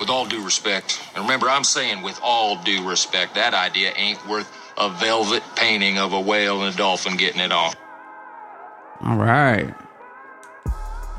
with 0.00 0.08
all 0.08 0.26
due 0.26 0.42
respect, 0.42 1.00
and 1.14 1.22
remember, 1.22 1.48
I'm 1.48 1.62
saying 1.62 2.02
with 2.02 2.18
all 2.22 2.56
due 2.62 2.88
respect, 2.88 3.34
that 3.34 3.52
idea 3.54 3.92
ain't 3.94 4.26
worth 4.26 4.50
a 4.78 4.88
velvet 4.88 5.42
painting 5.54 5.98
of 5.98 6.14
a 6.14 6.20
whale 6.20 6.62
and 6.62 6.74
a 6.74 6.76
dolphin 6.76 7.16
getting 7.16 7.40
it 7.40 7.52
on. 7.52 7.74
All 9.02 9.16
right. 9.16 9.72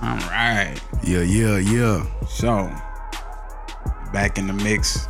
All 0.01 0.17
right. 0.17 0.75
Yeah, 1.03 1.21
yeah, 1.21 1.57
yeah. 1.59 2.05
So, 2.27 2.71
back 4.11 4.39
in 4.39 4.47
the 4.47 4.53
mix. 4.53 5.07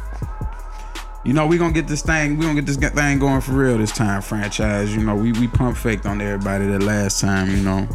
You 1.24 1.34
know, 1.34 1.46
we 1.48 1.58
gonna 1.58 1.72
get 1.72 1.88
this 1.88 2.02
thing, 2.02 2.38
we 2.38 2.46
gonna 2.46 2.62
get 2.62 2.66
this 2.66 2.78
thing 2.78 3.20
going 3.20 3.42
for 3.42 3.52
real 3.52 3.78
this 3.78 3.92
time, 3.92 4.22
franchise. 4.22 4.94
You 4.94 5.04
know, 5.04 5.16
we 5.16 5.32
we 5.34 5.48
pump 5.48 5.78
faked 5.78 6.06
on 6.06 6.20
everybody 6.20 6.66
that 6.68 6.84
last 6.84 7.22
time, 7.22 7.50
you 7.52 7.64
know. 7.64 7.88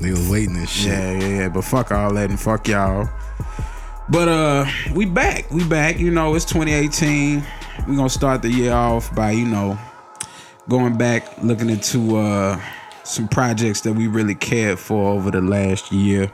They 0.00 0.10
was 0.10 0.28
waiting 0.28 0.54
this 0.54 0.70
shit. 0.70 0.92
Yeah, 0.92 1.18
yeah, 1.18 1.28
yeah. 1.28 1.48
But 1.48 1.64
fuck 1.64 1.90
all 1.90 2.12
that 2.14 2.30
and 2.30 2.38
fuck 2.38 2.68
y'all. 2.68 3.08
But 4.10 4.28
uh 4.28 4.66
we 4.94 5.04
back. 5.04 5.50
We 5.50 5.64
back. 5.64 5.98
You 5.98 6.10
know, 6.10 6.34
it's 6.34 6.44
2018. 6.46 7.44
we 7.86 7.96
gonna 7.96 8.08
start 8.08 8.42
the 8.42 8.50
year 8.50 8.72
off 8.72 9.14
by, 9.14 9.32
you 9.32 9.46
know, 9.46 9.78
going 10.68 10.96
back, 10.96 11.42
looking 11.42 11.68
into 11.68 12.16
uh 12.16 12.60
some 13.04 13.28
projects 13.28 13.82
that 13.82 13.92
we 13.92 14.06
really 14.06 14.34
cared 14.34 14.78
for 14.78 15.10
over 15.12 15.30
the 15.30 15.42
last 15.42 15.92
year. 15.92 16.32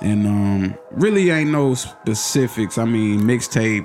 And 0.00 0.26
um 0.26 0.74
really 0.92 1.30
ain't 1.30 1.50
no 1.50 1.74
specifics. 1.74 2.78
I 2.78 2.84
mean, 2.84 3.22
mixtape, 3.22 3.84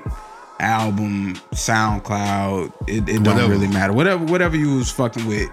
album, 0.60 1.34
SoundCloud, 1.52 2.72
it, 2.86 3.08
it 3.08 3.22
don't 3.24 3.50
really 3.50 3.68
matter. 3.68 3.92
Whatever 3.92 4.24
whatever 4.26 4.56
you 4.56 4.76
was 4.76 4.92
fucking 4.92 5.26
with, 5.26 5.50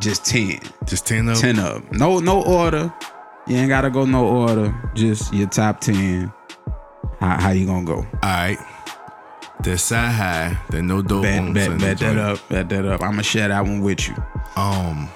just 0.00 0.24
10. 0.26 0.60
Just 0.84 1.06
10 1.06 1.28
of 1.28 1.38
10 1.38 1.58
of. 1.58 1.90
No 1.90 2.20
no 2.20 2.40
order. 2.44 2.92
You 3.48 3.56
ain't 3.56 3.68
gotta 3.68 3.90
go 3.90 4.04
no 4.04 4.24
order. 4.26 4.72
Just 4.94 5.34
your 5.34 5.48
top 5.48 5.80
10. 5.80 6.32
How, 7.22 7.40
how 7.40 7.50
you 7.50 7.66
gonna 7.66 7.84
go? 7.86 7.98
All 7.98 8.06
right. 8.22 8.58
The 9.62 9.70
Cyhi, 9.74 10.56
the 10.70 10.82
no 10.82 11.02
dope 11.02 11.22
Bet, 11.22 11.54
bet, 11.54 11.78
bet 11.78 11.98
that 12.00 12.18
up. 12.18 12.48
Bet 12.48 12.68
that 12.70 12.84
up. 12.84 13.00
I'ma 13.00 13.22
share 13.22 13.46
that 13.46 13.60
one 13.62 13.80
with 13.80 14.08
you. 14.08 14.14
Um, 14.56 15.08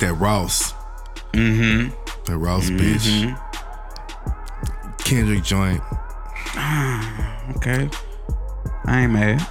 that 0.00 0.12
Ross, 0.14 0.72
Mm-hmm. 1.34 1.90
the 2.24 2.36
Ross 2.36 2.68
bitch, 2.68 3.38
Kendrick 5.04 5.44
joint. 5.44 5.80
Okay. 7.58 7.88
I 8.86 9.02
ain't 9.02 9.12
mad. 9.12 9.46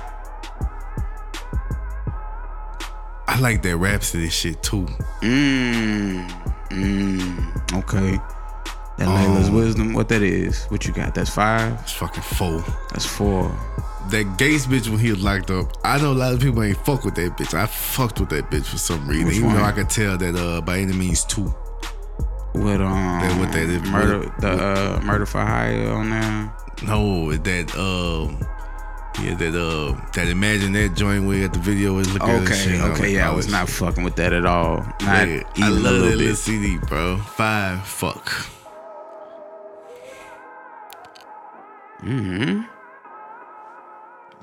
I 3.30 3.39
like 3.39 3.61
that 3.63 3.78
Rapsody 3.78 4.28
shit 4.30 4.61
too. 4.63 4.86
Mmm. 5.22 6.28
Mmm. 6.72 7.78
Okay. 7.80 8.19
That 8.98 9.08
Laila's 9.08 9.50
Um, 9.50 9.56
wisdom. 9.56 9.94
What 9.94 10.09
that 10.09 10.22
is? 10.23 10.66
What 10.66 10.86
you 10.88 10.94
got? 10.94 11.14
That's 11.14 11.30
five. 11.30 11.73
It's 11.81 11.92
fucking 11.94 12.23
four. 12.23 12.64
That's 12.92 13.06
four. 13.06 13.56
That 14.09 14.38
Gates 14.38 14.66
bitch 14.66 14.88
when 14.90 15.00
he 15.00 15.12
was 15.12 15.22
locked 15.22 15.52
up. 15.52 15.72
I 15.84 16.00
know 16.00 16.12
a 16.12 16.14
lot 16.14 16.34
of 16.34 16.40
people 16.40 16.64
ain't 16.64 16.78
fuck 16.86 17.03
with 17.03 17.16
that 17.16 17.38
bitch. 17.38 17.53
I 17.53 17.66
fucked 17.68 18.20
with 18.20 18.30
that 18.30 18.50
bitch 18.50 18.66
for 18.66 18.78
some 18.78 19.08
reason. 19.08 19.28
Which 19.28 19.36
Even 19.38 19.53
though? 19.53 19.64
I 19.64 19.72
could 19.72 19.90
tell 19.90 20.18
that 20.18 20.36
uh 20.36 20.62
by 20.62 20.80
any 20.80 20.94
means 20.94 21.23
two. 21.25 21.53
With 22.53 22.81
um. 22.81 23.20
That- 23.22 23.38
what 23.40 23.52
that 23.52 23.70
is- 23.70 23.81
Murder. 23.84 24.31
the 24.40 24.50
uh 24.52 25.00
murder 25.03 25.25
for 25.25 25.42
hire 25.42 25.92
on 25.92 26.09
there. 26.09 26.52
No, 26.84 27.31
that 27.36 27.78
um 27.78 28.40
yeah, 29.22 29.34
that 29.36 29.53
uh 29.56 30.00
that 30.14 30.28
imagine 30.28 30.72
that 30.73 30.95
joint 30.95 31.25
where 31.28 31.42
got 31.48 31.53
the 31.53 31.59
video 31.59 31.94
was 31.94 32.12
looking 32.14 32.30
at 32.30 32.48
shit. 32.48 32.80
Okay. 32.80 32.81
Okay. 32.92 33.02
like, 33.03 33.12
Yeah, 33.12 33.30
I 33.30 33.34
was 33.36 33.45
it's- 33.48 33.59
not 33.59 33.70
fucking 33.70 34.03
with 34.03 34.16
that 34.16 34.31
at 34.34 34.45
all. 34.45 34.78
Not 35.02 35.28
Yeah, 35.28 35.44
even 35.56 35.64
I 35.64 35.68
love 35.68 35.81
little 35.84 36.09
that 36.12 36.18
bit. 36.18 36.36
CD, 36.38 36.78
bro. 36.78 37.18
Five, 37.18 37.86
fuck. 37.86 38.31
Mm-hmm. 42.03 42.62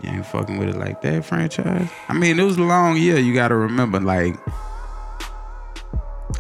You 0.03 0.11
ain't 0.11 0.27
fucking 0.27 0.59
with 0.59 0.69
it 0.71 0.77
like 0.77 1.01
that, 1.03 1.25
franchise. 1.25 1.89
I 2.09 2.13
mean, 2.15 2.39
it 2.39 2.43
was 2.43 2.57
a 2.57 2.63
long 2.63 2.97
year. 2.97 3.17
You 3.19 3.33
got 3.33 3.49
to 3.49 3.55
remember, 3.55 4.01
like 4.01 4.37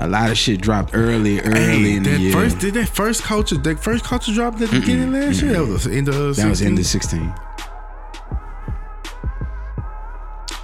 a 0.00 0.08
lot 0.08 0.30
of 0.30 0.36
shit 0.36 0.60
dropped 0.60 0.90
early, 0.92 1.40
early 1.40 1.54
Hey, 1.60 1.96
in 1.96 2.02
the 2.02 2.18
year. 2.18 2.32
first 2.32 2.58
did 2.58 2.74
that 2.74 2.88
first 2.88 3.22
culture 3.22 3.56
that 3.56 3.78
first 3.78 4.04
culture 4.04 4.32
dropped 4.34 4.60
at 4.60 4.70
the 4.70 4.80
beginning 4.80 5.12
last 5.12 5.40
year. 5.40 5.52
That 5.52 5.66
was 5.66 5.86
in 5.86 6.04
the 6.04 6.10
that 6.10 6.48
was 6.48 6.60
in 6.62 6.74
the 6.74 6.82
16. 6.82 7.20
sixteen. 7.20 7.34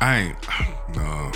I 0.01 0.19
ain't 0.19 0.37
no. 0.97 1.31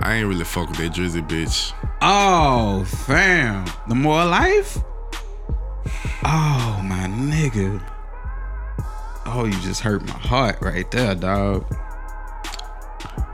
I 0.00 0.16
ain't 0.16 0.28
really 0.28 0.44
fuck 0.44 0.68
with 0.68 0.78
that 0.78 0.92
Drizzy 0.92 1.26
bitch. 1.26 1.72
Oh, 2.02 2.84
fam, 3.06 3.64
the 3.88 3.94
more 3.94 4.24
life. 4.26 4.76
Oh 6.26 6.80
my 6.84 7.06
nigga. 7.08 7.80
Oh, 9.26 9.44
you 9.44 9.58
just 9.60 9.80
hurt 9.80 10.04
my 10.06 10.12
heart 10.12 10.58
right 10.60 10.90
there, 10.90 11.14
dog. 11.14 11.66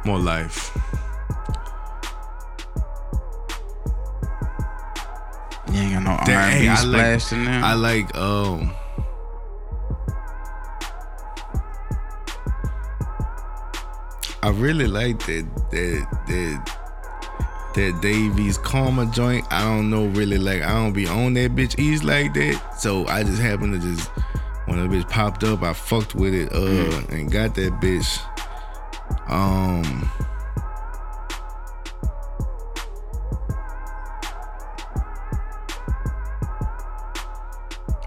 More 0.05 0.19
life. 0.19 0.71
You 5.73 5.81
ain't 5.81 5.95
got 5.95 6.03
no 6.03 6.11
R&B 6.11 6.33
hey, 6.33 6.75
splashed 6.77 7.33
like, 7.33 7.39
in 7.39 7.45
there. 7.45 7.63
I 7.63 7.75
like 7.75 8.17
um 8.17 8.75
I 14.43 14.49
really 14.51 14.87
like 14.87 15.19
that 15.27 15.47
that 15.71 16.09
that 16.27 16.77
that 17.75 18.01
Dave 18.01 18.39
East 18.41 18.63
Karma 18.63 19.07
joint. 19.07 19.47
I 19.51 19.63
don't 19.63 19.91
know 19.91 20.07
really 20.07 20.39
like 20.39 20.63
I 20.63 20.73
don't 20.73 20.93
be 20.93 21.07
on 21.07 21.35
that 21.35 21.55
bitch 21.55 21.79
easy 21.79 22.05
like 22.05 22.35
that. 22.35 22.81
So 22.81 23.07
I 23.07 23.23
just 23.23 23.41
happen 23.41 23.71
to 23.73 23.79
just 23.79 24.11
when 24.67 24.79
the 24.89 24.95
bitch 24.97 25.09
popped 25.09 25.45
up, 25.45 25.63
I 25.63 25.73
fucked 25.73 26.15
with 26.15 26.35
it 26.35 26.53
uh 26.53 27.03
and 27.15 27.31
got 27.31 27.55
that 27.57 27.73
bitch. 27.81 28.21
Um 29.29 30.09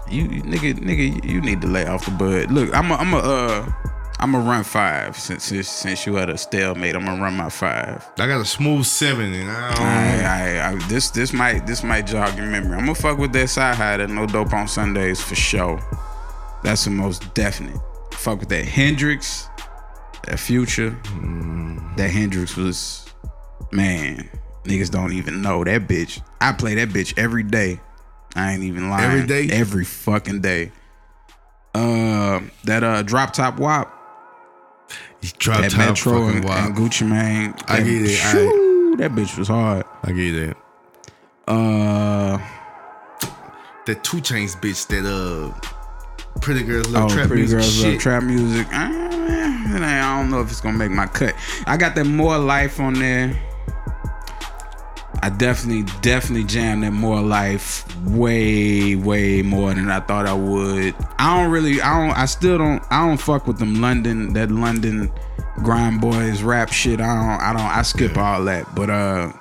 You 0.08 0.22
you- 0.24 0.42
nigga, 0.42 0.74
nigga, 0.78 1.24
you 1.24 1.40
need 1.40 1.60
to 1.62 1.66
lay 1.66 1.86
off 1.86 2.04
the 2.04 2.10
bud. 2.12 2.50
Look, 2.50 2.74
I'm 2.74 2.90
a, 2.90 2.94
I'm 2.94 3.14
a, 3.14 3.18
uh, 3.18 3.72
I'm 4.20 4.32
gonna 4.32 4.48
run 4.48 4.62
five 4.62 5.18
since 5.18 5.44
since, 5.44 5.68
since 5.68 6.06
you 6.06 6.14
had 6.14 6.28
a 6.30 6.38
stalemate. 6.38 6.94
I'm 6.94 7.04
gonna 7.04 7.20
run 7.20 7.36
my 7.36 7.48
five. 7.48 8.06
I 8.18 8.26
got 8.26 8.40
a 8.40 8.44
smooth 8.44 8.84
seven 8.84 9.32
and 9.34 9.50
I 9.50 9.74
don't 9.74 9.82
I, 9.86 10.22
I, 10.22 10.70
I, 10.70 10.74
this 10.88 11.10
this 11.10 11.32
might 11.32 11.66
this 11.66 11.82
might 11.82 12.02
jog 12.06 12.36
your 12.36 12.46
memory. 12.46 12.74
I'm 12.74 12.80
gonna 12.86 12.94
fuck 12.94 13.18
with 13.18 13.32
that 13.32 13.46
Cyhi 13.48 13.76
that 13.98 14.08
no 14.10 14.26
dope 14.26 14.52
on 14.52 14.68
Sundays 14.68 15.20
for 15.20 15.34
sure. 15.34 15.80
That's 16.64 16.84
the 16.84 16.90
most 16.90 17.32
definite. 17.34 17.76
Fuck 18.12 18.40
with 18.40 18.48
that 18.48 18.64
Hendrix, 18.64 19.48
that 20.26 20.40
Future. 20.40 20.90
That 21.96 22.10
Hendrix 22.10 22.56
was, 22.56 23.06
man. 23.70 24.28
Niggas 24.64 24.90
don't 24.90 25.12
even 25.12 25.42
know 25.42 25.62
that 25.62 25.86
bitch. 25.86 26.22
I 26.40 26.52
play 26.52 26.74
that 26.76 26.88
bitch 26.88 27.12
every 27.18 27.42
day. 27.42 27.80
I 28.34 28.52
ain't 28.52 28.62
even 28.64 28.88
lying. 28.90 29.04
Every 29.10 29.26
day? 29.26 29.54
Every 29.54 29.84
fucking 29.84 30.40
day. 30.40 30.72
Uh, 31.74 32.40
that 32.64 32.82
uh 32.82 33.02
drop 33.02 33.32
top 33.34 33.58
wop. 33.58 33.92
drop 35.38 35.60
that 35.60 35.70
top 35.72 35.78
Metro 35.88 36.12
fucking 36.14 36.36
and, 36.38 36.44
wild. 36.44 36.66
and 36.66 36.76
Gucci 36.76 37.06
Mane. 37.08 37.54
I 37.68 37.78
get 37.82 37.88
it, 37.88 38.24
I- 38.24 38.32
shoo, 38.32 38.94
that 38.98 39.10
bitch 39.12 39.36
was 39.36 39.48
hard. 39.48 39.84
I 40.02 40.12
get 40.12 40.32
that. 40.32 40.56
Uh, 41.46 42.38
That 43.86 44.02
2 44.02 44.16
Chainz 44.18 44.56
bitch 44.58 44.86
that 44.88 45.04
uh 45.04 45.52
pretty 46.40 46.62
girls 46.62 46.88
love 46.88 47.10
oh, 47.10 47.14
trap 47.14 47.28
pretty 47.28 47.42
music 47.42 47.58
girls 47.58 47.74
shit. 47.74 47.92
love 47.92 48.00
trap 48.00 48.22
music. 48.22 48.66
Ain't- 48.72 49.04
I 49.82 50.18
don't 50.20 50.30
know 50.30 50.40
if 50.40 50.50
it's 50.50 50.60
gonna 50.60 50.76
make 50.78 50.90
my 50.90 51.06
cut. 51.06 51.34
I 51.66 51.76
got 51.76 51.94
that 51.94 52.04
more 52.04 52.38
life 52.38 52.78
on 52.80 52.94
there. 52.94 53.34
I 55.22 55.30
definitely, 55.30 55.90
definitely 56.02 56.44
jammed 56.44 56.82
that 56.82 56.92
more 56.92 57.22
life 57.22 57.86
way, 58.04 58.94
way 58.94 59.40
more 59.40 59.72
than 59.72 59.90
I 59.90 60.00
thought 60.00 60.26
I 60.26 60.34
would. 60.34 60.94
I 61.18 61.40
don't 61.40 61.50
really, 61.50 61.80
I 61.80 62.06
don't, 62.06 62.16
I 62.16 62.26
still 62.26 62.58
don't, 62.58 62.82
I 62.90 63.06
don't 63.06 63.16
fuck 63.16 63.46
with 63.46 63.58
them 63.58 63.80
London, 63.80 64.34
that 64.34 64.50
London 64.50 65.10
grind 65.62 66.02
boys 66.02 66.42
rap 66.42 66.70
shit. 66.70 67.00
I 67.00 67.06
don't, 67.14 67.40
I 67.40 67.52
don't, 67.54 67.62
I 67.62 67.82
skip 67.82 68.18
all 68.18 68.44
that. 68.44 68.74
But 68.74 68.90
uh, 68.90 69.32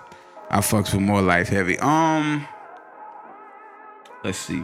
I 0.50 0.60
fucks 0.60 0.94
with 0.94 1.02
more 1.02 1.22
life 1.22 1.50
heavy. 1.50 1.78
Um, 1.80 2.48
let's 4.24 4.38
see, 4.38 4.64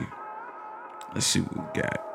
let's 1.13 1.25
see 1.25 1.41
what 1.41 1.75
we 1.75 1.81
got. 1.81 2.08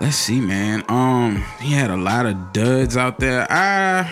Let's 0.00 0.16
see, 0.16 0.40
man. 0.40 0.84
Um, 0.88 1.44
he 1.60 1.72
had 1.72 1.90
a 1.90 1.96
lot 1.96 2.26
of 2.26 2.52
duds 2.52 2.96
out 2.96 3.18
there. 3.18 3.46
Ah, 3.50 4.04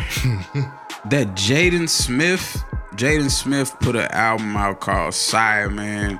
that 1.07 1.29
Jaden 1.29 1.89
Smith, 1.89 2.63
Jaden 2.97 3.31
Smith 3.31 3.77
put 3.81 3.95
an 3.95 4.11
album 4.11 4.57
out 4.57 4.81
called 4.81 5.15
SYRE, 5.15 5.71
man. 5.71 6.19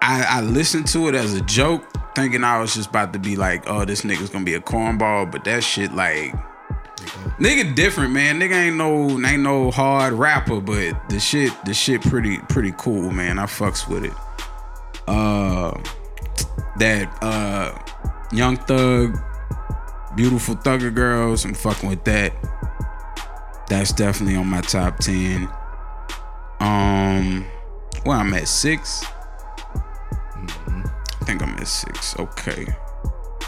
I, 0.00 0.24
I 0.28 0.40
listened 0.42 0.86
to 0.88 1.08
it 1.08 1.16
as 1.16 1.34
a 1.34 1.40
joke, 1.40 1.82
thinking 2.14 2.44
I 2.44 2.60
was 2.60 2.74
just 2.74 2.90
about 2.90 3.12
to 3.14 3.18
be 3.18 3.34
like, 3.34 3.68
oh, 3.68 3.84
this 3.84 4.02
nigga's 4.02 4.30
gonna 4.30 4.44
be 4.44 4.54
a 4.54 4.60
cornball, 4.60 5.30
but 5.30 5.42
that 5.44 5.64
shit 5.64 5.92
like 5.92 6.32
nigga 7.38 7.74
different, 7.74 8.12
man. 8.12 8.38
Nigga 8.40 8.54
ain't 8.54 8.76
no 8.76 9.10
ain't 9.26 9.42
no 9.42 9.70
hard 9.72 10.12
rapper, 10.12 10.60
but 10.60 11.08
the 11.08 11.18
shit 11.18 11.52
the 11.64 11.74
shit 11.74 12.02
pretty 12.02 12.38
pretty 12.38 12.72
cool, 12.76 13.10
man. 13.10 13.38
I 13.38 13.46
fucks 13.46 13.88
with 13.88 14.04
it. 14.04 14.12
Uh 15.08 15.76
that 16.78 17.12
uh 17.22 17.76
Young 18.32 18.56
Thug, 18.56 19.18
Beautiful 20.14 20.56
Thugger 20.56 20.94
Girls, 20.94 21.44
I'm 21.44 21.54
fucking 21.54 21.88
with 21.88 22.04
that. 22.04 22.32
That's 23.68 23.92
definitely 23.92 24.36
on 24.36 24.46
my 24.46 24.60
top 24.60 24.98
ten. 24.98 25.48
Um, 26.60 27.44
well, 28.04 28.20
I'm 28.20 28.32
at 28.34 28.48
6 28.48 29.04
I 31.20 31.24
think 31.24 31.42
I'm 31.42 31.56
at 31.56 31.66
six. 31.66 32.16
Okay. 32.18 32.66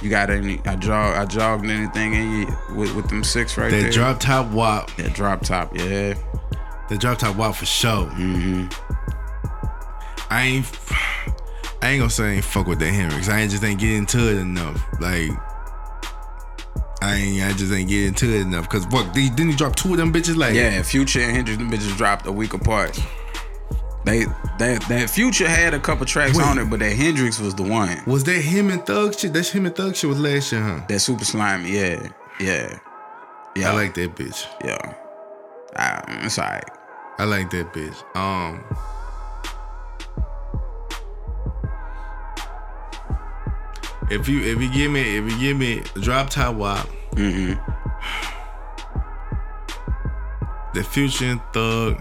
You 0.02 0.10
got 0.10 0.30
any? 0.30 0.60
I 0.64 0.76
jog. 0.76 1.16
I 1.16 1.25
jogged 1.25 1.66
anything 1.66 2.14
in 2.14 2.32
you 2.40 2.46
with, 2.75 2.94
with 2.94 3.08
them 3.08 3.22
six 3.22 3.56
right 3.56 3.70
That 3.70 3.82
there. 3.82 3.90
drop 3.90 4.20
top 4.20 4.50
wop. 4.50 4.94
That 4.96 5.12
drop 5.14 5.42
top. 5.42 5.76
Yeah. 5.76 6.14
The 6.88 6.96
drop 6.98 7.19
top 7.19 7.36
wop 7.36 7.54
for 7.56 7.66
sure. 7.66 8.06
Mm-hmm. 8.06 8.66
I 10.30 10.42
ain't. 10.42 10.66
I 11.80 11.90
ain't 11.90 12.00
gonna 12.00 12.10
say 12.10 12.25
I 12.25 12.32
ain't 12.34 12.44
fuck 12.44 12.66
with 12.66 12.80
that 12.80 12.92
Hendrix. 12.92 13.28
I 13.28 13.40
ain't 13.40 13.50
just 13.50 13.62
ain't 13.62 13.80
get 13.80 13.92
into 13.92 14.30
it 14.30 14.38
enough. 14.38 14.84
Like. 15.00 15.30
I 17.00 17.14
ain't. 17.14 17.42
I 17.42 17.52
just 17.52 17.72
ain't 17.72 17.88
get 17.88 18.06
into 18.06 18.26
it 18.34 18.40
enough. 18.40 18.69
Cause 18.69 18.86
what? 18.88 19.14
They, 19.14 19.28
didn't 19.28 19.50
he 19.50 19.56
drop 19.56 19.76
two 19.76 19.92
of 19.92 19.98
them 19.98 20.12
bitches? 20.12 20.36
Like. 20.36 20.54
Yeah. 20.54 20.82
Future 20.82 21.20
and 21.20 21.36
Hendrix, 21.36 21.58
them 21.58 21.70
bitches 21.70 21.96
dropped 21.96 22.26
a 22.26 22.32
week 22.32 22.54
apart. 22.54 22.98
They 24.04 24.25
that 24.58 24.82
that 24.88 25.10
Future 25.10 25.48
had 25.48 25.75
a 25.75 25.78
couple 25.78 26.06
tracks 26.06 26.36
Wait. 26.36 26.46
on 26.46 26.58
it, 26.58 26.70
but 26.70 26.80
that 26.80 26.92
Hendrix 26.92 27.38
was 27.38 27.54
the 27.54 27.62
one. 27.62 28.02
Was 28.06 28.25
that 28.25 28.40
him 28.40 28.70
and 28.70 28.84
Thug 28.84 29.19
shit? 29.19 29.32
That's 29.32 29.50
him 29.50 29.66
and 29.66 29.76
Thug 29.76 29.94
shit 29.94 30.08
was 30.08 30.19
last 30.19 30.50
year, 30.50 30.62
huh? 30.62 30.80
That 30.88 31.00
super 31.00 31.25
slimy. 31.25 31.70
Yeah. 31.70 32.08
Yeah. 32.40 32.78
Yeah. 33.54 33.70
I 33.70 33.75
like 33.75 33.94
that 33.94 34.14
bitch. 34.16 34.46
Yeah. 34.64 34.94
I, 35.76 36.22
it's 36.25 36.38
alright. 36.38 36.64
I 37.19 37.25
like 37.25 37.50
that 37.50 37.72
bitch. 37.72 38.16
Um. 38.16 38.64
If 44.10 44.28
you 44.28 44.40
if 44.43 44.60
you 44.62 44.70
give 44.72 44.90
me 44.90 45.16
if 45.19 45.31
you 45.31 45.38
give 45.38 45.56
me 45.56 45.82
drop 46.00 46.31
top 46.31 46.55
wop, 46.56 46.88
Mm-hmm. 47.12 47.55
the 50.75 50.84
future 50.84 51.25
and 51.26 51.40
thug. 51.52 52.00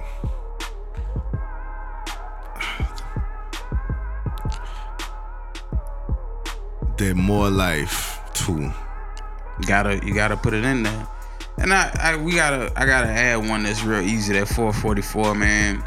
That 6.98 7.16
more 7.16 7.50
life 7.50 8.20
too. 8.34 8.72
gotta 9.68 10.00
you 10.04 10.14
gotta 10.14 10.36
put 10.36 10.54
it 10.54 10.64
in 10.64 10.84
there. 10.84 11.08
And 11.60 11.74
I, 11.74 11.92
I 12.02 12.16
we 12.16 12.36
gotta 12.36 12.72
I 12.76 12.86
gotta 12.86 13.08
add 13.10 13.48
one 13.48 13.64
that's 13.64 13.84
real 13.84 14.02
easy. 14.02 14.34
That 14.34 14.48
444 14.48 15.36
man. 15.36 15.84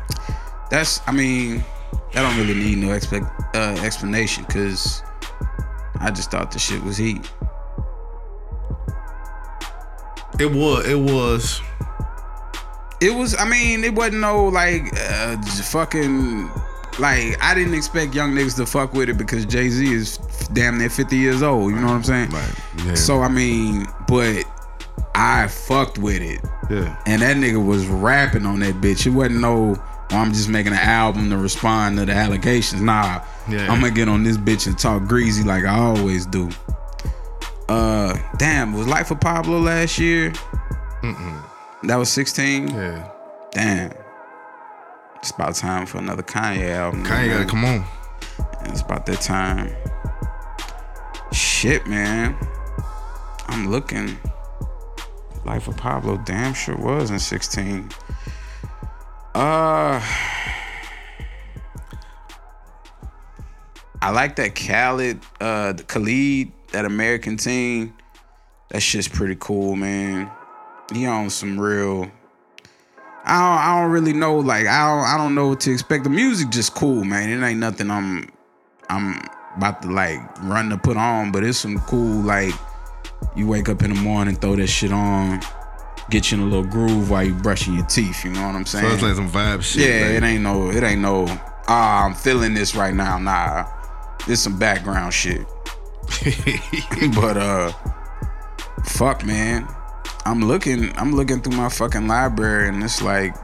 That's 0.70 1.00
I 1.06 1.12
mean 1.12 1.64
that 2.12 2.23
don't 2.23 2.37
really 2.37 2.55
need 2.58 2.78
no 2.78 2.93
expect 2.93 3.26
uh, 3.56 3.76
explanation 3.82 4.44
because 4.44 5.02
I 6.00 6.11
just 6.11 6.31
thought 6.31 6.50
the 6.50 6.58
shit 6.58 6.82
was 6.82 6.97
heat. 6.97 7.31
It 10.38 10.50
was 10.50 10.87
it 10.87 10.99
was 10.99 11.61
It 13.00 13.14
was 13.14 13.35
I 13.38 13.49
mean 13.49 13.85
it 13.85 13.94
wasn't 13.94 14.20
no 14.20 14.47
like 14.47 14.85
uh, 15.11 15.37
fucking 15.64 16.49
like 16.99 17.37
I 17.43 17.55
didn't 17.55 17.75
expect 17.75 18.14
young 18.14 18.32
niggas 18.32 18.56
to 18.56 18.67
fuck 18.67 18.94
with 18.94 19.08
it 19.08 19.19
because 19.19 19.44
Jay 19.44 19.69
Z 19.69 19.93
is 19.93 20.19
damn 20.52 20.79
near 20.79 20.91
50 20.91 21.17
years 21.17 21.43
old. 21.43 21.70
You 21.73 21.79
know 21.79 21.87
what 21.88 21.94
I'm 21.94 22.05
saying? 22.05 22.31
Right, 22.31 22.55
yeah. 22.87 22.94
So 22.94 23.20
I 23.20 23.29
mean, 23.29 23.87
but 24.08 24.44
I 25.14 25.49
fucked 25.49 25.99
with 25.99 26.23
it. 26.23 26.41
yeah. 26.70 26.97
And 27.06 27.23
that 27.23 27.37
nigga 27.37 27.64
was 27.64 27.87
rapping 27.87 28.47
on 28.47 28.61
that 28.61 28.76
bitch. 28.76 29.06
It 29.06 29.11
wasn't 29.11 29.41
no, 29.41 29.76
oh, 30.12 30.17
I'm 30.17 30.33
just 30.33 30.49
making 30.49 30.73
an 30.73 30.79
album 30.79 31.31
to 31.31 31.37
respond 31.37 31.99
to 31.99 32.07
the 32.07 32.12
allegations. 32.12 32.83
Nah, 32.83 33.21
Yeah. 33.49 33.71
I'm 33.73 33.81
gonna 33.81 33.91
get 33.93 34.09
on 34.09 34.23
this 34.23 34.37
bitch 34.37 34.67
and 34.67 34.79
talk 34.79 35.05
greasy 35.07 35.43
like 35.45 35.65
I 35.65 35.79
always 35.79 36.27
do. 36.27 36.51
Uh, 37.69 38.17
damn, 38.37 38.73
was 38.73 38.87
Life 38.89 39.11
of 39.11 39.21
Pablo 39.21 39.59
last 39.61 39.99
year? 39.99 40.33
That 41.85 41.97
was 41.97 42.11
16. 42.11 42.69
Yeah. 42.69 43.09
Damn, 43.53 43.93
it's 45.17 45.31
about 45.31 45.55
time 45.55 45.87
for 45.87 45.99
another 45.99 46.23
Kanye 46.23 46.71
album. 46.77 47.05
Kanye 47.05 47.31
gotta 47.31 47.45
come 47.47 47.65
on. 47.65 47.85
It's 48.67 48.83
about 48.83 49.07
that 49.07 49.21
time. 49.21 49.71
Shit, 51.33 51.87
man. 51.87 52.37
I'm 53.49 53.71
looking. 53.71 54.19
Life 55.45 55.69
of 55.69 55.77
Pablo 55.77 56.19
damn 56.19 56.55
sure 56.55 56.77
was 56.77 57.11
in 57.11 57.19
16. 57.19 57.89
Uh 59.35 60.00
I 64.03 64.11
like 64.11 64.37
that 64.37 64.55
Khaled, 64.55 65.21
uh 65.41 65.73
the 65.73 65.85
Khalid, 65.85 66.53
that 66.73 66.85
American 66.85 67.37
Teen. 67.37 67.94
That 68.71 68.81
shit's 68.81 69.09
pretty 69.09 69.37
cool, 69.38 69.77
man. 69.77 70.31
He 70.93 71.06
on 71.06 71.31
some 71.31 71.61
real 71.61 72.11
I 73.25 73.38
don't, 73.38 73.59
I 73.59 73.81
don't 73.81 73.91
really 73.93 74.12
know. 74.12 74.38
Like 74.38 74.67
I 74.67 74.87
don't, 74.88 75.05
I 75.05 75.17
don't 75.17 75.35
know 75.35 75.49
what 75.49 75.61
to 75.61 75.73
expect. 75.73 76.05
The 76.05 76.11
music 76.11 76.50
just 76.50 76.75
cool, 76.75 77.05
man. 77.05 77.29
It 77.31 77.47
ain't 77.47 77.61
nothing 77.61 77.91
I'm 77.91 78.31
I'm 78.88 79.23
about 79.56 79.83
to 79.83 79.91
like 79.91 80.21
run 80.43 80.71
to 80.71 80.79
put 80.79 80.97
on, 80.97 81.31
but 81.31 81.44
it's 81.44 81.59
some 81.59 81.79
cool 81.81 82.23
like 82.23 82.55
you 83.37 83.47
wake 83.47 83.69
up 83.69 83.83
in 83.83 83.94
the 83.94 84.00
morning, 84.00 84.35
throw 84.35 84.56
that 84.56 84.67
shit 84.67 84.93
on, 84.93 85.41
get 86.11 86.31
you 86.31 86.39
in 86.39 86.45
a 86.45 86.47
little 86.47 86.65
groove 86.65 87.11
while 87.11 87.25
you 87.25 87.35
brushing 87.35 87.75
your 87.75 87.87
teeth. 87.87 88.25
You 88.25 88.33
know 88.33 88.47
what 88.47 88.55
I'm 88.55 88.67
saying? 88.67 88.87
So 88.87 88.95
it's 88.95 89.03
like 89.03 89.15
some 89.15 89.31
vibe 89.31 89.62
shit. 89.62 89.89
yeah, 89.89 90.09
it 90.09 90.23
ain't 90.23 90.43
no, 90.43 90.71
it 90.71 90.83
ain't 90.83 91.01
no. 91.01 91.27
Ah, 91.69 92.05
I'm 92.05 92.15
feeling 92.15 92.55
this 92.55 92.75
right 92.75 92.95
now. 92.95 93.19
Nah, 93.19 93.67
this 94.27 94.43
some 94.43 94.59
background 94.59 95.15
shit. 95.15 95.47
but 97.15 97.37
uh, 97.37 97.73
fuck, 98.85 99.25
man. 99.25 99.69
I'm 100.27 100.47
looking, 100.47 100.97
I'm 100.99 101.15
looking 101.15 101.41
through 101.41 101.57
my 101.57 101.69
fucking 101.69 102.07
library, 102.07 102.69
and 102.69 102.83
it's 102.83 103.01
like 103.01 103.35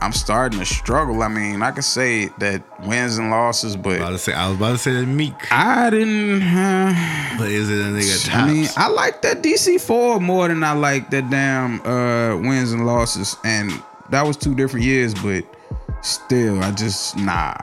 I'm 0.00 0.12
starting 0.12 0.60
to 0.60 0.66
struggle. 0.66 1.22
I 1.22 1.28
mean, 1.28 1.62
I 1.62 1.72
could 1.72 1.84
say 1.84 2.26
that 2.38 2.62
wins 2.86 3.18
and 3.18 3.30
losses, 3.30 3.74
about 3.74 3.98
but 3.98 4.10
to 4.10 4.18
say 4.18 4.32
I 4.32 4.48
was 4.48 4.56
about 4.56 4.72
to 4.72 4.78
say 4.78 4.92
that 4.92 5.06
Meek, 5.06 5.34
I 5.50 5.90
didn't. 5.90 6.42
Uh, 6.42 7.36
but 7.38 7.48
is 7.48 7.68
it 7.68 7.80
a 7.80 7.90
nigga 7.90 8.26
tops? 8.26 8.36
I 8.36 8.46
mean, 8.46 8.68
I 8.76 8.88
like 8.88 9.22
that 9.22 9.42
DC 9.42 9.80
four 9.80 10.20
more 10.20 10.46
than 10.48 10.62
I 10.62 10.72
like 10.72 11.10
that 11.10 11.28
damn 11.30 11.80
uh 11.86 12.36
wins 12.36 12.72
and 12.72 12.86
losses, 12.86 13.36
and 13.44 13.72
that 14.10 14.24
was 14.26 14.36
two 14.36 14.54
different 14.54 14.86
years, 14.86 15.14
but 15.14 15.44
still, 16.02 16.62
I 16.62 16.70
just 16.72 17.16
nah. 17.16 17.54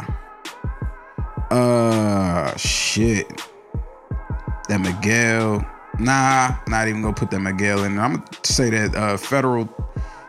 Uh, 1.51 2.55
shit. 2.57 3.27
That 4.67 4.79
Miguel, 4.79 5.63
nah, 5.99 6.55
not 6.67 6.87
even 6.87 7.01
gonna 7.01 7.13
put 7.13 7.29
that 7.31 7.39
Miguel 7.39 7.83
in. 7.83 7.99
I'm 7.99 8.15
gonna 8.15 8.25
say 8.43 8.69
that 8.71 8.95
uh 8.95 9.15
federal, 9.15 9.69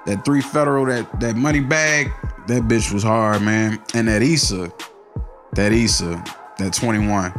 that 0.07 0.25
three 0.25 0.41
federal, 0.41 0.87
that 0.87 1.21
that 1.21 1.37
money 1.37 1.61
bag, 1.61 2.11
that 2.47 2.63
bitch 2.63 2.93
was 2.93 3.03
hard, 3.03 3.43
man. 3.43 3.83
And 3.95 4.09
that 4.09 4.23
Issa, 4.23 4.73
that 5.53 5.73
Issa, 5.73 6.23
that 6.59 6.73
21. 6.73 7.33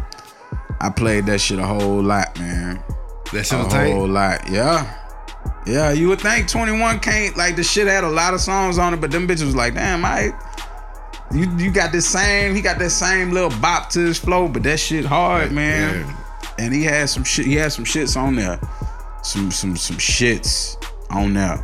I 0.79 0.89
played 0.91 1.25
that 1.25 1.39
shit 1.41 1.57
a 1.59 1.65
whole 1.65 2.03
lot, 2.03 2.37
man. 2.39 2.83
that 3.31 3.41
A 3.41 3.43
shit 3.43 3.57
was 3.57 3.67
tight. 3.73 3.91
whole 3.91 4.07
lot, 4.07 4.47
yeah. 4.49 4.93
Yeah, 5.65 5.91
you 5.91 6.07
would 6.09 6.21
think 6.21 6.47
21 6.47 6.99
can't 6.99 7.35
like 7.35 7.55
the 7.55 7.63
shit 7.63 7.87
had 7.87 8.03
a 8.03 8.09
lot 8.09 8.33
of 8.33 8.39
songs 8.39 8.77
on 8.77 8.93
it, 8.93 9.01
but 9.01 9.11
them 9.11 9.27
bitches 9.27 9.45
was 9.45 9.55
like, 9.55 9.73
damn, 9.73 10.05
I 10.05 10.31
you 11.33 11.49
you 11.57 11.71
got 11.71 11.91
this 11.91 12.07
same, 12.07 12.55
he 12.55 12.61
got 12.61 12.79
that 12.79 12.89
same 12.91 13.31
little 13.31 13.49
bop 13.59 13.89
to 13.91 13.99
his 13.99 14.17
flow, 14.17 14.47
but 14.47 14.63
that 14.63 14.79
shit 14.79 15.03
hard, 15.03 15.51
man. 15.51 16.05
Yeah. 16.05 16.17
And 16.59 16.73
he 16.73 16.83
had 16.83 17.09
some 17.09 17.23
shit, 17.23 17.45
he 17.45 17.55
had 17.55 17.71
some 17.73 17.83
shits 17.85 18.15
on 18.15 18.35
there. 18.35 18.59
Some 19.23 19.51
some 19.51 19.75
some 19.75 19.97
shits 19.97 20.81
on 21.09 21.33
there. 21.33 21.57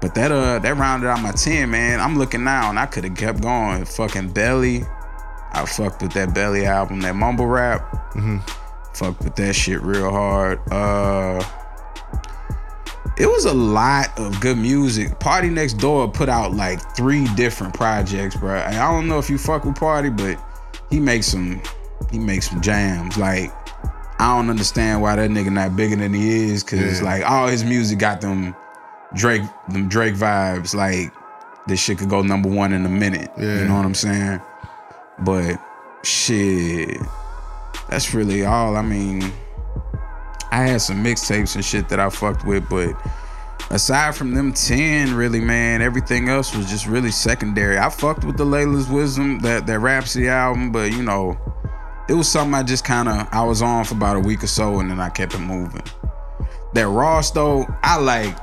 But 0.00 0.14
that 0.14 0.30
uh 0.30 0.58
that 0.60 0.76
rounded 0.76 1.08
out 1.08 1.20
my 1.22 1.32
10, 1.32 1.70
man. 1.70 2.00
I'm 2.00 2.16
looking 2.18 2.44
now 2.44 2.70
and 2.70 2.78
I 2.78 2.86
could 2.86 3.04
have 3.04 3.16
kept 3.16 3.40
going. 3.42 3.84
Fucking 3.84 4.30
Belly. 4.30 4.82
I 5.52 5.64
fucked 5.66 6.02
with 6.02 6.12
that 6.12 6.34
Belly 6.34 6.66
album, 6.66 7.00
that 7.00 7.16
mumble 7.16 7.46
rap. 7.46 8.12
mmm 8.14 8.40
Fucked 8.94 9.22
with 9.24 9.36
that 9.36 9.54
shit 9.54 9.80
real 9.82 10.10
hard. 10.10 10.60
Uh 10.72 11.42
it 13.16 13.26
was 13.26 13.46
a 13.46 13.52
lot 13.54 14.16
of 14.16 14.40
good 14.40 14.58
music. 14.58 15.18
PartyNextDoor 15.18 16.14
put 16.14 16.28
out 16.28 16.54
like 16.54 16.78
three 16.94 17.26
different 17.34 17.74
projects, 17.74 18.36
bro. 18.36 18.54
And 18.58 18.76
I 18.76 18.92
don't 18.92 19.08
know 19.08 19.18
if 19.18 19.28
you 19.28 19.38
fuck 19.38 19.64
with 19.64 19.74
Party, 19.74 20.08
but 20.10 20.38
he 20.90 21.00
makes 21.00 21.26
some 21.26 21.60
he 22.12 22.18
makes 22.20 22.48
some 22.48 22.60
jams. 22.60 23.16
Like 23.16 23.52
I 24.20 24.36
don't 24.36 24.48
understand 24.50 25.02
why 25.02 25.16
that 25.16 25.30
nigga 25.30 25.50
not 25.52 25.74
bigger 25.74 25.96
than 25.96 26.14
he 26.14 26.50
is, 26.52 26.62
cause 26.62 27.00
Yeah. 27.00 27.04
like 27.04 27.28
all 27.28 27.48
his 27.48 27.64
music 27.64 27.98
got 27.98 28.20
them 28.20 28.54
Drake 29.14 29.42
them 29.68 29.88
Drake 29.88 30.14
vibes. 30.14 30.74
Like 30.74 31.12
this 31.66 31.80
shit 31.80 31.98
could 31.98 32.10
go 32.10 32.22
number 32.22 32.48
one 32.48 32.72
in 32.72 32.84
a 32.84 32.90
minute. 32.90 33.30
Yeah. 33.38 33.60
You 33.60 33.64
know 33.66 33.76
what 33.76 33.84
I'm 33.84 33.94
saying? 33.94 34.40
But 35.20 35.60
shit, 36.02 36.98
that's 37.88 38.14
really 38.14 38.44
all. 38.44 38.76
I 38.76 38.82
mean, 38.82 39.32
I 40.50 40.66
had 40.66 40.80
some 40.80 41.04
mixtapes 41.04 41.54
and 41.54 41.64
shit 41.64 41.88
that 41.88 42.00
I 42.00 42.08
fucked 42.10 42.44
with, 42.46 42.68
but 42.68 42.94
aside 43.70 44.14
from 44.14 44.34
them 44.34 44.52
10, 44.52 45.14
really, 45.14 45.40
man, 45.40 45.82
everything 45.82 46.28
else 46.28 46.54
was 46.54 46.70
just 46.70 46.86
really 46.86 47.10
secondary. 47.10 47.78
I 47.78 47.90
fucked 47.90 48.24
with 48.24 48.36
the 48.36 48.44
Laila's 48.44 48.88
Wisdom, 48.88 49.40
that, 49.40 49.66
that 49.66 49.78
Rapsody 49.78 50.28
album, 50.28 50.72
but 50.72 50.92
you 50.92 51.02
know, 51.02 51.36
it 52.08 52.14
was 52.14 52.28
something 52.28 52.54
I 52.54 52.62
just 52.62 52.84
kind 52.84 53.08
of 53.08 53.28
I 53.30 53.44
was 53.44 53.60
on 53.60 53.84
for 53.84 53.94
about 53.94 54.16
a 54.16 54.20
week 54.20 54.42
or 54.42 54.46
so, 54.46 54.80
and 54.80 54.90
then 54.90 55.00
I 55.00 55.10
kept 55.10 55.34
it 55.34 55.40
moving. 55.40 55.82
That 56.74 56.88
Ross 56.88 57.30
though, 57.30 57.66
I 57.82 57.98
like, 57.98 58.36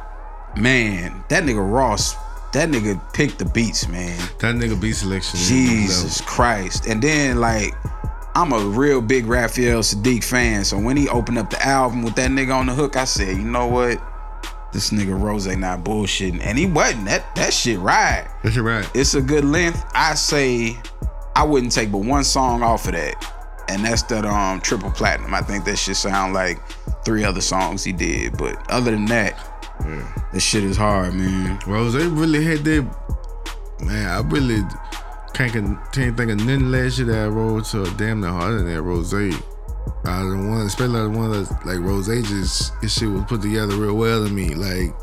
man, 0.58 1.24
that 1.30 1.44
nigga 1.44 1.74
Ross, 1.74 2.16
that 2.54 2.70
nigga 2.70 3.02
picked 3.14 3.40
the 3.40 3.46
beats, 3.46 3.88
man. 3.88 4.18
That 4.40 4.56
nigga 4.56 4.80
beat 4.80 4.94
selection. 4.94 5.40
Jesus 5.40 6.22
Christ. 6.22 6.88
And 6.88 7.02
then 7.02 7.40
like 7.40 7.74
I'm 8.36 8.52
a 8.52 8.60
real 8.60 9.02
big 9.02 9.28
Raphael 9.28 9.80
Saadiq 9.80 10.24
fan. 10.24 10.66
So 10.66 10.78
when 10.78 10.98
he 10.98 11.08
opened 11.08 11.38
up 11.38 11.50
the 11.50 11.66
album 11.66 12.04
with 12.04 12.16
that 12.16 12.32
nigga 12.32 12.54
on 12.54 12.66
the 12.66 12.74
hook, 12.74 12.98
I 12.98 13.06
said, 13.06 13.38
you 13.38 13.44
know 13.44 13.68
what? 13.68 14.02
This 14.74 14.90
nigga 14.90 15.18
Rose 15.18 15.48
ain't 15.48 15.62
not 15.62 15.86
bullshitting. 15.86 16.42
And 16.42 16.58
he 16.58 16.66
wasn't. 16.66 17.06
That 17.06 17.34
that 17.36 17.54
shit 17.54 17.80
right. 17.80 18.28
That's 18.44 18.58
right. 18.58 18.90
It's 18.94 19.14
a 19.14 19.22
good 19.22 19.46
length. 19.46 19.86
I 19.94 20.16
say 20.16 20.78
I 21.34 21.46
wouldn't 21.46 21.72
take 21.72 21.92
but 21.92 22.00
one 22.00 22.26
song 22.26 22.62
off 22.62 22.86
of 22.88 22.92
that. 22.94 23.32
And 23.70 23.86
that's 23.86 24.04
that 24.04 24.26
um 24.26 24.60
triple 24.60 24.92
platinum. 24.92 25.34
I 25.34 25.42
think 25.42 25.64
that 25.66 25.78
shit 25.78 25.96
sound 25.96 26.34
like 26.34 26.60
three 27.06 27.24
other 27.24 27.42
songs 27.42 27.86
he 27.86 27.94
did. 27.94 28.38
But 28.38 28.70
other 28.70 28.92
than 28.92 29.06
that, 29.06 29.55
this 30.34 30.44
shit 30.44 30.64
is 30.64 30.78
hard, 30.78 31.14
man. 31.14 31.60
Rose 31.68 31.94
they 31.94 32.08
really 32.08 32.44
had 32.44 32.64
that. 32.66 32.84
Man, 33.82 34.10
I 34.10 34.22
really 34.22 34.64
can't, 35.34 35.52
can't 35.92 36.16
think 36.18 36.32
of 36.32 36.38
nothing 36.40 36.72
last 36.72 36.98
year 36.98 37.08
that 37.08 37.26
I 37.26 37.28
rolled 37.28 37.66
so 37.66 37.86
damn 37.98 38.22
near 38.22 38.32
harder 38.32 38.58
than 38.58 38.74
that 38.74 38.82
Rose. 38.82 39.14
I 39.14 39.30
the 40.24 40.36
one, 40.50 40.66
especially 40.66 41.02
the 41.02 41.10
one 41.10 41.32
that's 41.32 41.52
like 41.66 41.80
Rose 41.80 42.08
just 42.08 42.74
his 42.82 42.94
shit 42.94 43.10
was 43.10 43.24
put 43.26 43.42
together 43.42 43.76
real 43.76 43.96
well 43.96 44.26
to 44.26 44.32
me. 44.32 44.56
Like, 44.56 44.94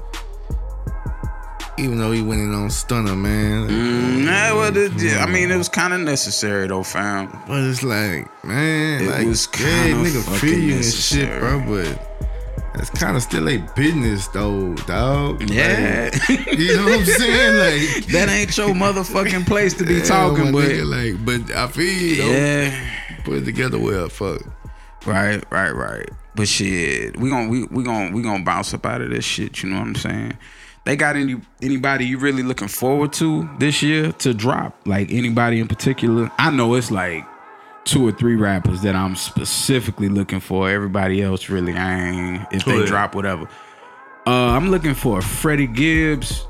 even 1.78 1.98
though 1.98 2.12
he 2.12 2.22
went 2.22 2.40
in 2.40 2.54
on 2.54 2.68
Stunna, 2.68 3.16
man. 3.18 3.68
Mm, 3.68 4.24
nah, 4.24 4.56
well, 4.56 4.76
it, 4.76 4.92
I 5.20 5.26
mean, 5.26 5.50
it 5.50 5.56
was 5.56 5.68
kind 5.68 5.92
of 5.92 6.00
necessary 6.00 6.66
though, 6.66 6.82
fam. 6.82 7.28
But 7.46 7.62
it's 7.64 7.82
like, 7.82 8.28
man, 8.44 9.02
It 9.04 9.10
like, 9.10 9.26
was 9.26 9.48
yeah, 9.58 9.84
kinda 9.84 10.08
nigga 10.08 10.22
fucking 10.24 10.38
feel 10.38 10.58
you 10.58 10.74
and 10.76 10.84
shit, 10.84 11.28
necessary. 11.28 11.40
bro. 11.40 11.60
But 11.66 12.11
that's 12.74 12.90
kind 12.90 13.16
of 13.16 13.22
still 13.22 13.48
a 13.48 13.58
business, 13.76 14.28
though, 14.28 14.74
dog. 14.74 15.42
Yeah. 15.48 16.10
Like, 16.12 16.52
you 16.58 16.76
know 16.76 16.84
what 16.84 17.00
I'm 17.00 17.04
saying? 17.04 17.52
Like, 17.92 18.06
that 18.06 18.28
ain't 18.28 18.56
your 18.56 18.68
motherfucking 18.68 19.46
place 19.46 19.74
to 19.74 19.84
be 19.84 19.94
yeah, 19.96 20.02
talking, 20.04 20.52
but 20.52 20.64
nigga, 20.64 21.14
like, 21.14 21.24
but 21.24 21.54
I 21.56 21.66
feel 21.68 21.84
you, 21.86 22.16
though. 22.16 22.30
yeah, 22.30 22.90
Put 23.24 23.34
it 23.34 23.44
together 23.44 23.78
well, 23.78 24.08
fuck. 24.08 24.42
right, 25.06 25.42
right, 25.50 25.70
right. 25.72 26.08
But 26.34 26.48
shit, 26.48 27.16
we 27.18 27.28
gon' 27.28 27.48
we 27.50 27.64
we 27.64 27.82
gon' 27.84 28.12
we 28.12 28.22
gonna 28.22 28.42
bounce 28.42 28.72
up 28.72 28.86
out 28.86 29.02
of 29.02 29.10
this 29.10 29.24
shit. 29.24 29.62
You 29.62 29.68
know 29.68 29.78
what 29.78 29.88
I'm 29.88 29.94
saying? 29.96 30.38
They 30.84 30.96
got 30.96 31.14
any 31.14 31.40
anybody 31.60 32.06
you 32.06 32.18
really 32.18 32.42
looking 32.42 32.68
forward 32.68 33.12
to 33.14 33.48
this 33.58 33.82
year 33.82 34.12
to 34.12 34.32
drop? 34.32 34.74
Like 34.86 35.12
anybody 35.12 35.60
in 35.60 35.68
particular? 35.68 36.30
I 36.38 36.50
know 36.50 36.74
it's 36.74 36.90
like 36.90 37.24
two 37.84 38.06
or 38.06 38.12
three 38.12 38.36
rappers 38.36 38.82
that 38.82 38.94
I'm 38.94 39.16
specifically 39.16 40.08
looking 40.08 40.40
for. 40.40 40.70
Everybody 40.70 41.22
else 41.22 41.48
really 41.48 41.72
I 41.74 42.08
ain't 42.10 42.46
if 42.52 42.64
they 42.64 42.84
drop 42.86 43.14
whatever. 43.14 43.48
Uh, 44.26 44.30
I'm 44.30 44.70
looking 44.70 44.94
for 44.94 45.20
Freddie 45.20 45.66
Gibbs. 45.66 46.46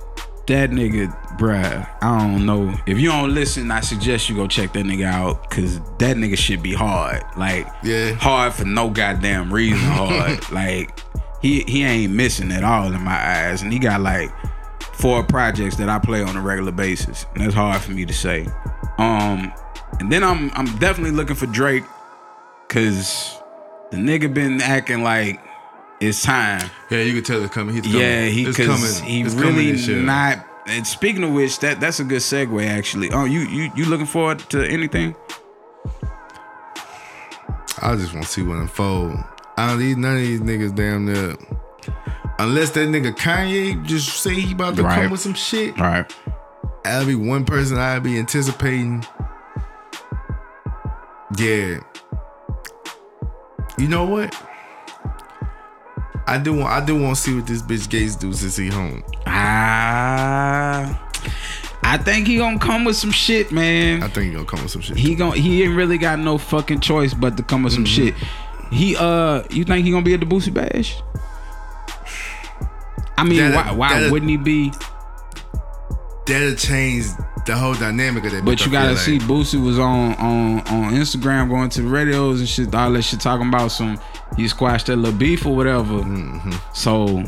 That 0.48 0.70
nigga, 0.70 1.08
bruh, 1.38 1.88
I 2.02 2.18
don't 2.18 2.44
know. 2.44 2.74
If 2.86 2.98
you 2.98 3.10
don't 3.10 3.32
listen, 3.32 3.70
I 3.70 3.80
suggest 3.80 4.28
you 4.28 4.34
go 4.34 4.48
check 4.48 4.72
that 4.72 4.84
nigga 4.84 5.04
out. 5.06 5.48
Cause 5.50 5.78
that 5.98 6.16
nigga 6.16 6.36
should 6.36 6.62
be 6.62 6.74
hard. 6.74 7.22
Like, 7.36 7.66
Yeah. 7.84 8.12
hard 8.14 8.52
for 8.52 8.64
no 8.64 8.90
goddamn 8.90 9.52
reason 9.54 9.78
hard. 9.88 10.50
like, 10.50 10.98
he 11.40 11.62
he 11.68 11.84
ain't 11.84 12.12
missing 12.12 12.50
at 12.52 12.64
all 12.64 12.92
in 12.92 13.00
my 13.02 13.16
eyes. 13.48 13.62
And 13.62 13.72
he 13.72 13.78
got 13.78 14.00
like 14.00 14.30
four 14.92 15.22
projects 15.22 15.76
that 15.76 15.88
I 15.88 15.98
play 16.00 16.22
on 16.22 16.36
a 16.36 16.40
regular 16.42 16.72
basis. 16.72 17.24
And 17.34 17.44
that's 17.44 17.54
hard 17.54 17.80
for 17.80 17.92
me 17.92 18.04
to 18.04 18.12
say. 18.12 18.46
Um, 18.98 19.52
and 20.02 20.10
then 20.10 20.24
I'm 20.24 20.50
I'm 20.54 20.66
definitely 20.78 21.12
looking 21.12 21.36
for 21.36 21.46
Drake. 21.46 21.84
Cause 22.68 23.38
the 23.92 23.98
nigga 23.98 24.32
been 24.34 24.60
acting 24.60 25.02
like 25.04 25.40
it's 26.00 26.22
time. 26.22 26.68
Yeah, 26.90 26.98
you 27.02 27.14
can 27.14 27.22
tell 27.22 27.44
it's 27.44 27.54
coming. 27.54 27.74
He's 27.76 27.84
coming. 27.84 28.00
Yeah, 28.00 28.26
he 28.26 28.42
it's 28.46 28.56
because 28.58 28.98
coming. 29.00 29.10
he 29.10 29.20
It's 29.22 29.34
really 29.34 29.70
year. 29.70 30.02
not. 30.02 30.44
And 30.66 30.84
speaking 30.84 31.22
of 31.22 31.30
which, 31.32 31.60
that 31.60 31.78
that's 31.80 32.00
a 32.00 32.04
good 32.04 32.20
segue 32.20 32.66
actually. 32.66 33.10
Oh, 33.12 33.24
you 33.26 33.40
you 33.40 33.70
you 33.76 33.84
looking 33.84 34.06
forward 34.06 34.40
to 34.50 34.64
anything? 34.68 35.14
I 37.80 37.94
just 37.96 38.12
want 38.12 38.26
to 38.26 38.30
see 38.32 38.42
what 38.42 38.58
unfold. 38.58 39.16
I 39.56 39.68
don't 39.68 39.78
need 39.80 39.98
none 39.98 40.14
of 40.16 40.22
these 40.22 40.40
niggas 40.40 40.74
damn 40.74 41.06
near. 41.06 41.36
Unless 42.38 42.70
that 42.70 42.88
nigga 42.88 43.14
Kanye 43.16 43.84
just 43.84 44.20
say 44.22 44.34
he 44.34 44.52
about 44.52 44.76
to 44.76 44.82
Right. 44.82 45.02
come 45.02 45.10
with 45.10 45.20
some 45.20 45.34
shit. 45.34 45.78
All 45.78 45.84
right. 45.86 46.12
That'll 46.84 47.06
be 47.06 47.14
one 47.14 47.44
person 47.44 47.78
I'd 47.78 48.02
be 48.02 48.18
anticipating. 48.18 49.04
Yeah. 51.38 51.80
You 53.78 53.88
know 53.88 54.04
what? 54.04 54.34
I 56.26 56.38
do 56.38 56.54
want 56.54 56.70
I 56.70 56.84
do 56.84 56.94
want 57.00 57.16
to 57.16 57.22
see 57.22 57.34
what 57.34 57.46
this 57.46 57.62
bitch 57.62 57.88
Gates 57.88 58.16
do 58.16 58.32
since 58.32 58.56
he 58.56 58.68
home. 58.68 59.02
Ah, 59.26 61.08
I 61.82 61.98
think 61.98 62.26
he 62.26 62.36
gonna 62.36 62.58
come 62.58 62.84
with 62.84 62.96
some 62.96 63.10
shit, 63.10 63.50
man. 63.50 64.02
I 64.02 64.08
think 64.08 64.26
he 64.26 64.32
gonna 64.32 64.44
come 64.46 64.62
with 64.62 64.70
some 64.70 64.82
shit. 64.82 64.96
He 64.96 65.14
gonna 65.14 65.36
he 65.36 65.62
ain't 65.62 65.74
really 65.76 65.98
got 65.98 66.18
no 66.18 66.38
fucking 66.38 66.80
choice 66.80 67.12
but 67.14 67.36
to 67.38 67.42
come 67.42 67.64
with 67.64 67.72
some 67.72 67.84
Mm-hmm. 67.84 68.06
shit. 68.06 68.14
He 68.70 68.96
uh, 68.96 69.42
you 69.50 69.64
think 69.64 69.84
he 69.84 69.90
gonna 69.90 70.04
be 70.04 70.14
at 70.14 70.20
the 70.20 70.26
Boosie 70.26 70.52
Bash? 70.54 70.96
I 73.18 73.24
mean, 73.24 73.38
That'll- 73.38 73.56
why 73.56 73.72
why 73.72 73.92
that'll- 73.94 74.10
wouldn't 74.12 74.30
he 74.30 74.36
be? 74.36 74.72
That'll 76.26 76.54
change 76.54 77.06
the 77.46 77.56
whole 77.56 77.74
dynamic 77.74 78.24
of 78.24 78.32
that. 78.32 78.44
But 78.44 78.64
you 78.64 78.70
gotta 78.70 78.96
see, 78.96 79.18
like. 79.18 79.28
Boosie 79.28 79.64
was 79.64 79.78
on 79.78 80.14
on 80.14 80.60
on 80.60 80.92
Instagram 80.92 81.48
going 81.48 81.68
to 81.70 81.82
the 81.82 81.88
radios 81.88 82.40
and 82.40 82.48
shit, 82.48 82.74
all 82.74 82.92
that 82.92 83.02
shit 83.02 83.20
talking 83.20 83.48
about 83.48 83.68
some 83.68 83.98
he 84.36 84.48
squashed 84.48 84.86
that 84.86 84.96
little 84.96 85.18
beef 85.18 85.44
or 85.46 85.54
whatever. 85.54 86.00
Mm-hmm. 86.00 86.52
So 86.74 87.24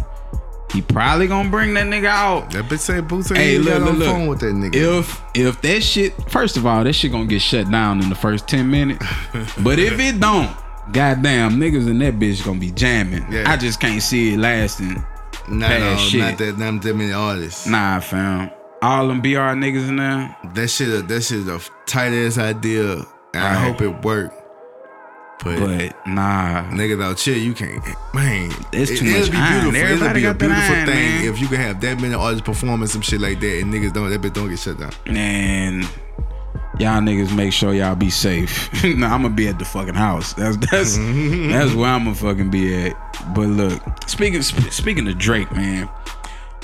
he 0.73 0.83
probably 0.83 1.27
gonna 1.27 1.51
bring 1.51 1.75
that 1.75 1.87
nigga 1.87 2.07
out. 2.07 2.51
That 2.51 2.65
bitch 2.65 2.81
say 2.81 3.01
Boosie 3.01 3.37
Hey, 3.37 3.53
hey, 3.53 3.59
look, 3.59 3.69
got 3.69 3.81
look, 3.83 3.91
on 3.91 3.99
look. 3.99 4.09
phone 4.09 4.27
with 4.27 4.41
that 4.41 4.55
nigga. 4.55 4.75
If 4.75 5.23
if 5.35 5.61
that 5.63 5.83
shit, 5.83 6.13
first 6.31 6.57
of 6.57 6.67
all, 6.67 6.85
that 6.85 6.93
shit 6.93 7.13
gonna 7.13 7.27
get 7.27 7.43
shut 7.43 7.71
down 7.71 8.03
in 8.03 8.09
the 8.09 8.15
first 8.15 8.49
ten 8.49 8.71
minutes. 8.71 9.05
but 9.63 9.79
if 9.79 9.99
it 9.99 10.21
don't, 10.21 10.51
goddamn 10.93 11.59
niggas 11.59 11.89
in 11.89 11.99
that 11.99 12.15
bitch 12.15 12.45
gonna 12.45 12.59
be 12.59 12.71
jamming. 12.71 13.25
Yeah. 13.31 13.51
I 13.51 13.57
just 13.57 13.81
can't 13.81 14.03
see 14.03 14.35
it 14.35 14.39
lasting. 14.39 15.05
Bad 15.47 15.81
no, 15.81 15.97
shit. 15.97 16.21
not 16.21 16.39
that 16.39 16.59
not 16.59 16.83
that 16.83 16.97
many 16.97 17.13
artists. 17.13 17.67
Nah, 17.67 18.01
fam. 18.01 18.51
All 18.85 19.09
them 19.09 19.23
BR 19.23 19.57
niggas 19.57 19.89
in 19.89 19.97
there. 19.97 20.37
That 20.55 20.69
shit, 20.69 21.09
that 21.09 21.21
shit, 21.23 21.47
a 21.49 21.59
tight 21.87 22.13
ass 22.13 22.37
idea, 22.37 22.97
and 23.33 23.43
I 23.43 23.55
hope 23.55 23.81
it 23.81 24.05
worked. 24.05 24.35
But, 25.43 25.59
But 25.59 26.07
nah, 26.07 26.65
niggas 26.71 27.03
out 27.03 27.19
here, 27.19 27.37
you 27.37 27.55
can't, 27.55 27.83
man. 28.15 28.51
It's 28.73 28.91
it, 28.91 28.99
too 28.99 29.07
it'll 29.07 29.21
much 29.21 29.31
be 29.31 29.37
iron. 29.39 29.71
beautiful. 29.73 30.07
It'll 30.07 30.15
be 30.15 30.25
a 30.27 30.35
beautiful 30.35 30.63
iron, 30.75 30.87
thing 30.87 30.95
man. 30.97 31.25
if 31.25 31.41
you 31.41 31.49
can 31.49 31.57
have 31.57 31.81
that 31.81 32.01
many 32.01 32.15
artists 32.15 32.45
performing 32.45 32.87
some 32.89 33.01
shit 33.01 33.21
like 33.21 33.41
that, 33.41 33.61
and 33.61 33.73
niggas 33.73 33.93
don't, 33.95 34.11
that 34.11 34.21
bitch 34.21 34.35
don't 34.35 34.49
get 34.51 34.59
shut 34.59 34.79
down. 34.79 34.93
and 35.07 35.83
y'all 36.79 37.01
niggas 37.01 37.35
make 37.35 37.53
sure 37.53 37.73
y'all 37.75 37.95
be 37.95 38.11
safe. 38.11 38.71
nah, 38.85 39.15
I'm 39.15 39.23
gonna 39.23 39.31
be 39.31 39.49
at 39.49 39.59
the 39.59 39.65
fucking 39.65 39.95
house. 39.95 40.35
That's 40.35 40.57
that's 40.59 40.97
that's 40.99 41.75
where 41.75 41.91
I'm 41.91 42.05
gonna 42.05 42.15
fucking 42.15 42.51
be 42.51 42.87
at. 42.87 43.35
But 43.35 43.49
look, 43.49 43.81
speaking 44.09 44.43
sp- 44.45 44.71
speaking 44.71 45.09
of 45.09 45.19
Drake, 45.19 45.51
man, 45.53 45.89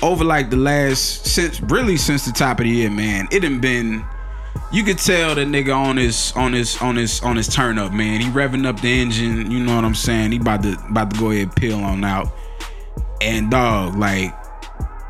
over 0.01 0.23
like 0.23 0.49
the 0.49 0.57
last 0.57 1.25
since 1.25 1.61
really 1.61 1.97
since 1.97 2.25
the 2.25 2.31
top 2.31 2.59
of 2.59 2.65
the 2.65 2.71
year, 2.71 2.89
man, 2.89 3.27
it 3.31 3.41
done 3.41 3.59
been. 3.59 4.03
You 4.73 4.83
could 4.83 4.97
tell 4.97 5.35
that 5.35 5.47
nigga 5.47 5.75
on 5.75 5.97
his 5.97 6.33
on 6.35 6.53
his 6.53 6.81
on 6.81 6.95
his 6.95 7.21
on 7.21 7.35
his 7.35 7.47
turn 7.47 7.77
up, 7.77 7.93
man. 7.93 8.21
He 8.21 8.27
revving 8.29 8.65
up 8.65 8.79
the 8.81 9.01
engine. 9.01 9.51
You 9.51 9.59
know 9.63 9.75
what 9.75 9.85
I'm 9.85 9.95
saying? 9.95 10.31
He 10.31 10.39
about 10.39 10.63
to 10.63 10.73
about 10.89 11.11
to 11.11 11.19
go 11.19 11.31
ahead 11.31 11.43
and 11.43 11.55
peel 11.55 11.79
on 11.79 12.03
out. 12.03 12.29
And 13.21 13.51
dog, 13.51 13.95
like 13.95 14.33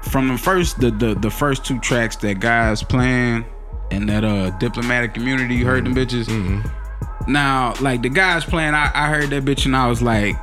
from 0.04 0.28
the 0.28 0.38
first 0.38 0.80
the 0.80 0.92
the, 0.92 1.16
the 1.16 1.30
first 1.30 1.66
two 1.66 1.80
tracks 1.80 2.16
that 2.18 2.40
God's 2.40 2.84
Plan 2.84 3.46
and 3.92 4.10
that 4.10 4.24
uh 4.24 4.52
Diplomatic 4.52 5.18
Immunity, 5.18 5.56
you 5.56 5.66
heard 5.66 5.86
them 5.86 5.96
bitches. 5.96 6.28
Now, 7.28 7.74
like 7.82 8.02
the 8.02 8.10
God's 8.10 8.46
Plan, 8.46 8.74
I, 8.74 8.92
I 8.94 9.10
heard 9.10 9.30
that 9.30 9.46
bitch 9.46 9.66
and 9.66 9.76
I 9.76 9.88
was 9.88 10.02
like, 10.02 10.36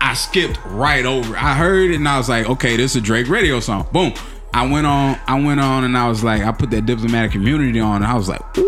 I 0.00 0.14
skipped 0.14 0.58
right 0.64 1.04
over. 1.04 1.36
I 1.36 1.54
heard 1.54 1.90
it 1.90 1.96
and 1.96 2.08
I 2.08 2.18
was 2.18 2.28
like, 2.28 2.48
okay, 2.48 2.76
this 2.76 2.92
is 2.92 2.96
a 2.96 3.00
Drake 3.00 3.28
radio 3.28 3.60
song. 3.60 3.86
Boom. 3.92 4.14
I 4.52 4.66
went 4.66 4.86
on, 4.86 5.18
I 5.28 5.40
went 5.40 5.60
on 5.60 5.84
and 5.84 5.96
I 5.96 6.08
was 6.08 6.24
like, 6.24 6.42
I 6.42 6.50
put 6.50 6.70
that 6.70 6.84
Diplomatic 6.84 7.36
Immunity 7.36 7.78
on 7.78 7.96
and 7.96 8.04
I 8.04 8.14
was 8.14 8.28
like, 8.28 8.40
Yeah, 8.56 8.64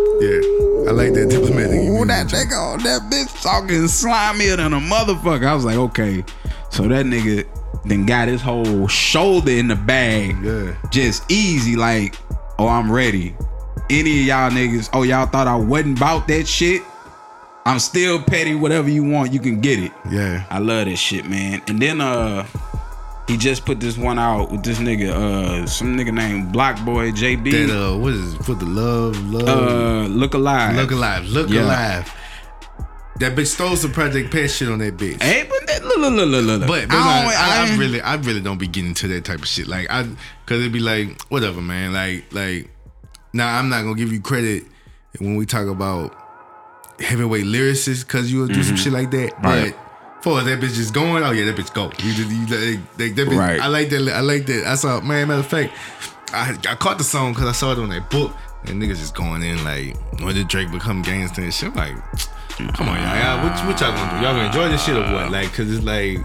I 0.87 0.93
like 0.93 1.13
that 1.15 1.27
diplomatic. 1.29 1.81
Ooh, 1.81 2.05
that 2.07 2.29
nigga 2.29 2.75
on 2.75 2.79
that 2.85 3.11
bitch 3.11 3.43
talking 3.43 3.83
slimier 3.85 4.57
than 4.57 4.73
a 4.75 4.79
motherfucker. 4.79 5.47
I 5.47 5.55
was 5.55 5.65
like, 5.65 5.77
okay. 5.77 6.25
So 6.71 6.85
that 6.85 7.07
nigga 7.07 7.47
then 7.85 8.07
got 8.07 8.29
his 8.29 8.41
whole 8.41 8.87
shoulder 8.87 9.51
in 9.51 9.69
the 9.69 9.77
bag. 9.77 10.37
Yeah. 10.43 10.77
Just 10.91 11.29
easy, 11.31 11.75
like, 11.75 12.17
oh, 12.59 12.69
I'm 12.69 12.91
ready. 12.93 13.35
Any 13.91 14.21
of 14.21 14.27
y'all 14.27 14.51
niggas, 14.51 14.91
oh, 14.93 15.03
y'all 15.03 15.27
thought 15.27 15.49
I 15.49 15.57
wasn't 15.57 15.99
about 15.99 16.29
that 16.29 16.47
shit? 16.47 16.83
I'm 17.65 17.79
still 17.79 18.21
petty, 18.21 18.55
whatever 18.55 18.89
you 18.89 19.05
want, 19.05 19.33
you 19.33 19.39
can 19.41 19.61
get 19.61 19.79
it. 19.79 19.93
Yeah, 20.11 20.45
I 20.51 20.59
love 20.59 20.87
this 20.87 20.99
shit, 20.99 21.27
man. 21.29 21.63
And 21.69 21.81
then 21.81 22.01
uh 22.01 22.47
he 23.29 23.37
just 23.37 23.65
put 23.65 23.79
this 23.79 23.97
one 23.97 24.19
out 24.19 24.51
with 24.51 24.65
this 24.65 24.79
nigga, 24.79 25.11
uh 25.13 25.67
some 25.67 25.97
nigga 25.97 26.13
named 26.13 26.53
BlocBoy 26.53 27.13
JB. 27.15 27.51
that 27.69 27.71
uh, 27.95 27.97
what 27.97 28.13
is 28.15 28.35
it? 28.35 28.45
For 28.45 28.55
the 28.55 28.67
love, 28.67 29.17
love, 29.33 29.49
uh 29.49 30.07
look 30.09 30.35
alive. 30.35 30.75
look 30.77 30.91
alive, 30.91 31.25
look 31.27 31.51
Yeah. 31.51 31.63
alive. 31.65 32.13
That 33.21 33.37
bitch 33.37 33.49
stole 33.49 33.77
some 33.77 33.93
Project 33.93 34.33
Pat 34.33 34.51
shit 34.51 34.69
on 34.69 34.79
that 34.81 34.97
bitch. 34.97 35.23
Hey, 35.23 35.47
but 35.49 35.65
that, 35.69 35.85
look, 35.85 35.99
look, 35.99 36.13
look, 36.15 36.29
look, 36.29 36.45
look. 36.45 36.61
But, 36.67 36.89
but 36.89 36.97
I 36.97 36.99
I, 36.99 37.25
I, 37.27 37.69
I 37.69 37.73
I- 37.73 37.77
really, 37.77 38.01
I 38.01 38.15
really 38.17 38.41
don't 38.41 38.59
be 38.59 38.67
getting 38.67 38.95
to 38.95 39.09
that 39.09 39.25
type 39.25 39.39
of 39.41 39.47
shit. 39.47 39.69
Like 39.69 39.87
I, 39.89 40.03
cause 40.47 40.59
it'd 40.59 40.73
be 40.73 40.81
like, 40.81 41.21
whatever, 41.29 41.61
man. 41.61 41.93
Like, 41.93 42.25
like, 42.33 42.71
now 43.33 43.57
I'm 43.59 43.69
not 43.69 43.83
gonna 43.83 43.95
give 43.95 44.13
you 44.13 44.21
credit 44.21 44.65
when 45.21 45.37
we 45.37 45.47
talk 45.47 45.69
about 45.69 46.17
heavyweight 47.01 47.45
lyricist 47.45 48.07
cause 48.09 48.31
you'll 48.31 48.47
do 48.47 48.63
some 48.63 48.77
shit 48.77 48.93
like 48.93 49.11
that. 49.11 49.33
Mm-hmm. 49.33 49.47
Right. 49.47 49.75
But 49.75 50.23
for 50.23 50.41
that 50.41 50.61
bitch 50.61 50.75
just 50.75 50.95
going, 50.95 51.25
oh 51.25 51.33
yeah, 51.33 51.45
that 51.47 51.57
bitch 51.57 51.75
go. 51.75 51.91
You, 52.03 52.13
you, 52.13 52.41
like, 52.47 53.17
that 53.17 53.29
bitch, 53.29 53.39
Right. 53.39 53.61
I 53.61 53.67
like 53.67 53.89
that. 53.91 54.09
I 54.15 54.21
like 54.21 54.47
that. 54.47 54.67
I 54.67 54.77
saw, 54.77 55.01
man. 55.01 55.29
Matter 55.29 55.41
of 55.41 55.47
fact, 55.47 55.73
I, 56.33 56.57
I 56.69 56.75
caught 56.77 56.99
the 56.99 57.05
song 57.05 57.33
because 57.33 57.49
I 57.49 57.53
saw 57.53 57.73
it 57.73 57.79
on 57.79 57.89
that 57.91 58.11
book. 58.11 58.33
And 58.65 58.81
niggas 58.81 58.99
just 58.99 59.17
going 59.17 59.43
in 59.43 59.65
like, 59.65 59.97
when 60.21 60.37
did 60.37 60.47
Drake 60.47 60.71
become 60.71 61.03
gangster 61.03 61.43
and 61.43 61.53
shit? 61.53 61.71
I'm 61.71 61.75
like, 61.75 61.97
come 62.75 62.89
on, 62.89 62.97
y'all. 62.97 63.17
y'all 63.17 63.43
what, 63.43 63.67
what 63.67 63.81
y'all 63.81 63.91
gonna 63.91 64.21
do? 64.21 64.25
Y'all 64.25 64.35
gonna 64.35 64.47
enjoy 64.47 64.69
this 64.69 64.85
shit 64.85 64.97
or 64.97 65.01
what? 65.13 65.33
Like, 65.33 65.53
cause 65.53 65.69
it's 65.69 65.85
like, 65.85 66.19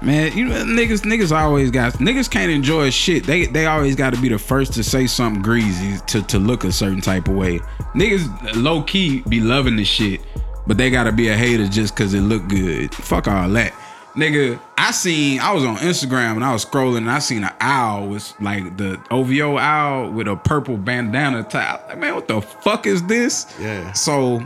Man, 0.00 0.36
you 0.36 0.46
know, 0.46 0.64
niggas, 0.64 1.02
niggas 1.02 1.36
always 1.36 1.70
got 1.70 1.94
niggas 1.94 2.30
can't 2.30 2.50
enjoy 2.52 2.90
shit. 2.90 3.24
They 3.24 3.46
they 3.46 3.66
always 3.66 3.96
got 3.96 4.14
to 4.14 4.20
be 4.20 4.28
the 4.28 4.38
first 4.38 4.72
to 4.74 4.84
say 4.84 5.06
something 5.06 5.42
greasy 5.42 5.98
to 6.06 6.22
to 6.22 6.38
look 6.38 6.64
a 6.64 6.72
certain 6.72 7.00
type 7.00 7.28
of 7.28 7.34
way. 7.34 7.58
Niggas 7.94 8.62
low 8.62 8.82
key 8.82 9.22
be 9.28 9.40
loving 9.40 9.76
the 9.76 9.84
shit, 9.84 10.20
but 10.66 10.78
they 10.78 10.90
got 10.90 11.04
to 11.04 11.12
be 11.12 11.28
a 11.28 11.36
hater 11.36 11.66
just 11.66 11.96
cause 11.96 12.14
it 12.14 12.20
look 12.20 12.46
good. 12.48 12.94
Fuck 12.94 13.26
all 13.26 13.48
that, 13.50 13.72
nigga. 14.14 14.60
I 14.76 14.92
seen 14.92 15.40
I 15.40 15.52
was 15.52 15.64
on 15.64 15.76
Instagram 15.78 16.36
and 16.36 16.44
I 16.44 16.52
was 16.52 16.64
scrolling 16.64 16.98
and 16.98 17.10
I 17.10 17.18
seen 17.18 17.42
an 17.42 17.52
owl 17.60 18.06
with 18.08 18.32
like 18.40 18.76
the 18.76 19.00
OVO 19.10 19.58
owl 19.58 20.12
with 20.12 20.28
a 20.28 20.36
purple 20.36 20.76
bandana 20.76 21.42
tie. 21.42 21.80
Like, 21.88 21.98
man, 21.98 22.14
what 22.14 22.28
the 22.28 22.40
fuck 22.40 22.86
is 22.86 23.02
this? 23.04 23.52
Yeah. 23.60 23.92
So 23.92 24.40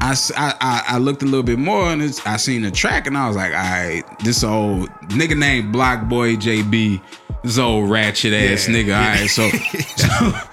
I, 0.00 0.16
I- 0.36 0.84
I- 0.94 0.98
looked 0.98 1.22
a 1.22 1.26
little 1.26 1.42
bit 1.42 1.58
more 1.58 1.90
and 1.90 2.02
it's, 2.02 2.24
I 2.26 2.36
seen 2.36 2.62
the 2.62 2.70
track 2.70 3.06
and 3.06 3.16
I 3.16 3.26
was 3.28 3.36
like, 3.36 3.52
all 3.52 3.58
right, 3.58 4.02
this 4.24 4.42
old 4.42 4.88
nigga 5.08 5.36
named 5.36 5.74
BlocBoy 5.74 6.36
JB, 6.36 7.02
this 7.42 7.58
old 7.58 7.90
ratchet 7.90 8.32
ass 8.32 8.68
Yeah. 8.68 8.74
nigga. 8.74 8.96
All 8.96 9.20
right, 9.20 9.28
so, 9.28 9.48
so 9.96 10.48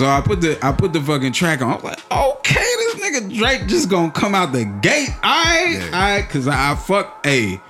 so 0.00 0.06
I 0.06 0.20
put 0.20 0.40
the 0.40 0.58
I 0.64 0.72
put 0.72 0.92
the 0.92 1.00
fucking 1.00 1.32
track 1.32 1.62
on. 1.62 1.70
I 1.72 1.74
was 1.74 1.84
like, 1.84 2.12
okay, 2.12 2.54
this 2.60 2.94
nigga 2.96 3.36
Drake 3.38 3.66
just 3.66 3.88
gonna 3.88 4.10
come 4.12 4.34
out 4.34 4.52
the 4.52 4.64
gate. 4.64 5.10
All 5.22 5.44
right, 5.44 5.72
Yeah. 5.78 5.84
all 5.86 5.90
right, 5.90 6.28
cause 6.28 6.46
I, 6.46 6.72
I 6.72 6.74
fuck 6.76 7.24
hey 7.26 7.60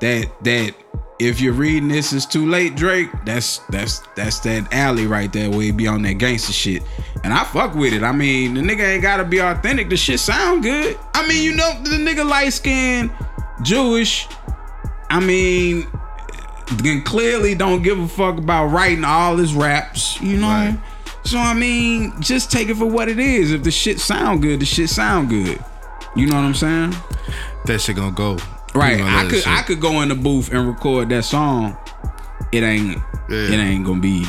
that 0.00 0.30
that. 0.44 0.74
If 1.18 1.40
you're 1.40 1.52
reading 1.52 1.88
this, 1.88 2.12
it's 2.12 2.26
too 2.26 2.48
late, 2.48 2.74
Drake. 2.74 3.08
That's 3.24 3.58
that's 3.70 4.00
that's 4.16 4.40
that 4.40 4.72
alley 4.72 5.06
right 5.06 5.32
there 5.32 5.48
where 5.48 5.62
he 5.62 5.70
be 5.70 5.86
on 5.86 6.02
that 6.02 6.14
gangster 6.14 6.52
shit. 6.52 6.82
And 7.22 7.32
I 7.32 7.44
fuck 7.44 7.74
with 7.74 7.92
it. 7.92 8.02
I 8.02 8.12
mean, 8.12 8.54
the 8.54 8.60
nigga 8.60 8.94
ain't 8.94 9.02
gotta 9.02 9.24
be 9.24 9.38
authentic. 9.38 9.88
The 9.88 9.96
shit 9.96 10.18
sound 10.18 10.64
good. 10.64 10.98
I 11.14 11.26
mean, 11.26 11.42
you 11.42 11.54
know, 11.54 11.70
the 11.82 11.96
nigga 11.96 12.28
light 12.28 12.52
skinned, 12.52 13.12
Jewish. 13.62 14.26
I 15.08 15.20
mean, 15.20 15.86
then 16.82 17.02
clearly 17.02 17.54
don't 17.54 17.82
give 17.82 17.98
a 17.98 18.08
fuck 18.08 18.36
about 18.38 18.66
writing 18.66 19.04
all 19.04 19.36
his 19.36 19.54
raps, 19.54 20.20
you 20.20 20.38
know? 20.38 20.48
Right. 20.48 20.80
So 21.24 21.38
I 21.38 21.54
mean, 21.54 22.20
just 22.20 22.50
take 22.50 22.68
it 22.68 22.76
for 22.76 22.86
what 22.86 23.08
it 23.08 23.18
is. 23.18 23.52
If 23.52 23.62
the 23.62 23.70
shit 23.70 24.00
sound 24.00 24.42
good, 24.42 24.60
the 24.60 24.66
shit 24.66 24.90
sound 24.90 25.30
good. 25.30 25.62
You 26.16 26.26
know 26.26 26.36
what 26.36 26.44
I'm 26.44 26.54
saying? 26.54 26.94
that 27.66 27.80
shit 27.80 27.96
gonna 27.96 28.12
go. 28.12 28.36
Right. 28.74 29.00
I 29.00 29.28
could 29.28 29.46
I 29.46 29.62
could 29.62 29.80
go 29.80 30.00
in 30.02 30.08
the 30.08 30.14
booth 30.14 30.52
and 30.52 30.66
record 30.66 31.08
that 31.10 31.24
song. 31.24 31.76
It 32.52 32.62
ain't 32.62 32.96
Yeah. 33.28 33.36
it 33.52 33.52
ain't 33.58 33.84
gonna 33.86 34.00
be 34.00 34.26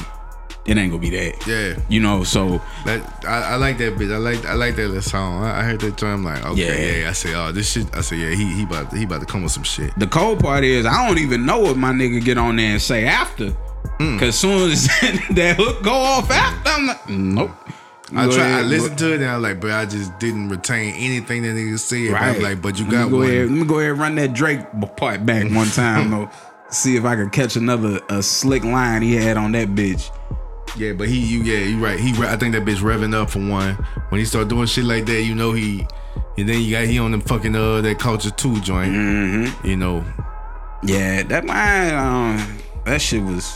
it 0.65 0.77
ain't 0.77 0.89
gonna 0.91 1.01
be 1.01 1.11
that. 1.11 1.45
Yeah. 1.47 1.79
You 1.89 1.99
know, 2.01 2.23
so 2.23 2.59
That 2.85 3.23
I, 3.27 3.53
I 3.53 3.55
like 3.57 3.77
that 3.79 3.95
bitch. 3.97 4.11
I 4.13 4.17
like 4.17 4.45
I 4.45 4.53
like 4.53 4.75
that 4.77 4.87
little 4.87 5.01
song. 5.01 5.43
I, 5.43 5.59
I 5.59 5.63
heard 5.63 5.79
that 5.81 5.95
joint. 5.97 6.13
I'm 6.13 6.23
like, 6.23 6.43
okay, 6.45 6.95
Yeah. 6.95 7.01
yeah. 7.03 7.09
I 7.09 7.13
say, 7.13 7.33
oh, 7.35 7.51
this 7.51 7.71
shit. 7.71 7.95
I 7.95 8.01
say, 8.01 8.17
yeah, 8.17 8.35
he 8.35 8.45
he 8.53 8.63
about 8.63 8.89
to, 8.91 8.97
he 8.97 9.03
about 9.03 9.19
to 9.21 9.27
come 9.27 9.43
with 9.43 9.51
some 9.51 9.63
shit. 9.63 9.97
the 9.99 10.07
cold 10.07 10.39
part 10.39 10.63
is 10.63 10.85
I 10.85 11.07
don't 11.07 11.19
even 11.19 11.45
know 11.45 11.59
what 11.59 11.77
my 11.77 11.91
nigga 11.91 12.23
get 12.23 12.37
on 12.37 12.55
there 12.55 12.71
and 12.71 12.81
say 12.81 13.05
after. 13.05 13.51
Mm. 13.99 14.19
Cause 14.19 14.35
soon 14.37 14.71
as 14.71 14.87
that 15.31 15.55
hook 15.57 15.83
go 15.83 15.93
off 15.93 16.29
after, 16.31 16.69
I'm 16.71 16.87
like, 16.87 17.09
nope. 17.09 17.51
I 18.13 18.29
try. 18.29 18.59
I 18.59 18.61
listened 18.61 18.97
to 18.99 19.13
it 19.13 19.21
and 19.21 19.25
I 19.25 19.35
was 19.37 19.43
like, 19.43 19.59
but 19.59 19.71
I 19.71 19.85
just 19.85 20.17
didn't 20.19 20.49
retain 20.49 20.93
anything 20.95 21.41
that 21.43 21.49
nigga 21.49 21.79
said. 21.79 22.11
Right. 22.11 22.35
I'm 22.35 22.41
like, 22.41 22.61
but 22.61 22.77
you 22.77 22.85
Let 22.85 22.91
got 22.91 23.05
me 23.05 23.11
go 23.11 23.17
one. 23.17 23.27
Ahead, 23.29 23.49
let 23.49 23.57
me 23.57 23.65
go 23.65 23.79
ahead 23.79 23.91
and 23.91 23.99
run 23.99 24.15
that 24.15 24.33
Drake 24.33 24.59
part 24.95 25.25
back 25.25 25.51
one 25.51 25.67
time 25.71 26.11
though. 26.11 26.29
See 26.69 26.95
if 26.97 27.05
I 27.05 27.15
can 27.15 27.29
catch 27.29 27.55
another 27.55 27.99
a 28.09 28.21
slick 28.21 28.63
line 28.63 29.01
he 29.01 29.15
had 29.15 29.37
on 29.37 29.53
that 29.53 29.69
bitch. 29.69 30.11
Yeah, 30.77 30.93
but 30.93 31.07
he, 31.07 31.19
you, 31.19 31.41
yeah, 31.43 31.59
you 31.59 31.83
right. 31.83 31.97
He, 31.99 32.11
I 32.23 32.35
think 32.35 32.53
that 32.53 32.65
bitch 32.65 32.77
revving 32.77 33.13
up 33.13 33.29
for 33.29 33.39
one. 33.39 33.75
When 34.09 34.19
he 34.19 34.25
start 34.25 34.49
doing 34.49 34.67
shit 34.67 34.83
like 34.83 35.05
that, 35.05 35.21
you 35.23 35.33
know 35.33 35.53
he, 35.53 35.87
and 36.37 36.49
then 36.49 36.61
you 36.61 36.71
got 36.71 36.85
he 36.85 36.99
on 36.99 37.11
them 37.11 37.21
fucking 37.21 37.55
uh 37.55 37.81
that 37.81 37.97
culture 37.97 38.29
two 38.31 38.59
joint. 38.61 38.91
Mm-hmm. 38.91 39.65
You 39.67 39.77
know, 39.77 40.03
Yeah, 40.83 41.23
that 41.23 41.45
mine, 41.45 41.93
um, 41.93 42.57
that 42.83 43.01
shit 43.01 43.23
was, 43.23 43.55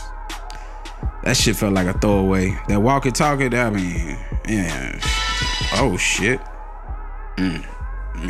that 1.22 1.36
shit 1.36 1.56
felt 1.56 1.74
like 1.74 1.86
a 1.86 1.98
throwaway. 1.98 2.58
That 2.68 2.80
walkie 2.80 3.10
talkie, 3.10 3.46
I 3.56 3.70
mean, 3.70 4.16
yeah. 4.48 4.98
Oh 5.74 5.96
shit. 5.96 6.40
Mm. 7.36 7.64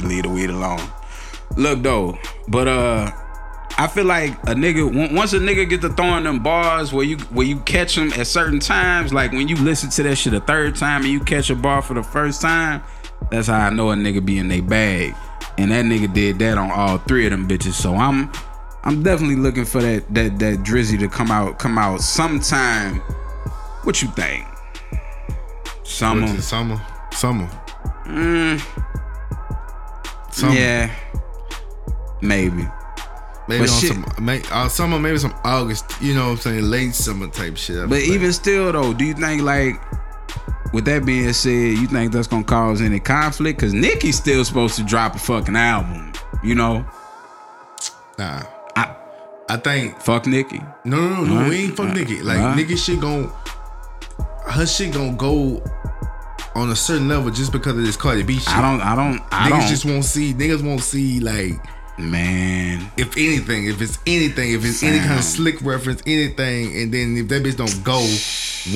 Leave 0.04 0.24
the 0.24 0.28
weed 0.28 0.50
alone. 0.50 0.80
Look 1.56 1.82
though, 1.82 2.18
but 2.48 2.68
uh, 2.68 3.10
I 3.76 3.86
feel 3.86 4.04
like 4.04 4.32
a 4.44 4.54
nigga 4.54 5.14
once 5.14 5.32
a 5.32 5.38
nigga 5.38 5.68
get 5.68 5.80
to 5.82 5.88
throwing 5.88 6.24
them 6.24 6.42
bars 6.42 6.92
where 6.92 7.04
you 7.04 7.16
where 7.30 7.46
you 7.46 7.60
catch 7.60 7.96
them 7.96 8.12
at 8.12 8.26
certain 8.26 8.60
times, 8.60 9.12
like 9.12 9.32
when 9.32 9.48
you 9.48 9.56
listen 9.56 9.90
to 9.90 10.02
that 10.04 10.16
shit 10.16 10.34
a 10.34 10.40
third 10.40 10.76
time 10.76 11.02
and 11.02 11.10
you 11.10 11.20
catch 11.20 11.50
a 11.50 11.56
bar 11.56 11.82
for 11.82 11.94
the 11.94 12.02
first 12.02 12.40
time, 12.42 12.82
that's 13.30 13.48
how 13.48 13.58
I 13.58 13.70
know 13.70 13.90
a 13.90 13.94
nigga 13.94 14.24
be 14.24 14.38
in 14.38 14.48
they 14.48 14.60
bag. 14.60 15.14
And 15.58 15.72
that 15.72 15.84
nigga 15.84 16.12
did 16.12 16.38
that 16.40 16.58
on 16.58 16.70
all 16.70 16.98
three 16.98 17.26
of 17.26 17.30
them 17.32 17.48
bitches. 17.48 17.72
So 17.72 17.94
I'm 17.94 18.30
I'm 18.84 19.02
definitely 19.02 19.36
looking 19.36 19.64
for 19.64 19.80
that 19.82 20.12
that 20.14 20.38
that 20.38 20.58
Drizzy 20.60 20.98
to 21.00 21.08
come 21.08 21.30
out 21.30 21.58
come 21.58 21.78
out 21.78 22.00
sometime. 22.00 22.96
What 23.84 24.00
you 24.02 24.08
think? 24.08 24.46
Summer. 25.84 26.26
summer, 26.40 26.80
summer. 27.12 27.48
Mm, 28.06 28.60
Summer. 30.32 30.54
yeah. 30.54 30.90
Maybe. 32.22 32.66
Maybe 33.48 33.62
But 33.64 33.70
on 33.70 33.80
shit- 33.80 33.92
some 33.92 34.06
may, 34.24 34.42
uh, 34.52 34.68
summer, 34.68 34.98
maybe 34.98 35.18
some 35.18 35.34
August. 35.44 35.84
You 36.00 36.14
know 36.14 36.26
what 36.26 36.30
I'm 36.32 36.36
saying? 36.38 36.62
Late 36.64 36.94
summer 36.94 37.26
type 37.28 37.56
shit. 37.56 37.88
But 37.88 38.00
even 38.00 38.32
still 38.32 38.70
though, 38.72 38.92
do 38.94 39.04
you 39.04 39.14
think 39.14 39.42
like 39.42 39.74
with 40.72 40.84
that 40.84 41.04
being 41.04 41.32
said, 41.32 41.50
you 41.78 41.86
think 41.86 42.12
that's 42.12 42.28
gonna 42.28 42.44
cause 42.44 42.80
any 42.80 43.00
conflict? 43.00 43.58
Cause 43.60 43.72
Nicki's 43.74 44.16
still 44.16 44.44
supposed 44.44 44.76
to 44.76 44.84
drop 44.84 45.14
a 45.16 45.18
fucking 45.18 45.56
album. 45.56 46.12
You 46.44 46.54
know? 46.54 46.86
nah, 48.18 48.42
I 49.50 49.56
think 49.56 50.00
fuck 50.00 50.26
Nicki. 50.26 50.60
no, 50.84 50.96
no, 50.96 51.24
no, 51.24 51.42
no. 51.42 51.48
We 51.48 51.64
ain't 51.64 51.76
fuck 51.76 51.92
Nicki. 51.92 52.22
Like 52.22 52.38
Alright. 52.38 52.56
Nicki 52.56 52.76
shit 52.76 53.00
gon' 53.00 53.32
her 54.46 54.64
shit 54.64 54.94
gon' 54.94 55.16
go 55.16 55.60
on 56.54 56.70
a 56.70 56.76
certain 56.76 57.08
level 57.08 57.30
just 57.30 57.50
because 57.50 57.76
of 57.76 57.84
this 57.84 57.96
Cardi 57.96 58.22
B 58.22 58.38
shit. 58.38 58.48
I 58.48 58.62
don't 58.62 58.80
I 58.80 58.94
don't 58.94 59.20
I 59.32 59.48
niggas 59.48 59.50
don't 59.50 59.68
just 59.68 59.84
won't 59.84 60.04
see. 60.04 60.34
Niggas 60.34 60.64
won't 60.64 60.82
see 60.82 61.18
like 61.18 61.54
man. 61.98 62.90
if 62.96 63.16
anything, 63.16 63.66
if 63.66 63.82
it's 63.82 63.98
anything, 64.06 64.52
if 64.52 64.64
it's 64.64 64.84
any 64.84 65.00
kind 65.00 65.18
of 65.18 65.24
slick 65.24 65.60
reference, 65.62 66.00
anything, 66.06 66.76
and 66.76 66.94
then 66.94 67.16
if 67.16 67.26
that 67.28 67.42
bitch 67.42 67.56
don't 67.56 67.84
go 67.84 67.98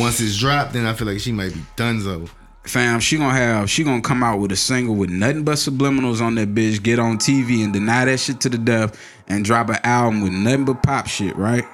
once 0.02 0.20
it's 0.20 0.36
dropped, 0.38 0.72
then 0.72 0.86
I 0.86 0.92
feel 0.92 1.06
like 1.06 1.20
she 1.20 1.30
might 1.30 1.54
be 1.54 1.62
done 1.76 2.00
donezo. 2.00 2.28
Fam, 2.64 2.98
she 3.00 3.18
gonna 3.18 3.34
have 3.34 3.68
she 3.68 3.84
gonna 3.84 4.00
come 4.00 4.22
out 4.22 4.38
with 4.38 4.50
a 4.50 4.56
single 4.56 4.94
with 4.94 5.10
nothing 5.10 5.44
but 5.44 5.56
subliminals 5.56 6.22
on 6.22 6.34
that 6.36 6.54
bitch, 6.54 6.82
get 6.82 6.98
on 6.98 7.18
TV 7.18 7.62
and 7.62 7.72
deny 7.74 8.06
that 8.06 8.18
shit 8.18 8.40
to 8.40 8.48
the 8.48 8.56
death, 8.58 8.98
and 9.28 9.44
drop 9.44 9.68
an 9.68 9.78
album 9.84 10.22
with 10.22 10.32
nothing 10.32 10.64
but 10.64 10.82
pop 10.82 11.06
shit, 11.06 11.36
right? 11.36 11.64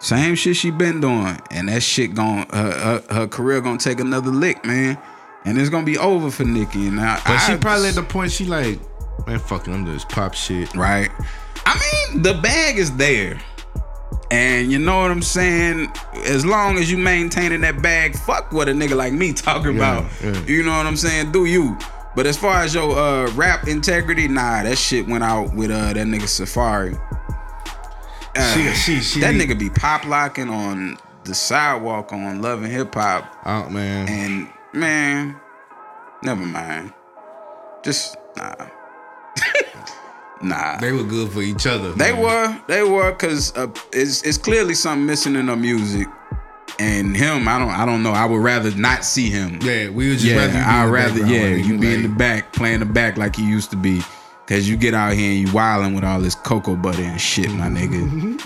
Same 0.00 0.34
shit 0.34 0.54
she 0.56 0.70
been 0.70 1.00
doing, 1.00 1.40
and 1.50 1.68
that 1.68 1.82
shit 1.82 2.14
gon' 2.14 2.46
her, 2.50 2.70
her, 2.70 3.04
her 3.14 3.26
career 3.26 3.60
gonna 3.62 3.78
take 3.78 4.00
another 4.00 4.30
lick, 4.30 4.64
man, 4.64 4.98
and 5.44 5.58
it's 5.58 5.70
gonna 5.70 5.86
be 5.86 5.96
over 5.98 6.30
for 6.30 6.44
Nicki. 6.44 6.86
And 6.88 7.00
I, 7.00 7.20
But 7.24 7.38
she 7.38 7.56
probably 7.56 7.88
at 7.88 7.94
the 7.94 8.02
point 8.02 8.30
she 8.30 8.44
like, 8.44 8.78
man, 9.26 9.38
fucking, 9.38 9.72
I'm 9.72 9.86
just 9.86 10.08
pop 10.10 10.34
shit. 10.34 10.74
right? 10.74 11.10
I 11.64 12.08
mean, 12.12 12.22
the 12.22 12.34
bag 12.34 12.78
is 12.78 12.94
there. 12.96 13.40
And 14.30 14.70
you 14.70 14.78
know 14.78 15.00
what 15.00 15.10
I'm 15.10 15.22
saying? 15.22 15.90
As 16.26 16.44
long 16.44 16.76
as 16.76 16.90
you 16.90 16.98
maintaining 16.98 17.62
that 17.62 17.80
bag, 17.80 18.14
fuck 18.16 18.52
what 18.52 18.68
a 18.68 18.72
nigga 18.72 18.94
like 18.96 19.12
me 19.12 19.32
talking 19.34 19.76
Yeah, 19.76 19.98
about. 20.00 20.10
yeah. 20.22 20.44
You 20.44 20.62
know 20.62 20.76
what 20.76 20.86
I'm 20.86 20.96
saying? 20.96 21.32
Do 21.32 21.46
you? 21.46 21.78
But 22.14 22.26
as 22.26 22.36
far 22.36 22.62
as 22.62 22.74
your 22.74 22.98
uh, 22.98 23.30
rap 23.32 23.68
integrity, 23.68 24.28
nah, 24.28 24.62
that 24.64 24.76
shit 24.76 25.06
went 25.06 25.24
out 25.24 25.54
with 25.54 25.70
uh, 25.70 25.92
that 25.94 26.06
nigga 26.06 26.22
Safaree. 26.24 27.00
Uh, 28.36 28.54
She, 28.54 28.74
she, 28.74 29.00
she. 29.00 29.20
that 29.20 29.34
nigga 29.34 29.58
be 29.58 29.70
pop 29.70 30.04
locking 30.04 30.48
on 30.50 30.98
the 31.24 31.34
sidewalk 31.34 32.12
on 32.12 32.42
Love 32.42 32.62
and 32.62 32.72
Hip 32.72 32.94
Hop, 32.94 33.24
out, 33.44 33.72
man. 33.72 34.08
and 34.08 34.48
man, 34.72 35.36
never 36.22 36.44
mind. 36.44 36.92
Just 37.82 38.16
nah, 38.36 38.54
nah. 40.42 40.78
They 40.78 40.92
were 40.92 41.02
good 41.04 41.30
for 41.30 41.40
each 41.42 41.66
other. 41.66 41.92
They 41.92 42.12
man. 42.12 42.22
were, 42.22 42.60
they 42.68 42.82
were, 42.82 43.12
cause 43.12 43.56
uh, 43.56 43.68
it's 43.92 44.22
it's 44.22 44.38
clearly 44.38 44.74
something 44.74 45.06
missing 45.06 45.34
in 45.36 45.48
her 45.48 45.56
music, 45.56 46.06
and 46.78 47.16
him, 47.16 47.48
I 47.48 47.58
don't, 47.58 47.70
I 47.70 47.84
don't 47.86 48.02
know. 48.02 48.12
I 48.12 48.24
would 48.24 48.42
rather 48.42 48.70
not 48.74 49.04
see 49.04 49.30
him. 49.30 49.60
Yeah, 49.62 49.88
we 49.90 50.08
would 50.10 50.18
just 50.18 50.24
Yeah, 50.26 50.36
rather. 50.46 50.52
you 50.52 50.58
be 50.58 50.58
in 50.58 50.68
I'd 50.68 50.86
the 50.86 50.92
rather, 50.92 51.26
yeah, 51.26 51.48
you 51.56 51.78
be 51.78 51.94
in 51.94 52.02
the 52.02 52.08
back, 52.08 52.52
playing 52.52 52.80
the 52.80 52.86
back 52.86 53.16
like 53.16 53.38
you 53.38 53.44
used 53.44 53.70
to 53.70 53.76
be. 53.76 54.02
Cause 54.46 54.66
you 54.66 54.78
get 54.78 54.94
out 54.94 55.12
here 55.12 55.30
and 55.30 55.46
you 55.46 55.52
wilding 55.54 55.94
with 55.94 56.04
all 56.04 56.20
this 56.22 56.34
cocoa 56.34 56.74
butter 56.74 57.02
and 57.02 57.20
shit, 57.20 57.50
my 57.50 57.66
nigga. 57.68 58.40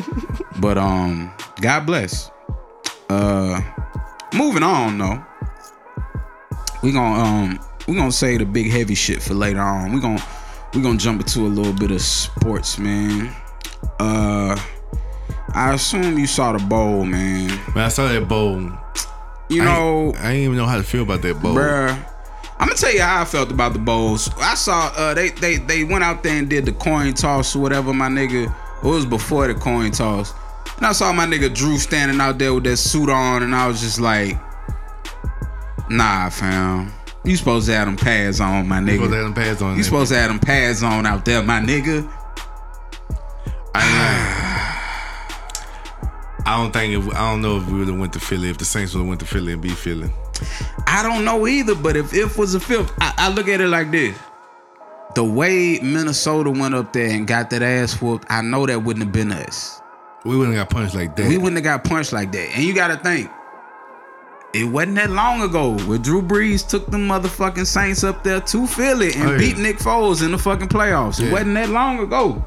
but 0.61 0.77
um, 0.77 1.33
God 1.61 1.87
bless. 1.87 2.29
Uh, 3.09 3.61
moving 4.35 4.65
on 4.65 4.99
though. 4.99 5.25
We 6.83 6.91
gonna 6.91 7.23
um 7.23 7.61
we 7.87 7.95
gonna 7.95 8.11
say 8.11 8.37
the 8.37 8.45
big 8.45 8.69
heavy 8.71 8.97
shit 8.97 9.23
for 9.23 9.35
later 9.35 9.61
on. 9.61 9.93
We 9.93 10.01
gonna 10.01 10.19
we 10.75 10.81
gonna 10.81 10.99
jump 10.99 11.21
into 11.21 11.41
a 11.41 11.49
little 11.49 11.73
bit 11.73 11.91
of 11.91 12.01
sports, 12.01 12.79
man. 12.79 13.35
Uh, 14.01 14.59
I 15.55 15.75
assume 15.75 16.19
you 16.19 16.27
saw 16.27 16.53
the 16.53 16.65
bowl, 16.65 17.05
man. 17.05 17.49
Man, 17.75 17.85
I 17.85 17.89
saw 17.89 18.09
that 18.09 18.27
bowl. 18.29 18.71
You 19.49 19.63
I 19.63 19.65
know, 19.65 20.15
I 20.19 20.33
ain't 20.33 20.45
even 20.45 20.57
know 20.57 20.67
how 20.67 20.77
to 20.77 20.83
feel 20.83 21.03
about 21.03 21.23
that 21.23 21.41
bowl. 21.43 21.55
bruh. 21.55 22.09
I'm 22.59 22.69
gonna 22.69 22.79
tell 22.79 22.95
you 22.95 23.03
how 23.03 23.23
I 23.23 23.25
felt 23.25 23.51
about 23.51 23.73
the 23.73 23.81
bowls. 23.81 24.31
I 24.39 24.55
saw 24.55 24.93
uh 24.97 25.15
they 25.15 25.31
they 25.31 25.57
they 25.57 25.85
went 25.85 26.05
out 26.05 26.23
there 26.23 26.37
and 26.39 26.49
did 26.49 26.65
the 26.65 26.73
coin 26.73 27.13
toss 27.13 27.57
or 27.57 27.59
whatever, 27.59 27.93
my 27.93 28.09
nigga. 28.09 28.55
It 28.83 28.87
was 28.87 29.05
before 29.05 29.49
the 29.49 29.55
coin 29.55 29.91
toss. 29.91 30.33
And 30.77 30.87
I 30.87 30.93
saw 30.93 31.13
my 31.13 31.27
nigga 31.27 31.53
Drew 31.55 31.77
standing 31.77 32.21
out 32.21 32.39
there 32.39 32.55
with 32.55 32.65
that 32.65 32.77
suit 32.77 33.11
on, 33.11 33.43
and 33.43 33.55
I 33.55 33.67
was 33.67 33.81
just 33.81 34.01
like, 34.01 34.39
nah, 35.91 36.29
fam. 36.31 36.93
You 37.25 37.37
supposed 37.37 37.67
to 37.67 37.75
have 37.75 37.87
them 37.87 37.97
pads 37.97 38.41
on, 38.41 38.67
my 38.67 38.81
You 38.81 38.87
supposed 38.95 39.11
to 39.13 39.17
nigga. 39.17 39.17
have 39.17 39.25
them 39.25 39.35
pads 39.35 39.63
on. 39.63 39.77
You 39.77 39.83
supposed 39.85 40.11
to 40.13 40.19
have 40.19 40.29
them 40.29 40.39
pads 40.41 40.83
on 40.83 41.07
out 41.07 41.25
there, 41.25 41.43
my 41.43 41.61
nigga. 41.61 42.11
I 46.45 46.57
don't 46.59 46.73
think 46.73 46.95
if 46.95 47.09
I 47.15 47.31
don't 47.31 47.41
know 47.41 47.59
if 47.59 47.67
we 47.69 47.79
would 47.79 47.89
have 47.89 47.99
went 47.99 48.13
to 48.15 48.21
Philly 48.21 48.51
if 48.51 48.59
the 48.59 48.65
Saints 48.65 48.93
would 48.95 49.01
have 49.01 49.09
went 49.09 49.21
to 49.21 49.27
Philly 49.27 49.53
and 49.53 49.63
beat 49.63 49.73
Philly. 49.77 50.11
I 50.87 51.03
don't 51.03 51.25
know 51.25 51.47
either, 51.47 51.75
but 51.75 51.97
if 51.97 52.13
if 52.13 52.37
was 52.37 52.55
a 52.55 52.61
fifth, 52.61 52.93
I, 53.01 53.15
I 53.17 53.29
look 53.33 53.47
at 53.49 53.61
it 53.61 53.69
like 53.69 53.91
this. 53.93 54.17
The 55.15 55.23
way 55.25 55.79
Minnesota 55.81 56.51
went 56.51 56.75
up 56.75 56.93
there 56.93 57.09
and 57.11 57.27
got 57.27 57.51
that 57.51 57.63
ass 57.63 58.01
whooped, 58.03 58.27
I 58.31 58.41
know 58.43 58.67
that 58.67 58.83
wouldn't 58.83 59.05
have 59.05 59.13
been 59.13 59.31
us. 59.31 59.81
We 60.25 60.37
wouldn't 60.37 60.57
have 60.57 60.69
got 60.69 60.75
punched 60.77 60.95
like 60.95 61.15
that. 61.17 61.29
We 61.29 61.37
wouldn't 61.39 61.57
have 61.57 61.65
got 61.65 61.85
punched 61.89 62.13
like 62.13 62.33
that. 62.33 62.49
And 62.57 62.65
you 62.65 62.75
gotta 62.75 62.97
think, 62.97 63.31
it 64.55 64.65
wasn't 64.65 64.97
that 64.97 65.11
long 65.11 65.43
ago 65.43 65.77
where 65.87 65.99
Drew 65.99 66.21
Brees 66.23 66.67
took 66.69 66.87
the 66.87 66.99
motherfucking 66.99 67.67
Saints 67.67 68.05
up 68.05 68.23
there 68.23 68.41
to 68.41 68.67
Philly 68.67 69.13
and 69.15 69.23
Oh, 69.23 69.33
yeah. 69.33 69.39
beat 69.39 69.59
Nick 69.59 69.79
Foles 69.79 70.23
in 70.25 70.31
the 70.33 70.39
fucking 70.39 70.69
playoffs. 70.69 71.21
It 71.25 71.33
wasn't 71.33 71.55
that 71.55 71.71
long 71.71 71.99
ago. 72.01 72.45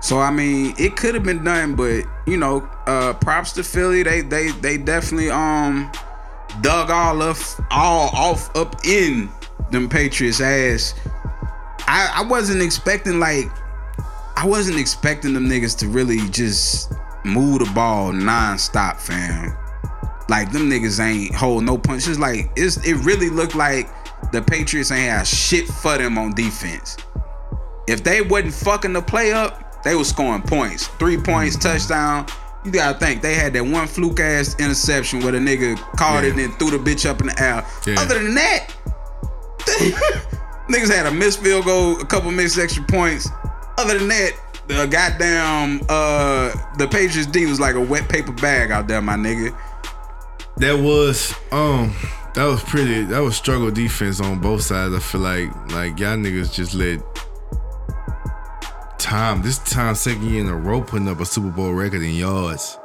So 0.00 0.18
I 0.20 0.30
mean, 0.30 0.74
it 0.78 0.96
could 0.96 1.14
have 1.14 1.24
been 1.24 1.42
done, 1.42 1.74
but 1.76 2.04
you 2.26 2.36
know, 2.36 2.68
uh 2.86 3.14
props 3.14 3.52
to 3.52 3.64
Philly. 3.64 4.02
They 4.02 4.20
they 4.20 4.48
they 4.50 4.76
definitely 4.76 5.30
um 5.30 5.90
dug 6.60 6.90
all 6.90 7.22
up 7.22 7.38
all 7.70 8.10
off 8.14 8.54
up 8.54 8.84
in 8.84 9.30
them 9.70 9.88
Patriots 9.88 10.42
ass. 10.42 10.94
I, 11.86 12.12
I 12.16 12.22
wasn't 12.22 12.62
expecting 12.62 13.18
like 13.18 13.46
I 14.36 14.46
wasn't 14.46 14.78
expecting 14.78 15.32
them 15.32 15.46
niggas 15.48 15.78
to 15.78 15.88
really 15.88 16.18
just 16.28 16.92
move 17.24 17.60
the 17.60 17.70
ball 17.74 18.12
nonstop, 18.12 18.96
fam. 19.00 19.56
Like 20.28 20.52
them 20.52 20.70
niggas 20.70 21.00
ain't 21.00 21.34
hold 21.34 21.64
no 21.64 21.76
punches. 21.76 22.18
Like 22.18 22.50
it's 22.56 22.76
it 22.86 22.94
really 23.04 23.30
looked 23.30 23.54
like 23.54 23.88
the 24.32 24.42
Patriots 24.42 24.90
ain't 24.90 25.10
had 25.10 25.26
shit 25.26 25.66
for 25.66 25.98
them 25.98 26.18
on 26.18 26.34
defense. 26.34 26.96
If 27.86 28.02
they 28.02 28.22
wasn't 28.22 28.54
fucking 28.54 28.94
the 28.94 29.02
play 29.02 29.32
up, 29.32 29.82
they 29.84 29.94
was 29.94 30.08
scoring 30.08 30.42
points. 30.42 30.86
Three 30.86 31.18
points, 31.18 31.56
touchdown. 31.56 32.26
You 32.64 32.70
gotta 32.70 32.98
think 32.98 33.20
they 33.20 33.34
had 33.34 33.52
that 33.52 33.64
one 33.64 33.86
fluke 33.86 34.20
ass 34.20 34.58
interception 34.58 35.20
where 35.20 35.32
the 35.32 35.38
nigga 35.38 35.76
caught 35.96 36.24
it 36.24 36.30
and 36.30 36.38
then 36.38 36.52
threw 36.52 36.70
the 36.70 36.78
bitch 36.78 37.08
up 37.08 37.20
in 37.20 37.26
the 37.26 37.38
air. 37.42 37.66
Yeah. 37.86 38.00
Other 38.00 38.18
than 38.22 38.34
that, 38.34 38.68
niggas 40.68 40.90
had 40.90 41.04
a 41.04 41.10
missed 41.10 41.42
field 41.42 41.66
goal, 41.66 42.00
a 42.00 42.06
couple 42.06 42.30
missed 42.30 42.58
extra 42.58 42.82
points. 42.84 43.28
Other 43.76 43.98
than 43.98 44.08
that, 44.08 44.32
the 44.66 44.86
goddamn 44.86 45.82
uh 45.90 46.52
the 46.78 46.88
Patriots 46.88 47.26
D 47.26 47.44
was 47.44 47.60
like 47.60 47.74
a 47.74 47.80
wet 47.80 48.08
paper 48.08 48.32
bag 48.32 48.70
out 48.70 48.88
there, 48.88 49.02
my 49.02 49.16
nigga. 49.16 49.54
That 50.58 50.78
was 50.78 51.34
um 51.50 51.94
that 52.34 52.44
was 52.44 52.62
pretty 52.62 53.04
that 53.04 53.20
was 53.20 53.36
struggle 53.36 53.70
defense 53.70 54.20
on 54.20 54.40
both 54.40 54.62
sides. 54.62 54.94
I 54.94 54.98
feel 55.00 55.20
like 55.20 55.54
like 55.72 55.98
y'all 55.98 56.16
niggas 56.16 56.52
just 56.52 56.74
let 56.74 57.00
time 58.98 59.42
this 59.42 59.58
time 59.58 59.94
second 59.94 60.24
year 60.28 60.40
in 60.40 60.48
a 60.48 60.56
row 60.56 60.80
putting 60.80 61.08
up 61.08 61.20
a 61.20 61.26
Super 61.26 61.50
Bowl 61.50 61.72
record 61.72 62.02
in 62.02 62.14
yards. 62.14 62.78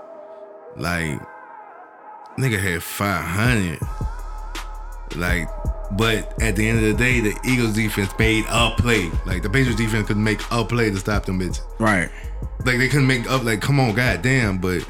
Like 0.78 1.20
nigga 2.38 2.60
had 2.60 2.84
five 2.84 3.24
hundred. 3.24 3.80
Like 5.16 5.50
but 5.92 6.40
at 6.42 6.56
the 6.56 6.68
end 6.68 6.78
of 6.80 6.86
the 6.86 6.94
day, 6.94 7.20
the 7.20 7.36
Eagles 7.44 7.74
defense 7.74 8.12
made 8.20 8.46
a 8.50 8.72
play. 8.78 9.10
Like 9.26 9.42
the 9.42 9.50
Patriots 9.50 9.82
defense 9.82 10.08
couldn't 10.08 10.24
make 10.24 10.42
a 10.52 10.64
play 10.64 10.92
to 10.92 10.98
stop 10.98 11.26
them 11.26 11.40
bitches. 11.40 11.62
Right. 11.80 12.10
Like 12.66 12.78
they 12.78 12.88
couldn't 12.88 13.08
make 13.08 13.30
up. 13.30 13.44
Like 13.44 13.62
come 13.62 13.80
on, 13.80 13.96
goddamn. 13.96 14.60
But 14.60 14.88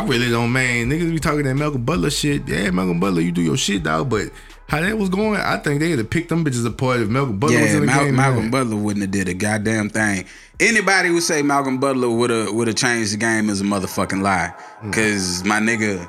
I 0.00 0.04
really 0.06 0.30
don't, 0.30 0.52
man. 0.52 0.90
Niggas 0.90 1.10
be 1.10 1.18
talking 1.20 1.42
that 1.44 1.54
Malcolm 1.54 1.84
Butler 1.84 2.10
shit. 2.10 2.48
Yeah, 2.48 2.70
Malcolm 2.70 2.98
Butler, 3.00 3.20
you 3.20 3.32
do 3.32 3.42
your 3.42 3.56
shit, 3.56 3.82
dog. 3.84 4.10
But 4.10 4.28
how 4.68 4.80
that 4.80 4.98
was 4.98 5.08
going, 5.08 5.40
I 5.40 5.58
think 5.58 5.80
they 5.80 5.90
had 5.90 5.98
to 5.98 6.04
pick 6.04 6.28
them 6.28 6.44
bitches 6.44 6.66
apart 6.66 7.00
if 7.00 7.08
Malcolm 7.08 7.38
Butler 7.38 7.60
was 7.60 7.70
Yeah, 7.70 7.74
in 7.76 7.80
the 7.82 7.86
Mal- 7.86 8.04
game. 8.06 8.16
Malcolm 8.16 8.42
man. 8.42 8.50
Butler 8.50 8.76
wouldn't 8.76 9.02
have 9.02 9.10
did 9.12 9.28
a 9.28 9.34
goddamn 9.34 9.90
thing. 9.90 10.24
Anybody 10.58 11.08
who 11.10 11.20
say 11.20 11.42
Malcolm 11.42 11.78
Butler 11.78 12.08
would 12.10 12.30
have 12.30 12.52
would 12.52 12.66
have 12.68 12.76
changed 12.76 13.12
the 13.12 13.16
game 13.18 13.48
is 13.50 13.60
a 13.60 13.64
motherfucking 13.64 14.22
lie. 14.22 14.52
Mm. 14.82 14.92
Cause 14.92 15.44
my 15.44 15.60
nigga, 15.60 16.08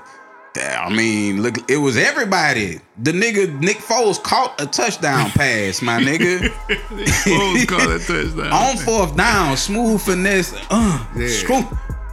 I 0.58 0.90
mean, 0.94 1.42
look, 1.42 1.70
it 1.70 1.78
was 1.78 1.98
everybody. 1.98 2.80
The 2.98 3.12
nigga 3.12 3.60
Nick 3.60 3.78
Foles 3.78 4.22
caught 4.22 4.60
a 4.62 4.66
touchdown 4.66 5.30
pass, 5.32 5.82
my 5.82 6.00
nigga. 6.00 6.50
Foles 6.90 7.68
caught 7.68 7.90
a 7.90 8.00
touchdown. 8.08 8.52
On 8.52 8.78
fourth 8.78 9.16
down, 9.18 9.58
smooth 9.58 10.02
finesse. 10.02 10.54
Uh, 10.70 11.06
Yeah. 11.16 11.28
screw. 11.28 11.64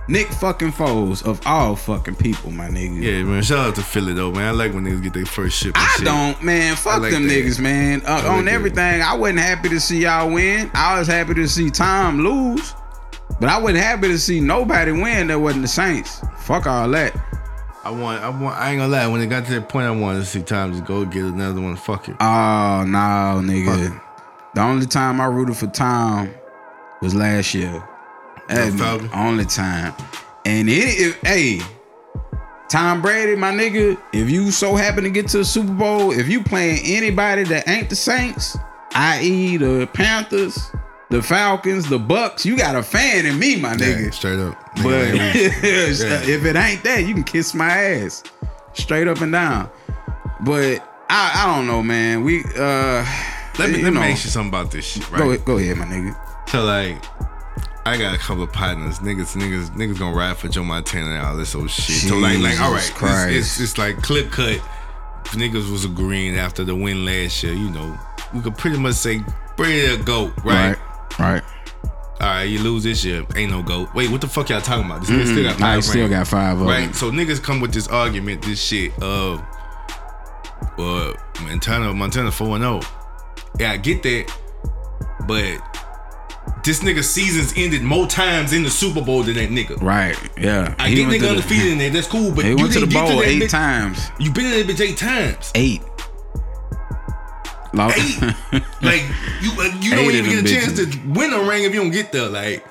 Nick 0.09 0.29
fucking 0.29 0.73
Foles 0.73 1.25
of 1.25 1.41
all 1.47 1.77
fucking 1.77 2.17
people, 2.17 2.51
my 2.51 2.69
nigga. 2.69 3.01
Yeah, 3.01 3.23
man. 3.23 3.43
Shout 3.43 3.59
out 3.69 3.75
to 3.77 3.83
Philly 3.83 4.15
though, 4.15 4.33
man. 4.33 4.49
I 4.49 4.51
like 4.51 4.75
when 4.75 4.85
niggas 4.85 5.03
get 5.03 5.13
their 5.15 5.25
first 5.27 5.57
ship. 5.57 5.73
I 5.77 5.87
shit. 5.97 6.05
don't, 6.05 6.43
man. 6.43 6.75
Fuck 6.77 7.03
like 7.03 7.13
them 7.13 7.29
that. 7.29 7.33
niggas, 7.33 7.61
man. 7.61 8.03
Uh, 8.05 8.15
like 8.15 8.25
on 8.25 8.45
that. 8.47 8.55
everything, 8.55 9.01
I 9.01 9.15
wasn't 9.15 9.39
happy 9.39 9.69
to 9.69 9.79
see 9.79 10.01
y'all 10.03 10.31
win. 10.31 10.71
I 10.75 10.99
was 10.99 11.07
happy 11.07 11.35
to 11.35 11.47
see 11.49 11.71
Tom 11.71 12.19
lose, 12.19 12.75
but 13.39 13.49
I 13.49 13.59
wasn't 13.59 13.85
happy 13.85 14.09
to 14.09 14.19
see 14.19 14.41
nobody 14.41 14.91
win 14.91 15.29
that 15.29 15.39
wasn't 15.39 15.63
the 15.63 15.69
Saints. 15.69 16.21
Fuck 16.39 16.67
all 16.67 16.89
that. 16.91 17.15
I 17.85 17.91
want. 17.91 18.23
I 18.23 18.29
want. 18.29 18.57
I 18.59 18.71
ain't 18.71 18.81
gonna 18.81 18.93
lie. 18.93 19.07
When 19.07 19.21
it 19.21 19.29
got 19.29 19.45
to 19.47 19.53
that 19.55 19.69
point, 19.69 19.87
I 19.87 19.93
wanted 19.93 20.21
to 20.21 20.27
see 20.27 20.43
Tom 20.43 20.73
just 20.73 20.85
go 20.85 21.05
get 21.05 21.25
another 21.25 21.61
one. 21.61 21.77
Fuck 21.77 22.09
it. 22.09 22.17
Oh 22.21 22.85
no, 22.87 23.41
nigga. 23.41 23.93
Fuck 23.93 24.55
The 24.55 24.63
only 24.63 24.87
time 24.87 25.21
I 25.21 25.27
rooted 25.27 25.57
for 25.57 25.69
Tom 25.69 26.33
was 27.01 27.15
last 27.15 27.55
year. 27.55 27.89
That's 28.55 28.73
the 28.73 28.79
Falcon? 28.79 29.11
only 29.15 29.45
time. 29.45 29.95
And 30.45 30.69
it, 30.69 30.73
if, 31.01 31.21
hey, 31.23 31.61
Tom 32.69 33.03
Brady, 33.03 33.37
my 33.37 33.53
nigga, 33.53 34.01
if 34.13 34.31
you 34.31 34.51
so 34.51 34.75
happen 34.75 35.05
to 35.05 35.11
get 35.11 35.29
to 35.29 35.39
the 35.39 35.45
Super 35.45 35.73
Bowl, 35.73 36.13
if 36.13 36.29
you 36.29 36.43
playing 36.43 36.81
anybody 36.85 37.45
that 37.45 37.69
ain't 37.69 37.91
the 37.91 37.97
Saints, 37.97 38.57
i.e. 38.95 39.57
the 39.59 39.89
Panthers, 39.93 40.71
the 41.11 41.23
Falcons, 41.23 41.89
the 41.89 41.99
Bucks, 41.99 42.47
you 42.47 42.57
got 42.57 42.75
a 42.75 42.83
fan 42.83 43.27
in 43.27 43.39
me, 43.39 43.57
my 43.57 43.75
nigga. 43.75 44.05
Yeah, 44.07 44.11
straight 44.11 44.39
up. 44.39 44.59
But 44.77 45.13
Nigga, 45.13 46.11
like, 46.11 46.29
if 46.29 46.45
it 46.47 46.57
ain't 46.57 46.83
that, 46.85 47.05
you 47.07 47.13
can 47.15 47.25
kiss 47.25 47.53
my 47.55 47.69
ass. 47.69 48.23
Straight 48.73 49.07
up 49.07 49.21
and 49.21 49.33
down. 49.33 49.71
But 50.41 50.81
I, 51.11 51.43
I 51.45 51.55
don't 51.55 51.67
know, 51.67 51.83
man. 51.83 52.25
We 52.25 52.43
uh 52.57 53.05
let 53.59 53.71
me 53.71 53.83
let 53.83 53.93
me 53.93 54.01
know, 54.01 54.01
ask 54.01 54.25
you 54.25 54.31
something 54.31 54.49
about 54.49 54.71
this 54.71 54.87
shit, 54.87 55.11
right? 55.13 55.19
Go 55.19 55.37
go 55.39 55.59
ahead, 55.59 55.77
my 55.77 55.85
nigga. 55.85 56.17
So 56.49 56.65
like, 56.65 56.97
I 57.85 57.97
got 57.99 58.15
a 58.15 58.19
couple 58.19 58.45
of 58.45 58.53
partners. 58.53 59.01
Niggas, 59.01 59.37
niggas, 59.37 59.71
niggas 59.71 59.99
gonna 59.99 60.17
ride 60.17 60.37
for 60.37 60.49
Joe 60.49 60.63
Montana 60.63 61.11
and 61.11 61.27
all 61.27 61.37
this 61.37 61.55
old 61.55 61.71
shit. 61.71 62.09
so 62.09 62.17
like, 62.17 62.39
like, 62.39 62.61
all 62.61 62.73
right, 62.73 63.33
it's, 63.33 63.59
it's, 63.59 63.61
it's 63.61 63.79
like 63.79 64.01
clip 64.03 64.31
cut. 64.31 64.61
Niggas 65.25 65.71
was 65.71 65.85
agreeing 65.85 66.37
after 66.37 66.65
the 66.65 66.75
win 66.75 67.05
last 67.05 67.43
year. 67.43 67.53
You 67.53 67.71
know, 67.71 67.99
we 68.35 68.41
could 68.41 68.57
pretty 68.57 68.79
much 68.79 68.95
say 68.95 69.21
Brady 69.57 69.95
a 69.95 69.97
goat, 69.97 70.33
right? 70.45 70.77
Right. 70.77 71.19
Right. 71.19 71.43
All 72.21 72.29
right, 72.29 72.45
you 72.45 72.61
lose 72.61 72.85
this 72.85 73.05
year, 73.05 73.27
ain't 73.35 73.51
no 73.51 73.63
goat. 73.63 73.93
Wait, 73.95 74.09
what 74.09 74.21
the 74.21 74.29
fuck 74.29 74.49
y'all 74.49 74.61
talking 74.61 74.87
about? 74.87 75.01
This 75.01 75.11
nigga 75.11 75.27
still 75.27 75.43
got 75.43 75.59
five 75.59 75.85
still 75.85 76.09
got 76.09 76.29
five 76.29 76.61
Right. 76.61 76.85
them. 76.85 76.93
So 76.93 77.11
niggas 77.11 77.43
come 77.43 77.61
with 77.61 77.73
this 77.73 77.89
argument, 77.89 78.43
this 78.43 78.63
shit 78.63 78.93
of 79.03 79.43
well, 80.79 81.15
Montana, 81.43 81.93
Montana 81.93 82.31
4 82.31 82.59
0. 82.59 82.81
Yeah, 83.59 83.73
I 83.73 83.77
get 83.77 84.03
that. 84.05 84.33
But 85.27 85.82
this 86.65 86.81
nigga 86.81 87.03
seasons 87.03 87.53
ended 87.57 87.83
more 87.83 88.07
times 88.07 88.53
in 88.53 88.63
the 88.63 88.71
Super 88.71 89.01
Bowl 89.03 89.23
than 89.23 89.35
that 89.35 89.51
nigga. 89.51 89.81
Right. 89.83 90.17
Yeah. 90.39 90.75
I 90.79 90.91
get 90.95 91.09
nigga 91.09 91.13
to 91.13 91.19
the- 91.21 91.29
undefeated 91.31 91.73
in 91.73 91.79
there, 91.79 91.91
that's 91.91 92.07
cool, 92.07 92.31
but 92.33 92.45
He 92.45 92.51
you 92.51 92.57
went 92.57 92.73
to 92.75 92.81
the 92.81 92.87
bowl 92.87 93.19
that 93.19 93.27
eight 93.27 93.51
times. 93.51 94.11
You 94.19 94.31
been 94.33 94.47
in 94.47 94.67
that 94.67 94.67
bitch 94.67 94.81
eight 94.81 94.97
times. 94.97 95.51
Eight. 95.55 95.83
Eight. 97.75 98.21
like 98.83 99.03
you, 99.41 99.51
uh, 99.59 99.65
you 99.81 99.91
don't 99.95 100.11
even 100.15 100.31
get 100.31 100.39
a 100.39 100.43
them 100.43 100.47
chance 100.47 100.77
to 100.77 100.99
win 101.09 101.33
a 101.33 101.41
ring 101.43 101.65
if 101.65 101.73
you 101.75 101.81
don't 101.81 101.91
get 101.91 102.13
there. 102.13 102.29
Like, 102.29 102.65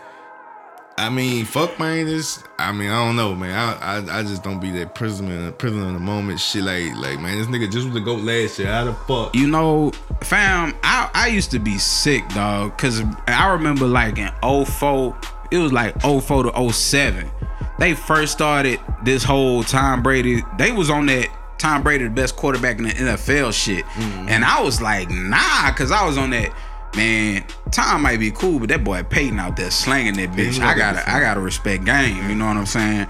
I 1.02 1.10
mean, 1.10 1.46
fuck 1.46 1.80
man, 1.80 2.06
this. 2.06 2.44
I 2.60 2.72
mean, 2.72 2.92
I 2.92 3.04
don't 3.04 3.16
know, 3.16 3.34
man. 3.34 3.58
I 3.58 3.98
I, 3.98 4.20
I 4.20 4.22
just 4.22 4.44
don't 4.44 4.60
be 4.60 4.70
that 4.74 4.94
prisoner 4.94 5.52
prisoner 5.52 5.88
in 5.88 5.96
the 5.96 6.00
moment. 6.00 6.40
Shit, 6.40 6.64
like 6.64 6.96
like 6.96 7.20
man, 7.20 7.40
this 7.40 7.48
nigga 7.48 7.72
just 7.72 7.86
was 7.86 7.96
the 7.96 8.02
goat 8.02 8.22
last 8.22 8.60
year. 8.60 8.68
How 8.68 8.84
the 8.84 8.94
fuck? 8.94 9.36
You 9.36 9.48
know, 9.48 9.94
fam, 10.22 10.76
I 10.84 11.10
I 11.16 11.28
used 11.30 11.50
to 11.52 11.60
be 11.60 11.80
sick, 11.80 12.30
dog, 12.30 12.78
cause 12.78 13.02
I 13.26 13.52
remember 13.52 13.88
like 13.88 14.20
in 14.20 14.32
04, 14.44 15.18
it 15.50 15.58
was 15.58 15.74
like 15.74 16.00
04 16.04 16.52
to 16.52 16.72
07. 16.72 17.32
They 17.80 17.96
first 17.96 18.32
started 18.32 18.80
this 19.04 19.24
whole 19.24 19.64
Tom 19.64 20.04
Brady. 20.04 20.44
They 20.60 20.72
was 20.72 20.92
on 20.92 21.08
that 21.08 21.30
Tom 21.58 21.82
Brady 21.82 22.04
the 22.04 22.12
best 22.12 22.36
quarterback 22.36 22.78
in 22.78 22.84
the 22.84 22.92
NFL 22.92 23.54
shit, 23.54 23.86
mm-hmm. 23.86 24.30
and 24.30 24.46
I 24.46 24.62
was 24.62 24.84
like, 24.84 25.10
nah, 25.10 25.72
cause 25.74 25.92
I 25.92 26.06
was 26.06 26.20
on 26.20 26.30
that. 26.30 26.54
Man, 26.95 27.45
Tom 27.71 28.01
might 28.01 28.19
be 28.19 28.32
cool, 28.32 28.60
but 28.60 28.69
that 28.69 28.84
boy 28.84 29.04
Peyton 29.04 29.39
out 29.39 29.56
there 29.56 29.71
slanging 29.71 30.15
that 30.15 30.32
bitch. 30.32 30.60
I 30.60 30.75
gotta, 30.77 31.10
I 31.10 31.19
gotta 31.19 31.39
respect 31.39 31.86
game. 31.86 32.30
You 32.30 32.36
know 32.36 32.47
what 32.47 32.58
I'm 32.58 32.65
saying? 32.65 33.08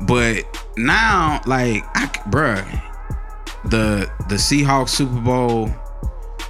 But 0.00 0.44
now, 0.76 1.42
like, 1.46 1.84
I, 1.94 2.06
bruh, 2.28 2.64
the 3.64 4.10
the 4.28 4.36
Seahawks 4.36 4.90
Super 4.90 5.20
Bowl, 5.20 5.66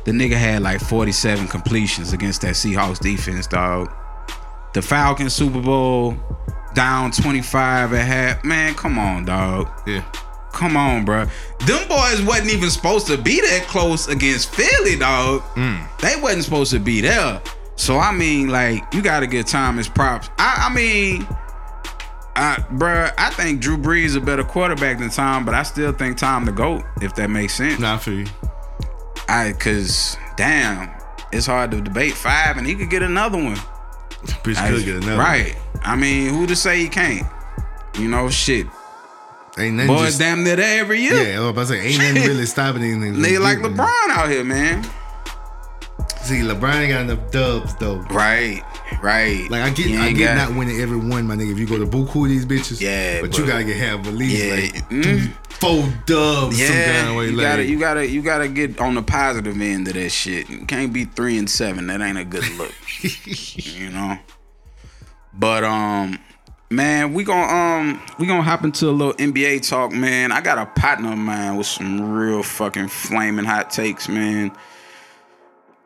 the 0.05 0.13
nigga 0.13 0.35
had 0.35 0.63
like 0.63 0.81
47 0.81 1.49
completions 1.49 2.13
against 2.13 2.43
that 2.43 2.55
Seahawks 2.55 3.01
defense, 3.01 3.47
dog. 3.47 3.93
The 4.73 4.83
Falcons 4.83 5.35
Super 5.35 5.61
Bowl, 5.61 6.17
down 6.75 7.11
25 7.11 7.93
at 7.93 8.07
half. 8.07 8.45
Man, 8.45 8.75
come 8.75 8.99
on, 8.99 9.25
dog. 9.25 9.69
Yeah. 9.87 10.05
Come 10.53 10.77
on, 10.77 11.05
bro. 11.05 11.27
Them 11.67 11.89
boys 11.89 12.23
wasn't 12.23 12.51
even 12.51 12.71
supposed 12.71 13.07
to 13.07 13.17
be 13.17 13.41
that 13.41 13.63
close 13.69 14.09
against 14.09 14.55
Philly, 14.55 14.97
dog. 14.97 15.43
Mm. 15.55 15.87
They 16.01 16.21
wasn't 16.21 16.45
supposed 16.45 16.73
to 16.73 16.81
be 16.81 17.01
there. 17.01 17.41
So 17.77 17.99
I 17.99 18.13
mean, 18.13 18.49
like, 18.49 18.83
you 18.93 19.01
gotta 19.01 19.27
give 19.27 19.47
Tom 19.47 19.77
his 19.77 19.89
props. 19.89 20.29
I, 20.39 20.67
I 20.69 20.75
mean, 20.75 21.27
I, 22.37 22.57
bruh, 22.73 23.13
I 23.17 23.31
think 23.31 23.61
Drew 23.61 23.77
Brees 23.79 24.07
is 24.07 24.17
a 24.17 24.21
better 24.21 24.45
quarterback 24.45 24.99
than 24.99 25.11
Tom, 25.11 25.45
but 25.45 25.55
I 25.55 25.63
still 25.63 25.93
think 25.93 26.19
Tom 26.19 26.45
the 26.45 26.53
goat, 26.53 26.83
if 27.01 27.15
that 27.15 27.31
makes 27.31 27.55
sense. 27.55 27.81
Nah, 27.81 27.97
for 27.99 28.11
you. 28.11 28.27
I, 29.29 29.53
cause 29.53 30.17
damn, 30.37 30.91
it's 31.33 31.47
hard 31.47 31.71
to 31.71 31.81
debate 31.81 32.15
five, 32.15 32.57
and 32.57 32.67
he 32.67 32.75
could 32.75 32.91
get 32.91 33.03
another 33.03 33.39
one. 33.39 33.57
Bitch 34.45 34.69
could 34.69 34.85
get 34.85 34.97
another. 34.97 35.17
right? 35.17 35.57
I 35.83 35.97
mean, 35.97 36.35
who 36.35 36.47
to 36.47 36.57
say 36.57 36.81
he 36.81 36.89
can't? 36.89 37.27
You 37.99 38.09
know, 38.09 38.29
shit. 38.29 38.67
Ain't 39.59 39.77
nothing 39.77 39.89
Boys, 39.89 40.07
just, 40.07 40.19
damn 40.21 40.45
near 40.45 40.57
there 40.57 40.81
every 40.81 41.01
year. 41.01 41.33
Yeah, 41.33 41.39
I 41.39 41.41
was 41.41 41.51
about 41.51 41.61
to 41.63 41.67
say, 41.69 41.81
ain't 41.81 41.99
nothing 41.99 42.29
really 42.31 42.47
stopping 42.47 42.83
these 42.83 42.97
niggas. 42.97 43.17
Nigga 43.17 43.41
like 43.41 43.59
LeBron 43.59 44.09
out 44.11 44.29
here, 44.29 44.45
man. 44.45 44.85
See, 46.23 46.37
LeBron 46.37 46.75
ain't 46.77 46.93
got 46.93 47.01
enough 47.11 47.31
dubs 47.33 47.75
though. 47.77 47.97
Right, 48.11 48.63
right. 49.03 49.51
Like 49.51 49.63
I 49.63 49.71
get, 49.71 49.99
I 50.01 50.13
get 50.13 50.37
not 50.37 50.57
winning 50.57 50.81
every 50.81 50.99
one, 50.99 51.27
my 51.27 51.35
nigga. 51.35 51.53
If 51.53 51.59
you 51.59 51.67
go 51.67 51.79
to 51.79 51.87
buku 51.87 52.29
these 52.29 52.47
bitches, 52.47 52.81
Yeah, 52.81 53.21
but, 53.21 53.31
but- 53.31 53.39
you 53.39 53.47
gotta 53.47 53.65
get 53.65 53.77
have 53.77 54.07
at 54.07 54.15
least 54.15 54.45
Yeah, 54.45 54.55
like 54.55 54.89
mm. 54.91 55.33
four 55.49 55.83
dubs 56.07 56.57
some 56.59 56.67
kind 56.69 56.79
Yeah, 56.79 57.11
of 57.11 57.17
way. 57.17 57.25
you 57.27 57.33
like, 57.33 57.47
gotta, 57.47 57.65
you 57.65 57.79
gotta, 57.81 58.07
you 58.07 58.23
gotta 58.23 58.49
get 58.49 58.79
on 58.81 58.95
the 58.95 59.03
positive 59.03 59.61
end 59.61 59.89
of 59.89 59.95
that 59.95 60.11
shit. 60.11 60.49
You 60.49 60.65
can't 60.67 60.93
be 60.93 61.07
three 61.07 61.37
and 61.39 61.51
seven. 61.51 61.89
That 61.89 62.01
ain't 62.01 62.19
a 62.19 62.25
good 62.25 62.49
look. 62.57 62.73
you 63.57 63.91
know. 63.91 64.19
But 65.35 65.65
um, 65.65 66.19
man, 66.71 67.13
we 67.13 67.25
gonna 67.25 67.53
um, 67.53 68.03
we 68.19 68.27
gonna 68.27 68.43
hop 68.43 68.65
into 68.65 68.89
a 68.89 68.93
little 68.93 69.15
NBA 69.15 69.69
talk, 69.69 69.93
man. 69.93 70.33
I 70.33 70.41
got 70.41 70.59
a 70.59 70.67
partner 70.67 71.13
of 71.13 71.19
mine 71.19 71.57
with 71.57 71.67
some 71.67 72.13
real 72.13 72.43
fucking 72.43 72.89
flaming 72.89 73.45
hot 73.45 73.71
takes, 73.71 74.09
man. 74.09 74.53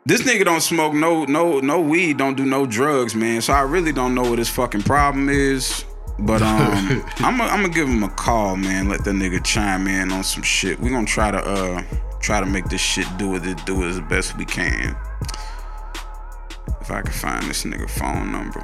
This 0.05 0.21
nigga 0.21 0.45
don't 0.45 0.61
smoke 0.61 0.93
no 0.93 1.25
no 1.25 1.59
no 1.59 1.81
weed, 1.81 2.17
don't 2.17 2.35
do 2.35 2.45
no 2.45 2.65
drugs, 2.65 3.15
man. 3.15 3.41
So 3.41 3.53
I 3.53 3.61
really 3.61 3.91
don't 3.91 4.13
know 4.13 4.23
what 4.23 4.37
his 4.37 4.49
fucking 4.49 4.83
problem 4.83 5.29
is. 5.29 5.83
But 6.19 6.41
um, 6.41 7.03
I'm 7.17 7.37
gonna 7.37 7.51
I'm 7.51 7.69
give 7.71 7.89
him 7.89 8.03
a 8.03 8.09
call, 8.09 8.55
man. 8.55 8.87
Let 8.87 9.03
the 9.03 9.11
nigga 9.11 9.43
chime 9.43 9.87
in 9.87 10.11
on 10.11 10.23
some 10.23 10.43
shit. 10.43 10.79
We 10.79 10.89
gonna 10.89 11.07
try 11.07 11.31
to 11.31 11.39
uh 11.39 11.83
try 12.21 12.39
to 12.39 12.45
make 12.45 12.65
this 12.65 12.81
shit 12.81 13.07
do 13.17 13.31
what 13.31 13.45
it 13.45 13.63
do 13.65 13.83
as 13.83 13.99
best 14.01 14.37
we 14.37 14.45
can. 14.45 14.95
If 16.81 16.91
I 16.91 17.01
can 17.01 17.11
find 17.11 17.43
this 17.45 17.63
nigga 17.63 17.89
phone 17.89 18.31
number. 18.31 18.63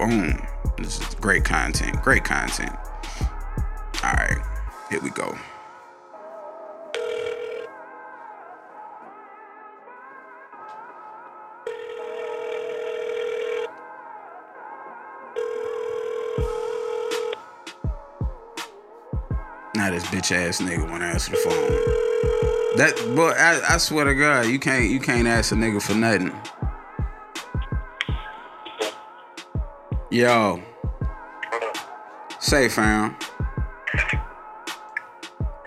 Boom. 0.00 0.40
This 0.78 0.98
is 0.98 1.14
great 1.16 1.44
content. 1.44 2.00
Great 2.02 2.24
content. 2.24 2.74
Alright, 4.02 4.38
here 4.88 4.98
we 5.02 5.10
go. 5.10 5.36
Now 19.74 19.90
this 19.90 20.04
bitch 20.06 20.32
ass 20.32 20.62
nigga 20.62 20.90
wanna 20.90 21.04
answer 21.04 21.32
the 21.32 21.36
phone. 21.36 22.78
That 22.78 22.94
but 23.14 23.36
I, 23.36 23.74
I 23.74 23.76
swear 23.76 24.06
to 24.06 24.14
God, 24.14 24.46
you 24.46 24.58
can't 24.58 24.88
you 24.88 24.98
can't 24.98 25.28
ask 25.28 25.52
a 25.52 25.56
nigga 25.56 25.82
for 25.82 25.94
nothing. 25.94 26.32
Yo. 30.10 30.60
Say 32.40 32.68
fam. 32.68 33.16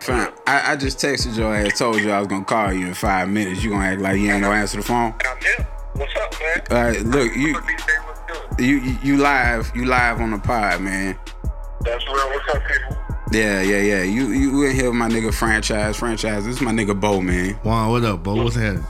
Fam, 0.02 0.34
I, 0.46 0.74
I 0.74 0.76
just 0.76 0.98
texted 0.98 1.38
your 1.38 1.56
ass, 1.56 1.80
told 1.80 2.02
you 2.02 2.12
I 2.12 2.20
was 2.20 2.28
gonna 2.28 2.44
call 2.44 2.74
you 2.74 2.88
in 2.88 2.94
five 2.94 3.30
minutes. 3.30 3.64
You 3.64 3.70
gonna 3.70 3.86
act 3.86 4.02
like 4.02 4.20
you 4.20 4.30
ain't 4.32 4.44
gonna 4.44 4.58
answer 4.58 4.78
the 4.78 4.84
phone? 4.84 5.14
I'm 5.26 5.38
here. 5.40 5.68
What's 5.94 6.14
up, 6.18 6.36
man? 6.42 6.62
All 6.72 6.84
right, 6.88 7.02
look, 7.06 7.34
you 7.36 7.54
What 7.54 7.68
these 7.68 7.86
days 7.86 7.96
look 8.06 8.28
good? 8.58 8.66
you 8.66 8.76
you 8.80 8.98
you 9.02 9.18
live, 9.18 9.72
you 9.74 9.86
live 9.86 10.20
on 10.20 10.32
the 10.32 10.40
pod, 10.40 10.82
man. 10.82 11.18
That's 11.82 12.06
real. 12.08 12.16
What's 12.16 12.56
up, 12.56 12.64
people? 12.68 12.98
Yeah, 13.32 13.62
yeah, 13.62 13.80
yeah. 13.80 14.04
You 14.04 14.28
you 14.32 14.64
in 14.66 14.76
here 14.76 14.90
with 14.90 14.96
my 14.96 15.08
nigga 15.08 15.34
franchise, 15.34 15.96
franchise. 15.96 16.44
This 16.44 16.58
is 16.58 16.62
my 16.62 16.72
nigga 16.74 17.00
Bo, 17.00 17.22
man. 17.22 17.54
Juan, 17.64 17.90
what 17.92 18.04
up, 18.04 18.24
Bo? 18.24 18.44
What's 18.44 18.58
happening? 18.58 18.84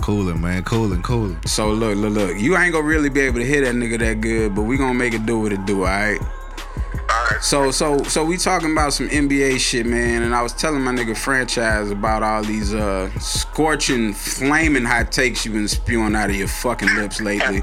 Cooling, 0.00 0.40
man. 0.40 0.62
Cooling, 0.64 1.02
cooling. 1.02 1.38
So 1.46 1.70
look, 1.70 1.96
look, 1.96 2.12
look. 2.12 2.38
You 2.38 2.56
ain't 2.56 2.72
gonna 2.72 2.86
really 2.86 3.08
be 3.08 3.20
able 3.20 3.38
to 3.40 3.44
hit 3.46 3.64
that 3.64 3.74
nigga 3.74 3.98
that 3.98 4.20
good, 4.20 4.54
but 4.54 4.62
we 4.62 4.76
gonna 4.76 4.94
make 4.94 5.14
it 5.14 5.26
do 5.26 5.38
what 5.40 5.52
it 5.52 5.64
do, 5.66 5.80
all 5.80 5.86
right? 5.86 6.20
All 6.20 7.24
right. 7.30 7.42
So 7.42 7.70
so 7.70 8.02
so 8.04 8.24
we 8.24 8.36
talking 8.36 8.72
about 8.72 8.92
some 8.92 9.08
NBA 9.08 9.58
shit, 9.58 9.86
man, 9.86 10.22
and 10.22 10.34
I 10.34 10.42
was 10.42 10.52
telling 10.52 10.82
my 10.82 10.92
nigga 10.92 11.16
franchise 11.16 11.90
about 11.90 12.22
all 12.22 12.42
these 12.42 12.74
uh 12.74 13.10
scorching, 13.18 14.12
flaming 14.12 14.84
hot 14.84 15.10
takes 15.12 15.44
you've 15.44 15.54
been 15.54 15.68
spewing 15.68 16.14
out 16.14 16.30
of 16.30 16.36
your 16.36 16.48
fucking 16.48 16.94
lips 16.96 17.20
lately. 17.20 17.62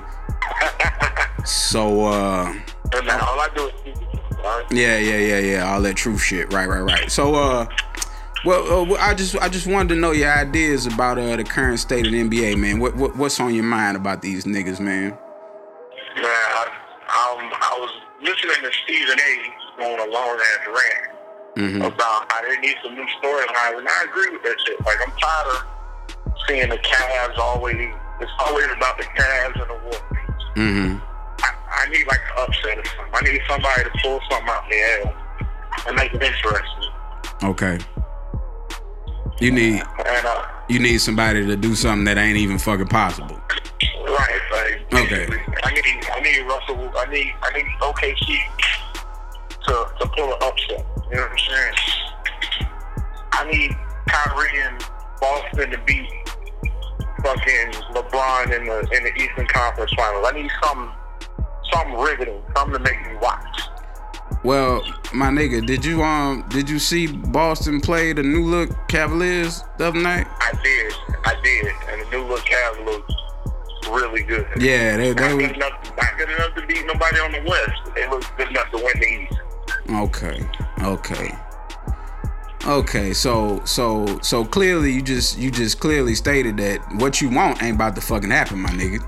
So 1.46 2.06
uh 2.06 2.54
And 2.94 3.08
now 3.08 3.20
all 3.26 3.40
I 3.40 3.50
do 3.56 3.68
is 3.68 3.74
keep 3.84 3.96
it. 3.96 4.04
All 4.40 4.44
right. 4.44 4.66
yeah, 4.72 4.98
yeah, 4.98 5.18
yeah, 5.18 5.40
yeah, 5.40 5.72
all 5.72 5.82
that 5.82 5.96
truth 5.96 6.22
shit. 6.22 6.52
Right, 6.54 6.68
right, 6.68 6.82
right. 6.82 7.12
So 7.12 7.36
uh 7.36 7.68
well, 8.48 8.94
uh, 8.94 8.96
I 8.96 9.14
just 9.14 9.38
I 9.40 9.50
just 9.50 9.68
wanted 9.68 9.90
to 9.90 10.00
know 10.00 10.12
your 10.12 10.32
ideas 10.32 10.86
about 10.86 11.18
uh 11.18 11.36
the 11.36 11.44
current 11.44 11.80
state 11.80 12.06
of 12.06 12.14
the 12.14 12.24
NBA, 12.24 12.58
man. 12.58 12.80
What, 12.80 12.96
what 12.96 13.16
what's 13.18 13.40
on 13.42 13.54
your 13.54 13.66
mind 13.66 13.98
about 13.98 14.22
these 14.22 14.46
niggas, 14.46 14.80
man? 14.80 15.10
Man, 15.10 16.26
I, 16.26 16.64
um, 17.12 17.52
I 17.52 17.78
was 17.78 17.92
listening 18.22 18.56
to 18.64 18.72
Stephen 18.86 19.20
A. 19.20 19.84
on 19.84 20.08
a 20.08 20.12
long 20.12 20.40
ass 20.40 20.68
rant 20.68 21.14
Mm-hmm. 21.58 21.82
about 21.82 22.32
how 22.32 22.42
they 22.48 22.56
need 22.60 22.76
some 22.84 22.94
new 22.94 23.06
storylines, 23.18 23.80
and 23.80 23.88
I 23.90 24.06
agree 24.08 24.30
with 24.30 24.44
that 24.44 24.56
shit. 24.64 24.80
Like 24.86 24.98
I'm 25.04 25.12
tired 25.18 25.48
of 26.28 26.34
seeing 26.48 26.70
the 26.70 26.78
Cavs 26.78 27.38
always. 27.40 27.76
It's 28.22 28.32
always 28.46 28.68
about 28.78 28.96
the 29.00 29.06
Cavs 29.06 29.60
and 29.62 29.70
the 29.72 29.80
Warriors. 29.82 30.44
Mm-hmm. 30.56 30.98
I, 31.42 31.84
I 31.84 31.90
need 31.90 32.06
like 32.06 32.22
an 32.22 32.48
upset 32.48 32.78
or 32.78 32.86
something. 32.86 33.12
I 33.12 33.22
need 33.22 33.42
somebody 33.50 33.84
to 33.86 33.90
pull 34.04 34.20
something 34.30 34.50
out 34.50 34.70
their 34.70 35.08
ass 35.08 35.14
and 35.88 35.96
make 35.96 36.14
it 36.14 36.22
interesting. 36.22 36.92
Okay. 37.42 37.80
You 39.40 39.52
need 39.52 39.84
And 40.06 40.26
uh, 40.26 40.46
you 40.68 40.80
need 40.80 40.98
somebody 40.98 41.46
to 41.46 41.56
do 41.56 41.76
something 41.76 42.06
that 42.06 42.18
ain't 42.18 42.38
even 42.38 42.58
fucking 42.58 42.88
possible. 42.88 43.40
Right, 44.04 44.40
like 44.52 44.94
Okay. 44.94 45.28
I 45.64 45.72
need 45.72 46.10
I 46.12 46.20
need 46.22 46.42
Russell 46.48 46.92
I 46.98 47.06
need 47.12 47.34
I 47.44 47.52
need 47.56 47.66
OKC 47.82 48.38
to 49.66 49.92
to 50.00 50.08
pull 50.16 50.34
an 50.34 50.40
upset. 50.42 50.86
You 51.10 51.18
know 51.18 51.22
what 51.22 51.32
I'm 51.32 51.38
saying? 51.38 51.74
I 53.34 53.52
need 53.52 53.76
Kyrie 54.08 54.62
and 54.62 54.84
Boston 55.22 55.72
to 55.72 55.78
beat 55.86 56.10
fucking 57.24 57.72
LeBron 57.94 58.58
in 58.58 58.66
the 58.66 58.80
in 58.98 59.04
the 59.04 59.14
Eastern 59.22 59.46
Conference 59.48 59.92
Finals. 59.94 60.26
I 60.28 60.32
need 60.42 60.52
something 60.64 60.92
something 61.72 61.98
riveting, 62.00 62.42
something 62.56 62.74
to 62.74 62.80
make 62.80 63.00
me 63.06 63.16
watch. 63.22 63.62
Well, 64.48 64.82
my 65.14 65.28
nigga, 65.28 65.66
did 65.68 65.84
you 65.84 66.02
um 66.02 66.46
did 66.48 66.70
you 66.70 66.80
see 66.80 67.08
Boston 67.08 67.82
play 67.82 68.14
the 68.14 68.24
new 68.24 68.46
look 68.46 68.70
Cavaliers 68.88 69.62
the 69.78 69.88
other 69.90 70.00
night? 70.00 70.26
I 70.40 70.54
did, 70.64 70.94
I 71.26 71.36
did, 71.44 71.66
and 71.90 72.02
the 72.02 72.10
new 72.12 72.24
look 72.24 72.46
Cavs 72.46 72.86
look 72.86 73.06
really 73.92 74.24
good. 74.24 74.48
Yeah, 74.58 74.96
they 74.96 75.12
they 75.12 75.36
Not 75.36 75.38
good, 75.38 75.52
enough, 75.52 75.98
not 75.98 76.18
good 76.18 76.30
enough 76.30 76.56
to 76.56 76.66
beat 76.66 76.86
nobody 76.86 77.20
on 77.20 77.34
the 77.34 77.44
West. 77.46 77.94
They 77.94 78.08
look 78.08 78.24
good 78.38 78.48
enough 78.48 78.72
to 78.72 78.78
win 78.78 79.00
the 79.02 79.06
East. 79.06 79.40
okay, 79.90 80.50
okay, 80.82 81.36
Okay, 82.68 83.14
so 83.14 83.62
so 83.64 84.20
so 84.22 84.44
clearly 84.44 84.92
you 84.92 85.02
just 85.02 85.38
you 85.38 85.50
just 85.50 85.80
clearly 85.80 86.14
stated 86.16 86.58
that 86.58 86.82
what 86.96 87.22
you 87.22 87.30
want 87.30 87.64
ain't 87.64 87.76
about 87.76 87.96
to 87.96 88.02
fucking 88.02 88.30
happen, 88.30 88.60
my 88.60 88.70
nigga. 88.70 89.00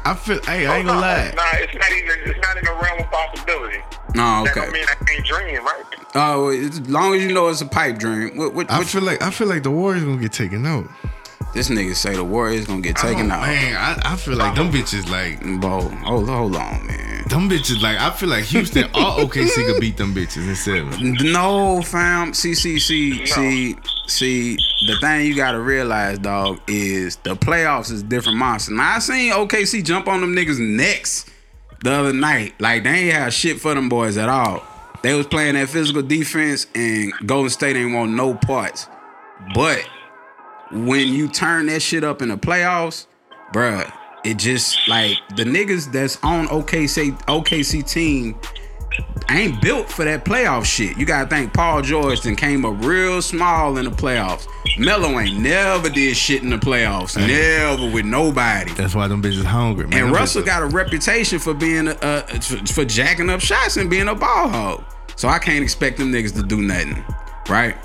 I 0.04 0.14
feel. 0.14 0.40
Hey, 0.44 0.66
I 0.68 0.78
ain't 0.78 0.88
Oh, 0.88 0.92
gonna 0.92 1.00
no, 1.00 1.06
lie. 1.06 1.32
Nah, 1.34 1.58
it's 1.58 1.74
not 1.74 1.90
even. 1.90 2.30
It's 2.30 2.38
not 2.40 2.56
in 2.56 2.64
the 2.64 2.72
realm 2.80 3.00
of 3.00 3.10
possibility. 3.10 3.78
no, 4.14 4.44
That 4.44 4.50
okay. 4.52 4.60
don't 4.60 4.72
mean 4.72 4.84
I 4.88 5.04
can't 5.04 5.26
dream, 5.26 5.64
right? 5.64 5.84
Oh, 6.14 6.50
as 6.50 6.80
long 6.88 7.14
as 7.14 7.24
you 7.24 7.32
know 7.32 7.48
it's 7.48 7.60
a 7.60 7.66
pipe 7.66 7.98
dream. 7.98 8.36
What, 8.36 8.54
what, 8.54 8.70
I 8.70 8.78
what 8.78 8.86
feel 8.86 9.02
like 9.02 9.20
I 9.20 9.30
feel 9.30 9.48
like 9.48 9.64
the 9.64 9.72
Warriors 9.72 10.04
gonna 10.04 10.20
get 10.20 10.32
taken 10.32 10.64
out. 10.64 10.86
this 11.54 11.70
nigga 11.70 11.96
say 11.96 12.14
the 12.14 12.22
Warriors 12.24 12.66
gonna 12.66 12.80
get 12.82 12.94
taken 12.96 13.32
oh, 13.32 13.34
out. 13.34 13.46
Man, 13.48 13.74
I, 13.76 14.12
I 14.12 14.16
feel 14.16 14.36
like 14.36 14.54
them 14.54 14.70
bitches 14.70 15.10
like 15.10 15.40
Bro, 15.60 15.80
hold, 16.06 16.28
hold 16.28 16.54
on, 16.54 16.86
man. 16.86 17.07
Them 17.30 17.48
bitches 17.48 17.80
like 17.82 17.98
I 17.98 18.10
feel 18.10 18.28
like 18.28 18.44
Houston 18.44 18.84
or 18.94 19.24
OKC 19.24 19.66
could 19.66 19.80
beat 19.80 19.96
them 19.96 20.14
bitches 20.14 20.48
in 20.48 20.54
seven. 20.56 21.14
No, 21.32 21.82
fam. 21.82 22.34
See, 22.34 22.54
see, 22.54 22.78
see, 22.78 23.18
No. 23.20 23.24
see, 23.24 23.76
see. 24.06 24.56
The 24.86 24.96
thing 25.00 25.26
you 25.26 25.34
gotta 25.34 25.60
realize, 25.60 26.18
dog, 26.18 26.60
is 26.66 27.16
the 27.16 27.34
playoffs 27.34 27.90
is 27.90 28.02
different 28.02 28.38
monster. 28.38 28.72
Now 28.72 28.96
I 28.96 28.98
seen 28.98 29.32
OKC 29.32 29.84
jump 29.84 30.08
on 30.08 30.20
them 30.20 30.34
niggas 30.34 30.58
necks 30.58 31.26
the 31.82 31.92
other 31.92 32.12
night. 32.12 32.54
Like 32.60 32.84
they 32.84 32.90
ain't 32.90 33.14
have 33.14 33.32
shit 33.34 33.60
for 33.60 33.74
them 33.74 33.88
boys 33.88 34.16
at 34.16 34.28
all. 34.28 34.62
They 35.02 35.14
was 35.14 35.26
playing 35.26 35.54
that 35.54 35.68
physical 35.68 36.02
defense, 36.02 36.66
and 36.74 37.12
Golden 37.24 37.50
State 37.50 37.76
ain't 37.76 37.94
want 37.94 38.12
no 38.12 38.34
parts. 38.34 38.88
But 39.54 39.88
when 40.72 41.08
you 41.08 41.28
turn 41.28 41.66
that 41.66 41.80
shit 41.82 42.02
up 42.04 42.20
in 42.20 42.28
the 42.28 42.36
playoffs, 42.36 43.06
bruh, 43.52 43.92
it 44.24 44.36
just 44.38 44.86
like 44.88 45.16
the 45.36 45.44
niggas 45.44 45.90
that's 45.92 46.18
on 46.22 46.46
OKC 46.48 47.18
OKC 47.26 47.88
team 47.88 48.38
ain't 49.30 49.60
built 49.60 49.88
for 49.88 50.04
that 50.04 50.24
playoff 50.24 50.64
shit. 50.64 50.96
You 50.96 51.04
gotta 51.04 51.28
think 51.28 51.52
Paul 51.52 51.82
George 51.82 52.22
then 52.22 52.34
came 52.36 52.64
up 52.64 52.82
real 52.84 53.20
small 53.22 53.76
in 53.78 53.84
the 53.84 53.90
playoffs. 53.90 54.46
Melo 54.78 55.18
ain't 55.20 55.38
never 55.38 55.88
did 55.90 56.16
shit 56.16 56.42
in 56.42 56.50
the 56.50 56.56
playoffs. 56.56 57.16
Never 57.16 57.90
with 57.90 58.04
nobody. 58.06 58.72
That's 58.72 58.94
why 58.94 59.06
them 59.08 59.22
bitches 59.22 59.44
hungry. 59.44 59.86
Man. 59.86 59.98
And 59.98 60.06
Them 60.08 60.14
Russell 60.14 60.42
bitches- 60.42 60.46
got 60.46 60.62
a 60.62 60.66
reputation 60.66 61.38
for 61.38 61.54
being 61.54 61.88
uh 61.88 62.22
for, 62.40 62.66
for 62.66 62.84
jacking 62.84 63.30
up 63.30 63.40
shots 63.40 63.76
and 63.76 63.88
being 63.90 64.08
a 64.08 64.14
ball 64.14 64.48
hog. 64.48 64.84
So 65.16 65.28
I 65.28 65.38
can't 65.38 65.62
expect 65.62 65.98
them 65.98 66.12
niggas 66.12 66.34
to 66.36 66.42
do 66.42 66.62
nothing, 66.62 67.04
right? 67.48 67.76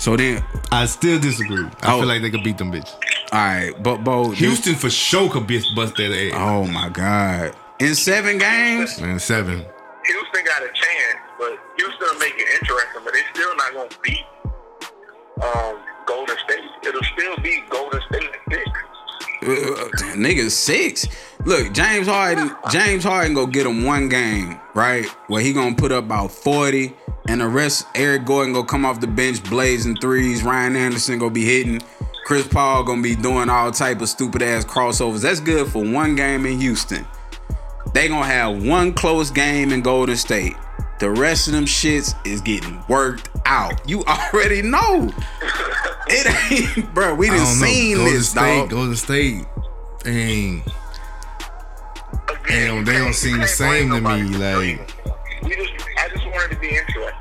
So 0.00 0.16
then, 0.16 0.44
I 0.70 0.86
still 0.86 1.18
disagree. 1.18 1.64
I 1.82 1.94
Oh. 1.94 1.98
feel 2.00 2.08
like 2.08 2.22
they 2.22 2.30
could 2.30 2.44
beat 2.44 2.58
them 2.58 2.70
bitches. 2.72 2.92
all 3.32 3.38
right, 3.38 3.72
but 3.82 4.04
Bo, 4.04 4.30
Houston 4.30 4.74
for 4.74 4.90
sure 4.90 5.30
could 5.30 5.46
bitch 5.46 5.64
bust 5.74 5.96
that 5.96 6.12
ass. 6.12 6.32
Oh 6.36 6.64
my 6.66 6.88
god! 6.90 7.54
In 7.80 7.94
seven 7.94 8.38
games, 8.38 8.98
In 8.98 9.18
seven. 9.18 9.64
Houston 10.04 10.44
got 10.44 10.62
a 10.62 10.66
chance, 10.66 11.18
but 11.38 11.58
Houston 11.78 12.06
will 12.12 12.18
make 12.18 12.34
it 12.36 12.46
interesting, 12.60 13.00
but 13.04 13.12
they 13.14 13.22
still 13.32 13.56
not 13.56 13.72
gonna 13.72 13.88
beat 14.02 14.24
um, 15.42 15.78
Golden 16.06 16.36
State. 16.44 16.60
It'll 16.86 17.02
still 17.02 17.36
be 17.38 17.62
Golden 17.70 18.00
State 18.10 18.24
at 18.24 18.52
six. 18.52 18.70
uh, 19.42 20.14
nigga 20.16 20.50
six. 20.50 21.06
Look, 21.44 21.72
James 21.72 22.06
Harden. 22.06 22.50
James 22.70 23.04
Harden 23.04 23.34
go 23.34 23.46
get 23.46 23.66
him 23.66 23.84
one 23.84 24.08
game, 24.08 24.60
right? 24.74 25.06
Where 25.28 25.42
he 25.42 25.52
gonna 25.52 25.74
put 25.74 25.92
up 25.92 26.04
about 26.04 26.30
forty, 26.30 26.94
and 27.28 27.40
the 27.40 27.48
rest, 27.48 27.86
Eric 27.94 28.24
Gordon 28.26 28.52
go 28.52 28.62
come 28.64 28.84
off 28.84 29.00
the 29.00 29.06
bench 29.06 29.42
blazing 29.44 29.96
threes. 29.96 30.42
Ryan 30.42 30.76
Anderson 30.76 31.18
gonna 31.18 31.30
be 31.32 31.44
hitting. 31.44 31.80
Chris 32.26 32.46
Paul 32.46 32.84
gonna 32.84 33.02
be 33.02 33.14
doing 33.14 33.48
all 33.50 33.70
type 33.70 34.00
of 34.00 34.08
stupid 34.08 34.42
ass 34.42 34.64
crossovers. 34.64 35.20
That's 35.22 35.40
good 35.40 35.68
for 35.68 35.84
one 35.84 36.14
game 36.16 36.46
in 36.46 36.58
Houston. 36.60 37.04
They 37.92 38.08
gonna 38.08 38.26
have 38.26 38.64
one 38.64 38.92
close 38.92 39.30
game 39.30 39.72
in 39.72 39.82
Golden 39.82 40.16
State. 40.16 40.56
The 41.00 41.10
rest 41.10 41.48
of 41.48 41.52
them 41.54 41.64
shits 41.66 42.14
is 42.26 42.40
getting 42.40 42.82
worked 42.88 43.28
out. 43.46 43.88
You 43.88 44.02
already 44.04 44.62
know. 44.62 45.12
It 46.06 46.76
ain't, 46.76 46.94
bro. 46.94 47.14
We 47.14 47.28
I 47.28 47.36
done 47.36 47.38
don't 47.44 47.60
know. 47.60 47.66
seen 47.66 47.96
Golden 47.96 48.14
this, 48.14 48.28
State, 48.30 48.58
dog. 48.60 48.70
Golden 48.70 48.96
State, 48.96 49.44
dang. 50.02 50.62
Again, 52.12 52.44
They 52.48 52.66
don't- 52.66 52.78
you 52.78 52.84
they 52.84 52.92
don't 52.92 53.02
can't- 53.04 53.14
seem 53.14 53.38
the 53.40 53.48
same 53.48 53.90
to 53.90 54.00
me, 54.00 54.00
like- 54.00 54.20
dreaming. 54.28 54.86
We 55.44 55.54
just, 55.56 55.72
I 55.98 56.08
just 56.08 56.24
wanted 56.26 56.54
to 56.54 56.60
be 56.60 56.68
interesting. 56.68 57.12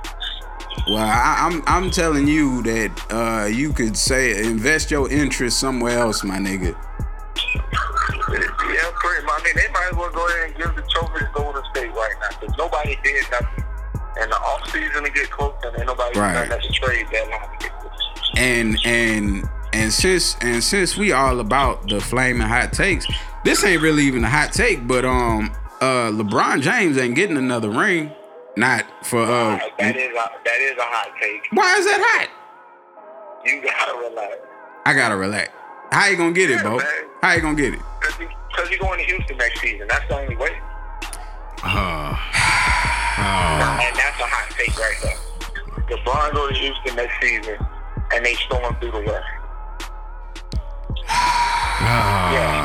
Well, 0.88 0.98
I, 0.98 1.38
I'm 1.40 1.64
I'm 1.68 1.92
telling 1.92 2.28
you 2.28 2.62
that 2.64 2.92
uh, 3.12 3.46
you 3.48 3.72
could 3.74 3.96
say 3.96 4.44
invest 4.44 4.92
your 4.92 5.10
interest 5.10 5.60
somewhere 5.60 5.98
else, 6.00 6.24
my 6.24 6.38
nigga. 6.38 6.76
Yeah, 8.30 8.92
pretty 8.96 9.26
much. 9.26 9.42
I 9.42 9.44
mean, 9.44 9.54
they 9.56 9.72
might 9.72 9.90
as 9.92 9.96
well 9.98 10.12
go 10.12 10.28
ahead 10.28 10.50
and 10.50 10.58
give 10.58 10.76
the 10.76 10.82
trophy 10.90 11.20
to 11.20 11.30
Golden 11.34 11.64
State 11.74 11.92
right 11.94 12.14
now 12.22 12.38
because 12.40 12.58
nobody 12.58 12.98
did 13.04 13.24
nothing. 13.32 13.64
And 14.20 14.32
the 14.32 14.36
off 14.38 14.70
season 14.72 15.04
to 15.04 15.10
get 15.10 15.30
close, 15.32 15.54
and 15.64 15.76
ain't 15.78 15.88
nobody 15.88 16.20
Right. 16.20 16.34
done 16.34 16.50
that 16.50 16.74
trade 16.74 17.08
that 17.12 17.30
long 17.30 17.58
to 17.60 17.66
get 17.68 17.80
close. 17.80 17.92
And 18.38 18.78
and 18.86 19.50
and 19.74 19.92
since 19.94 20.38
and 20.42 20.64
since 20.64 20.98
we 20.98 21.12
all 21.14 21.40
about 21.40 21.88
the 21.90 22.00
flaming 22.00 22.48
hot 22.48 22.74
takes, 22.74 23.08
this 23.44 23.64
ain't 23.64 23.82
really 23.82 24.04
even 24.04 24.24
a 24.24 24.30
hot 24.30 24.52
take, 24.54 24.88
but 24.88 25.06
um, 25.06 25.52
uh, 25.82 26.12
LeBron 26.12 26.62
James 26.62 26.98
ain't 26.98 27.16
getting 27.16 27.38
another 27.38 27.70
ring. 27.70 28.12
Not 28.56 28.86
for 29.04 29.22
uh, 29.24 29.58
that 29.80 29.96
is 29.96 30.12
a, 30.12 30.30
that 30.46 30.60
is 30.62 30.78
a 30.78 30.82
hot 30.84 31.10
take. 31.20 31.48
why 31.52 31.76
is 31.78 31.86
that 31.86 32.00
hot? 32.00 32.30
You 33.46 33.62
gotta 33.64 33.98
relax. 34.10 34.36
I 34.86 34.94
gotta 34.94 35.16
relax. 35.18 35.50
How 35.92 36.08
you 36.08 36.18
gonna 36.18 36.34
get 36.34 36.50
it, 36.52 36.58
Yeah, 36.58 36.64
Bo? 36.64 36.78
man. 36.78 36.86
How 37.22 37.34
you 37.34 37.42
gonna 37.42 37.56
get 37.58 37.74
it? 37.74 37.80
Because 38.02 38.70
you're 38.70 38.80
going 38.80 39.00
to 39.00 39.06
Houston 39.06 39.38
next 39.38 39.60
season. 39.62 39.88
That's 39.88 40.08
the 40.08 40.18
only 40.20 40.36
way. 40.36 40.52
Uh, 43.16 43.80
And 43.80 43.96
that's 43.96 44.20
a 44.20 44.26
hot 44.26 44.50
take 44.58 44.76
right 44.78 44.98
there. 45.04 45.98
LeBron 45.98 46.34
go 46.34 46.48
to 46.50 46.54
Houston 46.56 46.96
next 46.96 47.22
season, 47.22 47.58
and 48.14 48.26
they 48.26 48.34
storm 48.36 48.76
through 48.80 48.92
the 48.92 49.02
West. 49.02 49.26
Yeah, 51.84 52.54
storm. 52.54 52.63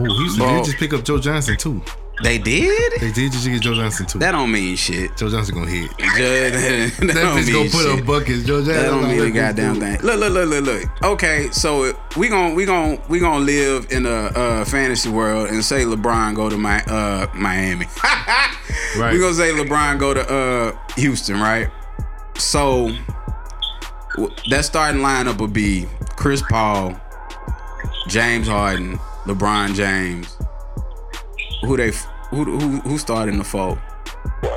Oh, 0.00 0.04
Houston 0.04 0.38
Bro. 0.44 0.56
did 0.56 0.64
just 0.64 0.78
pick 0.78 0.92
up 0.92 1.04
Joe 1.04 1.18
Johnson 1.18 1.56
too. 1.56 1.82
They 2.20 2.36
did? 2.38 3.00
They 3.00 3.12
did 3.12 3.30
just 3.30 3.46
get 3.46 3.62
Joe 3.62 3.74
Johnson 3.74 4.04
too. 4.06 4.18
That 4.18 4.32
don't 4.32 4.50
mean 4.50 4.74
shit. 4.74 5.16
Joe 5.16 5.30
Johnson 5.30 5.54
gonna 5.54 5.70
hit. 5.70 5.88
Just- 5.98 6.00
that 7.00 7.14
bitch 7.14 7.46
mean 7.46 7.52
gonna 7.54 7.70
put 7.70 7.82
shit. 7.82 8.00
up 8.00 8.06
buckets. 8.06 8.42
Joe 8.44 8.58
Johnson. 8.58 8.74
That 8.74 8.82
don't 8.86 9.02
gonna 9.02 9.14
mean 9.14 9.26
a 9.26 9.30
goddamn 9.30 9.74
thing. 9.76 10.00
Look, 10.02 10.18
look, 10.18 10.32
look, 10.32 10.48
look, 10.48 10.64
look. 10.64 11.02
Okay, 11.04 11.48
so 11.52 11.92
we 12.16 12.28
gon' 12.28 12.56
we 12.56 12.64
gon' 12.64 13.00
we 13.08 13.20
gon' 13.20 13.46
live 13.46 13.86
in 13.92 14.04
a 14.04 14.10
uh, 14.10 14.64
fantasy 14.64 15.08
world 15.10 15.48
and 15.50 15.64
say 15.64 15.84
LeBron 15.84 16.34
go 16.34 16.48
to 16.50 16.58
my 16.58 16.82
uh, 16.84 17.26
Miami. 17.34 17.86
Right. 18.98 19.12
We 19.12 19.20
gonna 19.20 19.34
say 19.34 19.50
LeBron 19.52 19.98
go 19.98 20.14
to 20.14 20.28
uh, 20.28 20.78
Houston, 20.96 21.40
right? 21.40 21.68
So 22.36 22.90
that 24.50 24.64
starting 24.64 25.00
lineup 25.02 25.40
would 25.40 25.52
be 25.52 25.86
Chris 26.16 26.42
Paul, 26.42 26.98
James 28.08 28.48
Harden, 28.48 28.98
LeBron 29.28 29.74
James. 29.74 30.36
Who 31.62 31.76
they 31.76 31.92
who 32.30 32.44
who 32.44 32.78
who 32.80 32.98
started 32.98 33.32
in 33.32 33.38
the 33.38 33.44
four? 33.44 33.80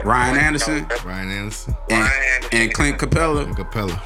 Ryan 0.04 0.38
Anderson 0.38 0.88
Ryan 1.06 1.30
Anderson 1.32 1.76
and, 1.90 2.00
Ryan 2.00 2.24
Anderson. 2.36 2.60
and 2.60 2.74
Clint 2.74 2.98
Capela. 2.98 3.46
and 3.46 3.56
Capela. 3.56 4.02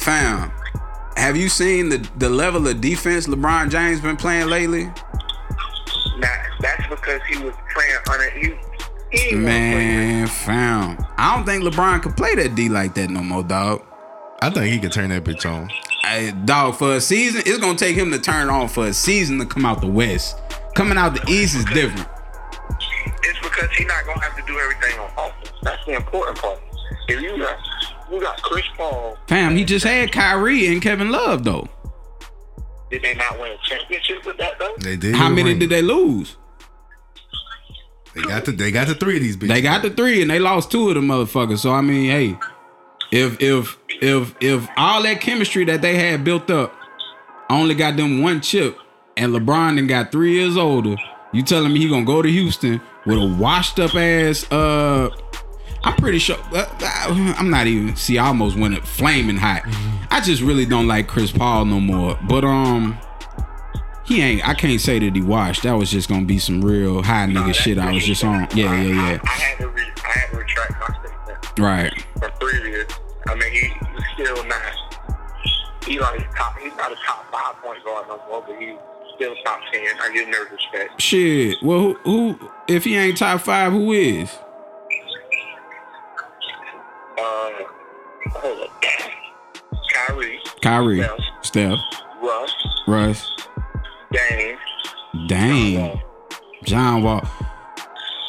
Fam, 0.00 0.50
have 1.16 1.36
you 1.36 1.48
seen 1.48 1.88
the 1.88 1.98
the 2.16 2.28
level 2.28 2.66
of 2.66 2.80
defense 2.80 3.26
LeBron 3.26 3.70
James 3.70 4.00
been 4.00 4.16
playing 4.16 4.48
lately? 4.48 4.84
Now, 6.18 6.34
that's 6.60 6.86
because 6.88 7.20
he 7.28 7.38
was 7.42 7.54
playing 7.74 7.96
under 8.10 8.30
he. 8.30 8.46
he 9.12 9.28
ain't 9.28 9.36
wanna 9.36 9.44
play 9.44 9.44
Man, 9.44 10.26
fam, 10.26 11.06
I 11.16 11.36
don't 11.36 11.46
think 11.46 11.62
LeBron 11.62 12.02
could 12.02 12.16
play 12.16 12.34
that 12.36 12.54
D 12.54 12.68
like 12.68 12.94
that 12.94 13.08
no 13.10 13.22
more, 13.22 13.42
dog. 13.42 13.82
I 14.40 14.50
think 14.50 14.72
he 14.72 14.78
could 14.78 14.92
turn 14.92 15.10
that 15.10 15.24
bitch 15.24 15.44
on. 15.50 15.68
Hey, 16.02 16.32
dog, 16.44 16.76
for 16.76 16.94
a 16.94 17.00
season, 17.00 17.42
it's 17.44 17.58
gonna 17.58 17.76
take 17.76 17.96
him 17.96 18.10
to 18.12 18.18
turn 18.18 18.48
on 18.48 18.68
for 18.68 18.86
a 18.86 18.92
season 18.92 19.38
to 19.40 19.46
come 19.46 19.66
out 19.66 19.80
the 19.80 19.88
West. 19.88 20.38
Coming 20.74 20.96
out 20.96 21.14
the 21.14 21.30
East 21.30 21.56
is 21.56 21.64
different. 21.66 22.08
It's 23.22 23.38
because 23.40 23.70
he's 23.76 23.86
not 23.86 24.06
gonna 24.06 24.20
have 24.22 24.36
to 24.36 24.42
do 24.46 24.58
everything 24.58 24.98
on 25.00 25.10
offense. 25.16 25.52
That's 25.62 25.84
the 25.86 25.94
important 25.94 26.38
part. 26.38 26.60
If 27.08 27.20
you 27.20 27.36
got 27.38 27.58
you 28.10 28.20
got 28.20 28.40
Chris 28.42 28.64
Paul, 28.76 29.18
Fam, 29.26 29.56
he 29.56 29.64
just 29.64 29.84
had 29.84 30.12
Kyrie 30.12 30.68
and 30.68 30.80
Kevin 30.80 31.10
Love 31.10 31.42
though. 31.44 31.68
did 32.90 33.02
they 33.02 33.14
not 33.14 33.38
win 33.40 33.52
a 33.52 33.56
championship 33.62 34.24
with 34.24 34.38
that 34.38 34.58
though? 34.58 34.74
They 34.78 34.96
did. 34.96 35.16
How 35.16 35.28
many 35.28 35.50
ring. 35.50 35.58
did 35.58 35.70
they 35.70 35.82
lose? 35.82 36.36
They 38.14 38.22
got 38.22 38.44
the. 38.44 38.52
They 38.52 38.70
got 38.70 38.86
the 38.86 38.94
three 38.94 39.16
of 39.16 39.22
these 39.22 39.36
bitches. 39.36 39.48
They 39.48 39.62
got 39.62 39.82
the 39.82 39.90
three 39.90 40.22
and 40.22 40.30
they 40.30 40.38
lost 40.38 40.70
two 40.70 40.88
of 40.88 40.94
the 40.94 41.00
motherfuckers. 41.00 41.58
So 41.58 41.72
I 41.72 41.80
mean, 41.80 42.10
hey, 42.10 42.38
if 43.10 43.40
if 43.40 43.78
if 43.88 44.34
if 44.40 44.68
all 44.76 45.02
that 45.02 45.20
chemistry 45.20 45.64
that 45.64 45.82
they 45.82 45.96
had 45.96 46.24
built 46.24 46.50
up 46.50 46.74
only 47.50 47.74
got 47.74 47.96
them 47.96 48.22
one 48.22 48.40
chip, 48.40 48.78
and 49.16 49.32
LeBron 49.32 49.76
then 49.76 49.86
got 49.86 50.12
three 50.12 50.34
years 50.34 50.56
older, 50.56 50.96
you 51.32 51.42
telling 51.42 51.72
me 51.72 51.80
he 51.80 51.88
gonna 51.88 52.04
go 52.04 52.22
to 52.22 52.28
Houston 52.28 52.80
with 53.06 53.18
a 53.18 53.36
washed 53.40 53.78
up 53.78 53.94
ass? 53.94 54.50
Uh, 54.52 55.10
I'm 55.84 55.96
pretty 55.96 56.18
sure. 56.18 56.36
Uh, 56.52 56.66
I'm 57.38 57.50
not 57.50 57.66
even. 57.66 57.96
See, 57.96 58.18
I 58.18 58.26
almost 58.26 58.56
went 58.56 58.74
it 58.74 58.84
flaming 58.84 59.36
hot. 59.36 59.62
I 60.10 60.20
just 60.20 60.42
really 60.42 60.66
don't 60.66 60.86
like 60.86 61.06
Chris 61.08 61.32
Paul 61.32 61.64
no 61.64 61.80
more. 61.80 62.18
But 62.28 62.44
um. 62.44 62.98
He 64.04 64.22
ain't. 64.22 64.48
I 64.48 64.54
can't 64.54 64.80
say 64.80 64.98
that 65.00 65.14
he 65.14 65.20
washed. 65.20 65.64
That 65.64 65.72
was 65.72 65.90
just 65.90 66.08
gonna 66.08 66.24
be 66.24 66.38
some 66.38 66.62
real 66.62 67.02
high 67.02 67.26
nigga 67.26 67.52
shit. 67.54 67.76
I 67.76 67.92
was 67.92 68.02
just 68.02 68.24
on. 68.24 68.48
Yeah, 68.54 68.74
yeah, 68.80 68.82
yeah. 68.82 69.18
I, 69.22 69.26
I 69.26 69.28
had 69.28 69.58
to 69.58 69.68
re, 69.68 69.82
I 69.82 70.08
had 70.08 70.30
to 70.30 70.36
retract 70.38 70.72
my 70.80 70.86
statement. 70.98 71.58
Right. 71.58 72.06
From 72.18 72.30
previous. 72.40 72.92
I 73.26 73.34
mean, 73.34 73.52
he, 73.52 73.60
he's 73.68 74.04
still 74.14 74.44
not. 74.44 75.84
He 75.84 75.98
like 75.98 76.34
top. 76.36 76.58
He's 76.58 76.74
not 76.76 76.92
a 76.92 76.96
top 77.06 77.30
five 77.32 77.62
point 77.62 77.82
guard 77.84 78.06
no 78.08 78.20
more, 78.28 78.44
but 78.46 78.56
he's 78.58 78.76
still 79.14 79.34
top 79.44 79.60
ten. 79.72 79.86
I 80.00 80.12
give 80.12 80.26
him 80.26 80.32
their 80.32 80.44
respect. 80.44 81.00
Shit. 81.00 81.56
Well, 81.62 81.94
who, 82.04 82.32
who? 82.34 82.50
If 82.68 82.84
he 82.84 82.96
ain't 82.96 83.16
top 83.16 83.40
five, 83.40 83.72
who 83.72 83.92
is? 83.92 84.30
Uh, 87.18 87.50
hold 88.30 88.60
up. 88.60 88.82
Kyrie, 89.92 90.40
Kyrie, 90.62 91.02
Steph. 91.02 91.18
Steph, 91.42 91.78
Russ, 92.22 92.54
Russ, 92.86 93.36
Dame, 94.12 94.56
Dang, 95.26 96.00
John 96.64 97.02
Wall. 97.02 97.28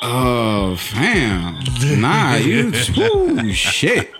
Oh, 0.02 0.76
fam. 0.78 1.58
Nah, 2.00 2.36
you. 2.36 2.72
Ooh, 2.98 3.52
shit. 3.54 4.12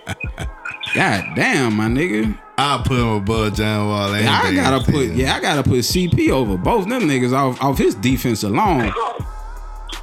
God 0.94 1.24
damn, 1.36 1.76
my 1.76 1.86
nigga. 1.86 2.36
I'll 2.58 2.82
put 2.82 2.98
him 2.98 3.08
above 3.08 3.54
John 3.54 3.88
Wall. 3.88 4.12
any 4.14 4.26
I 4.26 4.54
gotta 4.54 4.84
put 4.90 5.08
yeah, 5.12 5.34
I 5.36 5.40
gotta 5.40 5.62
put 5.62 5.78
CP 5.78 6.28
over 6.30 6.58
both 6.58 6.88
them 6.88 7.02
niggas 7.04 7.32
off 7.32 7.62
off 7.62 7.78
his 7.78 7.94
defense 7.94 8.42
alone. 8.42 8.90
Come, 8.90 9.26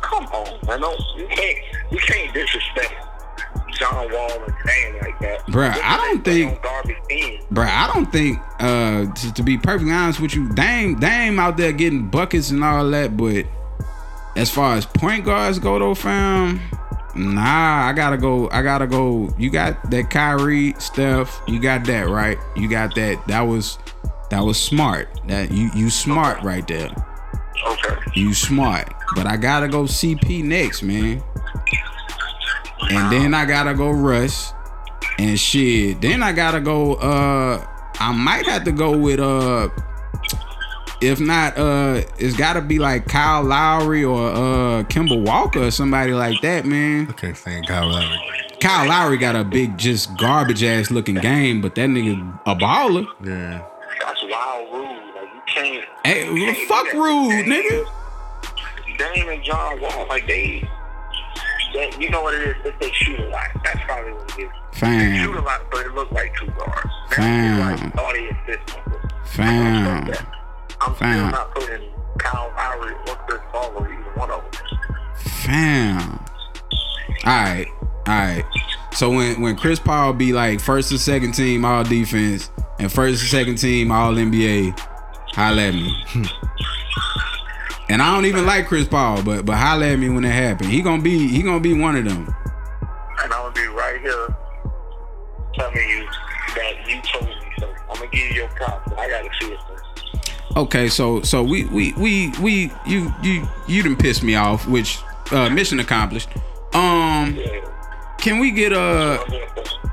come 0.01 0.25
on, 0.27 0.57
man. 0.67 0.81
Don't, 0.81 0.99
you 1.17 1.27
can't 1.27 1.57
you 1.91 1.97
can't 1.99 2.33
disrespect 2.33 2.95
John 3.73 4.11
Wall 4.11 4.31
and 4.43 4.53
Dame 4.65 4.95
like 5.01 5.19
that. 5.19 5.45
Bruh, 5.47 5.75
Look 5.75 5.85
I 5.85 5.97
don't 5.97 6.23
think- 6.25 6.51
on. 6.65 7.53
Bruh, 7.53 7.67
I 7.67 7.91
don't 7.93 8.11
think 8.11 8.39
uh 8.59 9.13
to, 9.13 9.33
to 9.33 9.43
be 9.43 9.57
perfectly 9.57 9.91
honest 9.93 10.19
with 10.19 10.33
you, 10.33 10.49
Dame 10.53 10.99
Dame 10.99 11.37
out 11.39 11.57
there 11.57 11.71
getting 11.73 12.07
buckets 12.07 12.49
and 12.49 12.63
all 12.63 12.89
that, 12.89 13.15
but 13.17 13.45
as 14.37 14.51
far 14.51 14.75
as 14.75 14.85
point 14.85 15.25
guards 15.25 15.57
go 15.57 15.79
though, 15.79 15.95
fam, 15.95 16.61
nah, 17.15 17.87
I 17.87 17.93
gotta 17.93 18.17
go, 18.17 18.49
I 18.51 18.61
gotta 18.61 18.85
go. 18.85 19.33
You 19.37 19.49
got 19.49 19.89
that 19.89 20.09
Kyrie, 20.11 20.73
stuff. 20.77 21.41
you 21.47 21.59
got 21.59 21.85
that, 21.85 22.07
right? 22.07 22.37
You 22.55 22.69
got 22.69 22.93
that. 22.95 23.27
That 23.27 23.41
was 23.41 23.79
that 24.29 24.41
was 24.41 24.59
smart. 24.59 25.09
That 25.27 25.51
you 25.51 25.71
you 25.73 25.89
smart 25.89 26.43
right 26.43 26.65
there. 26.67 26.91
Okay. 27.67 27.95
You 28.15 28.33
smart. 28.33 28.93
But 29.15 29.25
I 29.25 29.37
gotta 29.37 29.67
go 29.67 29.83
CP 29.83 30.43
next, 30.43 30.83
man. 30.83 31.23
And 32.89 33.11
then 33.11 33.33
I 33.33 33.45
gotta 33.45 33.73
go 33.73 33.89
Russ. 33.89 34.53
And 35.17 35.39
shit. 35.39 35.99
Then 35.99 36.21
I 36.21 36.31
gotta 36.31 36.59
go 36.59 36.93
uh 36.95 37.65
I 37.99 38.11
might 38.11 38.45
have 38.45 38.63
to 38.65 38.71
go 38.71 38.95
with 38.95 39.19
uh 39.19 39.69
if 41.01 41.19
not 41.19 41.57
uh 41.57 42.01
it's 42.17 42.35
gotta 42.35 42.61
be 42.61 42.79
like 42.79 43.05
Kyle 43.05 43.43
Lowry 43.43 44.03
or 44.03 44.29
uh 44.29 44.83
Kemba 44.83 45.23
Walker 45.23 45.63
or 45.63 45.71
somebody 45.71 46.13
like 46.13 46.41
that, 46.41 46.65
man. 46.65 47.07
I 47.09 47.13
can't 47.13 47.37
stand 47.37 47.67
Kyle 47.67 47.87
Lowry. 47.87 48.17
Kyle 48.59 48.87
Lowry 48.87 49.17
got 49.17 49.35
a 49.35 49.43
big 49.43 49.77
just 49.77 50.15
garbage 50.17 50.63
ass 50.63 50.89
looking 50.89 51.15
game, 51.15 51.61
but 51.61 51.75
that 51.75 51.89
nigga 51.89 52.39
a 52.45 52.55
baller. 52.55 53.05
Yeah. 53.23 53.63
That's 54.03 54.23
wild 54.23 54.73
rude. 54.73 55.15
Like 55.15 55.33
you 55.33 55.41
can't. 55.47 55.85
Hey, 56.03 56.25
you 56.25 56.45
well, 56.45 56.53
can't 56.55 56.67
fuck 56.67 56.85
do 56.85 56.91
that. 56.91 56.97
rude, 56.97 57.45
nigga. 57.45 57.93
Dame 58.97 59.29
and 59.29 59.43
John 59.43 59.79
Wall, 59.79 60.07
like 60.09 60.25
they, 60.25 60.67
they, 61.73 61.91
you 61.99 62.09
know 62.09 62.23
what 62.23 62.33
it 62.33 62.47
is? 62.47 62.55
That 62.63 62.79
they 62.79 62.91
shoot 62.91 63.19
a 63.19 63.27
lot. 63.29 63.47
That's 63.63 63.79
probably 63.85 64.13
what 64.13 64.39
it 64.39 64.43
is. 64.43 64.49
They 64.81 65.19
shoot 65.23 65.35
a 65.35 65.41
lot, 65.41 65.61
but 65.69 65.85
it 65.85 65.93
look 65.93 66.11
like 66.11 66.35
two 66.35 66.47
guards. 66.47 66.89
Fam. 67.11 67.59
That's 67.59 67.81
like 67.83 67.93
thought 67.93 68.15
he 68.15 68.27
assistant. 68.27 69.11
Fam. 69.25 70.27
I'm 70.87 70.95
Fam. 70.95 71.29
still 71.29 71.39
not 71.39 71.55
putting 71.55 71.89
Kyle 72.17 72.53
Lowry 72.55 72.93
or 73.07 73.15
Chris 73.27 73.41
Paul 73.51 73.71
or 73.75 73.91
either 73.91 74.11
one 74.15 74.31
of 74.31 74.43
them. 74.51 74.61
Fam. 75.43 76.19
Alright. 77.25 77.67
Alright. 78.07 78.45
So 78.93 79.09
when 79.11 79.41
when 79.41 79.55
Chris 79.55 79.79
Paul 79.79 80.13
be 80.13 80.33
like 80.33 80.59
first 80.59 80.91
or 80.91 80.97
second 80.97 81.33
team 81.33 81.65
all 81.65 81.83
defense 81.83 82.49
and 82.79 82.91
first 82.91 83.21
or 83.23 83.27
second 83.27 83.57
team 83.57 83.91
all 83.91 84.13
NBA, 84.13 84.77
holla 85.33 85.61
at 85.61 85.73
me. 85.73 85.93
and 87.89 88.01
I 88.01 88.13
don't 88.13 88.25
even 88.25 88.45
like 88.45 88.67
Chris 88.67 88.87
Paul, 88.87 89.21
but 89.23 89.45
but 89.45 89.55
holla 89.57 89.87
at 89.87 89.99
me 89.99 90.09
when 90.09 90.23
it 90.25 90.31
happen. 90.31 90.67
He 90.67 90.81
gonna 90.81 91.01
be 91.01 91.27
he 91.27 91.41
gonna 91.43 91.59
be 91.59 91.73
one 91.73 91.95
of 91.95 92.05
them. 92.05 92.33
And 93.19 93.33
I'm 93.33 93.41
gonna 93.41 93.51
be 93.53 93.67
right 93.67 93.99
here 94.01 94.35
telling 95.55 95.75
you 95.89 96.07
that 96.55 96.87
you 96.87 97.01
told 97.11 97.25
me 97.25 97.35
so. 97.59 97.69
I'm 97.89 97.95
gonna 97.95 98.07
give 98.07 98.29
you 98.29 98.35
your 98.35 98.47
props, 98.49 98.91
I 98.97 99.09
gotta 99.09 99.29
see 99.39 99.51
it 99.51 99.59
first. 99.67 99.83
Okay, 100.57 100.87
so 100.87 101.21
so 101.21 101.43
we 101.43 101.65
we 101.65 101.93
we 101.93 102.31
we 102.41 102.71
you 102.87 103.13
you 103.21 103.47
you 103.67 103.83
didn't 103.83 103.99
piss 103.99 104.23
me 104.23 104.33
off, 104.33 104.67
which 104.67 104.97
uh 105.31 105.49
mission 105.51 105.79
accomplished. 105.79 106.29
Um 106.73 107.37
can 108.17 108.39
we 108.39 108.49
get 108.49 108.73
a. 108.73 109.23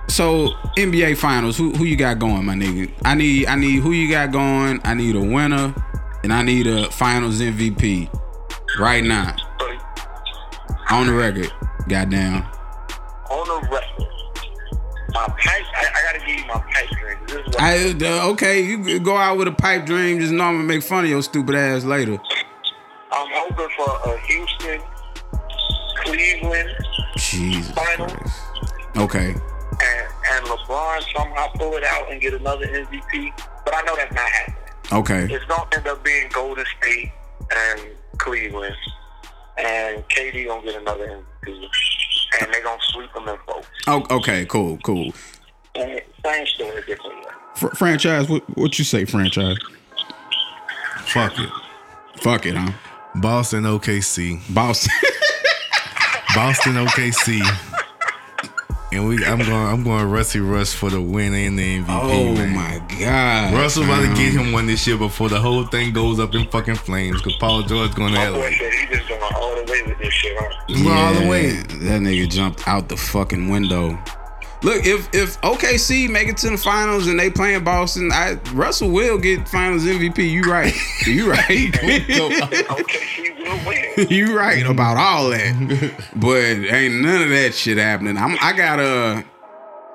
So 0.09 0.49
NBA 0.79 1.19
Finals, 1.19 1.59
who 1.59 1.73
who 1.73 1.85
you 1.85 1.97
got 1.97 2.19
going, 2.19 2.47
my 2.47 2.55
nigga? 2.55 2.91
I 3.05 3.15
need 3.15 3.47
I 3.47 3.57
need 3.57 3.83
who 3.83 3.93
you 3.93 4.11
got 4.11 4.33
going. 4.33 4.81
I 4.85 4.95
need 4.95 5.17
a 5.17 5.21
winner, 5.21 5.75
and 6.23 6.33
I 6.33 6.43
need 6.43 6.67
a 6.67 6.91
Finals 6.91 7.41
MVP 7.41 8.09
right 8.79 9.05
now 9.05 9.37
on 10.91 11.07
the 11.09 11.13
record. 11.13 11.53
Goddamn. 11.89 12.43
on 13.31 13.47
the 13.49 13.69
record, 13.69 14.09
my 15.13 15.29
pipe, 16.25 16.33
I, 16.33 16.33
I 16.33 16.33
gotta 16.33 16.33
give 16.33 16.39
you 16.39 16.47
my 16.47 16.61
pipe 16.73 16.89
dream. 16.91 17.19
This 17.27 17.37
is 17.37 17.47
what 17.47 17.61
I 17.61 18.27
uh, 18.27 18.33
okay, 18.33 18.65
you 18.65 19.01
go 19.01 19.17
out 19.17 19.39
with 19.39 19.49
a 19.49 19.53
pipe 19.53 19.87
dream. 19.87 20.21
Just 20.21 20.33
know 20.33 20.45
I'm 20.45 20.57
gonna 20.57 20.65
make 20.69 20.83
fun 20.83 21.05
of 21.05 21.11
your 21.11 21.23
stupid 21.23 21.55
ass 21.55 21.85
later. 21.85 22.19
I'm 23.13 23.29
hoping 23.33 23.69
for 23.77 24.11
a 24.11 24.19
Houston, 24.27 24.81
Cleveland, 26.05 26.71
Jesus 27.17 27.71
Finals. 27.73 28.13
Christ. 28.13 28.41
Okay. 28.97 29.29
and, 29.29 30.09
and 30.31 30.47
LeBron 30.47 31.03
somehow 31.17 31.49
pull 31.55 31.75
it 31.75 31.85
out 31.85 32.11
and 32.11 32.21
get 32.21 32.35
another 32.35 32.67
MVP. 32.67 33.33
But 33.65 33.75
I 33.75 33.83
know 33.83 33.97
that's 33.97 34.15
not 34.15 34.29
happening. 34.29 34.59
Okay. 34.93 35.35
It's 35.35 35.45
gonna 35.47 35.67
end 35.75 35.87
up 35.89 36.05
being 36.05 36.29
Golden 36.33 36.65
State 36.81 37.13
and 37.55 37.81
Cleveland, 38.19 38.77
and 39.59 40.07
KD 40.09 40.47
gonna 40.47 40.63
get 40.65 40.81
another 40.81 41.07
MVP, 41.07 41.69
and 42.41 42.53
they 42.53 42.61
gonna 42.63 42.81
sweep 42.91 43.13
them 43.15 43.29
in 43.29 43.37
both. 43.47 43.69
Oh, 43.87 44.05
okay. 44.11 44.45
Cool. 44.47 44.79
Cool. 44.79 45.13
And 45.77 46.01
same 46.25 46.47
story, 46.47 46.83
different 46.87 47.17
year. 47.17 47.33
Fr- 47.57 47.75
franchise. 47.75 48.29
What 48.29 48.43
what 48.57 48.79
you 48.79 48.85
say? 48.85 49.05
Franchise. 49.05 49.57
Fuck 51.07 51.39
it. 51.39 51.51
Fuck 52.21 52.47
it, 52.47 52.55
huh? 52.57 52.73
Boston 53.17 53.65
OKC. 53.65 54.41
Boss. 54.55 54.89
Boston 56.35 56.75
OKC. 56.87 57.41
And 58.93 59.09
we 59.09 59.25
I'm 59.27 59.39
going 59.39 59.51
I'm 59.51 59.83
going 59.83 60.05
Rusty 60.09 60.39
Russ 60.41 60.73
for 60.73 60.89
the 60.91 61.01
win 61.01 61.35
and 61.35 61.59
the 61.59 61.81
MVP. 61.81 61.87
oh 61.89 62.35
man. 62.35 62.55
my 62.55 62.97
god. 63.01 63.55
Russell 63.55 63.83
about 63.85 64.03
to 64.03 64.15
get 64.15 64.33
him 64.33 64.53
one 64.53 64.67
this 64.67 64.87
year 64.87 64.97
before 64.97 65.29
the 65.29 65.41
whole 65.41 65.65
thing 65.67 65.93
goes 65.93 66.21
up 66.21 66.35
in 66.35 66.47
fucking 66.49 66.77
flames 66.77 67.21
because 67.21 67.37
Paul 67.39 67.63
George 67.63 67.93
going 67.95 68.13
to 68.13 68.19
My 68.21 68.29
LA. 68.29 68.37
boy 68.39 68.53
said 68.53 68.73
he 68.73 68.87
just 68.97 69.09
going 69.09 69.21
all 69.35 69.57
the 69.57 69.73
way 69.73 69.83
with 69.87 69.99
this 69.99 70.13
shit, 70.15 70.37
huh? 70.39 70.83
We're 70.85 70.93
all 70.95 71.15
the 71.15 71.29
way. 71.29 71.51
That 71.51 72.03
nigga 72.03 72.31
jumped 72.31 72.69
out 72.69 72.89
the 72.89 72.97
fucking 72.97 73.49
window. 73.49 73.99
Look, 74.65 74.87
if 74.87 75.15
if 75.15 75.39
OKC 75.43 76.09
make 76.09 76.27
it 76.29 76.39
to 76.39 76.49
the 76.49 76.57
finals 76.57 77.07
and 77.07 77.21
they 77.21 77.29
playing 77.29 77.65
Boston, 77.65 78.11
I 78.11 78.39
Russell 78.55 78.89
will 78.91 79.19
get 79.19 79.47
finals 79.47 79.85
MVP. 79.85 80.31
You 80.31 80.43
right. 80.51 80.73
You 81.07 81.31
right. 81.31 81.79
Okay, 81.83 82.99
she 83.05 83.31
will 83.33 83.61
win. 83.67 84.09
you 84.09 84.35
right 84.35 84.65
about 84.67 84.97
all 84.97 85.29
that. 85.29 85.93
But 86.17 86.41
ain't 86.41 86.95
none 87.03 87.23
of 87.23 87.29
that 87.29 87.53
shit 87.53 87.77
happening. 87.77 88.17
I'm 88.17 88.39
I 88.41 88.55
got 88.55 88.81
uh 88.81 89.23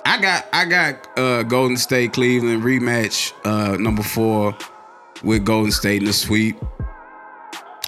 I 0.05 0.21
got 0.21 0.45
I 0.53 0.65
got 0.65 1.17
uh 1.17 1.41
Golden 1.43 1.75
State 1.75 2.13
Cleveland 2.13 2.61
rematch 2.61 3.33
uh 3.45 3.75
number 3.75 4.03
four 4.03 4.55
with 5.23 5.45
Golden 5.45 5.71
State 5.71 6.03
in 6.03 6.05
the 6.05 6.13
sweep. 6.13 6.57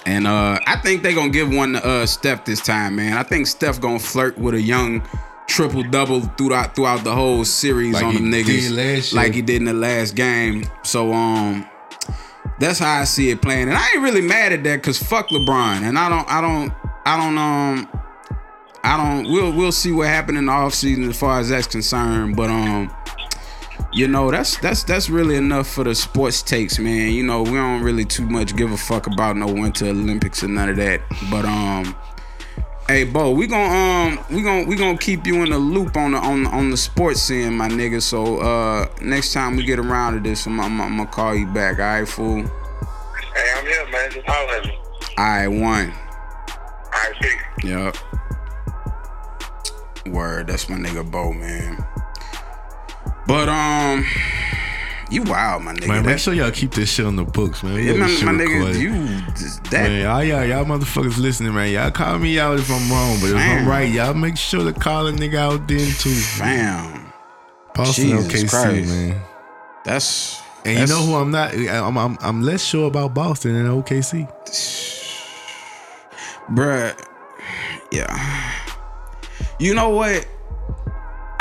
And 0.07 0.25
uh 0.25 0.57
I 0.65 0.77
think 0.77 1.03
they 1.03 1.13
gonna 1.13 1.29
give 1.29 1.53
one 1.53 1.73
to 1.73 1.85
uh 1.85 2.05
Steph 2.07 2.43
this 2.45 2.59
time, 2.59 2.95
man. 2.95 3.13
I 3.13 3.21
think 3.21 3.45
Steph 3.45 3.79
gonna 3.79 3.99
flirt 3.99 4.35
with 4.39 4.55
a 4.55 4.61
young 4.61 5.07
triple 5.51 5.83
double 5.83 6.21
throughout 6.21 6.75
throughout 6.75 7.03
the 7.03 7.13
whole 7.13 7.43
series 7.45 7.93
Like 7.95 8.03
on 8.05 8.13
them 8.15 8.31
niggas. 8.31 8.45
did 8.45 8.71
last 8.71 9.13
year. 9.13 9.21
like 9.21 9.33
he 9.33 9.41
did 9.41 9.57
in 9.57 9.65
the 9.65 9.73
last 9.73 10.15
game. 10.15 10.65
So 10.83 11.11
um 11.13 11.65
that's 12.59 12.79
how 12.79 13.01
I 13.01 13.03
see 13.05 13.29
it 13.31 13.41
playing. 13.41 13.67
And 13.69 13.77
I 13.77 13.85
ain't 13.93 14.01
really 14.01 14.21
mad 14.21 14.53
at 14.53 14.63
that 14.63 14.83
cause 14.83 14.97
fuck 15.01 15.27
LeBron. 15.29 15.81
And 15.83 15.97
I 15.97 16.09
don't 16.09 16.29
I 16.31 16.41
don't 16.41 16.73
I 17.05 17.17
don't 17.17 17.37
um 17.37 17.89
I 18.83 18.97
don't 18.97 19.31
we'll 19.31 19.51
we'll 19.51 19.71
see 19.71 19.91
what 19.91 20.07
happened 20.07 20.37
in 20.37 20.45
the 20.45 20.51
offseason 20.51 21.09
as 21.09 21.19
far 21.19 21.39
as 21.39 21.49
that's 21.49 21.67
concerned. 21.67 22.35
But 22.35 22.49
um 22.49 22.93
you 23.93 24.07
know, 24.07 24.31
that's 24.31 24.57
that's 24.59 24.83
that's 24.83 25.09
really 25.09 25.35
enough 25.35 25.67
for 25.67 25.83
the 25.83 25.93
sports 25.93 26.41
takes, 26.41 26.79
man. 26.79 27.11
You 27.11 27.23
know, 27.23 27.41
we 27.43 27.51
don't 27.51 27.81
really 27.83 28.05
too 28.05 28.25
much 28.25 28.55
give 28.55 28.71
a 28.71 28.77
fuck 28.77 29.07
about 29.07 29.35
no 29.35 29.47
Winter 29.47 29.87
Olympics 29.87 30.43
and 30.43 30.55
none 30.55 30.69
of 30.69 30.77
that. 30.77 31.01
But 31.29 31.43
um 31.45 31.93
Hey 32.87 33.05
Bo, 33.05 33.31
we 33.31 33.47
gon' 33.47 33.71
um 33.71 34.25
we 34.29 34.41
gon' 34.41 34.67
we 34.67 34.75
gonna 34.75 34.97
keep 34.97 35.25
you 35.25 35.43
in 35.43 35.49
the 35.49 35.57
loop 35.57 35.95
on 35.95 36.11
the 36.11 36.17
on 36.17 36.45
on 36.47 36.71
the 36.71 36.77
sports 36.77 37.21
scene, 37.21 37.53
my 37.55 37.69
nigga. 37.69 38.01
So 38.01 38.39
uh 38.39 38.87
next 39.01 39.31
time 39.31 39.55
we 39.55 39.63
get 39.63 39.79
around 39.79 40.15
to 40.15 40.19
this, 40.19 40.45
I'm, 40.45 40.59
I'm, 40.59 40.81
I'm 40.81 40.97
gonna 40.97 41.09
call 41.09 41.33
you 41.33 41.47
back. 41.47 41.79
All 41.79 41.85
right, 41.85 42.07
fool. 42.07 42.41
Hey, 42.41 43.53
I'm 43.55 43.65
here, 43.65 43.87
man. 43.91 44.11
Just 44.11 44.27
holler 44.27 44.55
at 44.55 44.65
me. 44.65 44.77
All 45.17 45.25
right, 45.25 45.47
one. 45.47 45.91
All 45.91 46.91
right, 46.91 47.13
peace. 47.21 47.63
Yep. 47.63 47.97
Word, 50.13 50.47
that's 50.47 50.67
my 50.67 50.75
nigga 50.75 51.09
Bo, 51.09 51.31
man. 51.31 51.85
But 53.25 53.47
um, 53.47 54.05
you 55.11 55.23
wild, 55.23 55.63
my 55.63 55.73
nigga. 55.73 55.87
Man, 55.87 56.05
make 56.05 56.19
sure 56.19 56.33
y'all 56.33 56.51
keep 56.51 56.71
this 56.71 56.89
shit 56.91 57.05
on 57.05 57.15
the 57.15 57.23
books, 57.25 57.63
man. 57.63 57.75
Yeah, 57.83 57.93
my, 57.93 58.07
my 58.07 58.43
nigga, 58.43 58.79
you 58.79 58.91
just 59.35 59.63
that. 59.65 59.89
Man, 59.89 60.05
all 60.07 60.23
y'all, 60.23 60.43
y'all 60.45 60.65
motherfuckers 60.65 61.17
listening, 61.17 61.53
man. 61.53 61.71
Y'all 61.71 61.91
call 61.91 62.17
me 62.19 62.39
out 62.39 62.57
if 62.59 62.69
I'm 62.71 62.89
wrong, 62.91 63.17
but 63.19 63.31
if 63.31 63.35
I'm 63.35 63.67
right, 63.67 63.89
y'all 63.91 64.13
make 64.13 64.37
sure 64.37 64.63
to 64.63 64.77
call 64.79 65.07
a 65.07 65.11
nigga 65.11 65.35
out 65.35 65.67
then 65.67 65.91
too. 65.99 66.09
Fam, 66.13 67.11
Boston 67.75 68.05
Jesus 68.05 68.27
OKC, 68.43 68.49
Christ. 68.49 68.89
man. 68.89 69.21
that's 69.83 70.41
And 70.65 70.77
that's- 70.77 70.89
you 70.89 70.95
know 70.95 71.01
who 71.05 71.15
I'm 71.15 71.31
not? 71.31 71.53
I'm, 71.55 71.97
I'm 71.97 72.17
I'm 72.21 72.41
less 72.41 72.63
sure 72.63 72.87
about 72.87 73.13
Boston 73.13 73.53
than 73.53 73.67
OKC. 73.67 74.27
bruh. 76.49 76.97
Yeah. 77.91 78.53
You 79.59 79.73
know 79.75 79.89
what? 79.89 80.25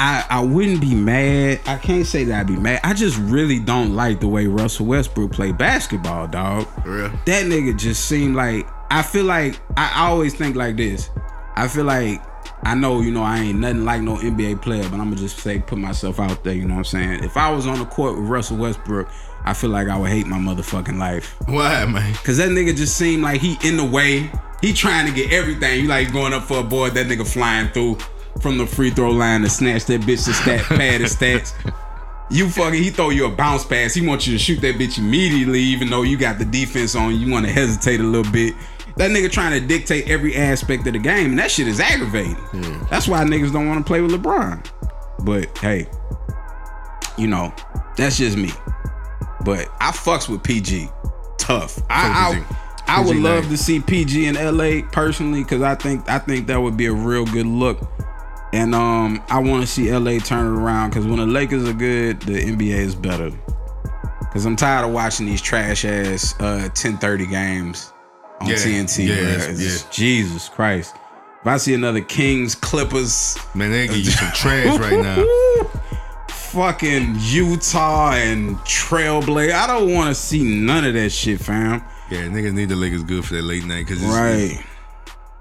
I 0.00 0.24
I 0.30 0.40
wouldn't 0.40 0.80
be 0.80 0.94
mad. 0.94 1.60
I 1.66 1.76
can't 1.76 2.06
say 2.06 2.24
that 2.24 2.40
I'd 2.40 2.46
be 2.46 2.56
mad. 2.56 2.80
I 2.82 2.94
just 2.94 3.18
really 3.18 3.58
don't 3.58 3.94
like 3.94 4.20
the 4.20 4.28
way 4.28 4.46
Russell 4.46 4.86
Westbrook 4.86 5.30
play 5.30 5.52
basketball, 5.52 6.26
dog. 6.26 6.66
Real? 6.86 7.10
That 7.26 7.44
nigga 7.44 7.78
just 7.78 8.06
seemed 8.06 8.34
like 8.34 8.66
I 8.90 9.02
feel 9.02 9.26
like 9.26 9.60
I 9.76 10.06
always 10.06 10.34
think 10.34 10.56
like 10.56 10.78
this. 10.78 11.10
I 11.54 11.68
feel 11.68 11.84
like 11.84 12.22
I 12.62 12.74
know, 12.74 13.02
you 13.02 13.10
know, 13.10 13.22
I 13.22 13.40
ain't 13.40 13.58
nothing 13.58 13.84
like 13.84 14.00
no 14.00 14.16
NBA 14.16 14.62
player, 14.62 14.84
but 14.84 15.00
I'm 15.00 15.10
gonna 15.10 15.16
just 15.16 15.36
say 15.36 15.58
put 15.58 15.76
myself 15.76 16.18
out 16.18 16.44
there, 16.44 16.54
you 16.54 16.62
know 16.66 16.76
what 16.76 16.78
I'm 16.78 16.84
saying? 16.84 17.24
If 17.24 17.36
I 17.36 17.50
was 17.50 17.66
on 17.66 17.78
the 17.78 17.84
court 17.84 18.16
with 18.16 18.24
Russell 18.24 18.56
Westbrook, 18.56 19.06
I 19.44 19.52
feel 19.52 19.68
like 19.68 19.88
I 19.88 19.98
would 19.98 20.10
hate 20.10 20.26
my 20.26 20.38
motherfucking 20.38 20.98
life. 20.98 21.36
Why, 21.46 21.84
man? 21.84 22.14
Cause 22.24 22.38
that 22.38 22.48
nigga 22.48 22.74
just 22.74 22.96
seemed 22.96 23.22
like 23.22 23.42
he 23.42 23.58
in 23.68 23.76
the 23.76 23.84
way. 23.84 24.30
He 24.62 24.72
trying 24.72 25.06
to 25.06 25.12
get 25.12 25.30
everything. 25.30 25.82
You 25.82 25.88
like 25.88 26.10
going 26.10 26.32
up 26.32 26.44
for 26.44 26.60
a 26.60 26.62
board, 26.62 26.94
that 26.94 27.06
nigga 27.06 27.30
flying 27.30 27.68
through 27.68 27.98
from 28.40 28.58
the 28.58 28.66
free 28.66 28.90
throw 28.90 29.10
line 29.10 29.42
to 29.42 29.50
snatch 29.50 29.84
that 29.86 30.02
bitch 30.02 30.24
to 30.24 30.32
stat 30.32 30.64
pad 30.68 31.00
his 31.00 31.16
stats. 31.16 31.52
You 32.30 32.48
fucking 32.48 32.80
he 32.80 32.90
throw 32.90 33.10
you 33.10 33.26
a 33.26 33.30
bounce 33.30 33.64
pass. 33.64 33.92
He 33.92 34.06
wants 34.06 34.26
you 34.26 34.34
to 34.34 34.38
shoot 34.38 34.60
that 34.60 34.76
bitch 34.76 34.98
immediately, 34.98 35.60
even 35.60 35.90
though 35.90 36.02
you 36.02 36.16
got 36.16 36.38
the 36.38 36.44
defense 36.44 36.94
on. 36.94 37.18
You 37.18 37.30
want 37.30 37.44
to 37.46 37.52
hesitate 37.52 38.00
a 38.00 38.04
little 38.04 38.30
bit. 38.32 38.54
That 38.96 39.10
nigga 39.10 39.30
trying 39.30 39.60
to 39.60 39.66
dictate 39.66 40.08
every 40.08 40.36
aspect 40.36 40.86
of 40.86 40.92
the 40.92 40.98
game, 40.98 41.30
and 41.30 41.38
that 41.38 41.50
shit 41.50 41.66
is 41.66 41.80
aggravating. 41.80 42.36
That's 42.90 43.08
why 43.08 43.24
niggas 43.24 43.52
don't 43.52 43.66
want 43.66 43.84
to 43.84 43.84
play 43.84 44.00
with 44.00 44.12
LeBron. 44.12 44.64
But 45.24 45.56
hey, 45.58 45.86
you 47.18 47.26
know, 47.26 47.52
that's 47.96 48.18
just 48.18 48.36
me. 48.36 48.50
But 49.44 49.68
I 49.80 49.90
fucks 49.90 50.28
with 50.28 50.42
PG. 50.42 50.88
Tough. 51.38 51.80
I 51.90 52.34
PG. 52.34 52.44
I, 52.86 52.96
I 52.98 53.04
would 53.04 53.16
love 53.16 53.48
to 53.48 53.56
see 53.56 53.80
PG 53.80 54.26
in 54.26 54.34
LA 54.34 54.86
personally 54.90 55.42
because 55.42 55.62
I 55.62 55.74
think 55.74 56.08
I 56.08 56.18
think 56.18 56.46
that 56.48 56.60
would 56.60 56.76
be 56.76 56.86
a 56.86 56.92
real 56.92 57.24
good 57.24 57.46
look. 57.46 57.80
And 58.52 58.74
um, 58.74 59.22
I 59.28 59.38
want 59.38 59.62
to 59.62 59.66
see 59.66 59.92
LA 59.92 60.18
turn 60.18 60.46
it 60.46 60.58
around 60.58 60.90
because 60.90 61.06
when 61.06 61.18
the 61.18 61.26
Lakers 61.26 61.68
are 61.68 61.72
good, 61.72 62.20
the 62.22 62.32
NBA 62.32 62.74
is 62.78 62.94
better. 62.94 63.30
Cause 64.32 64.44
I'm 64.46 64.54
tired 64.56 64.86
of 64.86 64.92
watching 64.92 65.26
these 65.26 65.40
trash 65.42 65.84
ass 65.84 66.34
uh 66.40 66.68
10:30 66.72 67.28
games 67.30 67.92
on 68.40 68.48
Yeah, 68.48 68.54
TNT. 68.54 69.06
yeah, 69.08 69.14
bruh. 69.16 69.24
that's- 69.24 69.48
It's- 69.60 69.82
yeah. 69.84 69.90
Jesus 69.90 70.48
Christ. 70.48 70.94
If 71.40 71.46
I 71.46 71.56
see 71.56 71.74
another 71.74 72.00
Kings 72.00 72.54
Clippers 72.54 73.36
Man, 73.54 73.70
they 73.72 73.86
give 73.88 73.96
you 73.96 74.04
some 74.10 74.30
trash 74.34 74.78
right 74.78 75.02
now. 75.02 75.24
fucking 76.28 77.16
Utah 77.20 78.12
and 78.12 78.56
Trailblazer. 78.58 79.52
I 79.52 79.66
don't 79.66 79.92
want 79.94 80.08
to 80.08 80.14
see 80.20 80.42
none 80.42 80.84
of 80.84 80.94
that 80.94 81.10
shit, 81.10 81.40
fam. 81.40 81.82
Yeah, 82.10 82.22
niggas 82.24 82.52
need 82.52 82.68
the 82.68 82.76
Lakers 82.76 83.04
good 83.04 83.24
for 83.24 83.34
that 83.34 83.42
late 83.42 83.64
night 83.64 83.86
because 83.86 84.02
it's 84.02 84.12
Right, 84.12 84.64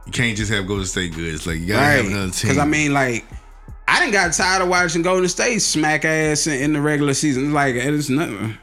you 0.10 0.24
can't 0.24 0.36
just 0.36 0.51
have 0.51 0.66
Golden 0.66 0.88
State 0.88 1.14
good. 1.14 1.36
It's 1.36 1.45
like 1.45 1.60
you 1.60 1.68
gotta 1.68 1.86
have 1.86 2.05
another 2.05 2.26
right. 2.26 2.34
team. 2.34 2.49
Because 2.49 2.57
I 2.57 2.66
mean, 2.66 2.93
like, 2.93 3.26
I 3.88 3.99
didn't 3.99 4.14
got 4.14 4.34
tired 4.34 4.64
of 4.64 4.68
watching 4.68 5.03
Golden 5.03 5.30
State 5.30 5.60
smack 5.60 6.03
ass 6.03 6.47
in, 6.47 6.62
in 6.64 6.74
the 6.74 6.82
regular 6.82 7.14
season. 7.14 7.53
Like 7.53 7.76
it's 7.76 8.10
nothing 8.10 8.57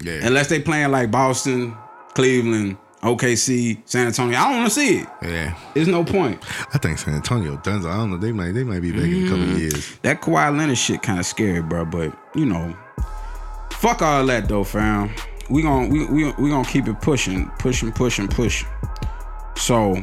yeah, 0.00 0.20
unless 0.22 0.48
they 0.48 0.60
playing 0.60 0.92
like 0.92 1.10
Boston, 1.10 1.76
Cleveland, 2.14 2.76
OKC, 3.02 3.82
San 3.84 4.06
Antonio. 4.06 4.38
I 4.38 4.44
don't 4.44 4.58
want 4.58 4.72
to 4.72 4.74
see 4.78 4.98
it. 4.98 5.08
yeah. 5.22 5.58
There's 5.74 5.88
no 5.88 6.04
point. 6.04 6.40
I 6.72 6.78
think 6.78 6.98
San 6.98 7.14
Antonio 7.14 7.56
done. 7.56 7.84
I 7.84 7.96
don't 7.96 8.12
know. 8.12 8.16
They 8.16 8.30
might 8.30 8.52
they 8.52 8.62
might 8.62 8.80
be 8.80 8.92
back 8.92 9.02
in 9.02 9.26
a 9.26 9.28
couple 9.28 9.50
of 9.50 9.58
years. 9.58 9.98
That 10.02 10.20
Kawhi 10.20 10.56
Leonard 10.56 10.78
shit 10.78 11.02
kind 11.02 11.18
of 11.18 11.26
scary, 11.26 11.62
bro. 11.62 11.84
But 11.84 12.16
you 12.36 12.46
know, 12.46 12.76
fuck 13.72 14.02
all 14.02 14.24
that 14.26 14.46
though, 14.46 14.62
fam. 14.62 15.12
We 15.50 15.62
gon' 15.62 15.90
we 15.90 16.06
we 16.06 16.32
we 16.38 16.50
gonna 16.50 16.64
keep 16.64 16.86
it 16.86 17.00
pushing, 17.00 17.48
pushing, 17.58 17.90
pushing, 17.90 18.28
pushing. 18.28 18.68
So, 19.56 20.02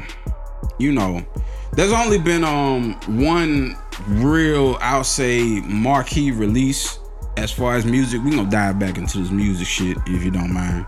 you 0.77 0.91
know, 0.91 1.25
there's 1.73 1.91
only 1.91 2.17
been 2.17 2.43
um 2.43 2.93
one 3.17 3.77
real, 4.07 4.77
I'll 4.81 5.03
say, 5.03 5.61
marquee 5.61 6.31
release 6.31 6.99
as 7.37 7.51
far 7.51 7.75
as 7.75 7.85
music. 7.85 8.21
We 8.23 8.31
gonna 8.31 8.49
dive 8.49 8.79
back 8.79 8.97
into 8.97 9.19
this 9.19 9.31
music 9.31 9.67
shit 9.67 9.97
if 10.07 10.23
you 10.23 10.31
don't 10.31 10.53
mind. 10.53 10.85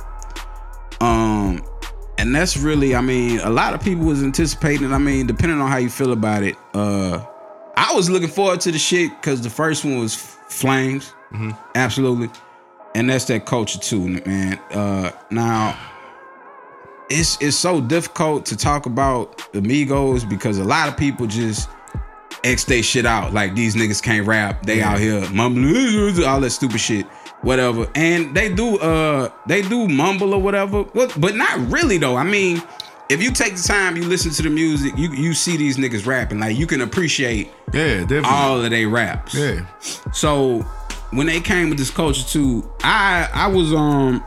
Um, 1.00 1.64
and 2.18 2.36
that's 2.36 2.56
really, 2.58 2.96
I 2.96 3.02
mean, 3.02 3.40
a 3.40 3.50
lot 3.50 3.74
of 3.74 3.82
people 3.82 4.06
was 4.06 4.24
anticipating. 4.24 4.94
I 4.94 5.00
mean, 5.00 5.26
depending 5.26 5.60
on 5.60 5.70
how 5.72 5.78
you 5.78 5.90
feel 5.90 6.12
about 6.12 6.44
it, 6.44 6.56
uh, 6.76 7.26
I 7.76 7.94
was 7.96 8.10
looking 8.10 8.30
forward 8.30 8.62
to 8.62 8.72
the 8.72 8.78
shit 8.78 9.10
because 9.20 9.42
the 9.42 9.50
first 9.50 9.84
one 9.84 10.00
was 10.00 10.16
Flames, 10.52 11.14
absolutely, 11.76 12.30
and 12.94 13.10
that's 13.10 13.24
that 13.26 13.46
culture 13.46 13.80
too, 13.80 14.22
man. 14.26 14.60
Uh, 14.70 15.12
now, 15.30 15.80
it's 17.12 17.38
it's 17.42 17.58
so 17.58 17.82
difficult 17.82 18.46
to 18.48 18.58
talk 18.58 18.86
about 18.86 19.42
amigos 19.54 20.24
because 20.26 20.58
a 20.58 20.64
lot 20.64 20.88
of 20.88 20.98
people 20.98 21.28
just 21.28 21.70
X 22.44 22.64
they 22.66 22.82
shit 22.82 23.06
out. 23.06 23.34
Like 23.34 23.54
these 23.56 23.76
niggas 23.76 24.02
can't 24.02 24.26
rap. 24.26 24.66
They 24.66 24.82
out 24.82 25.00
here 25.00 25.30
mumbling 25.32 26.24
all 26.26 26.40
that 26.42 26.50
stupid 26.52 26.80
shit. 26.80 27.06
Whatever. 27.42 27.88
And 27.96 28.36
they 28.36 28.54
do 28.54 28.78
uh 28.80 29.30
they 29.48 29.62
do 29.62 29.88
mumble 29.88 30.34
or 30.34 30.42
whatever. 30.42 30.84
But, 30.84 31.20
but 31.20 31.36
not 31.36 31.60
really 31.72 31.98
though. 31.98 32.16
I 32.16 32.24
mean, 32.24 32.62
if 33.10 33.22
you 33.22 33.32
take 33.32 33.56
the 33.56 33.64
time, 33.64 33.96
you 33.98 34.04
listen 34.06 34.32
to 34.32 34.44
the 34.44 34.50
music, 34.50 34.94
you 34.98 35.12
you 35.12 35.34
see 35.34 35.58
these 35.58 35.78
niggas 35.78 36.06
rapping. 36.06 36.40
Like 36.40 36.58
you 36.58 36.66
can 36.68 36.82
appreciate 36.82 37.52
Yeah, 37.74 38.02
definitely. 38.02 38.30
all 38.30 38.62
of 38.64 38.70
their 38.70 38.88
raps. 38.90 39.34
yeah, 39.36 39.66
So 40.14 40.60
when 41.12 41.28
they 41.28 41.42
came 41.42 41.70
with 41.70 41.78
this 41.78 41.90
culture 41.92 42.24
too, 42.28 42.72
I 42.84 43.28
I 43.34 43.48
was 43.48 43.74
um 43.74 44.24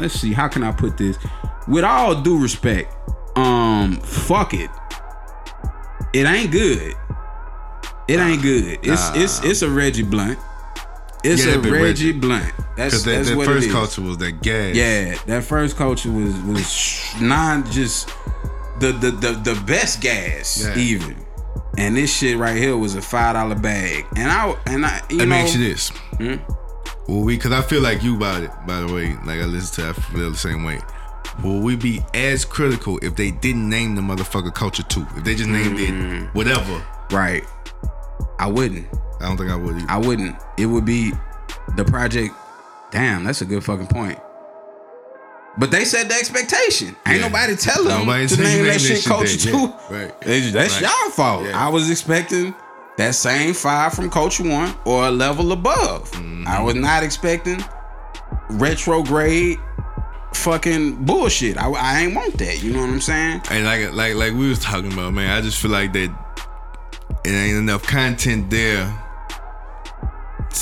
let's 0.00 0.14
see, 0.14 0.32
how 0.32 0.48
can 0.48 0.62
I 0.62 0.72
put 0.72 0.96
this? 0.96 1.16
With 1.68 1.84
all 1.84 2.20
due 2.20 2.40
respect, 2.40 2.92
um, 3.36 3.96
fuck 4.00 4.54
it. 4.54 4.70
It 6.12 6.26
ain't 6.26 6.50
good. 6.50 6.94
It 8.08 8.18
ain't 8.18 8.42
good. 8.42 8.78
It's 8.82 9.10
it's 9.14 9.44
it's 9.44 9.62
a 9.62 9.70
Reggie 9.70 10.02
Blunt. 10.02 10.38
It's 11.22 11.44
Yeah, 11.46 11.54
a 11.54 11.58
Reggie 11.58 11.70
Reggie- 11.70 12.12
Blunt. 12.12 12.52
That's 12.76 13.02
that, 13.04 13.10
that's 13.10 13.28
that 13.28 13.36
what 13.36 13.46
first 13.46 13.66
it 13.66 13.68
is. 13.68 13.72
culture 13.74 14.02
was 14.02 14.18
that 14.18 14.42
gas. 14.42 14.74
Yeah, 14.74 15.16
that 15.26 15.44
first 15.44 15.76
culture 15.76 16.10
was 16.10 16.34
was 16.42 17.04
not 17.20 17.70
just 17.70 18.08
the 18.80 18.90
the 18.92 19.10
the, 19.12 19.32
the 19.52 19.62
best 19.66 20.00
gas 20.00 20.64
Yeah. 20.64 20.76
even. 20.76 21.16
And 21.78 21.96
this 21.96 22.14
shit 22.14 22.36
right 22.36 22.56
here 22.56 22.76
was 22.76 22.96
a 22.96 23.02
five 23.02 23.34
dollar 23.34 23.54
bag. 23.54 24.04
And 24.16 24.30
I 24.30 24.56
and 24.66 24.84
I 24.84 25.00
you 25.10 25.18
Let 25.18 25.28
me 25.28 25.36
know 25.36 25.42
ask 25.42 25.56
you 25.56 25.68
this. 25.68 25.88
Hmm? 26.18 26.34
Will 27.10 27.22
we? 27.24 27.36
Because 27.36 27.50
I 27.52 27.60
feel 27.62 27.82
like 27.82 28.02
you 28.04 28.14
about 28.16 28.42
it. 28.44 28.50
By 28.66 28.80
the 28.80 28.92
way, 28.92 29.14
like 29.26 29.40
I 29.40 29.44
listen 29.44 29.82
to, 29.84 29.90
I 29.90 29.92
feel 29.94 30.30
the 30.30 30.36
same 30.36 30.62
way. 30.62 30.80
Will 31.42 31.60
we 31.60 31.74
be 31.74 32.00
as 32.14 32.44
critical 32.44 32.98
if 33.02 33.16
they 33.16 33.32
didn't 33.32 33.68
name 33.68 33.96
the 33.96 34.00
motherfucker 34.02 34.54
culture 34.54 34.84
two? 34.84 35.04
If 35.16 35.24
they 35.24 35.34
just 35.34 35.48
named 35.50 35.78
Hmm. 35.78 36.24
it 36.24 36.34
whatever? 36.34 36.82
right. 37.10 37.44
I 38.38 38.46
wouldn't. 38.46 38.86
I 39.20 39.24
don't 39.26 39.36
think 39.36 39.50
I 39.50 39.56
would. 39.56 39.74
Either. 39.76 39.86
I 39.90 39.98
wouldn't. 39.98 40.36
It 40.56 40.66
would 40.66 40.84
be 40.84 41.12
the 41.76 41.84
project. 41.84 42.32
Damn, 42.92 43.24
that's 43.24 43.40
a 43.42 43.44
good 43.44 43.64
fucking 43.64 43.88
point. 43.88 44.18
But 45.58 45.70
they 45.72 45.84
set 45.84 46.08
the 46.08 46.14
expectation. 46.14 46.94
Ain't 47.06 47.20
Yeah. 47.20 47.26
nobody 47.28 47.56
tell 47.56 47.82
them 47.82 48.00
Nobody 48.06 48.28
to 48.28 48.40
name 48.42 48.64
that 48.66 48.80
shit 48.80 49.04
Culture 49.04 49.36
Two. 49.36 49.72
Right. 49.90 50.12
That's 50.20 50.54
Right. 50.74 50.82
y'all 50.82 51.10
fault. 51.10 51.44
Yeah. 51.46 51.66
I 51.66 51.68
was 51.70 51.90
expecting 51.90 52.54
that 53.00 53.14
same 53.14 53.54
five 53.54 53.94
from 53.94 54.10
Culture 54.10 54.46
One 54.46 54.74
or 54.84 55.06
a 55.06 55.10
level 55.10 55.52
above. 55.52 56.10
Mm-hmm. 56.12 56.46
I 56.46 56.62
was 56.62 56.74
not 56.74 57.02
expecting 57.02 57.58
retrograde 58.50 59.58
fucking 60.34 61.06
bullshit. 61.06 61.56
I, 61.56 61.70
I 61.70 62.00
ain't 62.02 62.14
want 62.14 62.36
that. 62.38 62.62
You 62.62 62.74
know 62.74 62.80
what 62.80 62.90
I'm 62.90 63.00
saying? 63.00 63.40
And 63.50 63.64
like 63.64 63.92
like 63.94 64.14
like 64.16 64.34
we 64.34 64.50
was 64.50 64.58
talking 64.58 64.92
about, 64.92 65.14
man, 65.14 65.30
I 65.30 65.40
just 65.40 65.60
feel 65.62 65.70
like 65.70 65.94
that 65.94 66.14
it 67.24 67.30
ain't 67.30 67.56
enough 67.56 67.82
content 67.84 68.50
there 68.50 68.84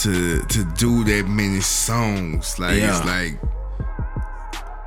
to 0.02 0.40
to 0.42 0.64
do 0.76 1.02
that 1.04 1.26
many 1.28 1.60
songs. 1.60 2.56
Like 2.60 2.78
Yeah. 2.78 2.96
it's 2.96 3.04
like 3.04 3.40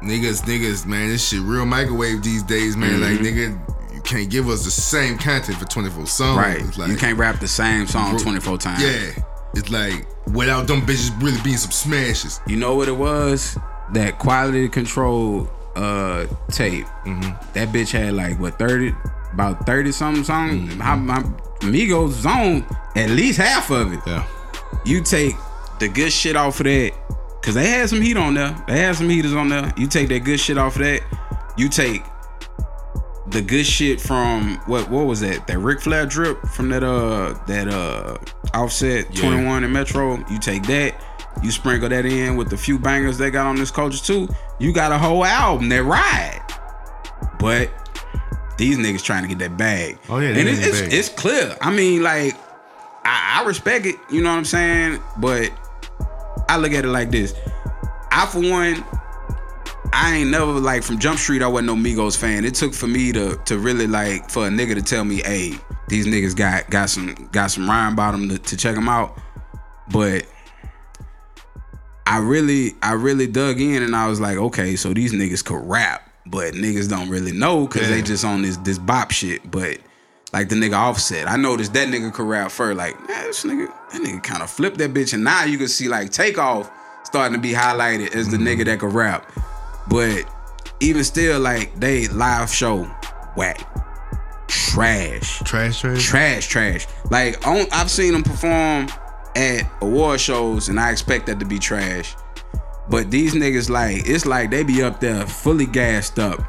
niggas, 0.01 0.43
niggas, 0.43 0.85
man, 0.85 1.09
this 1.09 1.27
shit 1.27 1.41
real 1.41 1.65
microwave 1.65 2.23
these 2.23 2.43
days, 2.43 2.77
man. 2.77 3.01
Like 3.01 3.19
nigga, 3.19 3.59
you 4.01 4.09
can't 4.09 4.29
give 4.29 4.49
us 4.49 4.65
the 4.65 4.71
same 4.71 5.17
content 5.17 5.57
for 5.57 5.65
24 5.65 6.07
songs. 6.07 6.37
Right. 6.37 6.77
Like, 6.77 6.89
you 6.89 6.97
can't 6.97 7.17
rap 7.17 7.39
the 7.39 7.47
same 7.47 7.87
song 7.87 8.17
24 8.17 8.57
times. 8.57 8.81
Yeah. 8.81 9.23
It's 9.53 9.69
like 9.69 10.07
without 10.33 10.67
them 10.67 10.81
bitches 10.81 11.11
really 11.21 11.41
being 11.41 11.57
some 11.57 11.71
smashes. 11.71 12.39
You 12.47 12.57
know 12.57 12.75
what 12.75 12.87
it 12.87 12.97
was? 12.97 13.57
That 13.93 14.17
quality 14.17 14.69
control 14.69 15.49
uh 15.75 16.25
tape. 16.49 16.85
Mm-hmm. 17.05 17.53
That 17.53 17.69
bitch 17.69 17.91
had 17.91 18.13
like 18.13 18.39
what 18.39 18.57
30 18.57 18.93
about 19.33 19.65
thirty 19.65 19.91
something 19.91 20.23
songs. 20.23 20.53
Mm-hmm. 20.53 20.79
How 20.79 20.95
my 20.95 21.23
Migos 21.59 22.25
on 22.25 22.65
at 22.95 23.09
least 23.09 23.37
half 23.39 23.69
of 23.69 23.93
it. 23.93 23.99
Yeah. 24.07 24.25
You 24.85 25.01
take 25.01 25.35
the 25.79 25.87
good 25.87 26.11
shit 26.11 26.35
off 26.35 26.59
of 26.59 26.65
that, 26.65 26.93
cause 27.43 27.53
they 27.53 27.69
had 27.69 27.89
some 27.89 28.01
heat 28.01 28.17
on 28.17 28.33
there. 28.33 28.55
They 28.67 28.79
had 28.79 28.95
some 28.95 29.09
heaters 29.09 29.33
on 29.33 29.49
there. 29.49 29.71
You 29.77 29.87
take 29.87 30.09
that 30.09 30.23
good 30.23 30.39
shit 30.39 30.57
off 30.57 30.75
of 30.77 30.81
that. 30.81 31.01
You 31.57 31.69
take 31.69 32.03
the 33.31 33.41
good 33.41 33.65
shit 33.65 33.99
from 34.01 34.57
what 34.65 34.89
what 34.89 35.05
was 35.05 35.21
that? 35.21 35.47
That 35.47 35.59
Ric 35.59 35.81
Flair 35.81 36.05
drip 36.05 36.41
from 36.47 36.69
that 36.69 36.83
uh 36.83 37.33
that 37.47 37.67
uh 37.67 38.17
offset 38.53 39.13
Yeah. 39.15 39.21
21 39.29 39.63
and 39.63 39.73
Metro. 39.73 40.17
You 40.29 40.39
take 40.39 40.63
that, 40.63 40.95
you 41.41 41.51
sprinkle 41.51 41.89
that 41.89 42.05
in 42.05 42.35
with 42.35 42.49
the 42.49 42.57
few 42.57 42.77
bangers 42.77 43.17
they 43.17 43.31
got 43.31 43.45
on 43.47 43.55
this 43.55 43.71
culture 43.71 44.03
too. 44.03 44.27
You 44.59 44.73
got 44.73 44.91
a 44.91 44.97
whole 44.97 45.23
album 45.25 45.69
that 45.69 45.83
ride. 45.83 46.41
But 47.39 47.69
these 48.57 48.77
niggas 48.77 49.03
trying 49.03 49.23
to 49.23 49.29
get 49.29 49.39
that 49.39 49.57
bag. 49.57 49.97
Oh, 50.09 50.19
yeah, 50.19 50.29
and 50.29 50.47
it's, 50.47 50.65
it's 50.65 50.81
it's 50.93 51.09
clear. 51.09 51.55
I 51.61 51.71
mean, 51.71 52.03
like 52.03 52.35
I, 53.03 53.41
I 53.41 53.47
respect 53.47 53.85
it. 53.85 53.95
You 54.09 54.21
know 54.21 54.29
what 54.29 54.37
I'm 54.37 54.45
saying? 54.45 55.01
But 55.17 55.51
I 56.47 56.57
look 56.57 56.71
at 56.73 56.85
it 56.85 56.89
like 56.89 57.09
this. 57.11 57.33
I 58.11 58.25
for 58.25 58.39
one, 58.39 58.83
I 59.93 60.15
ain't 60.15 60.29
never 60.29 60.45
like 60.53 60.83
from 60.83 60.99
Jump 60.99 61.19
Street. 61.19 61.41
I 61.41 61.47
wasn't 61.47 61.67
no 61.67 61.75
Migos 61.75 62.17
fan. 62.17 62.45
It 62.45 62.55
took 62.55 62.73
for 62.73 62.87
me 62.87 63.11
to 63.11 63.37
to 63.45 63.57
really 63.57 63.87
like 63.87 64.29
for 64.29 64.47
a 64.47 64.49
nigga 64.49 64.75
to 64.75 64.81
tell 64.81 65.03
me, 65.03 65.21
hey, 65.21 65.53
these 65.87 66.07
niggas 66.07 66.35
got 66.35 66.69
got 66.69 66.89
some 66.89 67.29
got 67.31 67.51
some 67.51 67.69
rhyme 67.69 67.95
bottom 67.95 68.29
to, 68.29 68.37
to 68.37 68.57
check 68.57 68.75
them 68.75 68.89
out. 68.89 69.17
But 69.91 70.25
I 72.07 72.19
really 72.19 72.75
I 72.81 72.93
really 72.93 73.27
dug 73.27 73.59
in 73.59 73.83
and 73.83 73.95
I 73.95 74.07
was 74.07 74.19
like, 74.19 74.37
okay, 74.37 74.75
so 74.75 74.93
these 74.93 75.13
niggas 75.13 75.43
could 75.43 75.61
rap, 75.63 76.09
but 76.25 76.53
niggas 76.53 76.89
don't 76.89 77.09
really 77.09 77.31
know 77.31 77.67
because 77.67 77.89
they 77.89 78.01
just 78.01 78.23
on 78.23 78.41
this 78.41 78.57
this 78.57 78.77
bop 78.77 79.11
shit. 79.11 79.49
But 79.49 79.79
like 80.33 80.47
the 80.47 80.55
nigga 80.55 80.77
Offset, 80.77 81.27
I 81.27 81.35
noticed 81.35 81.73
that 81.73 81.89
nigga 81.89 82.13
could 82.13 82.25
rap 82.25 82.51
first. 82.51 82.77
Like, 82.77 82.97
man, 83.07 83.25
this 83.25 83.43
nigga, 83.43 83.67
that 83.91 84.01
nigga 84.01 84.23
kind 84.23 84.41
of 84.41 84.49
flipped 84.49 84.77
that 84.77 84.93
bitch, 84.93 85.13
and 85.13 85.23
now 85.23 85.43
you 85.43 85.57
can 85.57 85.67
see 85.67 85.89
like 85.89 86.11
Takeoff 86.11 86.71
starting 87.03 87.33
to 87.33 87.41
be 87.41 87.51
highlighted 87.51 88.15
as 88.15 88.29
the 88.29 88.37
mm-hmm. 88.37 88.47
nigga 88.47 88.65
that 88.65 88.79
could 88.79 88.93
rap. 88.93 89.29
But 89.89 90.25
even 90.79 91.03
still, 91.03 91.39
like 91.39 91.79
they 91.79 92.07
live 92.07 92.51
show 92.51 92.83
whack, 93.35 93.59
trash, 94.47 95.39
Trash 95.39 95.81
trash. 95.81 96.03
trash, 96.03 96.47
trash. 96.47 96.87
Like 97.09 97.45
on, 97.47 97.65
I've 97.71 97.89
seen 97.91 98.13
them 98.13 98.23
perform 98.23 98.87
at 99.35 99.63
award 99.81 100.19
shows, 100.19 100.69
and 100.69 100.79
I 100.79 100.91
expect 100.91 101.27
that 101.27 101.39
to 101.39 101.45
be 101.45 101.59
trash. 101.59 102.15
But 102.89 103.09
these 103.11 103.33
niggas, 103.33 103.69
like, 103.69 104.07
it's 104.09 104.25
like 104.25 104.51
they 104.51 104.63
be 104.63 104.83
up 104.83 104.99
there 104.99 105.25
fully 105.25 105.65
gassed 105.65 106.19
up, 106.19 106.41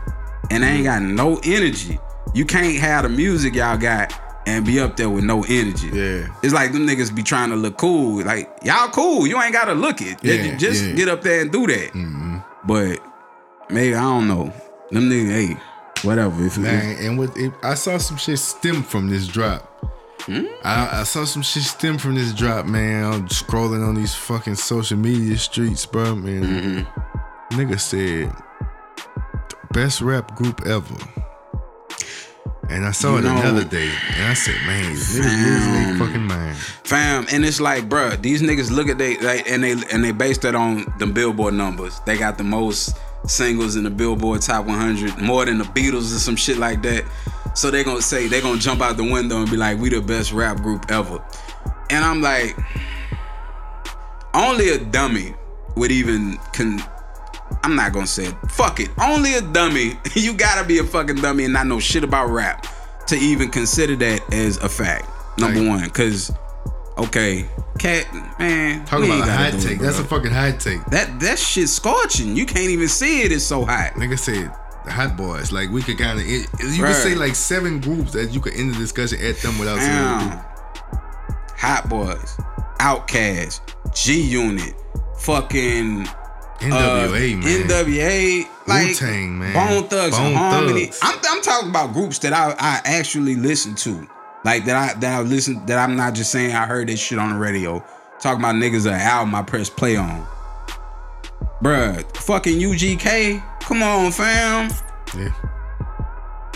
and 0.50 0.62
they 0.62 0.68
ain't 0.68 0.84
got 0.84 1.02
no 1.02 1.40
energy. 1.44 1.98
You 2.34 2.44
can't 2.44 2.78
have 2.78 3.04
the 3.04 3.10
music 3.10 3.54
y'all 3.54 3.76
got 3.76 4.12
and 4.46 4.64
be 4.66 4.80
up 4.80 4.96
there 4.96 5.10
with 5.10 5.24
no 5.24 5.44
energy. 5.44 5.88
Yeah. 5.92 6.34
It's 6.42 6.52
like 6.52 6.72
them 6.72 6.86
niggas 6.86 7.14
be 7.14 7.22
trying 7.22 7.50
to 7.50 7.56
look 7.56 7.76
cool. 7.76 8.24
Like 8.24 8.50
y'all 8.64 8.88
cool. 8.88 9.26
You 9.26 9.40
ain't 9.40 9.52
gotta 9.52 9.74
look 9.74 10.00
it. 10.00 10.18
Yeah, 10.22 10.56
just 10.56 10.84
yeah. 10.84 10.92
get 10.94 11.08
up 11.08 11.22
there 11.22 11.42
and 11.42 11.52
do 11.52 11.66
that. 11.66 11.92
Mm-hmm. 11.92 12.38
But 12.64 13.00
maybe 13.72 13.94
I 13.94 14.02
don't 14.02 14.28
know. 14.28 14.52
Them 14.90 15.08
niggas, 15.08 15.30
hey, 15.48 15.56
whatever. 16.06 16.44
If, 16.46 16.58
Man, 16.58 16.96
and 17.04 17.18
with 17.18 17.36
it, 17.38 17.52
I 17.62 17.74
saw 17.74 17.98
some 17.98 18.16
shit 18.18 18.38
stem 18.38 18.82
from 18.82 19.08
this 19.08 19.26
drop. 19.26 19.68
Hmm? 20.22 20.44
I, 20.64 21.00
I 21.00 21.02
saw 21.04 21.24
some 21.24 21.42
shit 21.42 21.64
stem 21.64 21.98
from 21.98 22.14
this 22.14 22.32
drop, 22.32 22.66
man. 22.66 23.04
I'm 23.12 23.28
scrolling 23.28 23.86
on 23.86 23.94
these 23.96 24.14
fucking 24.14 24.54
social 24.54 24.96
media 24.98 25.36
streets, 25.36 25.84
bro. 25.86 26.14
Man, 26.14 26.42
Mm-hmm. 26.44 27.58
nigga 27.60 27.80
said 27.80 28.32
best 29.72 30.00
rap 30.00 30.36
group 30.36 30.60
ever. 30.66 30.94
And 32.68 32.86
I 32.86 32.92
saw 32.92 33.12
You 33.12 33.18
it 33.18 33.22
know- 33.24 33.36
another 33.40 33.64
day, 33.64 33.90
and 34.16 34.28
I 34.30 34.34
said, 34.34 34.54
man, 34.66 34.92
niggas 34.92 35.18
losing 35.18 35.72
their 35.72 35.98
fucking 36.06 36.26
mind. 36.26 36.56
fam, 36.84 37.26
and 37.32 37.44
it's 37.44 37.60
like, 37.60 37.88
bruh, 37.88 38.20
these 38.22 38.40
niggas 38.40 38.70
look 38.70 38.88
at 38.88 38.98
they 38.98 39.16
like, 39.18 39.48
and 39.50 39.62
they 39.64 39.72
and 39.92 40.02
they 40.04 40.12
based 40.12 40.42
that 40.42 40.54
on 40.54 40.90
the 40.98 41.06
Billboard 41.06 41.54
numbers. 41.54 42.00
They 42.06 42.16
got 42.16 42.38
the 42.38 42.44
most 42.44 42.96
singles 43.26 43.76
in 43.76 43.84
the 43.84 43.90
Billboard 43.90 44.42
Top 44.42 44.66
100, 44.66 45.18
more 45.18 45.44
than 45.44 45.58
the 45.58 45.64
Beatles 45.64 46.14
or 46.14 46.18
some 46.18 46.36
shit 46.36 46.58
like 46.58 46.82
that. 46.82 47.04
So 47.54 47.70
they're 47.70 47.84
gonna 47.84 48.02
say 48.02 48.28
they're 48.28 48.40
gonna 48.42 48.58
jump 48.58 48.80
out 48.80 48.96
the 48.96 49.04
window 49.04 49.38
and 49.42 49.50
be 49.50 49.56
like, 49.56 49.78
we 49.78 49.90
the 49.90 50.00
best 50.00 50.32
rap 50.32 50.58
group 50.58 50.86
ever. 50.90 51.22
And 51.90 52.04
I'm 52.04 52.22
like, 52.22 52.56
only 54.34 54.70
a 54.70 54.78
dummy 54.78 55.34
would 55.76 55.90
even 55.92 56.38
con. 56.54 56.82
I'm 57.64 57.76
not 57.76 57.92
gonna 57.92 58.06
say 58.06 58.24
it. 58.26 58.34
Fuck 58.50 58.80
it. 58.80 58.88
Only 59.00 59.34
a 59.34 59.42
dummy. 59.42 59.92
you 60.14 60.32
gotta 60.34 60.66
be 60.66 60.78
a 60.78 60.84
fucking 60.84 61.16
dummy 61.16 61.44
and 61.44 61.52
not 61.52 61.66
know 61.66 61.78
shit 61.80 62.02
about 62.04 62.28
rap 62.30 62.66
to 63.08 63.16
even 63.16 63.50
consider 63.50 63.94
that 63.96 64.32
as 64.32 64.56
a 64.58 64.68
fact. 64.68 65.08
Number 65.38 65.60
Like- 65.60 65.68
one, 65.68 65.84
because 65.84 66.32
okay, 66.99 67.47
cat 67.78 68.07
man, 68.38 68.84
Talk 68.84 69.03
about 69.05 69.26
a 69.28 69.32
hot 69.32 69.61
take. 69.61 69.78
That's 69.78 69.99
a 69.99 70.05
fucking 70.05 70.30
hot 70.30 70.61
take. 70.61 70.84
that 70.86 71.20
that 71.20 71.38
shit 71.38 71.68
scorching. 71.68 72.36
You 72.36 72.47
can't 72.47 72.70
even 72.70 72.88
see 72.88 73.22
it. 73.22 73.32
It's 73.32 73.45
so 73.45 73.64
hot. 73.64 73.93
Nigga 73.95 74.18
said 74.18 74.53
the 74.84 74.90
hot 74.90 75.16
boys. 75.16 75.53
Like 75.53 75.70
we 75.70 75.82
could 75.82 75.99
kind 75.99 76.18
of, 76.18 76.26
you 76.26 76.40
Right. 76.82 76.93
could 76.93 76.97
say 76.97 77.14
like 77.14 77.34
seven 77.34 77.80
groups 77.80 78.12
that 78.12 78.32
you 78.32 78.40
could 78.40 78.55
end 78.55 78.74
the 78.74 78.78
discussion 78.78 79.18
at 79.24 79.36
them 79.38 79.59
without 79.59 79.78
saying. 79.78 80.40
Hot 81.59 81.88
boys, 81.88 82.36
OutKast, 82.80 83.61
G 83.95 84.20
Unit, 84.20 84.74
fucking 85.18 86.07
NWA 86.59 87.34
uh, 87.34 87.36
man. 87.36 87.43
NWA, 87.68 88.49
like 88.66 88.88
Wu-Tang, 88.88 89.38
man. 89.38 89.53
Bone 89.55 89.88
Thugs 89.88 90.16
and 90.18 90.34
Bone 90.34 90.34
Harmony. 90.34 90.86
Thugs. 90.86 90.99
I'm, 91.03 91.18
I'm 91.28 91.43
talking 91.43 91.70
about 91.70 91.93
groups 91.93 92.18
that 92.20 92.32
I, 92.32 92.51
I 92.59 92.80
actually 92.84 93.36
listen 93.36 93.74
to, 93.76 94.09
like 94.45 94.64
that 94.64 94.76
I 94.76 94.99
that 95.01 95.18
I 95.18 95.22
listen 95.22 95.64
that 95.66 95.78
I'm 95.78 95.97
not 95.97 96.14
just 96.14 96.30
saying 96.32 96.55
I 96.55 96.66
heard 96.66 96.88
this 96.88 97.01
shit 97.01 97.18
on 97.18 97.32
the 97.32 97.38
radio. 97.38 97.84
Talking 98.20 98.40
about 98.40 98.55
niggas 98.55 98.86
an 98.86 98.95
album 98.95 99.34
I 99.34 99.43
press 99.43 99.68
play 99.68 99.97
on. 99.97 100.26
Bruh, 101.62 102.05
fucking 102.16 102.59
UGK. 102.59 103.61
Come 103.61 103.82
on, 103.82 104.12
fam. 104.12 104.70
Yeah. 105.16 105.32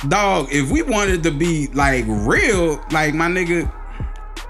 Dog, 0.08 0.48
if 0.50 0.70
we 0.70 0.82
wanted 0.82 1.22
to 1.22 1.30
be 1.30 1.68
like 1.68 2.04
real, 2.06 2.84
like 2.90 3.14
my 3.14 3.26
nigga, 3.26 3.72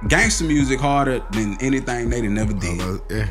gangster 0.08 0.44
music 0.44 0.80
harder 0.80 1.20
than 1.32 1.56
anything 1.60 2.10
they 2.10 2.20
done 2.20 2.34
never 2.34 2.52
did. 2.52 3.00
Yeah. 3.10 3.28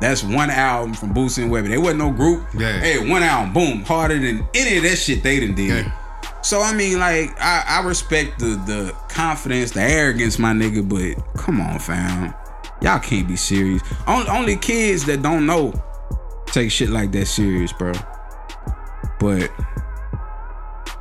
That's 0.00 0.22
one 0.22 0.50
album 0.50 0.94
from 0.94 1.12
Boosie 1.12 1.42
and 1.42 1.50
Webbie. 1.50 1.70
They 1.70 1.78
wasn't 1.78 1.98
no 1.98 2.12
group. 2.12 2.46
Yeah. 2.54 2.78
Hey, 2.78 3.10
one 3.10 3.22
album, 3.22 3.52
boom, 3.52 3.82
harder 3.82 4.18
than 4.18 4.46
any 4.54 4.76
of 4.76 4.84
that 4.84 4.96
shit 4.96 5.22
they 5.22 5.40
done 5.40 5.54
did. 5.54 5.86
Yeah. 5.86 5.92
So 6.42 6.60
I 6.62 6.72
mean, 6.72 6.98
like, 6.98 7.38
I, 7.40 7.64
I 7.66 7.86
respect 7.86 8.38
the 8.38 8.56
the 8.66 8.94
confidence, 9.08 9.72
the 9.72 9.82
arrogance, 9.82 10.38
my 10.38 10.52
nigga, 10.52 10.88
but 10.88 11.22
come 11.36 11.60
on, 11.60 11.78
fam. 11.78 12.34
Y'all 12.80 13.00
can't 13.00 13.26
be 13.26 13.36
serious. 13.36 13.82
Only, 14.06 14.28
only 14.28 14.56
kids 14.56 15.04
that 15.06 15.20
don't 15.22 15.46
know 15.46 15.72
take 16.46 16.70
shit 16.70 16.90
like 16.90 17.10
that 17.12 17.26
serious, 17.26 17.72
bro. 17.72 17.92
But 19.18 19.50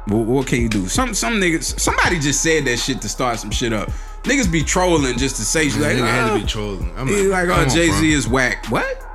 what, 0.07 0.25
what 0.25 0.47
can 0.47 0.61
you 0.61 0.69
do? 0.69 0.87
Some 0.87 1.13
some 1.13 1.35
niggas, 1.35 1.79
somebody 1.79 2.19
just 2.19 2.41
said 2.41 2.65
that 2.65 2.77
shit 2.77 3.01
to 3.01 3.09
start 3.09 3.39
some 3.39 3.51
shit 3.51 3.73
up. 3.73 3.89
Niggas 4.23 4.51
be 4.51 4.63
trolling 4.63 5.17
just 5.17 5.35
to 5.37 5.43
say 5.43 5.69
shit 5.69 5.81
like, 5.81 5.97
nigga 5.97 6.07
had 6.07 6.27
to 6.27 6.33
"Oh, 6.33 6.39
be 6.39 6.45
trolling. 6.45 6.91
I'm 6.97 7.07
he 7.07 7.27
like, 7.27 7.47
oh, 7.49 7.65
Jay 7.67 7.89
Z 7.91 8.11
is 8.11 8.27
whack. 8.27 8.65
What? 8.67 9.06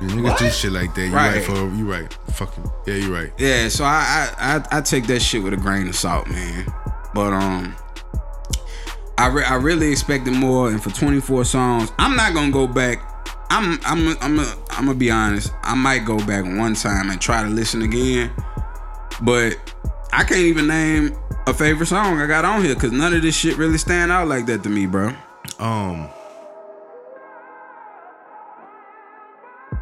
Yeah, 0.00 0.08
niggas 0.08 0.22
What? 0.24 0.38
do 0.38 0.50
shit 0.50 0.72
like 0.72 0.94
that. 0.94 1.06
You 1.06 1.14
right, 1.14 1.34
Right. 1.36 1.44
for 1.44 1.52
you 1.74 1.90
right. 1.90 2.18
Fucking 2.34 2.70
yeah, 2.86 2.94
you 2.94 3.14
right. 3.14 3.32
Yeah, 3.38 3.68
so 3.68 3.84
I, 3.84 4.30
I 4.38 4.56
I 4.56 4.78
I 4.78 4.80
take 4.82 5.06
that 5.06 5.20
shit 5.20 5.42
with 5.42 5.52
a 5.54 5.56
grain 5.56 5.88
of 5.88 5.96
salt, 5.96 6.28
man. 6.28 6.66
But 7.14 7.32
um, 7.32 7.74
I 9.18 9.28
re- 9.28 9.44
I 9.44 9.54
really 9.54 9.90
expected 9.90 10.34
more, 10.34 10.68
and 10.68 10.82
for 10.82 10.90
24 10.90 11.44
songs, 11.46 11.90
I'm 11.98 12.14
not 12.16 12.34
gonna 12.34 12.52
go 12.52 12.66
back. 12.66 12.98
I'm 13.48 13.78
I'm 13.86 14.16
I'm 14.20 14.40
I'm 14.40 14.86
gonna 14.86 14.94
be 14.94 15.10
honest. 15.10 15.52
I 15.62 15.74
might 15.74 16.04
go 16.04 16.18
back 16.18 16.44
one 16.44 16.74
time 16.74 17.10
and 17.10 17.18
try 17.20 17.42
to 17.42 17.48
listen 17.48 17.80
again, 17.82 18.30
but 19.22 19.56
I 20.12 20.24
can't 20.24 20.40
even 20.40 20.66
name 20.66 21.16
a 21.46 21.54
favorite 21.54 21.86
song 21.86 22.20
I 22.20 22.26
got 22.26 22.44
on 22.44 22.62
here 22.64 22.74
because 22.74 22.92
none 22.92 23.14
of 23.14 23.22
this 23.22 23.34
shit 23.36 23.56
really 23.56 23.78
stand 23.78 24.12
out 24.12 24.28
like 24.28 24.44
that 24.46 24.62
to 24.64 24.68
me, 24.68 24.84
bro. 24.86 25.14
Um, 25.58 26.08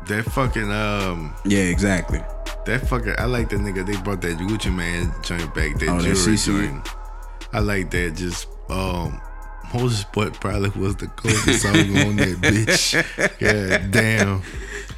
that 0.09 0.24
fucking 0.24 0.70
um, 0.70 1.34
Yeah, 1.44 1.61
exactly. 1.61 2.20
that 2.66 2.86
fucking. 2.88 3.14
I 3.18 3.24
like 3.26 3.48
that 3.50 3.61
nigga. 3.61 3.84
They 3.86 3.96
brought 4.02 4.20
that 4.22 4.36
Gucci 4.38 4.74
Mane 4.74 5.12
joint 5.22 5.55
back. 5.55 5.78
That 5.78 5.88
Oh, 5.88 6.00
jewelry 6.00 6.36
joint. 6.36 6.88
I 7.52 7.61
like 7.61 7.90
that. 7.92 8.14
Just 8.16 8.48
um. 8.68 9.20
Motorsport 9.70 10.34
probably 10.40 10.68
was 10.80 10.94
the 10.96 11.09
coldest 11.09 11.62
song 11.62 11.74
on 11.74 12.14
that 12.16 12.36
bitch. 12.40 12.94
Yeah, 13.40 13.78
damn. 13.90 14.40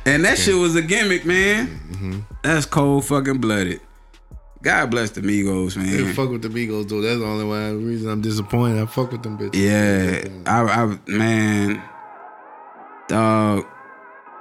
And 0.04 0.22
that 0.26 0.36
shit 0.36 0.54
was 0.54 0.76
a 0.76 0.82
gimmick, 0.82 1.24
man. 1.24 1.66
Mm-hmm. 1.68 2.18
That's 2.42 2.66
cold 2.66 3.06
fucking 3.06 3.38
blooded. 3.38 3.80
God 4.62 4.90
bless 4.90 5.10
the 5.12 5.22
Migos, 5.22 5.78
man. 5.78 5.86
They 5.86 6.12
fuck 6.12 6.28
with 6.28 6.42
the 6.42 6.48
Migos 6.48 6.88
though. 6.90 7.00
That's 7.00 7.18
the 7.20 7.24
only 7.24 7.44
one 7.46 7.86
reason 7.86 8.10
I'm 8.10 8.20
disappointed. 8.20 8.82
I 8.82 8.86
fuck 8.86 9.12
with 9.12 9.22
them 9.22 9.38
bitches. 9.38 9.54
Yeah, 9.54 10.28
I, 10.50 10.62
I, 10.82 10.98
man, 11.10 11.82
dog. 13.08 13.64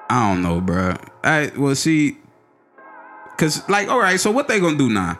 I 0.09 0.29
don't 0.29 0.41
know, 0.41 0.61
bro. 0.61 0.95
I 1.23 1.51
well, 1.57 1.75
see, 1.75 2.17
cause 3.37 3.67
like, 3.69 3.87
all 3.89 3.99
right. 3.99 4.19
So 4.19 4.31
what 4.31 4.47
they 4.47 4.59
gonna 4.59 4.77
do 4.77 4.89
now? 4.89 5.19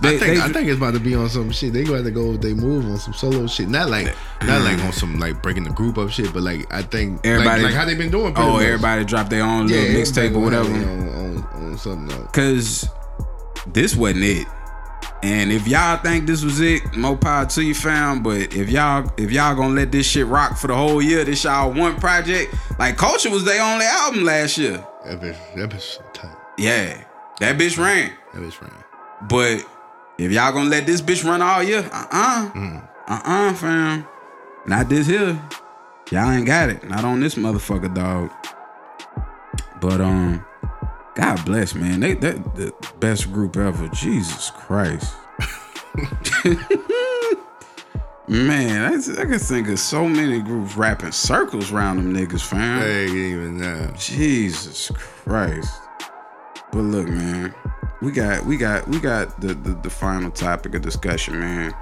They- 0.00 0.16
I 0.16 0.18
think 0.18 0.34
they- 0.36 0.40
I 0.40 0.48
think 0.50 0.68
it's 0.68 0.78
about 0.78 0.94
to 0.94 1.00
be 1.00 1.14
on 1.14 1.28
some 1.28 1.50
shit. 1.50 1.74
They 1.74 1.84
gonna 1.84 1.96
have 1.98 2.06
to 2.06 2.10
go 2.10 2.32
if 2.32 2.40
they 2.40 2.54
move 2.54 2.86
on 2.86 2.96
some 2.98 3.12
solo 3.12 3.46
shit. 3.46 3.68
Not 3.68 3.90
like 3.90 4.06
not 4.46 4.62
like 4.62 4.78
on 4.82 4.92
some 4.92 5.18
like 5.20 5.42
breaking 5.42 5.64
the 5.64 5.70
group 5.70 5.98
up 5.98 6.08
shit, 6.10 6.32
but 6.32 6.42
like 6.42 6.72
I 6.72 6.80
think 6.82 7.20
Everybody- 7.24 7.62
like, 7.62 7.72
like 7.72 7.78
how 7.78 7.84
they 7.84 7.94
been 7.94 8.10
doing. 8.10 8.32
Oh, 8.36 8.52
much. 8.54 8.62
everybody 8.62 9.04
dropped 9.04 9.28
their 9.28 9.42
own 9.44 9.66
little 9.66 9.82
everybody 9.84 10.02
mixtape 10.02 10.34
or 10.34 10.40
whatever. 10.40 10.72
On, 10.72 11.08
on, 11.08 11.44
on 11.72 11.78
something 11.78 12.16
else. 12.18 12.30
Cause 12.32 12.88
this 13.66 13.94
wasn't 13.94 14.24
it. 14.24 14.46
And 15.22 15.52
if 15.52 15.68
y'all 15.68 15.98
think 15.98 16.26
this 16.26 16.42
was 16.42 16.60
it, 16.60 16.96
more 16.96 17.16
power 17.16 17.44
to 17.46 17.62
you, 17.62 17.74
fam. 17.74 18.22
But 18.22 18.54
if 18.54 18.70
y'all 18.70 19.10
if 19.18 19.30
y'all 19.30 19.54
gonna 19.54 19.74
let 19.74 19.92
this 19.92 20.06
shit 20.06 20.26
rock 20.26 20.56
for 20.56 20.68
the 20.68 20.74
whole 20.74 21.02
year, 21.02 21.24
this 21.24 21.44
y'all 21.44 21.72
one 21.72 21.96
project. 21.96 22.54
Like 22.78 22.96
Culture 22.96 23.30
was 23.30 23.44
their 23.44 23.62
only 23.62 23.84
album 23.84 24.24
last 24.24 24.56
year. 24.56 24.84
That 25.04 25.20
bitch, 25.20 25.54
that 25.56 25.70
bitch 25.70 25.98
tight. 26.14 26.36
Yeah, 26.56 27.04
that 27.40 27.58
bitch 27.58 27.78
ran. 27.78 28.12
That 28.32 28.42
bitch 28.42 28.60
ran. 28.62 28.72
But 29.28 29.66
if 30.18 30.32
y'all 30.32 30.52
gonna 30.52 30.70
let 30.70 30.86
this 30.86 31.02
bitch 31.02 31.24
run 31.24 31.42
all 31.42 31.62
year, 31.62 31.80
uh 31.92 32.06
uh-uh. 32.10 32.50
Mm. 32.52 32.88
uh, 33.08 33.54
fam, 33.54 34.06
not 34.66 34.88
this 34.88 35.06
here. 35.06 35.40
Y'all 36.10 36.30
ain't 36.30 36.46
got 36.46 36.70
it. 36.70 36.88
Not 36.88 37.04
on 37.04 37.20
this 37.20 37.34
motherfucker, 37.34 37.94
dog. 37.94 38.30
But 39.80 40.00
um, 40.00 40.44
God 41.14 41.44
bless, 41.44 41.74
man. 41.74 42.00
They 42.00 42.14
that 42.14 42.54
the 42.54 42.72
best 42.98 43.32
group 43.32 43.56
ever. 43.56 43.88
Jesus 43.88 44.50
Christ. 44.50 45.14
Man, 48.30 48.92
I, 48.92 48.94
I 48.94 49.24
can 49.24 49.40
think 49.40 49.66
of 49.66 49.80
so 49.80 50.08
many 50.08 50.40
groups 50.40 50.76
wrapping 50.76 51.10
circles 51.10 51.72
around 51.72 51.96
them 51.96 52.14
niggas, 52.14 52.42
fam. 52.42 52.80
Ain't 52.80 53.10
even 53.10 53.58
know. 53.58 53.92
Jesus 53.98 54.92
Christ. 54.94 55.82
But 56.70 56.82
look, 56.82 57.08
man, 57.08 57.52
we 58.00 58.12
got 58.12 58.46
we 58.46 58.56
got 58.56 58.86
we 58.86 59.00
got 59.00 59.40
the 59.40 59.54
the, 59.54 59.72
the 59.82 59.90
final 59.90 60.30
topic 60.30 60.76
of 60.76 60.82
discussion, 60.82 61.40
man. 61.40 61.74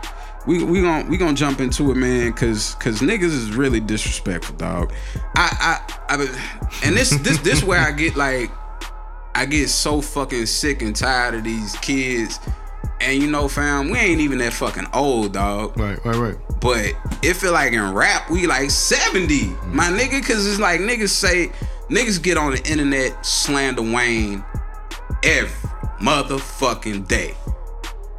We 0.46 0.64
we 0.64 0.80
gon' 0.80 1.06
we 1.10 1.18
gonna 1.18 1.34
jump 1.34 1.60
into 1.60 1.90
it, 1.90 1.96
man, 1.96 2.32
cause 2.32 2.76
cause 2.76 3.00
niggas 3.00 3.24
is 3.24 3.54
really 3.54 3.80
disrespectful, 3.80 4.56
dog. 4.56 4.94
I 5.36 5.82
I 6.08 6.14
I 6.14 6.80
and 6.82 6.96
this 6.96 7.10
this 7.18 7.38
this 7.40 7.62
where 7.62 7.80
I 7.80 7.90
get 7.90 8.16
like 8.16 8.50
I 9.38 9.46
get 9.46 9.68
so 9.68 10.00
fucking 10.00 10.46
sick 10.46 10.82
and 10.82 10.96
tired 10.96 11.36
of 11.36 11.44
these 11.44 11.76
kids. 11.76 12.40
And 13.00 13.22
you 13.22 13.30
know, 13.30 13.46
fam, 13.46 13.88
we 13.88 13.96
ain't 13.96 14.20
even 14.20 14.38
that 14.38 14.52
fucking 14.52 14.86
old, 14.92 15.34
dog. 15.34 15.78
Right, 15.78 16.04
right, 16.04 16.16
right. 16.16 16.36
But 16.60 16.94
it 17.22 17.34
feel 17.34 17.52
like 17.52 17.72
in 17.72 17.94
rap, 17.94 18.28
we 18.32 18.48
like 18.48 18.68
70. 18.68 19.28
Mm. 19.28 19.72
My 19.72 19.90
nigga, 19.90 20.26
cause 20.26 20.44
it's 20.44 20.58
like 20.58 20.80
niggas 20.80 21.10
say, 21.10 21.52
niggas 21.88 22.20
get 22.20 22.36
on 22.36 22.50
the 22.50 22.68
internet, 22.68 23.24
slander 23.24 23.82
Wayne 23.82 24.44
every 25.22 25.70
motherfucking 26.00 27.06
day. 27.06 27.36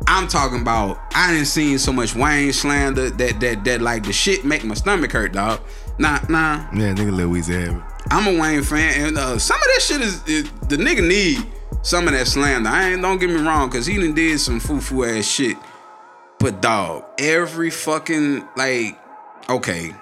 I'm 0.08 0.30
talking 0.30 0.62
about 0.62 1.00
I 1.14 1.34
didn't 1.34 1.48
seen 1.48 1.80
so 1.80 1.92
much 1.92 2.16
Wayne 2.16 2.54
slander 2.54 3.10
that 3.10 3.42
that 3.42 3.66
that 3.66 3.82
like 3.82 4.04
the 4.06 4.14
shit 4.14 4.46
make 4.46 4.64
my 4.64 4.74
stomach 4.74 5.12
hurt, 5.12 5.34
dog. 5.34 5.60
Nah, 5.98 6.22
nah. 6.30 6.66
Yeah, 6.74 6.94
nigga 6.94 7.12
Lil 7.12 7.30
Weezy 7.30 7.60
have 7.60 7.76
it. 7.76 7.89
I'm 8.10 8.36
a 8.36 8.39
Wayne 8.39 8.64
fan, 8.64 9.08
and 9.08 9.18
uh, 9.18 9.38
some 9.38 9.58
of 9.58 9.64
that 9.64 9.82
shit 9.82 10.02
is, 10.02 10.28
is 10.28 10.43
the 10.68 10.78
nigga 10.78 11.08
need 11.08 11.45
some 11.82 12.08
of 12.08 12.14
that 12.14 12.28
slander. 12.28 12.70
I 12.70 12.91
ain't 12.91 13.02
don't 13.02 13.20
get 13.20 13.30
me 13.30 13.36
wrong, 13.41 13.70
cause 13.70 13.86
he 13.86 13.97
done 14.00 14.14
did 14.14 14.39
some 14.39 14.60
foo 14.60 14.82
foo 14.82 15.06
ass 15.06 15.26
shit. 15.26 15.58
But 16.39 16.62
dog, 16.62 17.06
every 17.18 17.70
fucking 17.70 18.47
like, 18.56 18.97
okay. 19.50 19.93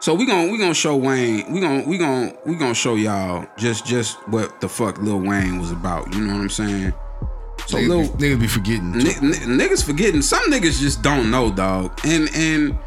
So 0.00 0.14
we 0.14 0.26
gonna 0.26 0.52
we 0.52 0.58
gonna 0.58 0.74
show 0.74 0.96
Wayne. 0.96 1.50
We 1.52 1.60
gonna 1.60 1.82
we 1.86 1.96
gonna 1.98 2.34
we 2.44 2.54
gonna 2.56 2.74
show 2.74 2.94
y'all 2.96 3.46
just 3.56 3.86
just 3.86 4.16
what 4.28 4.60
the 4.60 4.68
fuck 4.68 4.98
Lil 4.98 5.20
Wayne 5.20 5.58
was 5.58 5.72
about. 5.72 6.14
You 6.14 6.20
know 6.20 6.34
what 6.34 6.42
I'm 6.42 6.48
saying? 6.50 6.92
So 7.66 7.78
Niggas, 7.78 7.88
Lil 7.88 8.02
be, 8.02 8.08
niggas 8.24 8.40
be 8.40 8.46
forgetting. 8.46 8.94
N- 8.94 9.06
n- 9.06 9.58
niggas 9.58 9.84
forgetting. 9.84 10.22
Some 10.22 10.50
niggas 10.50 10.80
just 10.80 11.02
don't 11.02 11.30
know, 11.30 11.50
dog. 11.50 11.98
And 12.04 12.28
and 12.34 12.78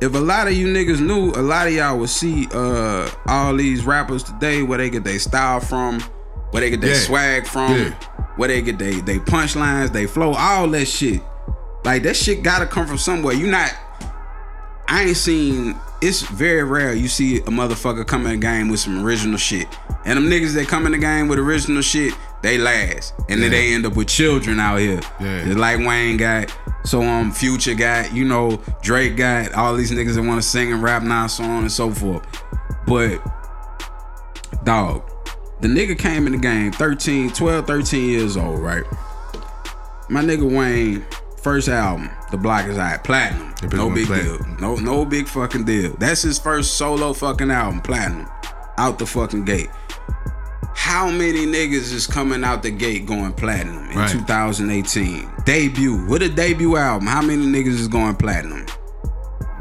if 0.00 0.14
a 0.14 0.18
lot 0.18 0.46
of 0.46 0.54
you 0.54 0.66
niggas 0.66 1.00
knew, 1.00 1.30
a 1.32 1.42
lot 1.42 1.66
of 1.66 1.72
y'all 1.72 1.98
would 1.98 2.10
see 2.10 2.48
uh 2.52 3.08
all 3.26 3.54
these 3.56 3.84
rappers 3.84 4.22
today 4.22 4.62
where 4.62 4.78
they 4.78 4.90
get 4.90 5.04
their 5.04 5.18
style 5.18 5.60
from, 5.60 6.00
where 6.50 6.60
they 6.60 6.70
get 6.70 6.80
their 6.80 6.90
Yeah. 6.94 7.00
swag 7.00 7.46
from, 7.46 7.72
Yeah. 7.72 7.90
where 8.36 8.48
they 8.48 8.60
get 8.62 8.78
they 8.78 9.00
they 9.00 9.18
punchlines, 9.18 9.92
they 9.92 10.06
flow, 10.06 10.34
all 10.34 10.68
that 10.68 10.86
shit. 10.86 11.20
Like 11.84 12.02
that 12.02 12.16
shit 12.16 12.42
gotta 12.42 12.66
come 12.66 12.86
from 12.86 12.98
somewhere. 12.98 13.34
You 13.34 13.46
not. 13.46 13.72
I 14.88 15.04
ain't 15.04 15.16
seen. 15.16 15.76
It's 16.02 16.20
very 16.22 16.62
rare 16.62 16.92
you 16.92 17.08
see 17.08 17.38
a 17.38 17.42
motherfucker 17.44 18.06
come 18.06 18.26
in 18.26 18.32
the 18.32 18.36
game 18.38 18.68
with 18.68 18.80
some 18.80 19.04
original 19.04 19.38
shit. 19.38 19.66
And 20.04 20.16
them 20.18 20.28
niggas 20.30 20.52
that 20.54 20.68
come 20.68 20.84
in 20.86 20.92
the 20.92 20.98
game 20.98 21.26
with 21.26 21.38
original 21.38 21.80
shit, 21.82 22.12
they 22.42 22.58
last. 22.58 23.14
And 23.28 23.42
then 23.42 23.50
they 23.50 23.72
end 23.74 23.86
up 23.86 23.96
with 23.96 24.08
children 24.08 24.60
out 24.60 24.78
here. 24.78 25.00
Yeah. 25.20 25.54
Like 25.56 25.78
Wayne 25.78 26.16
got, 26.16 26.56
so 26.84 27.02
um 27.02 27.32
Future 27.32 27.74
got, 27.74 28.12
you 28.12 28.24
know, 28.24 28.60
Drake 28.82 29.16
got, 29.16 29.52
all 29.54 29.74
these 29.74 29.90
niggas 29.90 30.14
that 30.14 30.22
want 30.22 30.40
to 30.40 30.46
sing 30.48 30.72
and 30.72 30.82
rap 30.82 31.02
now, 31.02 31.26
so 31.26 31.44
on 31.44 31.62
and 31.62 31.72
so 31.72 31.90
forth. 31.90 32.24
But 32.86 33.18
dog, 34.64 35.02
the 35.60 35.68
nigga 35.68 35.98
came 35.98 36.26
in 36.26 36.32
the 36.32 36.38
game 36.38 36.72
13, 36.72 37.32
12, 37.32 37.66
13 37.66 38.08
years 38.10 38.36
old, 38.36 38.60
right? 38.60 38.84
My 40.08 40.22
nigga 40.22 40.48
Wayne, 40.48 41.04
first 41.42 41.68
album, 41.68 42.10
The 42.30 42.36
Block 42.36 42.66
is 42.66 42.76
Hot, 42.76 43.02
platinum. 43.02 43.54
No 43.72 43.90
big 43.90 44.06
platinum. 44.06 44.56
deal. 44.56 44.60
No, 44.60 44.76
no 44.76 45.04
big 45.04 45.26
fucking 45.26 45.64
deal. 45.64 45.94
That's 45.98 46.22
his 46.22 46.38
first 46.38 46.74
solo 46.74 47.12
fucking 47.12 47.50
album, 47.50 47.80
platinum. 47.80 48.28
Out 48.78 48.98
the 48.98 49.06
fucking 49.06 49.44
gate. 49.46 49.70
How 50.76 51.10
many 51.10 51.46
niggas 51.46 51.92
is 51.92 52.06
coming 52.06 52.44
out 52.44 52.62
the 52.62 52.70
gate 52.70 53.06
going 53.06 53.32
platinum 53.32 53.90
in 53.90 53.98
Right. 53.98 54.10
2018? 54.10 55.28
Debut. 55.44 56.06
With 56.06 56.22
a 56.22 56.28
debut 56.28 56.76
album, 56.76 57.08
how 57.08 57.22
many 57.22 57.44
niggas 57.46 57.74
is 57.80 57.88
going 57.88 58.14
platinum? 58.16 58.66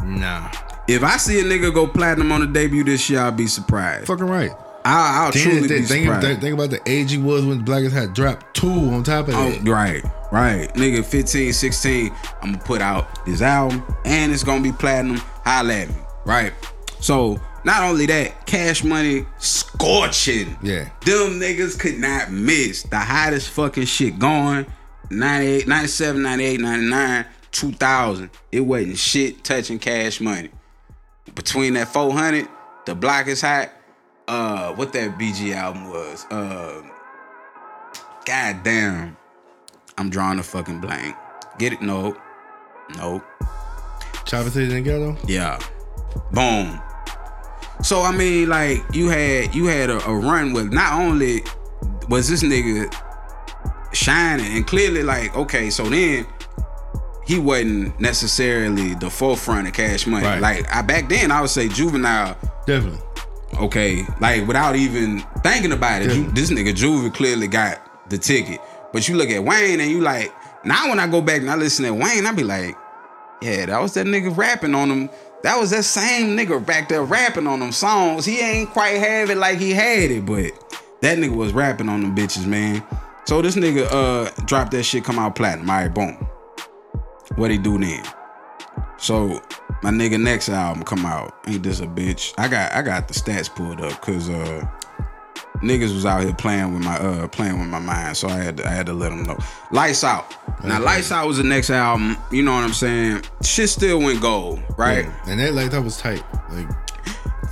Nah. 0.04 0.52
If 0.88 1.04
I 1.04 1.18
see 1.18 1.40
a 1.40 1.44
nigga 1.44 1.74
go 1.74 1.88
platinum 1.88 2.32
on 2.32 2.42
the 2.42 2.48
debut 2.48 2.84
this 2.84 3.10
year, 3.10 3.22
I'll 3.22 3.32
be 3.32 3.48
surprised. 3.48 4.06
Fucking 4.08 4.28
right. 4.28 4.52
I, 4.84 5.26
I'll 5.26 5.32
truly 5.32 5.68
think, 5.68 5.70
be 5.70 5.82
think, 5.82 6.04
surprised. 6.06 6.28
think, 6.28 6.42
think 6.42 6.54
about 6.54 6.70
the 6.70 6.82
age 6.86 7.12
he 7.12 7.18
was 7.18 7.44
when 7.44 7.64
Black 7.66 7.84
had 7.92 8.14
dropped 8.14 8.56
two 8.56 8.70
on 8.70 9.02
top 9.04 9.28
of 9.30 9.34
Oh, 9.34 9.50
that. 9.50 9.68
right, 9.68 10.04
right. 10.32 10.72
Nigga, 10.76 11.04
15, 11.04 11.54
16, 11.54 12.12
I'm 12.44 12.52
gonna 12.54 12.64
put 12.64 12.82
out 12.82 13.26
this 13.26 13.42
album 13.42 13.84
and 14.06 14.32
it's 14.32 14.44
gonna 14.44 14.62
be 14.62 14.72
platinum. 14.72 15.18
Holla 15.44 15.74
at 15.74 15.90
me, 15.90 15.96
right? 16.26 16.54
So, 17.00 17.40
not 17.66 17.84
only 17.84 18.06
that, 18.06 18.46
cash 18.46 18.84
money 18.84 19.26
scorching. 19.40 20.56
Yeah. 20.62 20.90
Them 21.04 21.40
niggas 21.40 21.80
could 21.80 21.98
not 21.98 22.32
miss 22.32 22.84
the 22.84 23.00
hottest 23.00 23.50
fucking 23.50 23.86
shit 23.86 24.20
going. 24.20 24.68
98, 25.10 25.68
97, 25.68 26.22
98, 26.22 26.60
99, 26.60 27.26
2000. 27.52 28.30
It 28.52 28.60
wasn't 28.60 28.98
shit 28.98 29.44
touching 29.44 29.80
cash 29.80 30.22
money. 30.22 30.52
Between 31.34 31.74
that 31.74 31.88
400, 31.88 32.48
the 32.86 32.94
block 32.94 33.28
is 33.28 33.42
hot. 33.42 33.72
Uh, 34.28 34.74
what 34.74 34.94
that 34.94 35.18
BG 35.18 35.56
album 35.56 35.90
was. 35.90 36.26
Uh, 36.30 36.84
God 38.26 38.64
damn. 38.64 39.18
I'm 39.98 40.12
drawing 40.12 40.38
a 40.38 40.44
fucking 40.44 40.82
blank. 40.82 41.16
Get 41.58 41.74
it? 41.74 41.82
No. 41.82 42.16
Nope. 42.96 43.24
Chopper 44.26 44.52
City 44.52 44.76
and 44.76 44.86
Ghetto. 44.86 45.18
Yeah. 45.28 45.60
Boom. 46.32 46.80
So 47.84 48.02
I 48.02 48.12
mean, 48.16 48.50
like 48.50 48.84
you 48.94 49.10
had 49.10 49.54
you 49.54 49.66
had 49.66 49.90
a, 49.90 50.04
a 50.06 50.16
run 50.16 50.54
with 50.54 50.72
not 50.74 50.94
only 51.00 51.42
was 52.10 52.28
this 52.30 52.44
nigga 52.44 52.94
shining 53.94 54.56
and 54.58 54.66
clearly 54.68 55.04
like 55.04 55.36
okay, 55.36 55.70
so 55.70 55.84
then 55.84 56.26
he 57.26 57.40
wasn't 57.40 58.00
necessarily 58.00 58.94
the 58.96 59.10
forefront 59.10 59.68
of 59.68 59.74
cash 59.74 60.06
money. 60.08 60.26
Right. 60.26 60.42
Like 60.42 60.74
I 60.74 60.82
back 60.82 61.10
then 61.10 61.32
I 61.32 61.42
would 61.42 61.50
say 61.50 61.68
juvenile 61.68 62.38
Definitely. 62.66 63.00
okay, 63.60 64.06
like 64.20 64.48
without 64.48 64.76
even 64.76 65.22
thinking 65.44 65.72
about 65.72 66.02
it, 66.02 66.36
this 66.36 66.52
nigga 66.52 66.74
Juvie 66.74 67.14
clearly 67.14 67.48
got 67.48 68.10
the 68.10 68.18
ticket. 68.18 68.60
But 68.94 69.08
you 69.10 69.16
look 69.16 69.30
at 69.30 69.44
Wayne 69.44 69.80
and 69.82 69.92
you 69.92 70.02
like, 70.02 70.34
now 70.64 70.90
when 70.90 71.00
I 71.00 71.08
go 71.08 71.20
back 71.22 71.42
and 71.42 71.50
I 71.50 71.56
listen 71.56 71.86
to 71.86 71.94
Wayne, 71.94 72.26
I 72.26 72.32
be 72.32 72.44
like, 72.44 72.76
yeah, 73.42 73.66
that 73.66 73.82
was 73.82 73.94
that 73.96 74.06
nigga 74.06 74.36
rapping 74.36 74.74
on 74.74 74.90
them. 74.90 75.10
That 75.44 75.60
was 75.60 75.70
that 75.72 75.84
same 75.84 76.36
nigga 76.36 76.66
back 76.66 76.90
there 76.90 77.04
rapping 77.04 77.46
on 77.48 77.60
them 77.60 77.72
songs. 77.72 78.26
He 78.26 78.40
ain't 78.40 78.70
quite 78.72 78.98
have 78.98 79.30
it 79.30 79.38
like 79.38 79.60
he 79.60 79.72
had 79.72 80.10
it, 80.12 80.26
but 80.26 80.52
that 81.02 81.18
nigga 81.18 81.36
was 81.36 81.54
rapping 81.54 81.88
on 81.88 82.02
them 82.02 82.16
bitches, 82.16 82.48
man. 82.48 82.84
So 83.26 83.42
this 83.42 83.56
nigga 83.56 83.88
uh 83.92 84.30
dropped 84.46 84.72
that 84.72 84.84
shit, 84.84 85.04
come 85.04 85.20
out 85.20 85.36
platinum. 85.36 85.70
All 85.70 85.76
right, 85.76 85.94
boom. 85.94 86.14
What 87.36 87.52
he 87.52 87.58
do 87.58 87.78
then? 87.78 88.04
So 88.98 89.42
my 89.84 89.92
nigga 89.92 90.20
next 90.20 90.50
album 90.50 90.84
come 90.84 91.06
out. 91.06 91.36
Ain't 91.48 91.64
this 91.64 91.80
a 91.80 91.86
bitch? 91.86 92.34
I 92.38 92.48
got 92.48 92.72
I 92.72 92.82
got 92.82 93.08
the 93.08 93.14
stats 93.14 93.54
pulled 93.54 93.82
up 93.82 94.00
because 94.00 94.30
uh 94.30 94.68
niggas 95.58 95.94
was 95.94 96.06
out 96.06 96.24
here 96.24 96.34
playing 96.34 96.74
with 96.74 96.84
my 96.84 96.98
uh 96.98 97.28
playing 97.28 97.60
with 97.60 97.68
my 97.68 97.80
mind. 97.80 98.18
So 98.18 98.28
I 98.28 98.38
had 98.38 98.58
to, 98.58 98.66
I 98.66 98.70
had 98.70 98.86
to 98.88 98.94
let 98.94 99.10
them 99.10 99.24
know. 99.24 99.38
Lights 99.72 100.04
out. 100.04 100.34
Now 100.64 100.80
Lights 100.80 101.12
Out 101.12 101.28
was 101.28 101.38
the 101.38 101.44
next 101.44 101.70
album. 101.70 102.18
You 102.32 102.44
know 102.44 102.54
what 102.54 102.64
I'm 102.64 102.74
saying? 102.74 103.24
Shit 103.44 103.70
still 103.70 104.00
went 104.00 104.22
gold, 104.22 104.62
right? 104.78 105.06
Yeah. 105.06 105.24
And 105.28 105.40
that 105.40 105.54
like 105.54 105.72
that 105.72 105.82
was 105.82 105.98
tight. 105.98 106.24
Like 106.52 106.68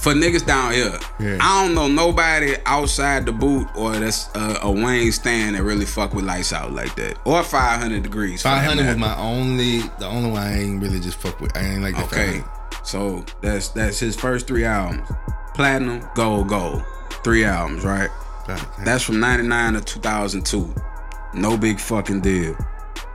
for 0.03 0.13
niggas 0.13 0.45
down 0.45 0.73
here. 0.73 0.99
Yeah. 1.19 1.37
I 1.39 1.63
don't 1.63 1.75
know 1.75 1.87
nobody 1.87 2.55
outside 2.65 3.25
the 3.25 3.31
boot 3.31 3.67
or 3.75 3.93
that's 3.93 4.27
uh, 4.35 4.59
a 4.61 4.69
Wayne 4.71 5.11
stand 5.13 5.55
that 5.55 5.63
really 5.63 5.85
fuck 5.85 6.13
with 6.13 6.25
lights 6.25 6.51
out 6.51 6.73
like 6.73 6.93
that, 6.95 7.17
or 7.25 7.41
500 7.41 8.03
degrees. 8.03 8.41
Five 8.41 8.65
hundred 8.65 8.85
was 8.87 8.97
my 8.97 9.17
only, 9.17 9.79
the 9.99 10.05
only 10.05 10.29
one 10.29 10.41
I 10.41 10.59
ain't 10.59 10.81
really 10.81 10.99
just 10.99 11.17
fuck 11.17 11.39
with. 11.39 11.55
I 11.55 11.61
ain't 11.61 11.81
like 11.81 11.95
the 11.95 12.03
Okay, 12.03 12.43
so 12.83 13.23
that's 13.41 13.69
that's 13.69 13.97
his 13.99 14.15
first 14.15 14.45
three 14.45 14.65
albums: 14.65 15.09
platinum, 15.55 16.05
gold, 16.15 16.49
gold. 16.49 16.83
Three 17.23 17.45
albums, 17.45 17.85
right? 17.85 18.09
That's 18.83 19.03
from 19.03 19.21
99 19.21 19.73
to 19.75 19.81
2002. 19.81 20.75
No 21.35 21.55
big 21.55 21.79
fucking 21.79 22.19
deal. 22.19 22.57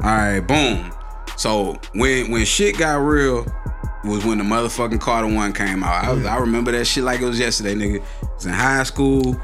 All 0.01 0.11
right, 0.11 0.41
boom. 0.41 0.93
So 1.37 1.79
when 1.95 2.31
when 2.31 2.45
shit 2.45 2.79
got 2.79 2.97
real 2.97 3.47
was 4.05 4.25
when 4.25 4.39
the 4.39 4.45
motherfucking 4.45 5.01
Carter 5.01 5.33
one 5.33 5.53
came 5.53 5.83
out. 5.83 6.05
I, 6.05 6.37
I 6.37 6.39
remember 6.39 6.73
that 6.73 6.87
shit 6.87 7.05
like 7.05 7.21
it 7.21 7.25
was 7.27 7.39
yesterday, 7.39 7.75
nigga. 7.75 8.01
I 8.01 8.35
was 8.35 8.47
in 8.47 8.53
high 8.53 8.83
school. 8.85 9.37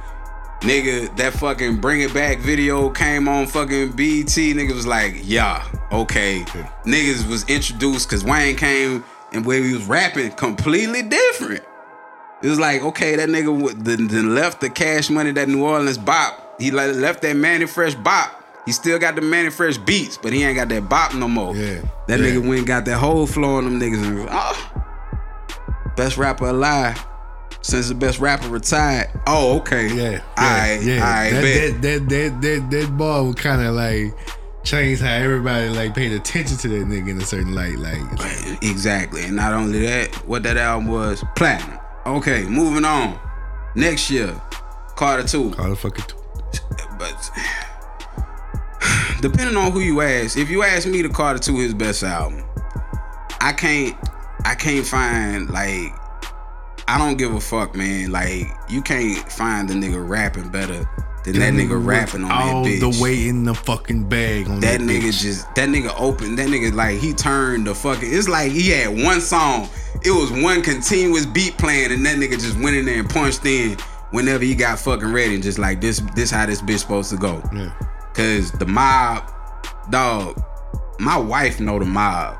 Nigga, 0.60 1.14
that 1.16 1.34
fucking 1.34 1.76
Bring 1.78 2.00
It 2.00 2.14
Back 2.14 2.38
video 2.38 2.88
came 2.88 3.28
on 3.28 3.46
fucking 3.46 3.92
BT. 3.92 4.54
Nigga 4.54 4.74
was 4.74 4.86
like, 4.86 5.20
yeah, 5.22 5.66
okay. 5.92 6.40
Niggas 6.86 7.28
was 7.28 7.44
introduced 7.50 8.08
because 8.08 8.24
Wayne 8.24 8.56
came 8.56 9.04
and 9.32 9.44
where 9.44 9.62
he 9.62 9.74
was 9.74 9.84
rapping 9.84 10.30
completely 10.32 11.02
different. 11.02 11.62
It 12.42 12.48
was 12.48 12.58
like, 12.58 12.82
okay, 12.82 13.16
that 13.16 13.28
nigga 13.28 13.84
then, 13.84 14.06
then 14.06 14.34
left 14.34 14.60
the 14.60 14.70
cash 14.70 15.10
money, 15.10 15.32
that 15.32 15.48
New 15.48 15.64
Orleans 15.64 15.98
bop. 15.98 16.60
He 16.60 16.70
le- 16.70 16.92
left 16.92 17.22
that 17.22 17.36
Mannie 17.36 17.66
Fresh 17.66 17.96
bop. 17.96 18.43
He 18.66 18.72
still 18.72 18.98
got 18.98 19.14
the 19.14 19.20
Mannie 19.20 19.50
Fresh 19.50 19.78
beats, 19.78 20.16
but 20.16 20.32
he 20.32 20.42
ain't 20.42 20.56
got 20.56 20.68
that 20.70 20.88
bop 20.88 21.14
no 21.14 21.28
more. 21.28 21.54
Yeah, 21.54 21.80
That 22.08 22.20
yeah. 22.20 22.26
nigga 22.26 22.40
went 22.46 22.58
and 22.60 22.66
got 22.66 22.84
that 22.86 22.98
whole 22.98 23.26
flow 23.26 23.56
on 23.56 23.64
them 23.64 23.78
niggas. 23.78 24.02
And, 24.02 24.26
oh, 24.30 24.84
best 25.96 26.16
rapper 26.16 26.46
alive 26.46 27.04
since 27.60 27.88
the 27.88 27.94
best 27.94 28.18
rapper 28.20 28.48
retired. 28.48 29.08
Oh, 29.26 29.58
okay. 29.58 29.88
Yeah, 29.88 30.10
yeah, 30.10 30.22
I, 30.36 30.78
yeah. 30.82 31.06
I 31.06 31.30
that, 31.30 31.42
bet. 31.42 31.82
that, 31.82 32.08
that 32.08 32.08
that 32.08 32.40
that 32.40 32.70
that 32.70 32.96
ball 32.96 33.26
would 33.28 33.36
kind 33.36 33.62
of 33.62 33.74
like 33.74 34.14
change 34.64 35.00
how 35.00 35.12
everybody 35.12 35.68
like 35.68 35.94
paid 35.94 36.12
attention 36.12 36.56
to 36.56 36.68
that 36.68 36.86
nigga 36.86 37.10
in 37.10 37.20
a 37.20 37.24
certain 37.24 37.54
light. 37.54 37.76
Like, 37.76 38.00
Exactly. 38.62 39.24
And 39.24 39.36
not 39.36 39.52
only 39.52 39.80
that, 39.86 40.14
what 40.26 40.42
that 40.44 40.56
album 40.56 40.88
was, 40.88 41.22
platinum. 41.36 41.78
Okay, 42.06 42.44
moving 42.44 42.84
on. 42.84 43.18
Next 43.74 44.10
year, 44.10 44.40
Carter 44.96 45.26
2. 45.26 45.50
call 45.50 45.68
the 45.70 45.76
fucking. 45.76 46.04
T- 46.06 46.14
but 46.98 47.30
depending 49.24 49.56
on 49.56 49.72
who 49.72 49.80
you 49.80 50.02
ask, 50.02 50.36
if 50.36 50.50
you 50.50 50.62
ask 50.62 50.86
me 50.86 51.00
to 51.02 51.08
Carter 51.08 51.38
Two 51.38 51.56
his 51.56 51.72
best 51.72 52.02
album, 52.02 52.44
I 53.40 53.52
can't 53.52 53.96
I 54.44 54.54
can't 54.54 54.86
find 54.86 55.48
like 55.50 55.92
I 56.86 56.98
don't 56.98 57.16
give 57.16 57.34
a 57.34 57.40
fuck, 57.40 57.74
man. 57.74 58.12
Like 58.12 58.46
you 58.68 58.82
can't 58.82 59.18
find 59.32 59.68
the 59.68 59.74
nigga 59.74 60.06
rapping 60.06 60.50
better 60.50 60.86
than 61.24 61.38
that 61.38 61.54
nigga 61.54 61.82
rapping 61.82 62.24
on 62.24 62.30
all 62.30 62.64
that 62.64 62.70
bitch. 62.70 62.80
the 62.80 63.02
way 63.02 63.26
in 63.28 63.44
the 63.44 63.54
fucking 63.54 64.10
bag 64.10 64.46
on 64.46 64.60
that 64.60 64.78
that, 64.78 64.84
nigga 64.84 65.04
bitch. 65.04 65.22
just 65.22 65.54
that 65.54 65.70
nigga 65.70 65.94
opened 65.98 66.38
that 66.38 66.48
nigga 66.48 66.74
like 66.74 66.98
he 66.98 67.14
turned 67.14 67.66
the 67.66 67.74
fucking 67.74 68.12
it's 68.12 68.28
like 68.28 68.52
he 68.52 68.68
had 68.68 69.02
one 69.02 69.22
song 69.22 69.66
it 70.04 70.10
was 70.10 70.30
one 70.42 70.60
continuous 70.60 71.24
beat 71.24 71.56
playing 71.56 71.92
and 71.92 72.04
that 72.04 72.18
nigga 72.18 72.32
just 72.32 72.60
went 72.60 72.76
in 72.76 72.84
there 72.84 72.98
and 72.98 73.08
punched 73.08 73.46
in 73.46 73.74
whenever 74.10 74.44
he 74.44 74.54
got 74.54 74.78
fucking 74.78 75.10
ready 75.14 75.32
and 75.34 75.42
just 75.42 75.58
like 75.58 75.80
this 75.80 76.00
this 76.14 76.30
how 76.30 76.44
this 76.44 76.60
bitch 76.60 76.80
supposed 76.80 77.08
to 77.08 77.16
go 77.16 77.42
Yeah. 77.54 77.72
Cause 78.14 78.50
the 78.52 78.66
mob 78.66 79.30
dog 79.90 80.42
my 80.98 81.16
wife 81.18 81.60
know 81.60 81.78
the 81.78 81.84
mob 81.84 82.36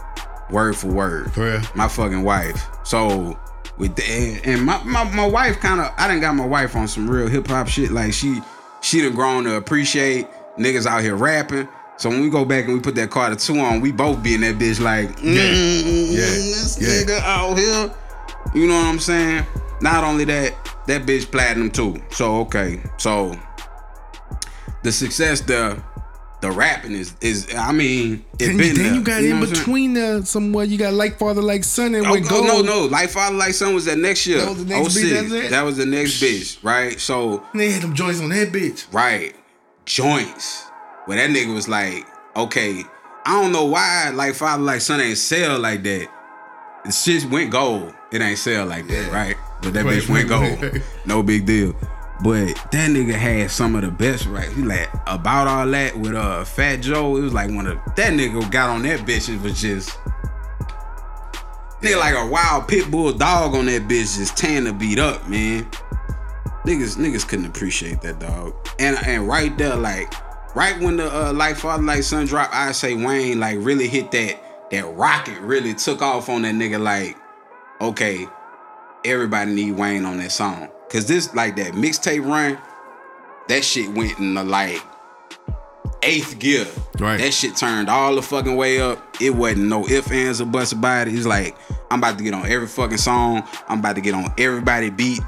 word 0.51 0.77
for 0.77 0.89
word 0.89 1.33
For 1.33 1.45
real? 1.45 1.61
my 1.75 1.89
fucking 1.89 2.23
wife 2.23 2.67
so 2.85 3.39
with 3.77 3.97
the, 3.97 4.05
and, 4.05 4.47
and 4.47 4.63
my, 4.65 4.83
my 4.85 5.05
my 5.13 5.27
wife 5.27 5.59
kind 5.61 5.81
of 5.81 5.91
I 5.99 6.07
didn't 6.07 6.21
got 6.21 6.35
my 6.37 6.47
wife 6.47 6.77
on 6.77 6.87
some 6.87 7.11
real 7.11 7.27
hip 7.27 7.49
hop 7.49 7.67
shit 7.69 7.91
like 7.91 8.13
she 8.13 8.41
she 8.81 9.01
done 9.01 9.15
grown 9.15 9.45
to 9.45 9.57
appreciate 9.57 10.29
niggas 10.59 10.87
out 10.87 11.03
here 11.03 11.17
rapping. 11.17 11.67
So 11.97 12.09
when 12.11 12.21
we 12.21 12.29
go 12.31 12.45
back 12.45 12.67
and 12.67 12.75
we 12.75 12.81
put 12.81 12.95
that 12.97 13.11
Carter 13.11 13.35
two 13.35 13.59
on, 13.59 13.81
we 13.81 13.91
both 13.93 14.23
be 14.23 14.35
in 14.35 14.43
that 14.43 14.57
bitch 14.59 14.79
like, 14.81 15.09
mm, 15.17 15.35
Yeah. 15.35 16.21
this 16.21 16.79
Yeah. 16.81 16.89
nigga 16.89 17.21
out 17.23 17.57
here. 17.59 17.91
You 18.55 18.69
know 18.69 18.75
what 18.77 18.87
I'm 18.87 18.99
saying? 19.01 19.45
Not 19.81 20.05
only 20.05 20.25
that, 20.27 20.53
that 20.87 21.03
bitch 21.07 21.31
platinum 21.31 21.71
too. 21.71 22.01
So 22.11 22.41
okay, 22.43 22.81
so 22.99 23.35
the 24.85 24.93
success, 24.93 25.41
the 25.41 25.83
the 26.41 26.51
rapping 26.53 26.93
is 26.93 27.15
is 27.23 27.49
I 27.57 27.73
mean, 27.73 28.25
it 28.39 28.47
Then, 28.49 28.57
been 28.59 28.75
then 28.75 28.85
there. 28.85 28.95
you 28.95 29.03
got 29.03 29.23
know 29.23 29.29
in 29.31 29.41
what 29.41 29.49
I'm 29.49 29.55
saying? 29.55 29.65
between 29.67 29.95
the 29.95 30.23
somewhere. 30.27 30.65
You 30.67 30.77
got 30.79 30.93
like 30.93 31.19
father, 31.19 31.41
like 31.43 31.65
son, 31.65 31.95
and 31.95 32.07
Oh, 32.07 32.13
with 32.13 32.27
oh, 32.31 32.43
gold. 32.47 32.67
no, 32.67 32.81
no. 32.83 32.87
Like 32.87 33.09
Father, 33.11 33.35
like 33.37 33.55
Son 33.55 33.75
was 33.75 33.87
that 33.87 33.97
next 33.99 34.27
year. 34.27 34.39
That 34.41 34.49
was 34.51 34.59
the 34.59 34.65
next 34.67 34.93
06. 34.95 35.33
bitch? 35.33 35.51
That 35.51 35.63
was 35.63 35.77
the 35.79 35.87
next 35.87 36.23
bitch, 36.23 36.63
right? 36.63 37.01
So, 37.01 37.43
They 37.55 37.71
had 37.71 37.83
them 37.83 37.95
joints 37.95 38.21
on 38.21 38.29
that 38.29 38.53
bitch. 38.53 38.85
right, 38.93 39.35
joints. 39.87 40.65
Where 41.07 41.17
that 41.19 41.35
nigga 41.35 41.55
was 41.55 41.69
like, 41.69 42.07
okay, 42.37 42.83
I 43.27 43.41
don't 43.41 43.53
know 43.53 43.65
why 43.67 44.11
like 44.15 44.35
Father, 44.35 44.63
like 44.63 44.81
Son 44.83 45.01
ain't 45.01 45.19
sell 45.19 45.59
like 45.59 45.83
that. 45.85 46.09
The 46.85 46.93
shit 46.93 47.25
went 47.31 47.51
gold. 47.51 47.95
It 48.13 48.21
ain't 48.21 48.39
sell 48.39 48.67
like 48.67 48.87
that, 48.89 49.11
right? 49.13 49.37
But 49.63 49.73
that 49.75 49.85
Right, 49.87 50.03
bitch 50.03 50.09
went 50.11 50.29
gold. 50.29 50.83
No 51.07 51.23
big 51.23 51.47
deal. 51.47 51.75
But 52.23 52.55
that 52.71 52.91
nigga 52.91 53.13
had 53.13 53.51
some 53.51 53.75
of 53.75 53.83
the 53.83 53.91
best 53.91 54.27
right. 54.27 54.49
He 54.49 54.63
like 54.63 54.89
about 55.07 55.49
all 55.49 55.67
that 55.69 55.97
with 55.99 56.15
uh 56.15 56.45
Fat 56.45 56.77
Joe. 56.77 57.17
It 57.17 57.23
was 57.23 57.35
like 57.35 57.51
one 57.51 57.67
of 57.67 57.77
that 57.97 58.13
nigga 58.13 58.51
got 58.51 58.71
on 58.71 58.83
that 58.83 59.01
bitch. 59.01 59.29
It 59.29 59.43
was 59.43 59.61
just 59.61 59.99
Nigga 61.85 62.01
like 62.01 62.15
a 62.15 62.27
wild 62.27 62.67
pit 62.67 62.91
bull 62.91 63.13
dog 63.13 63.55
on 63.55 63.67
that 63.67 63.83
bitch 63.83 64.17
just 64.17 64.39
tearing 64.39 64.65
the 64.65 64.73
beat 64.73 64.99
up, 64.99 65.29
man. 65.29 65.69
Niggas, 66.65 66.97
niggas 66.97 67.29
couldn't 67.29 67.45
appreciate 67.45 68.01
that 68.01 68.19
dog. 68.19 68.55
And 68.79 68.97
and 69.07 69.29
right 69.29 69.57
there, 69.59 69.77
like, 69.77 70.15
right 70.57 70.81
when 70.81 70.97
the 70.97 71.15
uh, 71.15 71.35
like 71.35 71.57
father 71.57 71.83
like 71.83 72.03
son 72.03 72.25
drop, 72.25 72.49
I 72.55 72.73
say 72.73 72.95
Wayne 72.95 73.39
like 73.39 73.59
really 73.61 73.87
hit 73.87 74.11
that 74.13 74.71
that 74.71 74.87
rocket 74.95 75.39
really 75.41 75.75
took 75.75 76.01
off 76.01 76.31
on 76.31 76.41
that 76.43 76.55
nigga. 76.55 76.81
Like, 76.81 77.19
okay, 77.83 78.27
everybody 79.05 79.53
need 79.53 79.73
Wayne 79.73 80.05
on 80.05 80.19
that 80.19 80.33
song. 80.33 80.69
Cause 80.91 81.07
this 81.07 81.35
like 81.35 81.57
that 81.57 81.73
mixtape 81.73 82.25
run, 82.25 82.59
that 83.49 83.65
shit 83.65 83.91
went 83.93 84.19
in 84.19 84.35
the 84.35 84.45
like 84.45 84.81
eighth 86.03 86.39
gear. 86.39 86.67
Right. 86.99 87.19
That 87.19 87.33
shit 87.33 87.57
turned 87.57 87.89
all 87.89 88.15
the 88.15 88.23
fucking 88.23 88.55
way 88.57 88.81
up. 88.81 89.03
It 89.21 89.31
wasn't 89.31 89.69
no 89.69 89.87
ifs, 89.89 90.11
ands, 90.11 90.41
or 90.41 90.47
buts 90.47 90.73
about 90.73 91.09
it. 91.09 91.15
It's 91.15 91.27
like, 91.27 91.57
I'm 91.91 91.99
about 91.99 92.19
to 92.19 92.25
get 92.25 92.35
on 92.35 92.47
every 92.47 92.69
fucking 92.69 92.99
song. 92.99 93.43
I'm 93.69 93.81
about 93.81 93.97
to 93.97 94.01
get 94.01 94.15
on 94.15 94.33
everybody 94.39 94.91
beat 94.91 95.21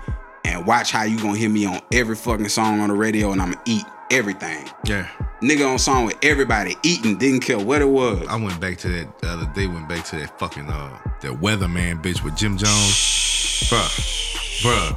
and 0.45 0.67
watch 0.67 0.93
how 0.93 1.03
you 1.03 1.17
gonna 1.19 1.37
hear 1.37 1.51
me 1.51 1.67
on 1.67 1.81
every 1.93 2.15
fucking 2.15 2.49
song 2.49 2.81
on 2.81 2.89
the 2.89 2.95
radio 2.95 3.33
and 3.33 3.43
I'm 3.43 3.53
gonna 3.53 3.65
eat 3.67 3.85
everything. 4.11 4.69
Yeah. 4.85 5.09
Nigga 5.43 5.71
on 5.71 5.79
song 5.79 6.07
with 6.07 6.17
everybody 6.23 6.77
eating, 6.83 7.19
didn't 7.19 7.41
care 7.41 7.59
what 7.59 7.83
it 7.83 7.89
was. 7.89 8.27
I 8.29 8.37
went 8.37 8.61
back 8.61 8.79
to 8.79 8.89
that 8.89 9.19
the 9.19 9.29
other 9.29 9.53
day. 9.55 9.67
Went 9.67 9.89
back 9.89 10.05
to 10.07 10.17
that 10.17 10.39
fucking 10.39 10.69
uh 10.69 10.99
that 11.23 11.33
weatherman 11.41 12.03
bitch 12.03 12.23
with 12.23 12.37
Jim 12.37 12.57
Jones. 12.57 13.26
Bruh, 13.71 14.63
bruh, 14.63 14.97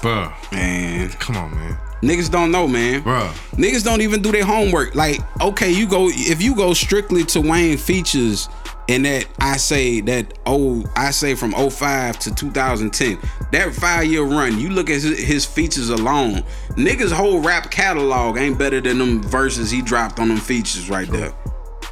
bruh. 0.00 0.52
Man, 0.52 1.08
Come 1.10 1.36
on, 1.36 1.54
man, 1.54 1.76
niggas 2.02 2.30
don't 2.30 2.50
know, 2.50 2.66
man. 2.66 3.02
bruh. 3.02 3.28
Niggas 3.56 3.84
don't 3.84 4.00
even 4.00 4.22
do 4.22 4.32
their 4.32 4.44
homework. 4.44 4.94
Like, 4.94 5.20
okay, 5.40 5.70
you 5.70 5.86
go 5.86 6.08
if 6.10 6.42
you 6.42 6.54
go 6.54 6.74
strictly 6.74 7.24
to 7.24 7.40
Wayne 7.40 7.76
features 7.78 8.48
and 8.88 9.04
that 9.04 9.26
I 9.38 9.56
say 9.58 10.00
that 10.02 10.38
oh 10.44 10.84
I 10.96 11.12
say 11.12 11.34
from 11.34 11.52
05 11.52 12.18
to 12.20 12.34
2010, 12.34 13.18
that 13.52 13.72
five 13.74 14.06
year 14.06 14.22
run, 14.24 14.58
you 14.58 14.70
look 14.70 14.90
at 14.90 15.00
his, 15.00 15.18
his 15.18 15.44
features 15.46 15.88
alone, 15.90 16.42
niggas 16.70 17.12
whole 17.12 17.40
rap 17.40 17.70
catalog 17.70 18.36
ain't 18.38 18.58
better 18.58 18.80
than 18.80 18.98
them 18.98 19.22
verses 19.22 19.70
he 19.70 19.82
dropped 19.82 20.18
on 20.18 20.28
them 20.28 20.38
features 20.38 20.90
right 20.90 21.08
there. 21.08 21.32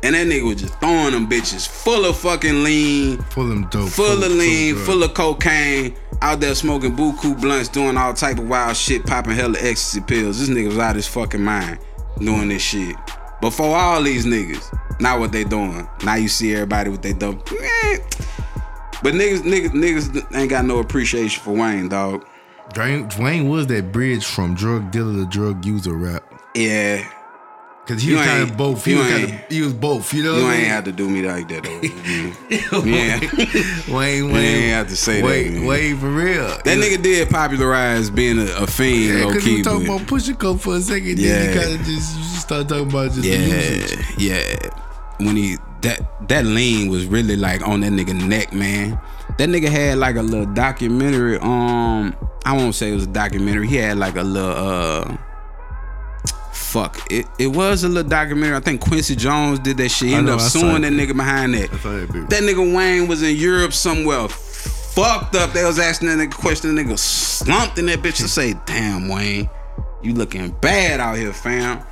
And 0.02 0.14
that 0.14 0.26
nigga 0.26 0.46
was 0.46 0.60
just 0.62 0.78
throwing 0.80 1.12
them 1.12 1.28
bitches 1.28 1.68
full 1.68 2.06
of 2.06 2.16
fucking 2.16 2.64
lean, 2.64 3.18
Full 3.24 3.52
of 3.52 3.68
dope. 3.70 3.90
full 3.90 4.22
of 4.24 4.30
lean, 4.32 4.74
drugs. 4.74 4.86
full 4.86 5.02
of 5.02 5.12
cocaine, 5.14 5.94
out 6.22 6.40
there 6.40 6.54
smoking 6.54 6.96
buku 6.96 7.38
blunts, 7.40 7.68
doing 7.68 7.96
all 7.98 8.14
type 8.14 8.38
of 8.38 8.48
wild 8.48 8.76
shit, 8.76 9.04
popping 9.04 9.32
hella 9.32 9.58
ecstasy 9.60 10.00
pills. 10.00 10.38
This 10.40 10.48
nigga 10.48 10.68
was 10.68 10.78
out 10.78 10.96
his 10.96 11.06
fucking 11.06 11.42
mind 11.44 11.78
doing 12.18 12.48
this 12.48 12.62
shit. 12.62 12.96
Before 13.42 13.76
all 13.76 14.02
these 14.02 14.24
niggas, 14.26 15.00
not 15.00 15.18
what 15.18 15.32
they 15.32 15.44
doing. 15.44 15.86
Now 16.04 16.14
you 16.14 16.28
see 16.28 16.52
everybody 16.54 16.90
with 16.90 17.02
they 17.02 17.12
dope. 17.14 17.50
Eh. 17.52 17.98
But 19.02 19.14
niggas, 19.14 19.40
niggas, 19.42 19.70
niggas 19.70 20.36
ain't 20.36 20.50
got 20.50 20.64
no 20.66 20.78
appreciation 20.78 21.42
for 21.42 21.52
Wayne, 21.52 21.88
dog. 21.88 22.26
Dwayne, 22.74 23.10
Dwayne 23.10 23.48
was 23.50 23.66
that 23.68 23.92
bridge 23.92 24.24
from 24.26 24.54
drug 24.54 24.90
dealer 24.90 25.14
to 25.24 25.26
drug 25.26 25.64
user 25.64 25.94
rap. 25.94 26.22
Yeah, 26.54 27.06
Cause 27.90 28.02
he 28.02 28.10
You 28.10 28.18
was 28.18 28.26
kind 28.26 28.42
of 28.48 28.56
both. 28.56 28.84
He 28.84 28.92
you 28.92 28.98
was 28.98 29.08
kind 29.08 29.24
of 29.24 29.30
he 29.48 29.62
was 29.62 29.72
both. 29.74 30.14
You 30.14 30.22
know. 30.22 30.36
you 30.36 30.44
what 30.44 30.50
I 30.50 30.54
ain't 30.54 30.62
mean? 30.62 30.70
have 30.70 30.84
to 30.84 30.92
do 30.92 31.10
me 31.10 31.22
like 31.22 31.48
that, 31.48 31.64
though. 31.64 32.82
yeah. 32.86 33.92
Wayne, 33.92 34.26
You 34.26 34.32
Wayne, 34.32 34.36
ain't 34.36 34.72
have 34.74 34.88
to 34.90 34.96
say 34.96 35.20
that, 35.20 35.26
Wayne, 35.26 35.54
man. 35.54 35.66
Wayne 35.66 35.98
for 35.98 36.08
real. 36.08 36.46
That 36.46 36.78
nigga 36.78 37.02
did 37.02 37.28
popularize 37.30 38.08
being 38.08 38.38
a, 38.38 38.44
a 38.62 38.66
fiend, 38.68 39.18
Yeah, 39.18 39.26
because 39.26 39.44
we 39.44 39.62
talking 39.62 39.86
about 39.86 40.02
Pusha 40.02 40.38
Code 40.38 40.60
for 40.60 40.76
a 40.76 40.80
second. 40.80 41.18
Yeah. 41.18 41.32
Then 41.32 41.48
you 41.54 41.60
kind 41.60 41.80
of 41.80 41.86
just 41.86 42.16
you 42.16 42.22
just 42.22 42.42
start 42.42 42.68
talking 42.68 42.88
about 42.88 43.10
just. 43.10 43.24
Yeah, 43.24 44.04
yeah. 44.18 44.70
When 45.18 45.34
he 45.34 45.56
that 45.82 46.28
that 46.28 46.44
lean 46.44 46.90
was 46.90 47.06
really 47.06 47.34
like 47.34 47.66
on 47.66 47.80
that 47.80 47.90
nigga 47.90 48.14
neck, 48.14 48.52
man. 48.52 49.00
That 49.38 49.48
nigga 49.48 49.68
had 49.68 49.98
like 49.98 50.14
a 50.14 50.22
little 50.22 50.46
documentary. 50.46 51.38
Um, 51.38 52.14
I 52.46 52.56
won't 52.56 52.76
say 52.76 52.92
it 52.92 52.94
was 52.94 53.04
a 53.04 53.08
documentary. 53.08 53.66
He 53.66 53.76
had 53.78 53.98
like 53.98 54.14
a 54.14 54.22
little 54.22 54.52
uh. 54.52 55.16
Fuck 56.70 57.10
it! 57.10 57.26
It 57.36 57.48
was 57.48 57.82
a 57.82 57.88
little 57.88 58.08
documentary. 58.08 58.56
I 58.56 58.60
think 58.60 58.80
Quincy 58.80 59.16
Jones 59.16 59.58
did 59.58 59.76
that 59.78 59.88
shit. 59.88 60.10
He 60.10 60.14
ended 60.14 60.26
know, 60.26 60.34
up 60.34 60.40
suing 60.40 60.82
that 60.82 60.92
nigga 60.92 61.16
behind 61.16 61.52
that. 61.54 61.68
That. 61.72 62.42
Nigga 62.44 62.76
Wayne 62.76 63.08
was 63.08 63.24
in 63.24 63.34
Europe 63.34 63.72
somewhere, 63.72 64.28
fucked 64.28 65.34
up. 65.34 65.52
They 65.52 65.64
was 65.64 65.80
asking 65.80 66.06
that 66.08 66.18
nigga 66.18 66.34
question. 66.34 66.72
The 66.72 66.80
nigga 66.80 66.96
slumped 66.96 67.78
in 67.78 67.86
that 67.86 68.02
bitch 68.02 68.18
to 68.18 68.28
say, 68.28 68.54
"Damn, 68.66 69.08
Wayne, 69.08 69.50
you 70.00 70.14
looking 70.14 70.50
bad 70.60 71.00
out 71.00 71.16
here, 71.16 71.32
fam." 71.32 71.82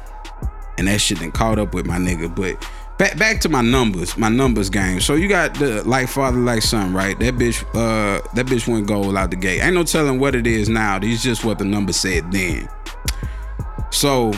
And 0.79 0.87
that 0.87 1.01
shit 1.01 1.19
done 1.19 1.33
caught 1.33 1.59
up 1.59 1.75
with 1.75 1.85
my 1.85 1.97
nigga. 1.97 2.33
But 2.33 2.65
back 2.99 3.19
back 3.19 3.41
to 3.41 3.49
my 3.49 3.63
numbers, 3.63 4.17
my 4.17 4.29
numbers 4.29 4.71
game. 4.71 5.01
So 5.01 5.15
you 5.15 5.27
got 5.27 5.55
the 5.55 5.83
like 5.83 6.09
father, 6.09 6.39
like 6.39 6.63
son, 6.63 6.95
right? 6.95 7.19
That 7.19 7.35
bitch, 7.35 7.65
uh, 7.75 8.21
that 8.35 8.47
bitch 8.47 8.69
went 8.69 8.87
gold 8.87 9.17
out 9.17 9.31
the 9.31 9.37
gate. 9.37 9.61
Ain't 9.61 9.75
no 9.75 9.83
telling 9.83 10.21
what 10.21 10.37
it 10.37 10.47
is 10.47 10.69
now. 10.69 11.01
These 11.01 11.21
just 11.21 11.45
what 11.45 11.59
the 11.59 11.65
number 11.65 11.93
said 11.93 12.31
then. 12.31 12.69
So 13.91 14.33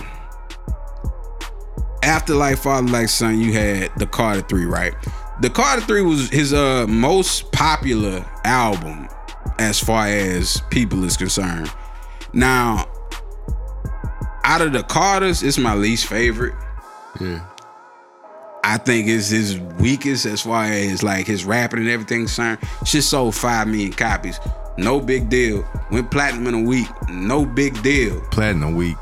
after 2.11 2.35
like 2.35 2.59
father, 2.59 2.89
like 2.89 3.09
son, 3.09 3.41
you 3.41 3.53
had 3.53 3.95
the 3.97 4.07
Carter 4.07 4.43
Three, 4.43 4.67
right? 4.67 4.95
The 5.41 5.49
Carter 5.49 5.81
Three 5.83 6.03
was 6.03 6.29
his 6.29 6.53
uh 6.53 6.87
most 6.89 7.53
popular 7.53 8.25
album 8.45 9.09
as 9.59 9.79
far 9.79 10.07
as 10.07 10.61
people 10.71 11.05
is 11.05 11.17
concerned. 11.17 11.71
Now, 12.33 12.87
out 14.43 14.61
of 14.61 14.73
the 14.73 14.83
Carters, 14.83 15.43
it's 15.43 15.57
my 15.57 15.75
least 15.75 16.07
favorite. 16.07 16.55
Yeah. 17.21 17.47
I 18.65 18.77
think 18.77 19.09
it's 19.09 19.29
his 19.29 19.59
weakest 19.79 20.27
as 20.27 20.43
far 20.43 20.65
as 20.65 21.03
like 21.03 21.27
his 21.27 21.45
rapping 21.45 21.81
and 21.81 21.89
everything 21.89 22.23
concerned. 22.23 22.59
Shit 22.85 23.05
sold 23.05 23.37
five 23.37 23.69
million 23.69 23.93
copies. 23.93 24.39
No 24.77 25.01
big 25.01 25.29
deal. 25.29 25.65
Went 25.91 26.11
platinum 26.11 26.49
in 26.49 26.55
a 26.55 26.69
week. 26.69 26.89
No 27.09 27.47
big 27.47 27.81
deal. 27.83 28.21
Platinum 28.31 28.75
a 28.75 28.77
week. 28.77 28.97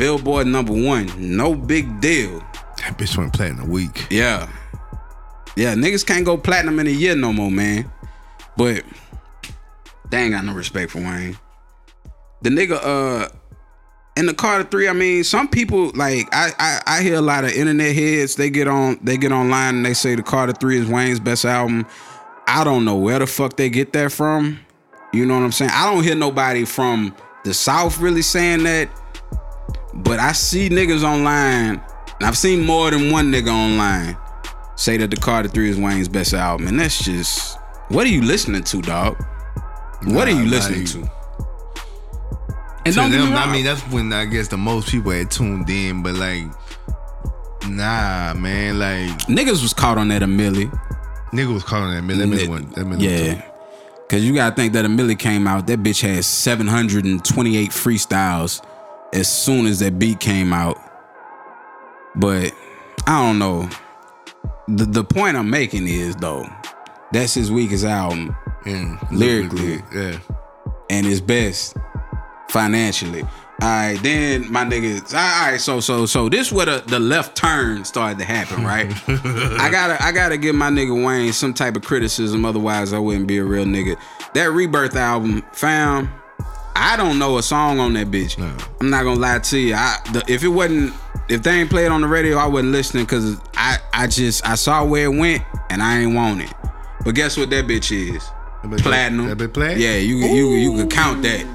Billboard 0.00 0.46
number 0.46 0.72
one. 0.72 1.12
No 1.18 1.54
big 1.54 2.00
deal. 2.00 2.38
That 2.78 2.96
bitch 2.96 3.18
went 3.18 3.34
platinum 3.34 3.68
a 3.68 3.70
week. 3.70 4.06
Yeah. 4.10 4.48
Yeah, 5.56 5.74
niggas 5.74 6.06
can't 6.06 6.24
go 6.24 6.38
platinum 6.38 6.80
in 6.80 6.86
a 6.86 6.90
year 6.90 7.14
no 7.14 7.34
more, 7.34 7.50
man. 7.50 7.92
But 8.56 8.82
they 10.08 10.22
ain't 10.22 10.32
got 10.32 10.46
no 10.46 10.54
respect 10.54 10.92
for 10.92 11.00
Wayne. 11.00 11.36
The 12.40 12.48
nigga, 12.48 12.80
uh, 12.82 13.28
in 14.16 14.24
the 14.24 14.32
Carter 14.32 14.64
Three, 14.64 14.88
I 14.88 14.94
mean, 14.94 15.22
some 15.22 15.48
people 15.48 15.92
like 15.94 16.26
I, 16.32 16.54
I 16.58 16.80
I 16.86 17.02
hear 17.02 17.16
a 17.16 17.20
lot 17.20 17.44
of 17.44 17.50
internet 17.50 17.94
heads. 17.94 18.36
They 18.36 18.48
get 18.48 18.68
on 18.68 18.98
they 19.02 19.18
get 19.18 19.32
online 19.32 19.74
and 19.74 19.84
they 19.84 19.92
say 19.92 20.14
the 20.14 20.22
Carter 20.22 20.54
Three 20.54 20.78
is 20.78 20.86
Wayne's 20.86 21.20
best 21.20 21.44
album. 21.44 21.86
I 22.46 22.64
don't 22.64 22.86
know 22.86 22.96
where 22.96 23.18
the 23.18 23.26
fuck 23.26 23.58
they 23.58 23.68
get 23.68 23.92
that 23.92 24.12
from. 24.12 24.60
You 25.12 25.26
know 25.26 25.34
what 25.34 25.44
I'm 25.44 25.52
saying? 25.52 25.72
I 25.74 25.92
don't 25.92 26.02
hear 26.02 26.14
nobody 26.14 26.64
from 26.64 27.14
the 27.44 27.52
South 27.52 28.00
really 28.00 28.22
saying 28.22 28.62
that. 28.62 28.88
But 29.94 30.20
I 30.20 30.32
see 30.32 30.68
niggas 30.68 31.02
online, 31.02 31.80
and 32.18 32.22
I've 32.22 32.38
seen 32.38 32.64
more 32.64 32.90
than 32.90 33.10
one 33.10 33.32
nigga 33.32 33.48
online 33.48 34.16
say 34.76 34.96
that 34.96 35.10
the 35.10 35.16
Carter 35.16 35.48
3 35.48 35.68
is 35.70 35.78
Wayne's 35.78 36.08
best 36.08 36.32
album. 36.32 36.66
And 36.68 36.78
that's 36.80 37.02
just 37.04 37.58
what 37.88 38.06
are 38.06 38.10
you 38.10 38.22
listening 38.22 38.62
to, 38.64 38.80
dog? 38.82 39.16
what 40.04 40.26
are 40.28 40.30
you 40.30 40.46
listening 40.46 40.80
you- 40.80 40.86
to? 40.86 41.10
And 42.86 42.94
To 42.94 43.00
don't 43.00 43.10
get 43.10 43.20
me 43.20 43.26
them. 43.26 43.34
I 43.36 43.52
mean, 43.52 43.64
that's 43.66 43.82
when 43.82 44.10
I 44.12 44.24
guess 44.24 44.48
the 44.48 44.56
most 44.56 44.88
people 44.88 45.10
had 45.10 45.30
tuned 45.30 45.68
in, 45.68 46.02
but 46.02 46.14
like, 46.14 46.44
nah, 47.68 48.32
man, 48.34 48.78
like 48.78 49.10
niggas 49.26 49.60
was 49.62 49.74
caught 49.74 49.98
on 49.98 50.08
that 50.08 50.22
a 50.22 50.26
milli. 50.26 50.70
nigga 51.32 51.52
was 51.52 51.62
calling 51.62 51.90
that 51.94 52.02
million. 52.02 52.30
That 52.30 52.36
million 52.36 52.50
one. 52.50 52.70
That 52.70 52.84
million 52.86 53.10
Yeah. 53.26 53.34
two. 53.34 53.42
Cause 54.08 54.22
you 54.22 54.34
gotta 54.34 54.56
think 54.56 54.72
that 54.72 54.84
a 54.84 54.88
milli 54.88 55.16
came 55.18 55.46
out, 55.46 55.66
that 55.68 55.82
bitch 55.82 56.00
had 56.00 56.24
728 56.24 57.70
freestyles 57.70 58.60
as 59.12 59.28
soon 59.28 59.66
as 59.66 59.78
that 59.80 59.98
beat 59.98 60.20
came 60.20 60.52
out. 60.52 60.78
But 62.16 62.52
I 63.06 63.24
don't 63.24 63.38
know. 63.38 63.68
The 64.68 64.84
the 64.84 65.04
point 65.04 65.36
I'm 65.36 65.50
making 65.50 65.86
is 65.88 66.16
though, 66.16 66.46
that's 67.12 67.34
his 67.34 67.50
weakest 67.50 67.84
album 67.84 68.36
mm, 68.64 69.00
And 69.10 69.18
Lyrically. 69.18 69.82
yeah. 69.92 70.18
and 70.88 71.06
his 71.06 71.20
best 71.20 71.76
financially. 72.48 73.22
All 73.62 73.68
right, 73.68 73.98
then 74.02 74.50
my 74.50 74.64
niggas. 74.64 75.12
All 75.12 75.50
right, 75.50 75.60
so 75.60 75.80
so 75.80 76.06
so 76.06 76.28
this 76.30 76.50
where 76.50 76.64
the, 76.66 76.82
the 76.86 76.98
left 76.98 77.36
turn 77.36 77.84
started 77.84 78.18
to 78.18 78.24
happen, 78.24 78.64
right? 78.64 78.90
I 79.08 79.68
gotta 79.70 80.02
I 80.02 80.12
gotta 80.12 80.38
give 80.38 80.54
my 80.54 80.70
nigga 80.70 81.04
Wayne 81.04 81.32
some 81.34 81.52
type 81.52 81.76
of 81.76 81.82
criticism, 81.82 82.44
otherwise 82.46 82.92
I 82.94 82.98
wouldn't 82.98 83.26
be 83.26 83.36
a 83.36 83.44
real 83.44 83.66
nigga. 83.66 83.98
That 84.32 84.50
Rebirth 84.52 84.96
album, 84.96 85.42
fam. 85.52 86.10
I 86.76 86.96
don't 86.96 87.18
know 87.18 87.38
a 87.38 87.42
song 87.42 87.78
on 87.80 87.92
that 87.94 88.08
bitch. 88.08 88.38
No. 88.38 88.54
I'm 88.80 88.90
not 88.90 89.04
gonna 89.04 89.20
lie 89.20 89.38
to 89.38 89.58
you. 89.58 89.74
I 89.74 89.96
the, 90.12 90.24
if 90.28 90.44
it 90.44 90.48
wasn't 90.48 90.94
if 91.28 91.42
they 91.42 91.60
ain't 91.60 91.70
played 91.70 91.88
on 91.88 92.00
the 92.00 92.08
radio, 92.08 92.36
I 92.36 92.46
wasn't 92.46 92.72
listening 92.72 93.04
because 93.04 93.40
I 93.54 93.78
I 93.92 94.06
just 94.06 94.46
I 94.46 94.54
saw 94.54 94.84
where 94.84 95.04
it 95.04 95.16
went 95.16 95.42
and 95.70 95.82
I 95.82 96.00
ain't 96.00 96.14
want 96.14 96.42
it. 96.42 96.52
But 97.04 97.14
guess 97.14 97.36
what 97.36 97.50
that 97.50 97.66
bitch 97.66 97.92
is? 97.92 98.28
That 98.62 98.80
Platinum. 98.80 99.28
that 99.28 99.38
bitch 99.38 99.54
platinum? 99.54 99.80
Yeah, 99.80 99.96
you 99.96 100.16
you 100.16 100.48
you 100.50 100.76
could 100.76 100.90
count 100.90 101.22
that. 101.22 101.46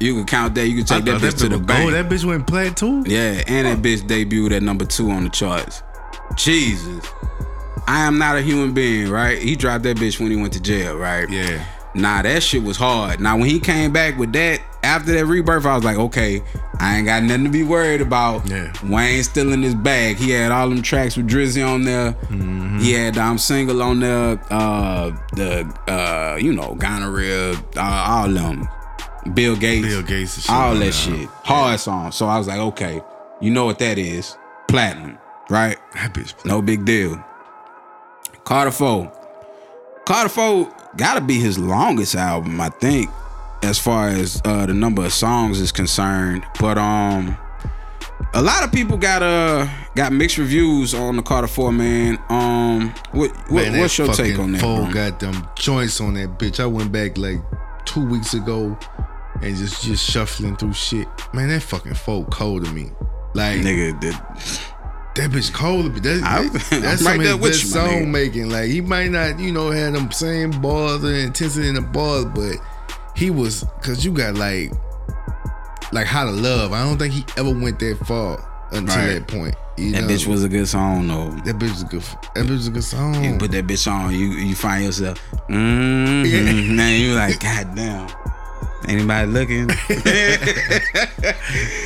You 0.00 0.14
could 0.14 0.26
count 0.26 0.54
that. 0.54 0.68
You 0.68 0.76
could 0.76 0.86
take 0.86 1.04
that 1.04 1.20
bitch 1.20 1.38
to 1.38 1.48
the 1.48 1.58
bank. 1.58 1.84
gold. 1.84 1.94
That 1.94 2.08
bitch 2.08 2.24
went 2.24 2.46
plat 2.46 2.76
too. 2.76 3.04
Yeah, 3.06 3.42
and 3.46 3.66
that 3.66 3.78
bitch 3.78 4.00
debuted 4.06 4.52
at 4.52 4.62
number 4.62 4.84
two 4.84 5.10
on 5.10 5.24
the 5.24 5.30
charts. 5.30 5.82
Jesus. 6.34 7.06
I 7.88 8.04
am 8.04 8.18
not 8.18 8.36
a 8.36 8.42
human 8.42 8.74
being, 8.74 9.08
right? 9.10 9.38
He 9.38 9.54
dropped 9.54 9.84
that 9.84 9.96
bitch 9.96 10.18
when 10.18 10.30
he 10.30 10.36
went 10.36 10.52
to 10.54 10.60
jail, 10.60 10.96
right? 10.96 11.28
Yeah. 11.30 11.64
Nah, 11.96 12.22
that 12.22 12.42
shit 12.42 12.62
was 12.62 12.76
hard. 12.76 13.20
Now 13.20 13.38
when 13.38 13.48
he 13.48 13.58
came 13.58 13.92
back 13.92 14.18
with 14.18 14.32
that, 14.34 14.60
after 14.82 15.12
that 15.14 15.24
rebirth, 15.26 15.64
I 15.64 15.74
was 15.74 15.84
like, 15.84 15.96
okay, 15.96 16.42
I 16.78 16.98
ain't 16.98 17.06
got 17.06 17.22
nothing 17.22 17.44
to 17.44 17.50
be 17.50 17.62
worried 17.62 18.02
about. 18.02 18.48
Yeah. 18.48 18.72
Wayne 18.84 19.22
still 19.22 19.52
in 19.52 19.62
his 19.62 19.74
bag. 19.74 20.16
He 20.16 20.30
had 20.30 20.52
all 20.52 20.68
them 20.68 20.82
tracks 20.82 21.16
with 21.16 21.26
Drizzy 21.26 21.66
on 21.66 21.82
there. 21.82 22.12
Mm-hmm. 22.12 22.78
He 22.80 22.92
had 22.92 23.16
um 23.16 23.38
single 23.38 23.82
on 23.82 24.00
there, 24.00 24.38
uh 24.50 25.10
the 25.32 25.64
uh, 25.90 26.36
you 26.36 26.52
know, 26.52 26.74
gonorrhea, 26.74 27.52
uh, 27.76 28.04
all 28.08 28.28
them. 28.28 28.68
Bill 29.34 29.56
Gates. 29.56 29.86
Bill 29.86 30.02
Gates 30.02 30.42
shit 30.42 30.50
All 30.50 30.74
that 30.74 30.92
shit. 30.92 31.28
Hard 31.28 31.80
song. 31.80 32.12
So 32.12 32.26
I 32.26 32.38
was 32.38 32.46
like, 32.46 32.58
okay, 32.58 33.00
you 33.40 33.50
know 33.50 33.64
what 33.64 33.78
that 33.80 33.98
is. 33.98 34.36
Platinum, 34.68 35.18
right? 35.50 35.78
That 35.94 36.12
bitch. 36.12 36.44
No 36.44 36.62
big 36.62 36.84
deal. 36.84 37.22
Carter 38.44 38.70
4. 38.70 39.12
Carter 40.04 40.28
4 40.28 40.72
gotta 40.96 41.20
be 41.20 41.38
his 41.38 41.58
longest 41.58 42.14
album, 42.14 42.60
I 42.60 42.68
think, 42.68 43.10
as 43.62 43.78
far 43.78 44.08
as 44.08 44.40
uh, 44.44 44.66
the 44.66 44.74
number 44.74 45.04
of 45.04 45.12
songs 45.12 45.60
is 45.60 45.72
concerned. 45.72 46.44
But 46.60 46.78
um 46.78 47.36
a 48.34 48.42
lot 48.42 48.64
of 48.64 48.72
people 48.72 48.96
got 48.96 49.22
uh 49.22 49.66
got 49.94 50.12
mixed 50.12 50.38
reviews 50.38 50.94
on 50.94 51.16
the 51.16 51.22
Carter 51.22 51.46
4, 51.48 51.72
man. 51.72 52.18
Um 52.28 52.90
what, 53.12 53.30
what 53.50 53.64
Man, 53.64 53.80
what's 53.80 53.96
your 53.98 54.12
take 54.12 54.38
on 54.38 54.52
that? 54.52 54.60
Four 54.60 54.90
got 54.92 55.20
them 55.20 55.46
joints 55.56 56.00
on 56.00 56.14
that 56.14 56.38
bitch. 56.38 56.60
I 56.60 56.66
went 56.66 56.92
back 56.92 57.18
like 57.18 57.38
two 57.84 58.06
weeks 58.06 58.34
ago 58.34 58.76
and 59.42 59.56
just 59.56 59.82
just 59.82 60.08
shuffling 60.08 60.56
through 60.56 60.72
shit. 60.72 61.08
Man, 61.32 61.48
that 61.48 61.62
fucking 61.62 61.94
folk 61.94 62.30
cold 62.30 62.64
to 62.64 62.72
me. 62.72 62.90
Like 63.34 63.60
Nigga, 63.60 64.00
that, 64.00 64.75
that 65.16 65.30
bitch 65.30 65.52
cold. 65.52 65.94
That, 65.96 66.02
that- 66.02 66.68
that's 66.82 67.02
right 67.02 67.18
there 67.18 67.32
his 67.32 67.38
with 67.38 67.52
you, 67.64 67.68
nigga. 67.70 67.72
song 67.72 68.12
making. 68.12 68.48
Like 68.50 68.66
he 68.70 68.80
might 68.80 69.10
not, 69.10 69.38
you 69.40 69.52
know, 69.52 69.70
had 69.70 69.94
them 69.94 70.10
same 70.12 70.50
bars 70.60 71.02
and 71.04 71.16
intensity 71.16 71.68
in 71.68 71.74
the 71.74 71.80
bars, 71.82 72.24
but 72.26 72.56
he 73.14 73.30
was 73.30 73.64
cause 73.82 74.04
you 74.04 74.12
got 74.12 74.34
like 74.34 74.72
like 75.92 76.06
how 76.06 76.24
to 76.24 76.30
love. 76.30 76.72
I 76.72 76.84
don't 76.84 76.98
think 76.98 77.14
he 77.14 77.24
ever 77.36 77.50
went 77.50 77.78
that 77.80 77.98
far 78.06 78.38
until 78.72 78.96
Right. 78.96 79.14
that 79.14 79.26
point. 79.28 79.54
You 79.78 79.92
that 79.92 80.02
know? 80.02 80.08
bitch 80.08 80.26
was 80.26 80.42
a 80.42 80.48
good 80.48 80.66
song 80.68 81.06
though. 81.08 81.30
that 81.44 81.56
bitch 81.58 81.70
was 81.70 81.82
a 81.82 81.86
good. 81.86 82.02
That 82.34 82.46
bitch 82.46 82.50
was 82.50 82.68
a 82.68 82.70
good 82.70 82.84
song. 82.84 83.22
You 83.24 83.36
put 83.38 83.50
that 83.52 83.66
bitch 83.66 83.90
on, 83.90 84.12
you 84.14 84.28
you 84.32 84.54
find 84.54 84.84
yourself, 84.84 85.18
mm 85.48 86.24
Yeah. 86.26 86.74
now 86.74 86.88
you 86.88 87.14
like, 87.14 87.40
God 87.40 87.74
damn. 87.74 88.08
Anybody 88.88 89.26
looking? 89.32 89.66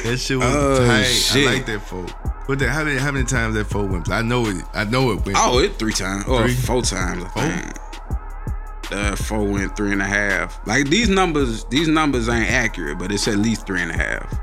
That 0.05 0.19
shit 0.19 0.39
was 0.39 0.47
Oh, 0.55 0.87
tight. 0.87 1.03
shit. 1.05 1.49
I 1.49 1.53
like 1.55 1.67
that 1.67 1.81
folk. 1.81 2.11
But 2.51 2.59
the, 2.59 2.69
how 2.69 2.83
many 2.83 2.99
how 2.99 3.13
many 3.13 3.25
times 3.25 3.55
that 3.55 3.67
four 3.67 3.87
went? 3.87 4.11
I 4.11 4.23
know 4.23 4.45
it. 4.47 4.65
I 4.75 4.83
know 4.83 5.13
it 5.13 5.25
went. 5.25 5.39
Oh, 5.39 5.61
it 5.61 5.77
three 5.79 5.93
times 5.93 6.27
or 6.27 6.43
Three? 6.43 6.55
four 6.55 6.83
times. 6.83 7.23
I 7.37 7.49
think. 7.49 8.93
Uh, 8.93 9.15
four 9.15 9.45
went 9.45 9.77
three 9.77 9.93
and 9.93 10.03
a 10.03 10.05
half. 10.05 10.61
Like 10.67 10.89
these 10.89 11.09
numbers, 11.09 11.65
these 11.67 11.87
numbers 11.87 12.29
ain't 12.29 12.51
accurate, 12.51 12.99
but 12.99 13.13
it's 13.13 13.29
at 13.29 13.37
least 13.37 13.69
three 13.69 13.81
and 13.81 13.93
a 13.93 13.97
half. 13.97 14.37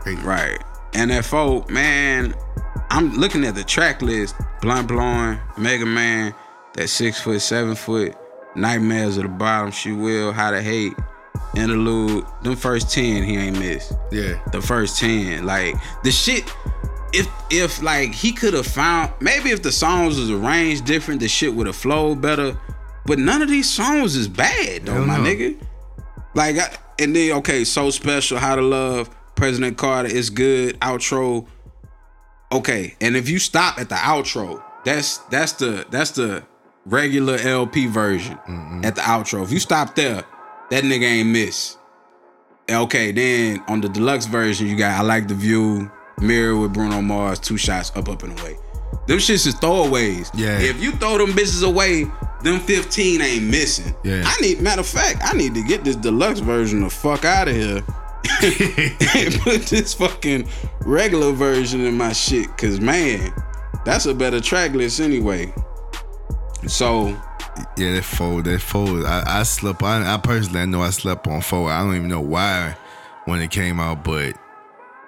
Crazy. 0.00 0.22
Right. 0.22 0.64
And 0.94 1.10
that 1.10 1.26
four, 1.26 1.66
man, 1.68 2.34
I'm 2.88 3.12
looking 3.18 3.44
at 3.44 3.54
the 3.54 3.64
track 3.64 4.00
list. 4.00 4.34
Blunt 4.62 4.88
blowing, 4.88 5.38
Mega 5.58 5.84
Man, 5.84 6.34
that 6.72 6.88
six 6.88 7.20
foot, 7.20 7.42
seven 7.42 7.74
foot, 7.74 8.16
Nightmares 8.56 9.18
at 9.18 9.24
the 9.24 9.28
bottom, 9.28 9.72
She 9.72 9.92
Will, 9.92 10.32
How 10.32 10.50
to 10.50 10.62
Hate, 10.62 10.94
Interlude. 11.56 12.24
Them 12.42 12.56
first 12.56 12.90
ten 12.90 13.22
he 13.22 13.36
ain't 13.36 13.58
missed 13.58 13.92
Yeah. 14.10 14.40
the 14.52 14.60
first 14.62 14.98
10 14.98 15.44
like 15.44 15.74
the 16.02 16.10
shit 16.10 16.44
if 17.12 17.28
if 17.50 17.82
like 17.82 18.14
he 18.14 18.32
could 18.32 18.54
have 18.54 18.66
found 18.66 19.12
maybe 19.20 19.50
if 19.50 19.62
the 19.62 19.70
songs 19.72 20.18
was 20.18 20.30
arranged 20.30 20.84
different 20.86 21.20
the 21.20 21.28
shit 21.28 21.52
would 21.54 21.66
have 21.66 21.76
flowed 21.76 22.20
better 22.22 22.56
But 23.04 23.18
none 23.18 23.42
of 23.42 23.48
these 23.48 23.68
songs 23.68 24.16
is 24.16 24.28
bad 24.28 24.86
though, 24.86 25.04
my 25.04 25.18
nigga. 25.18 25.58
Like, 26.34 26.56
I, 26.56 26.70
and 27.00 27.14
then 27.14 27.32
okay, 27.38 27.64
so 27.64 27.90
special, 27.90 28.38
how 28.38 28.54
to 28.54 28.62
love, 28.62 29.10
President 29.34 29.76
Carter 29.76 30.08
is 30.08 30.30
good, 30.30 30.78
outro. 30.80 31.46
Okay, 32.52 32.94
and 33.00 33.16
if 33.16 33.28
you 33.28 33.38
stop 33.38 33.78
at 33.80 33.88
the 33.88 33.96
outro, 33.96 34.62
that's 34.84 35.18
that's 35.30 35.52
the 35.54 35.84
that's 35.90 36.12
the 36.12 36.44
regular 36.86 37.36
LP 37.38 37.86
version 37.88 38.38
at 38.84 38.94
the 38.94 39.00
outro. 39.02 39.42
If 39.42 39.50
you 39.52 39.58
stop 39.58 39.94
there, 39.94 40.22
that 40.72 40.84
nigga 40.84 41.02
ain't 41.02 41.28
miss. 41.28 41.76
Okay, 42.70 43.12
then 43.12 43.62
on 43.68 43.82
the 43.82 43.90
deluxe 43.90 44.24
version, 44.24 44.66
you 44.66 44.74
got 44.74 44.98
I 44.98 45.02
like 45.02 45.28
the 45.28 45.34
view, 45.34 45.90
mirror 46.18 46.56
with 46.56 46.72
Bruno 46.72 47.02
Mars, 47.02 47.38
two 47.38 47.58
shots 47.58 47.92
up, 47.94 48.08
up 48.08 48.22
and 48.22 48.40
away. 48.40 48.56
Them 49.06 49.18
shits 49.18 49.46
is 49.46 49.54
throwaways. 49.56 50.30
Yeah. 50.34 50.58
If 50.58 50.82
you 50.82 50.92
throw 50.92 51.18
them 51.18 51.32
bitches 51.32 51.62
away, 51.62 52.04
them 52.42 52.58
15 52.60 53.20
ain't 53.20 53.44
missing. 53.44 53.94
Yeah. 54.02 54.22
I 54.24 54.40
need 54.40 54.62
matter 54.62 54.80
of 54.80 54.86
fact, 54.86 55.20
I 55.22 55.36
need 55.36 55.52
to 55.54 55.62
get 55.62 55.84
this 55.84 55.96
deluxe 55.96 56.40
version 56.40 56.80
the 56.80 56.88
fuck 56.88 57.26
out 57.26 57.48
of 57.48 57.54
here. 57.54 57.84
and 58.42 59.34
put 59.42 59.62
this 59.66 59.92
fucking 59.92 60.48
regular 60.86 61.32
version 61.32 61.82
in 61.84 61.98
my 61.98 62.14
shit. 62.14 62.48
Cause 62.56 62.80
man, 62.80 63.30
that's 63.84 64.06
a 64.06 64.14
better 64.14 64.40
track 64.40 64.72
list 64.72 65.00
anyway. 65.00 65.52
So 66.66 67.14
Yeah, 67.76 67.92
that 67.96 68.04
fold, 68.04 68.44
that 68.44 68.60
fold. 68.60 69.04
I, 69.04 69.40
I 69.40 69.42
slept. 69.42 69.82
I, 69.82 70.14
I 70.14 70.18
personally, 70.18 70.60
I 70.60 70.64
know 70.64 70.82
I 70.82 70.90
slept 70.90 71.26
on 71.26 71.40
fold. 71.42 71.70
I 71.70 71.80
don't 71.82 71.94
even 71.96 72.08
know 72.08 72.20
why 72.20 72.76
when 73.26 73.40
it 73.42 73.50
came 73.50 73.78
out, 73.78 74.02
but 74.04 74.34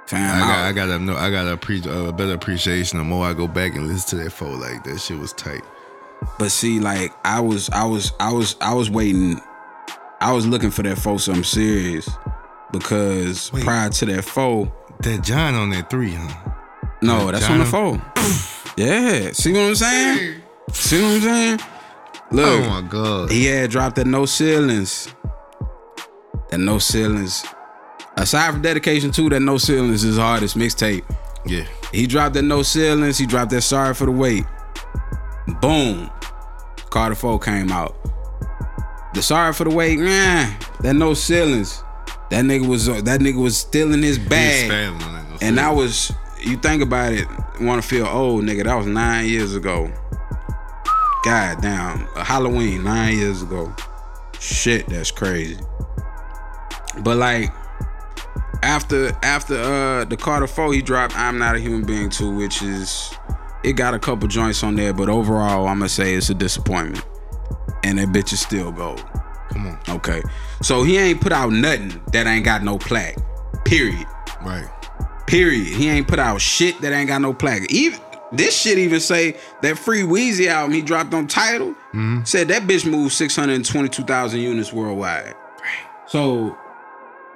fam, 0.07 0.36
I 0.42 0.47
got, 0.47 0.59
I- 0.66 0.72
got 0.72 0.88
a, 0.90 0.99
no, 0.99 1.16
I 1.16 1.30
got 1.30 1.49
a, 1.51 1.57
pre, 1.57 1.80
uh, 1.82 2.09
a 2.09 2.12
better 2.12 2.34
appreciation. 2.34 2.99
The 2.99 3.05
more 3.05 3.24
I 3.26 3.32
go 3.32 3.49
back 3.49 3.74
and 3.74 3.88
listen 3.88 4.18
to 4.18 4.24
that 4.24 4.30
fold, 4.30 4.61
like 4.61 4.84
that 4.84 4.99
shit 5.01 5.18
was 5.18 5.32
tight. 5.32 5.62
But 6.38 6.51
see, 6.51 6.80
like 6.80 7.12
I 7.24 7.40
was, 7.40 7.70
I 7.70 7.84
was, 7.86 8.12
I 8.20 8.32
was, 8.32 8.57
I 8.61 8.74
was 8.74 8.90
waiting. 8.90 9.40
I 10.20 10.32
was 10.32 10.47
looking 10.47 10.70
for 10.70 10.82
that 10.82 10.97
four 10.99 11.18
something 11.18 11.45
serious 11.45 12.09
because 12.72 13.53
Wait. 13.53 13.64
prior 13.64 13.88
to 13.90 14.07
that 14.07 14.22
four, 14.22 14.72
That 15.01 15.22
John 15.22 15.55
on 15.55 15.70
that 15.70 15.90
three, 15.90 16.12
huh? 16.14 16.53
no, 17.03 17.26
That 17.26 17.32
that's 17.40 17.51
on 17.51 17.59
the 17.59 17.64
John- 17.64 18.01
four. 18.01 18.74
yeah, 18.76 19.32
see 19.32 19.53
what 19.53 19.61
I'm 19.62 19.74
saying? 19.74 20.42
See 20.72 21.03
what 21.03 21.14
I'm 21.14 21.20
saying? 21.20 21.61
Look, 22.31 22.64
Oh 22.64 22.68
my 22.68 22.89
god. 22.89 23.31
he 23.31 23.47
had 23.47 23.70
dropped 23.70 23.97
that 23.97 24.07
no 24.07 24.27
ceilings. 24.27 25.09
That 26.51 26.59
no 26.59 26.79
ceilings. 26.79 27.45
Aside 28.16 28.53
from 28.53 28.62
dedication 28.62 29.11
two, 29.11 29.29
that 29.31 29.41
no 29.41 29.59
ceilings 29.59 29.97
is 29.97 30.03
his 30.03 30.18
hardest 30.18 30.57
mixtape. 30.57 31.03
Yeah. 31.47 31.66
He 31.93 32.07
dropped 32.07 32.35
that 32.35 32.43
no 32.43 32.62
ceilings. 32.62 33.18
He 33.18 33.27
dropped 33.27 33.51
that 33.51 33.62
sorry 33.62 33.95
for 33.95 34.07
the 34.07 34.12
wait. 34.12 34.45
Boom. 35.61 36.11
Carter 36.91 37.14
4 37.14 37.39
came 37.41 37.70
out. 37.70 37.95
The 39.14 39.22
sorry 39.22 39.53
for 39.53 39.64
the 39.64 39.70
wait, 39.70 39.99
man. 39.99 40.57
That 40.81 40.95
no 40.95 41.14
ceilings. 41.14 41.83
That 42.31 42.45
nigga 42.45 42.66
was 42.66 42.89
uh, 42.89 43.01
that 43.03 43.20
nigga 43.20 43.41
was 43.41 43.57
still 43.57 43.93
in 43.93 44.03
his 44.03 44.18
bag. 44.18 44.70
And 45.41 45.59
that 45.59 45.75
was 45.75 46.12
you 46.41 46.57
think 46.57 46.83
about 46.83 47.12
it, 47.12 47.27
wanna 47.61 47.83
feel 47.83 48.07
old, 48.07 48.45
nigga. 48.45 48.64
That 48.64 48.75
was 48.77 48.87
nine 48.87 49.27
years 49.29 49.55
ago. 49.55 49.93
God 51.25 51.62
damn. 51.62 52.01
Halloween, 52.16 52.85
nine 52.85 53.16
years 53.16 53.41
ago. 53.41 53.75
Shit, 54.39 54.87
that's 54.89 55.11
crazy. 55.11 55.59
But 57.01 57.16
like 57.16 57.51
after 58.62 59.11
after 59.22 59.55
uh 59.55 60.05
the 60.05 60.18
Carter 60.18 60.47
4, 60.47 60.75
he 60.75 60.83
dropped 60.83 61.16
I'm 61.16 61.39
Not 61.39 61.57
a 61.57 61.59
Human 61.59 61.87
Being 61.87 62.11
2, 62.11 62.37
which 62.37 62.62
is 62.62 63.14
it 63.62 63.72
got 63.72 63.95
a 63.95 63.99
couple 63.99 64.29
joints 64.29 64.62
on 64.62 64.77
there, 64.77 64.93
but 64.93 65.09
overall 65.09 65.66
I'm 65.66 65.79
gonna 65.79 65.89
say 65.89 66.14
it's 66.14 66.29
a 66.29 66.35
disappointment. 66.35 67.05
And 67.83 67.99
that 67.99 68.09
bitch 68.09 68.35
is 68.35 68.41
still 68.41 68.70
gold. 68.70 69.03
Come 69.49 69.66
on. 69.68 69.79
Okay. 69.97 70.22
So 70.61 70.83
he 70.83 70.99
ain't 70.99 71.22
put 71.22 71.33
out 71.33 71.53
nothing 71.53 72.03
that 72.12 72.27
ain't 72.27 72.45
got 72.45 72.62
no 72.62 72.77
plaque. 72.77 73.16
Period. 73.64 74.07
Right. 74.43 74.68
Period. 75.27 75.68
He 75.68 75.89
ain't 75.89 76.07
put 76.07 76.18
out 76.18 76.41
shit 76.43 76.79
that 76.83 76.93
ain't 76.93 77.09
got 77.09 77.22
no 77.22 77.33
plaque. 77.33 77.70
Even 77.70 77.99
this 78.37 78.59
shit 78.59 78.78
even 78.78 79.01
say 79.01 79.37
that 79.62 79.78
Free 79.78 80.03
Weezy 80.03 80.47
album 80.47 80.72
he 80.74 80.82
dropped 80.82 81.14
on 81.14 81.26
Tidal 81.26 81.70
mm-hmm. 81.70 82.24
said 82.24 82.49
that 82.49 82.62
bitch 82.62 82.89
moved 82.89 83.12
622,000 83.14 84.41
units 84.41 84.72
worldwide. 84.72 85.35
So, 86.07 86.57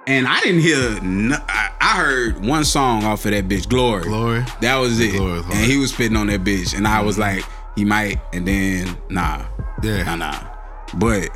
and 0.06 0.26
I 0.26 0.40
didn't 0.40 0.60
hear, 0.60 1.00
no, 1.00 1.36
I, 1.48 1.70
I 1.80 1.96
heard 1.96 2.44
one 2.44 2.64
song 2.64 3.04
off 3.04 3.24
of 3.24 3.32
that 3.32 3.48
bitch, 3.48 3.68
Glory. 3.68 4.04
Glory. 4.04 4.44
That 4.60 4.76
was 4.76 5.00
it. 5.00 5.16
Glory, 5.16 5.40
Glory. 5.40 5.56
And 5.56 5.70
he 5.70 5.78
was 5.78 5.92
spitting 5.92 6.16
on 6.16 6.28
that 6.28 6.44
bitch. 6.44 6.76
And 6.76 6.86
I 6.86 7.00
was 7.00 7.16
mm-hmm. 7.16 7.38
like, 7.38 7.44
he 7.78 7.84
might, 7.84 8.20
and 8.32 8.46
then 8.46 8.96
nah. 9.08 9.44
Yeah. 9.82 10.02
Nah, 10.02 10.16
nah. 10.16 10.46
But 10.94 11.30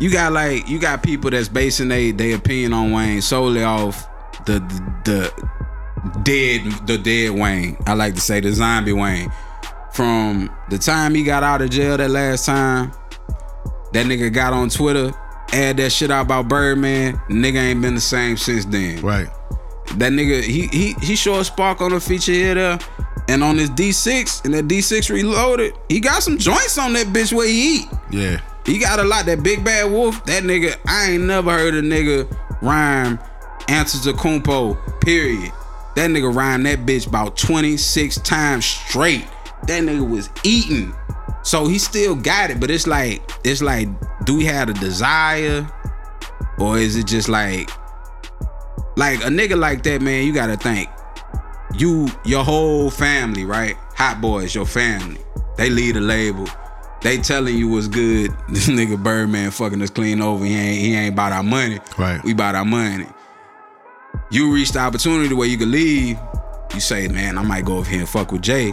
you 0.00 0.10
got 0.10 0.32
like 0.32 0.68
you 0.68 0.80
got 0.80 1.02
people 1.02 1.30
that's 1.30 1.48
basing 1.48 1.88
they 1.88 2.10
they 2.10 2.32
opinion 2.32 2.72
on 2.72 2.90
Wayne 2.90 3.22
solely 3.22 3.62
off 3.62 4.08
the 4.46 4.58
the, 5.04 5.04
the 5.04 5.48
dead 6.22 6.64
the 6.86 6.98
dead 6.98 7.30
Wayne. 7.30 7.76
I 7.86 7.94
like 7.94 8.14
to 8.14 8.20
say 8.20 8.40
the 8.40 8.52
zombie 8.52 8.92
Wayne. 8.92 9.30
From 9.92 10.50
the 10.70 10.78
time 10.78 11.14
he 11.14 11.24
got 11.24 11.42
out 11.42 11.62
of 11.62 11.70
jail 11.70 11.96
that 11.96 12.10
last 12.10 12.46
time, 12.46 12.92
that 13.92 14.06
nigga 14.06 14.32
got 14.32 14.52
on 14.52 14.68
Twitter, 14.68 15.12
add 15.52 15.78
that 15.78 15.90
shit 15.90 16.10
out 16.10 16.26
about 16.26 16.48
Birdman. 16.48 17.16
Nigga 17.28 17.56
ain't 17.56 17.82
been 17.82 17.94
the 17.94 18.00
same 18.00 18.36
since 18.36 18.64
then. 18.64 19.00
Right. 19.00 19.28
That 19.96 20.12
nigga, 20.12 20.42
he 20.42 20.68
he 20.68 20.94
he 21.00 21.16
showed 21.16 21.40
a 21.40 21.44
spark 21.44 21.80
on 21.80 21.92
the 21.92 22.00
feature 22.00 22.32
here 22.32 22.54
there. 22.54 22.78
And 23.28 23.44
on 23.44 23.58
his 23.58 23.68
D6, 23.70 24.46
and 24.46 24.54
that 24.54 24.68
D6 24.68 25.10
reloaded, 25.10 25.74
he 25.90 26.00
got 26.00 26.22
some 26.22 26.38
joints 26.38 26.78
on 26.78 26.94
that 26.94 27.08
bitch 27.08 27.30
where 27.30 27.46
he 27.46 27.76
eat. 27.76 27.86
Yeah. 28.10 28.40
He 28.64 28.78
got 28.78 28.98
a 29.00 29.04
lot. 29.04 29.26
That 29.26 29.42
big 29.42 29.62
bad 29.62 29.90
wolf, 29.90 30.24
that 30.24 30.44
nigga, 30.44 30.78
I 30.86 31.10
ain't 31.10 31.24
never 31.24 31.52
heard 31.52 31.74
a 31.74 31.82
nigga 31.82 32.30
rhyme 32.62 33.18
answer 33.68 33.98
to 34.10 34.16
Kumpo, 34.16 34.78
period. 35.02 35.52
That 35.98 36.10
nigga 36.10 36.32
rhymed 36.32 36.64
that 36.66 36.86
bitch 36.86 37.08
about 37.08 37.36
26 37.36 38.20
times 38.20 38.64
straight. 38.64 39.26
That 39.66 39.82
nigga 39.82 40.08
was 40.08 40.30
eating. 40.44 40.94
So 41.42 41.66
he 41.66 41.76
still 41.80 42.14
got 42.14 42.50
it, 42.52 42.60
but 42.60 42.70
it's 42.70 42.86
like, 42.86 43.20
it's 43.42 43.60
like, 43.60 43.88
do 44.24 44.36
we 44.36 44.44
have 44.44 44.68
a 44.68 44.74
desire? 44.74 45.68
Or 46.60 46.78
is 46.78 46.94
it 46.94 47.08
just 47.08 47.28
like, 47.28 47.68
like 48.96 49.18
a 49.24 49.28
nigga 49.28 49.58
like 49.58 49.82
that, 49.82 50.00
man, 50.00 50.24
you 50.24 50.32
gotta 50.32 50.56
think. 50.56 50.88
You, 51.74 52.06
your 52.24 52.44
whole 52.44 52.90
family, 52.90 53.44
right? 53.44 53.74
Hot 53.96 54.20
boys, 54.20 54.54
your 54.54 54.66
family. 54.66 55.20
They 55.56 55.68
lead 55.68 55.96
a 55.96 56.00
label. 56.00 56.46
They 57.02 57.18
telling 57.18 57.56
you 57.56 57.66
what's 57.66 57.88
good. 57.88 58.32
This 58.48 58.68
nigga 58.68 59.02
Birdman 59.02 59.50
fucking 59.50 59.82
us 59.82 59.90
clean 59.90 60.22
over. 60.22 60.44
He 60.44 60.54
ain't 60.54 60.78
he 60.80 60.94
ain't 60.94 61.14
about 61.14 61.32
our 61.32 61.42
money. 61.42 61.80
Right. 61.98 62.22
We 62.22 62.30
about 62.34 62.54
our 62.54 62.64
money. 62.64 63.06
You 64.30 64.52
reach 64.52 64.72
the 64.72 64.80
opportunity 64.80 65.34
where 65.34 65.48
you 65.48 65.56
can 65.56 65.70
leave. 65.70 66.18
You 66.74 66.80
say, 66.80 67.08
man, 67.08 67.38
I 67.38 67.42
might 67.42 67.64
go 67.64 67.78
over 67.78 67.88
here 67.88 68.00
and 68.00 68.08
fuck 68.08 68.30
with 68.30 68.42
Jay. 68.42 68.72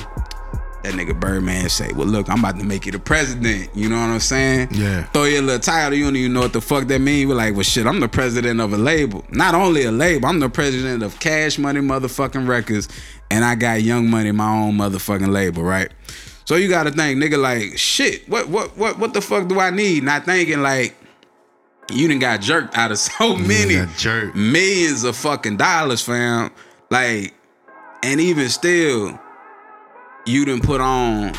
That 0.83 0.93
nigga 0.93 1.19
Birdman 1.19 1.69
say, 1.69 1.91
well, 1.93 2.05
look, 2.05 2.29
I'm 2.29 2.39
about 2.39 2.59
to 2.59 2.63
make 2.63 2.85
you 2.85 2.91
the 2.91 2.99
president. 2.99 3.69
You 3.73 3.89
know 3.89 3.95
what 3.95 4.09
I'm 4.09 4.19
saying? 4.19 4.67
Yeah. 4.71 5.03
Throw 5.05 5.23
you 5.23 5.39
a 5.39 5.41
little 5.41 5.59
title. 5.59 5.97
You 5.97 6.03
don't 6.03 6.15
even 6.15 6.33
know 6.33 6.41
what 6.41 6.53
the 6.53 6.61
fuck 6.61 6.85
that 6.87 6.99
mean. 6.99 7.27
We're 7.27 7.35
like, 7.35 7.53
well, 7.55 7.63
shit, 7.63 7.87
I'm 7.87 7.99
the 7.99 8.07
president 8.07 8.61
of 8.61 8.73
a 8.73 8.77
label. 8.77 9.25
Not 9.31 9.55
only 9.55 9.85
a 9.85 9.91
label, 9.91 10.27
I'm 10.27 10.39
the 10.39 10.49
president 10.49 11.01
of 11.01 11.19
Cash 11.19 11.57
Money 11.57 11.79
motherfucking 11.79 12.47
Records, 12.47 12.87
and 13.31 13.43
I 13.43 13.55
got 13.55 13.81
Young 13.81 14.09
Money, 14.11 14.31
my 14.31 14.47
own 14.47 14.77
motherfucking 14.77 15.31
label, 15.31 15.63
right? 15.63 15.91
So 16.43 16.55
you 16.55 16.69
gotta 16.69 16.91
think, 16.91 17.17
nigga, 17.19 17.41
like, 17.41 17.77
shit, 17.77 18.29
what, 18.29 18.49
what, 18.49 18.77
what, 18.77 18.99
what 18.99 19.13
the 19.15 19.21
fuck 19.21 19.47
do 19.47 19.59
I 19.59 19.71
need? 19.71 20.03
Not 20.03 20.25
thinking 20.25 20.61
like, 20.61 20.95
you 21.91 22.07
done 22.07 22.19
got 22.19 22.41
jerked 22.41 22.77
out 22.77 22.91
of 22.91 22.97
so 22.99 23.35
many 23.35 23.75
millions 24.33 25.03
of 25.03 25.15
fucking 25.15 25.57
dollars, 25.57 26.01
fam. 26.01 26.51
Like, 26.89 27.33
and 28.03 28.19
even 28.21 28.49
still, 28.49 29.19
you 30.25 30.45
done 30.45 30.61
put 30.61 30.81
on 30.81 31.33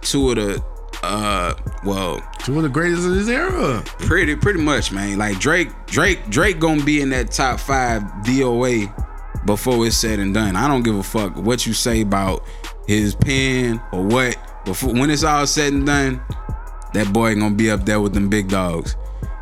two 0.00 0.30
of 0.30 0.36
the 0.36 0.64
uh 1.02 1.54
well, 1.84 2.20
Two 2.40 2.56
of 2.56 2.62
the 2.64 2.68
greatest 2.68 3.06
of 3.06 3.14
this 3.14 3.28
era. 3.28 3.82
pretty 4.00 4.34
pretty 4.34 4.60
much, 4.60 4.90
man. 4.90 5.18
Like 5.18 5.38
Drake, 5.38 5.68
Drake, 5.86 6.28
Drake 6.28 6.58
gonna 6.58 6.82
be 6.84 7.00
in 7.00 7.10
that 7.10 7.30
top 7.30 7.60
five 7.60 8.02
DOA 8.24 8.92
before 9.46 9.86
it's 9.86 9.96
said 9.96 10.18
and 10.18 10.34
done. 10.34 10.56
I 10.56 10.66
don't 10.66 10.82
give 10.82 10.96
a 10.96 11.02
fuck 11.02 11.36
what 11.36 11.66
you 11.66 11.72
say 11.72 12.00
about 12.00 12.42
his 12.88 13.14
pen 13.14 13.80
or 13.92 14.02
what. 14.02 14.36
Before 14.64 14.92
when 14.92 15.08
it's 15.10 15.22
all 15.24 15.46
said 15.46 15.72
and 15.72 15.86
done, 15.86 16.20
that 16.94 17.12
boy 17.12 17.34
gonna 17.36 17.54
be 17.54 17.70
up 17.70 17.84
there 17.84 18.00
with 18.00 18.12
them 18.12 18.28
big 18.28 18.48
dogs. 18.48 18.96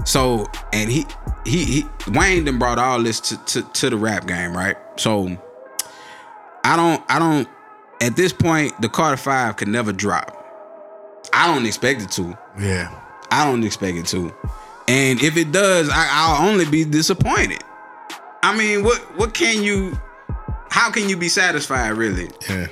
So 0.04 0.46
and 0.72 0.90
he 0.90 1.04
he, 1.44 1.64
he 1.64 1.84
Wayne 2.08 2.44
done 2.44 2.58
brought 2.58 2.78
all 2.78 3.02
this 3.02 3.20
to, 3.20 3.44
to 3.46 3.62
to 3.62 3.90
the 3.90 3.96
rap 3.96 4.26
game, 4.26 4.56
right? 4.56 4.76
So 4.96 5.36
I 6.64 6.76
don't 6.76 7.02
I 7.08 7.18
don't 7.18 7.48
at 8.00 8.16
this 8.16 8.32
point 8.32 8.80
the 8.80 8.88
Carter 8.88 9.16
Five 9.16 9.56
could 9.56 9.68
never 9.68 9.92
drop. 9.92 10.32
I 11.32 11.52
don't 11.52 11.66
expect 11.66 12.02
it 12.02 12.10
to. 12.12 12.38
Yeah. 12.58 13.02
I 13.30 13.44
don't 13.44 13.64
expect 13.64 13.96
it 13.96 14.06
to. 14.06 14.34
And 14.88 15.20
if 15.20 15.36
it 15.36 15.50
does, 15.50 15.88
I, 15.90 16.08
I'll 16.10 16.48
only 16.48 16.64
be 16.64 16.84
disappointed. 16.84 17.62
I 18.42 18.56
mean, 18.56 18.84
what 18.84 18.98
what 19.16 19.34
can 19.34 19.62
you? 19.62 19.98
How 20.70 20.90
can 20.90 21.08
you 21.08 21.16
be 21.16 21.28
satisfied, 21.28 21.90
really? 21.90 22.30
Yeah. 22.48 22.66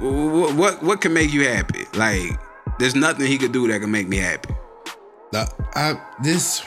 What 0.00 0.54
what, 0.56 0.82
what 0.82 1.00
can 1.00 1.12
make 1.12 1.32
you 1.32 1.46
happy? 1.46 1.84
Like, 1.94 2.38
there's 2.78 2.94
nothing 2.94 3.26
he 3.26 3.38
could 3.38 3.52
do 3.52 3.68
that 3.68 3.80
can 3.80 3.90
make 3.90 4.08
me 4.08 4.16
happy. 4.16 4.54
The, 5.30 5.50
I 5.74 6.00
this 6.22 6.62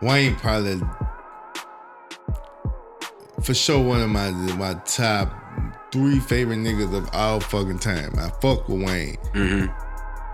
Wayne 0.00 0.36
probably 0.36 0.80
for 3.42 3.54
sure 3.54 3.82
one 3.82 4.00
of 4.00 4.10
my 4.10 4.30
my 4.30 4.74
top 4.84 5.32
three 5.92 6.20
favorite 6.20 6.58
niggas 6.58 6.94
of 6.96 7.08
all 7.12 7.40
fucking 7.40 7.78
time. 7.78 8.12
I 8.16 8.30
fuck 8.40 8.68
with 8.68 8.82
Wayne. 8.84 9.16
Mm-hmm. 9.34 9.66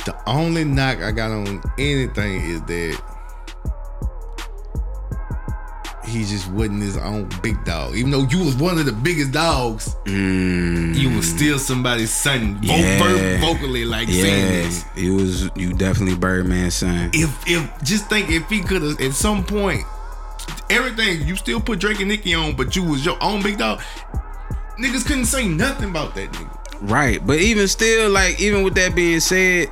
The 0.05 0.23
only 0.27 0.65
knock 0.65 0.99
I 0.99 1.13
got 1.13 1.31
on 1.31 1.63
anything 1.79 2.43
is 2.43 2.61
that 2.63 3.01
he 6.07 6.25
just 6.25 6.49
wasn't 6.51 6.83
his 6.83 6.97
own 6.97 7.29
big 7.43 7.65
dog. 7.65 7.95
Even 7.97 8.11
though 8.11 8.23
you 8.25 8.45
was 8.45 8.57
one 8.57 8.79
of 8.79 8.87
the 8.87 8.93
biggest 8.93 9.33
dogs, 9.33 9.95
mm. 10.05 10.95
you 10.95 11.15
was 11.17 11.29
still 11.29 11.59
somebody's 11.59 12.13
son. 12.13 12.59
Yeah. 12.63 13.41
vocally, 13.41 13.85
like 13.85 14.09
saying 14.09 14.25
Yeah, 14.25 14.63
this. 14.63 14.85
he 14.95 15.11
was. 15.11 15.51
You 15.57 15.73
definitely 15.73 16.17
Birdman's 16.17 16.75
son. 16.75 17.11
If 17.13 17.47
if 17.47 17.83
just 17.83 18.09
think 18.09 18.31
if 18.31 18.49
he 18.49 18.61
could 18.61 18.83
have 18.83 19.01
at 19.01 19.13
some 19.15 19.45
point 19.45 19.85
everything 20.71 21.27
you 21.27 21.37
still 21.37 21.61
put 21.61 21.79
Drake 21.79 22.01
and 22.01 22.09
Nicki 22.09 22.35
on, 22.35 22.55
but 22.55 22.75
you 22.77 22.83
was 22.85 23.05
your 23.05 23.17
own 23.23 23.43
big 23.43 23.59
dog. 23.59 23.81
Niggas 24.79 25.07
couldn't 25.07 25.27
say 25.27 25.47
nothing 25.47 25.91
about 25.91 26.15
that 26.17 26.33
nigga. 26.33 26.59
Right, 26.81 27.25
but 27.25 27.39
even 27.39 27.69
still, 27.69 28.11
like 28.11 28.41
even 28.41 28.63
with 28.63 28.75
that 28.75 28.95
being 28.95 29.21
said, 29.21 29.69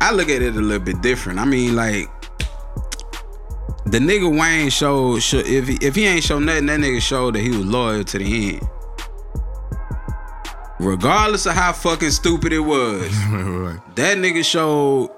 I 0.00 0.12
look 0.12 0.28
at 0.28 0.42
it 0.42 0.56
a 0.56 0.60
little 0.60 0.84
bit 0.84 1.02
different. 1.02 1.38
I 1.38 1.44
mean, 1.44 1.74
like 1.74 2.08
the 3.92 3.98
nigga 3.98 4.40
Wayne 4.40 4.70
showed, 4.70 5.22
show, 5.22 5.36
if 5.36 5.68
he, 5.68 5.76
if 5.82 5.94
he 5.94 6.06
ain't 6.06 6.24
show 6.24 6.38
nothing, 6.38 6.64
that 6.64 6.80
nigga 6.80 7.00
showed 7.00 7.34
that 7.34 7.40
he 7.40 7.50
was 7.50 7.66
loyal 7.66 8.02
to 8.02 8.18
the 8.18 8.54
end. 8.54 8.68
Regardless 10.80 11.44
of 11.44 11.52
how 11.52 11.72
fucking 11.72 12.10
stupid 12.10 12.54
it 12.54 12.60
was, 12.60 13.14
right. 13.30 13.78
that 13.96 14.16
nigga 14.16 14.42
showed 14.42 15.10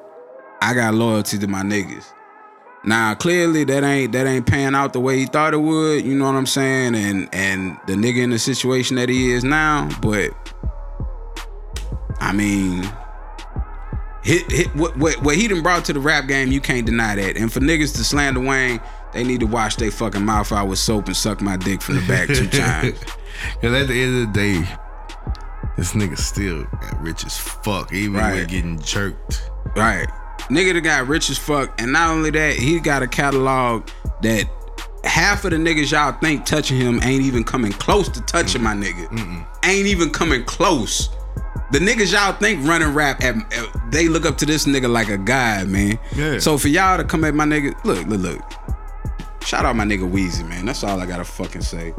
I 0.60 0.74
got 0.74 0.92
loyalty 0.92 1.38
to 1.38 1.46
my 1.46 1.62
niggas. 1.62 2.04
Now 2.84 3.14
clearly 3.14 3.62
that 3.64 3.84
ain't 3.84 4.12
that 4.12 4.26
ain't 4.26 4.44
paying 4.44 4.74
out 4.74 4.92
the 4.92 5.00
way 5.00 5.18
he 5.18 5.26
thought 5.26 5.54
it 5.54 5.58
would, 5.58 6.04
you 6.04 6.14
know 6.16 6.26
what 6.26 6.34
I'm 6.34 6.44
saying? 6.44 6.96
And 6.96 7.28
and 7.32 7.78
the 7.86 7.94
nigga 7.94 8.24
in 8.24 8.30
the 8.30 8.38
situation 8.38 8.96
that 8.96 9.08
he 9.08 9.30
is 9.30 9.44
now, 9.44 9.88
but 10.02 10.32
I 12.18 12.32
mean 12.32 12.90
hit, 14.24 14.50
hit 14.50 14.74
what, 14.76 14.96
what 14.96 15.22
what 15.22 15.36
he 15.36 15.46
done 15.48 15.62
brought 15.62 15.84
to 15.86 15.92
the 15.92 16.00
rap 16.00 16.26
game, 16.26 16.50
you 16.50 16.60
can't 16.60 16.86
deny 16.86 17.14
that. 17.16 17.36
And 17.36 17.52
for 17.52 17.60
niggas 17.60 17.94
to 17.96 18.04
slander 18.04 18.40
Wayne, 18.40 18.80
they 19.12 19.22
need 19.24 19.40
to 19.40 19.46
wash 19.46 19.76
their 19.76 19.90
fucking 19.90 20.24
mouth 20.24 20.50
out 20.52 20.68
with 20.68 20.78
soap 20.78 21.06
and 21.06 21.16
suck 21.16 21.40
my 21.40 21.56
dick 21.56 21.80
from 21.82 21.96
the 21.96 22.06
back 22.06 22.28
two 22.28 22.46
times. 22.58 22.98
Cause 23.60 23.72
at 23.72 23.88
the 23.88 24.02
end 24.02 24.22
of 24.28 24.32
the 24.32 24.38
day, 24.40 24.68
this 25.76 25.92
nigga 25.92 26.16
still 26.18 26.64
got 26.64 27.00
rich 27.02 27.24
as 27.24 27.36
fuck, 27.38 27.92
even 27.92 28.14
Right. 28.14 28.34
with 28.34 28.48
getting 28.48 28.78
jerked. 28.80 29.50
Right. 29.76 30.08
Nigga 30.50 30.74
that 30.74 30.80
got 30.82 31.06
rich 31.08 31.30
as 31.30 31.38
fuck. 31.38 31.80
And 31.80 31.92
not 31.92 32.10
only 32.10 32.30
that, 32.30 32.54
he 32.56 32.78
got 32.80 33.02
a 33.02 33.06
catalog 33.08 33.88
that 34.22 34.48
half 35.04 35.44
of 35.44 35.50
the 35.50 35.56
niggas 35.56 35.92
y'all 35.92 36.12
think 36.20 36.44
touching 36.46 36.76
him 36.78 37.00
ain't 37.02 37.22
even 37.24 37.44
coming 37.44 37.72
close 37.72 38.08
to 38.10 38.20
touching 38.22 38.62
my 38.62 38.74
nigga. 38.74 39.46
Ain't 39.64 39.86
even 39.86 40.10
coming 40.10 40.44
close. 40.44 41.08
The 41.72 41.78
niggas 41.78 42.12
y'all 42.12 42.32
think 42.34 42.66
running 42.66 42.92
rap, 42.94 43.22
at, 43.22 43.34
they 43.90 44.08
look 44.08 44.26
up 44.26 44.36
to 44.38 44.46
this 44.46 44.66
nigga 44.66 44.90
like 44.90 45.08
a 45.08 45.18
god, 45.18 45.68
man. 45.68 45.98
Yeah. 46.14 46.38
So 46.38 46.58
for 46.58 46.68
y'all 46.68 46.98
to 46.98 47.04
come 47.04 47.24
at 47.24 47.34
my 47.34 47.44
nigga, 47.44 47.72
look, 47.84 48.06
look, 48.06 48.20
look. 48.20 48.40
Shout 49.42 49.64
out 49.64 49.76
my 49.76 49.84
nigga 49.84 50.10
Weezy, 50.10 50.46
man. 50.48 50.66
That's 50.66 50.84
all 50.84 51.00
I 51.00 51.06
gotta 51.06 51.24
fucking 51.24 51.62
say. 51.62 51.94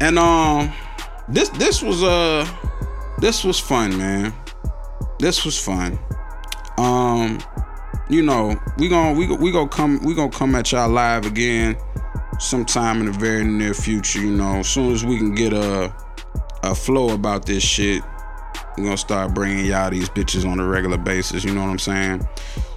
And 0.00 0.18
um, 0.18 0.72
this 1.28 1.48
this 1.50 1.82
was 1.82 2.02
uh, 2.02 2.46
this 3.18 3.44
was 3.44 3.58
fun, 3.58 3.96
man. 3.96 4.32
This 5.18 5.44
was 5.44 5.58
fun 5.58 5.98
um 6.78 7.38
you 8.08 8.22
know 8.22 8.54
we 8.78 8.88
gonna 8.88 9.16
we, 9.18 9.26
we 9.36 9.52
gonna 9.52 9.68
come 9.68 10.00
we 10.02 10.14
gonna 10.14 10.30
come 10.30 10.54
at 10.54 10.72
y'all 10.72 10.88
live 10.88 11.26
again 11.26 11.76
sometime 12.38 13.00
in 13.00 13.06
the 13.06 13.12
very 13.12 13.44
near 13.44 13.74
future 13.74 14.20
you 14.20 14.30
know 14.30 14.56
as 14.56 14.68
soon 14.68 14.92
as 14.92 15.04
we 15.04 15.18
can 15.18 15.34
get 15.34 15.52
a 15.52 15.94
a 16.64 16.74
flow 16.74 17.10
about 17.10 17.44
this 17.46 17.62
shit 17.62 18.02
we 18.76 18.84
gonna 18.84 18.96
start 18.96 19.34
bringing 19.34 19.66
y'all 19.66 19.90
these 19.90 20.08
bitches 20.08 20.48
on 20.48 20.60
a 20.60 20.66
regular 20.66 20.98
basis 20.98 21.44
you 21.44 21.54
know 21.54 21.62
what 21.62 21.70
i'm 21.70 21.78
saying 21.78 22.26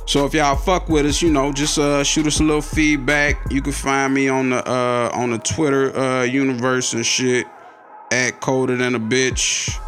so 0.05 0.25
if 0.25 0.33
y'all 0.33 0.55
fuck 0.55 0.87
with 0.89 1.05
us 1.05 1.21
you 1.21 1.31
know 1.31 1.51
just 1.51 1.77
uh 1.77 2.03
shoot 2.03 2.27
us 2.27 2.39
a 2.39 2.43
little 2.43 2.61
feedback 2.61 3.37
you 3.51 3.61
can 3.61 3.73
find 3.73 4.13
me 4.13 4.27
on 4.27 4.49
the 4.49 4.69
uh 4.69 5.09
on 5.13 5.31
the 5.31 5.39
twitter 5.39 5.95
uh 5.97 6.23
universe 6.23 6.93
and 6.93 7.05
shit 7.05 7.45
at 8.11 8.39
colder 8.39 8.75
than 8.75 8.95
a 8.95 8.99
bitch 8.99 9.79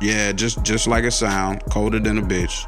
yeah, 0.00 0.32
just 0.32 0.62
just 0.62 0.86
like 0.86 1.04
it 1.04 1.10
sound, 1.10 1.64
colder 1.70 1.98
than 1.98 2.18
a 2.18 2.22
bitch. 2.22 2.66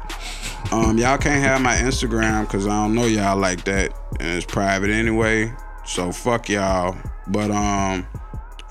Um, 0.73 0.97
y'all 0.97 1.17
can't 1.17 1.41
have 1.41 1.61
my 1.61 1.75
Instagram 1.75 2.41
because 2.41 2.67
I 2.67 2.71
don't 2.71 2.93
know 2.93 3.05
y'all 3.05 3.37
like 3.37 3.63
that, 3.65 3.93
and 4.19 4.37
it's 4.37 4.45
private 4.45 4.89
anyway. 4.89 5.53
So 5.85 6.11
fuck 6.11 6.49
y'all. 6.49 6.97
But 7.27 7.51
um, 7.51 8.05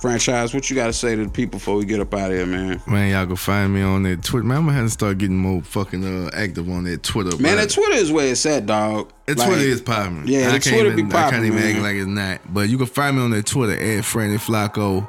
franchise, 0.00 0.54
what 0.54 0.68
you 0.70 0.76
got 0.76 0.86
to 0.86 0.92
say 0.92 1.14
to 1.14 1.24
the 1.24 1.30
people 1.30 1.58
before 1.58 1.76
we 1.76 1.84
get 1.84 2.00
up 2.00 2.12
out 2.14 2.30
of 2.30 2.36
here, 2.36 2.46
man? 2.46 2.82
Man, 2.86 3.10
y'all 3.10 3.26
can 3.26 3.36
find 3.36 3.72
me 3.72 3.82
on 3.82 4.02
that 4.04 4.22
Twitter. 4.24 4.44
Man, 4.46 4.58
I'm 4.58 4.64
gonna 4.64 4.76
have 4.76 4.86
to 4.86 4.90
start 4.90 5.18
getting 5.18 5.36
more 5.36 5.62
fucking 5.62 6.04
uh, 6.04 6.30
active 6.32 6.68
on 6.70 6.84
that 6.84 7.02
Twitter. 7.02 7.36
Man, 7.36 7.56
that 7.56 7.70
Twitter 7.70 7.96
is 7.96 8.10
where 8.10 8.26
it's 8.30 8.44
at, 8.46 8.66
dog. 8.66 9.12
that 9.26 9.38
Like, 9.38 9.48
Twitter 9.48 9.62
is 9.64 9.80
popping. 9.82 10.26
Yeah, 10.26 10.40
I 10.40 10.44
the 10.44 10.50
can't 10.52 10.64
Twitter 10.64 10.92
even, 10.92 11.08
be 11.08 11.14
I 11.14 11.30
can't 11.30 11.44
even 11.44 11.58
man. 11.58 11.74
act 11.76 11.82
like 11.82 11.96
it's 11.96 12.06
not. 12.06 12.54
But 12.54 12.68
you 12.68 12.78
can 12.78 12.86
find 12.86 13.16
me 13.16 13.22
on 13.22 13.30
that 13.32 13.46
Twitter 13.46 13.72
at 13.74 14.04
Franny 14.04 14.38
Flocko. 14.38 15.08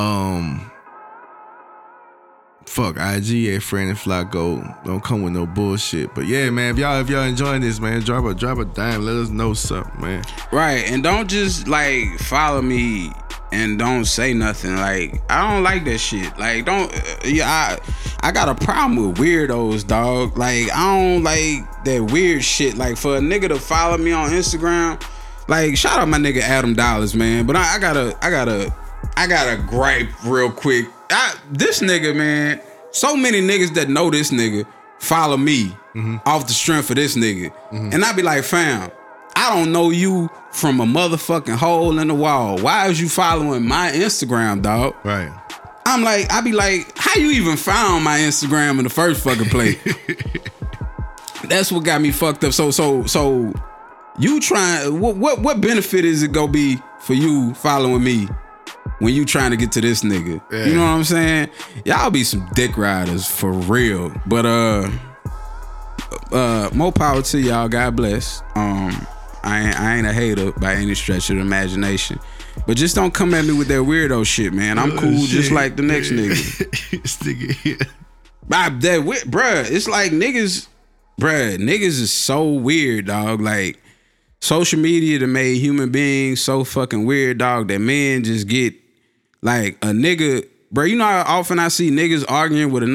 Um, 0.00 0.70
fuck 2.66 2.96
IG 2.96 3.54
at 3.54 3.62
Franny 3.62 3.94
Flocko. 3.94 4.84
Don't 4.84 5.02
come 5.02 5.22
with 5.22 5.32
no 5.32 5.46
bullshit. 5.46 6.14
But 6.14 6.26
yeah, 6.26 6.50
man, 6.50 6.74
if 6.74 6.78
y'all 6.78 7.00
if 7.00 7.08
y'all 7.08 7.22
enjoying 7.22 7.62
this, 7.62 7.80
man, 7.80 8.00
drop 8.02 8.24
a 8.24 8.34
drop 8.34 8.58
a 8.58 8.64
dime. 8.64 9.04
Let 9.04 9.16
us 9.16 9.30
know 9.30 9.54
something, 9.54 10.00
man. 10.00 10.24
Right, 10.52 10.90
and 10.90 11.02
don't 11.02 11.28
just 11.28 11.68
like 11.68 12.18
follow 12.18 12.60
me 12.60 13.12
and 13.52 13.78
don't 13.78 14.04
say 14.04 14.34
nothing. 14.34 14.76
Like 14.76 15.20
I 15.30 15.52
don't 15.52 15.62
like 15.62 15.84
that 15.84 15.98
shit. 15.98 16.36
Like 16.38 16.64
don't 16.64 16.92
uh, 16.94 17.18
yeah, 17.24 17.48
I 17.48 17.78
I 18.28 18.32
got 18.32 18.48
a 18.48 18.54
problem 18.54 18.96
with 18.96 19.18
weirdos, 19.18 19.86
dog. 19.86 20.36
Like 20.36 20.70
I 20.72 20.98
don't 20.98 21.22
like 21.22 21.84
that 21.84 22.10
weird 22.12 22.44
shit. 22.44 22.76
Like 22.76 22.96
for 22.96 23.16
a 23.16 23.20
nigga 23.20 23.48
to 23.48 23.58
follow 23.58 23.96
me 23.96 24.12
on 24.12 24.30
Instagram, 24.30 25.02
like 25.48 25.76
shout 25.76 25.98
out 25.98 26.08
my 26.08 26.18
nigga 26.18 26.40
Adam 26.40 26.74
Dollars, 26.74 27.14
man. 27.14 27.46
But 27.46 27.56
I, 27.56 27.76
I 27.76 27.78
gotta 27.78 28.18
I 28.22 28.30
gotta 28.30 28.74
I 29.16 29.26
gotta 29.26 29.62
gripe 29.62 30.08
real 30.24 30.50
quick. 30.50 30.86
I, 31.10 31.34
this 31.50 31.80
nigga, 31.80 32.14
man, 32.14 32.60
so 32.90 33.16
many 33.16 33.40
niggas 33.40 33.74
that 33.74 33.88
know 33.88 34.10
this 34.10 34.30
nigga 34.30 34.66
follow 34.98 35.36
me 35.36 35.66
mm-hmm. 35.94 36.16
off 36.24 36.46
the 36.46 36.52
strength 36.52 36.90
of 36.90 36.96
this 36.96 37.16
nigga. 37.16 37.50
Mm-hmm. 37.70 37.90
And 37.92 38.04
I 38.04 38.12
be 38.12 38.22
like, 38.22 38.44
fam, 38.44 38.90
I 39.34 39.54
don't 39.54 39.72
know 39.72 39.90
you 39.90 40.30
from 40.50 40.80
a 40.80 40.86
motherfucking 40.86 41.56
hole 41.56 41.98
in 41.98 42.08
the 42.08 42.14
wall. 42.14 42.58
Why 42.58 42.88
is 42.88 43.00
you 43.00 43.08
following 43.08 43.66
my 43.66 43.90
Instagram, 43.90 44.62
dog? 44.62 44.94
Right. 45.04 45.30
I'm 45.84 46.02
like, 46.02 46.32
I 46.32 46.40
be 46.40 46.52
like, 46.52 46.96
how 46.96 47.20
you 47.20 47.30
even 47.32 47.56
found 47.56 48.02
my 48.02 48.18
Instagram 48.18 48.78
in 48.78 48.84
the 48.84 48.90
first 48.90 49.22
fucking 49.22 49.50
place? 49.50 49.78
That's 51.44 51.70
what 51.70 51.84
got 51.84 52.00
me 52.00 52.10
fucked 52.10 52.42
up. 52.42 52.52
So, 52.52 52.70
so, 52.70 53.04
so, 53.04 53.52
you 54.18 54.40
trying? 54.40 54.98
What, 55.00 55.16
what, 55.16 55.42
what 55.42 55.60
benefit 55.60 56.04
is 56.04 56.22
it 56.22 56.32
gonna 56.32 56.50
be 56.50 56.78
for 56.98 57.14
you 57.14 57.54
following 57.54 58.02
me 58.02 58.26
when 58.98 59.14
you 59.14 59.24
trying 59.24 59.50
to 59.50 59.56
get 59.56 59.72
to 59.72 59.80
this 59.80 60.02
nigga? 60.02 60.40
You 60.66 60.74
know 60.74 60.82
what 60.82 60.88
I'm 60.88 61.04
saying? 61.04 61.50
Y'all 61.84 62.10
be 62.10 62.24
some 62.24 62.48
dick 62.54 62.76
riders 62.76 63.26
for 63.26 63.52
real. 63.52 64.12
But 64.26 64.46
uh, 64.46 64.90
uh, 66.32 66.70
more 66.72 66.92
power 66.92 67.22
to 67.22 67.38
y'all. 67.38 67.68
God 67.68 67.96
bless. 67.96 68.42
Um, 68.54 69.06
I 69.42 69.60
ain't, 69.66 69.80
I 69.80 69.96
ain't 69.96 70.06
a 70.06 70.12
hater 70.12 70.52
by 70.52 70.74
any 70.74 70.94
stretch 70.94 71.30
of 71.30 71.36
the 71.36 71.42
imagination. 71.42 72.18
But 72.66 72.76
just 72.76 72.94
don't 72.94 73.12
come 73.12 73.34
at 73.34 73.44
me 73.44 73.52
with 73.52 73.68
that 73.68 73.74
weirdo 73.82 74.26
shit, 74.26 74.52
man. 74.52 74.78
I'm 74.78 74.96
cool 74.96 75.26
just 75.26 75.50
like 75.52 75.76
the 75.76 75.82
next 75.82 76.10
nigga. 76.10 76.90
this 77.02 77.18
nigga 77.18 77.52
here. 77.52 77.76
I, 78.50 78.70
that 78.70 78.96
wi- 78.98 79.20
bruh, 79.22 79.70
it's 79.70 79.88
like 79.88 80.12
niggas, 80.12 80.68
bruh, 81.20 81.58
niggas 81.58 82.00
is 82.00 82.12
so 82.12 82.48
weird, 82.50 83.06
dog. 83.06 83.40
Like 83.40 83.80
social 84.40 84.78
media 84.80 85.18
that 85.18 85.26
made 85.26 85.58
human 85.58 85.90
beings 85.90 86.40
so 86.40 86.64
fucking 86.64 87.04
weird, 87.04 87.38
dog. 87.38 87.68
That 87.68 87.80
men 87.80 88.24
just 88.24 88.48
get 88.48 88.74
like 89.46 89.76
a 89.80 89.86
nigga, 89.86 90.46
bro, 90.72 90.84
You 90.84 90.96
know 90.96 91.04
how 91.04 91.38
often 91.38 91.60
I 91.60 91.68
see 91.68 91.90
niggas 91.90 92.24
arguing 92.28 92.72
with 92.72 92.82
another. 92.82 92.94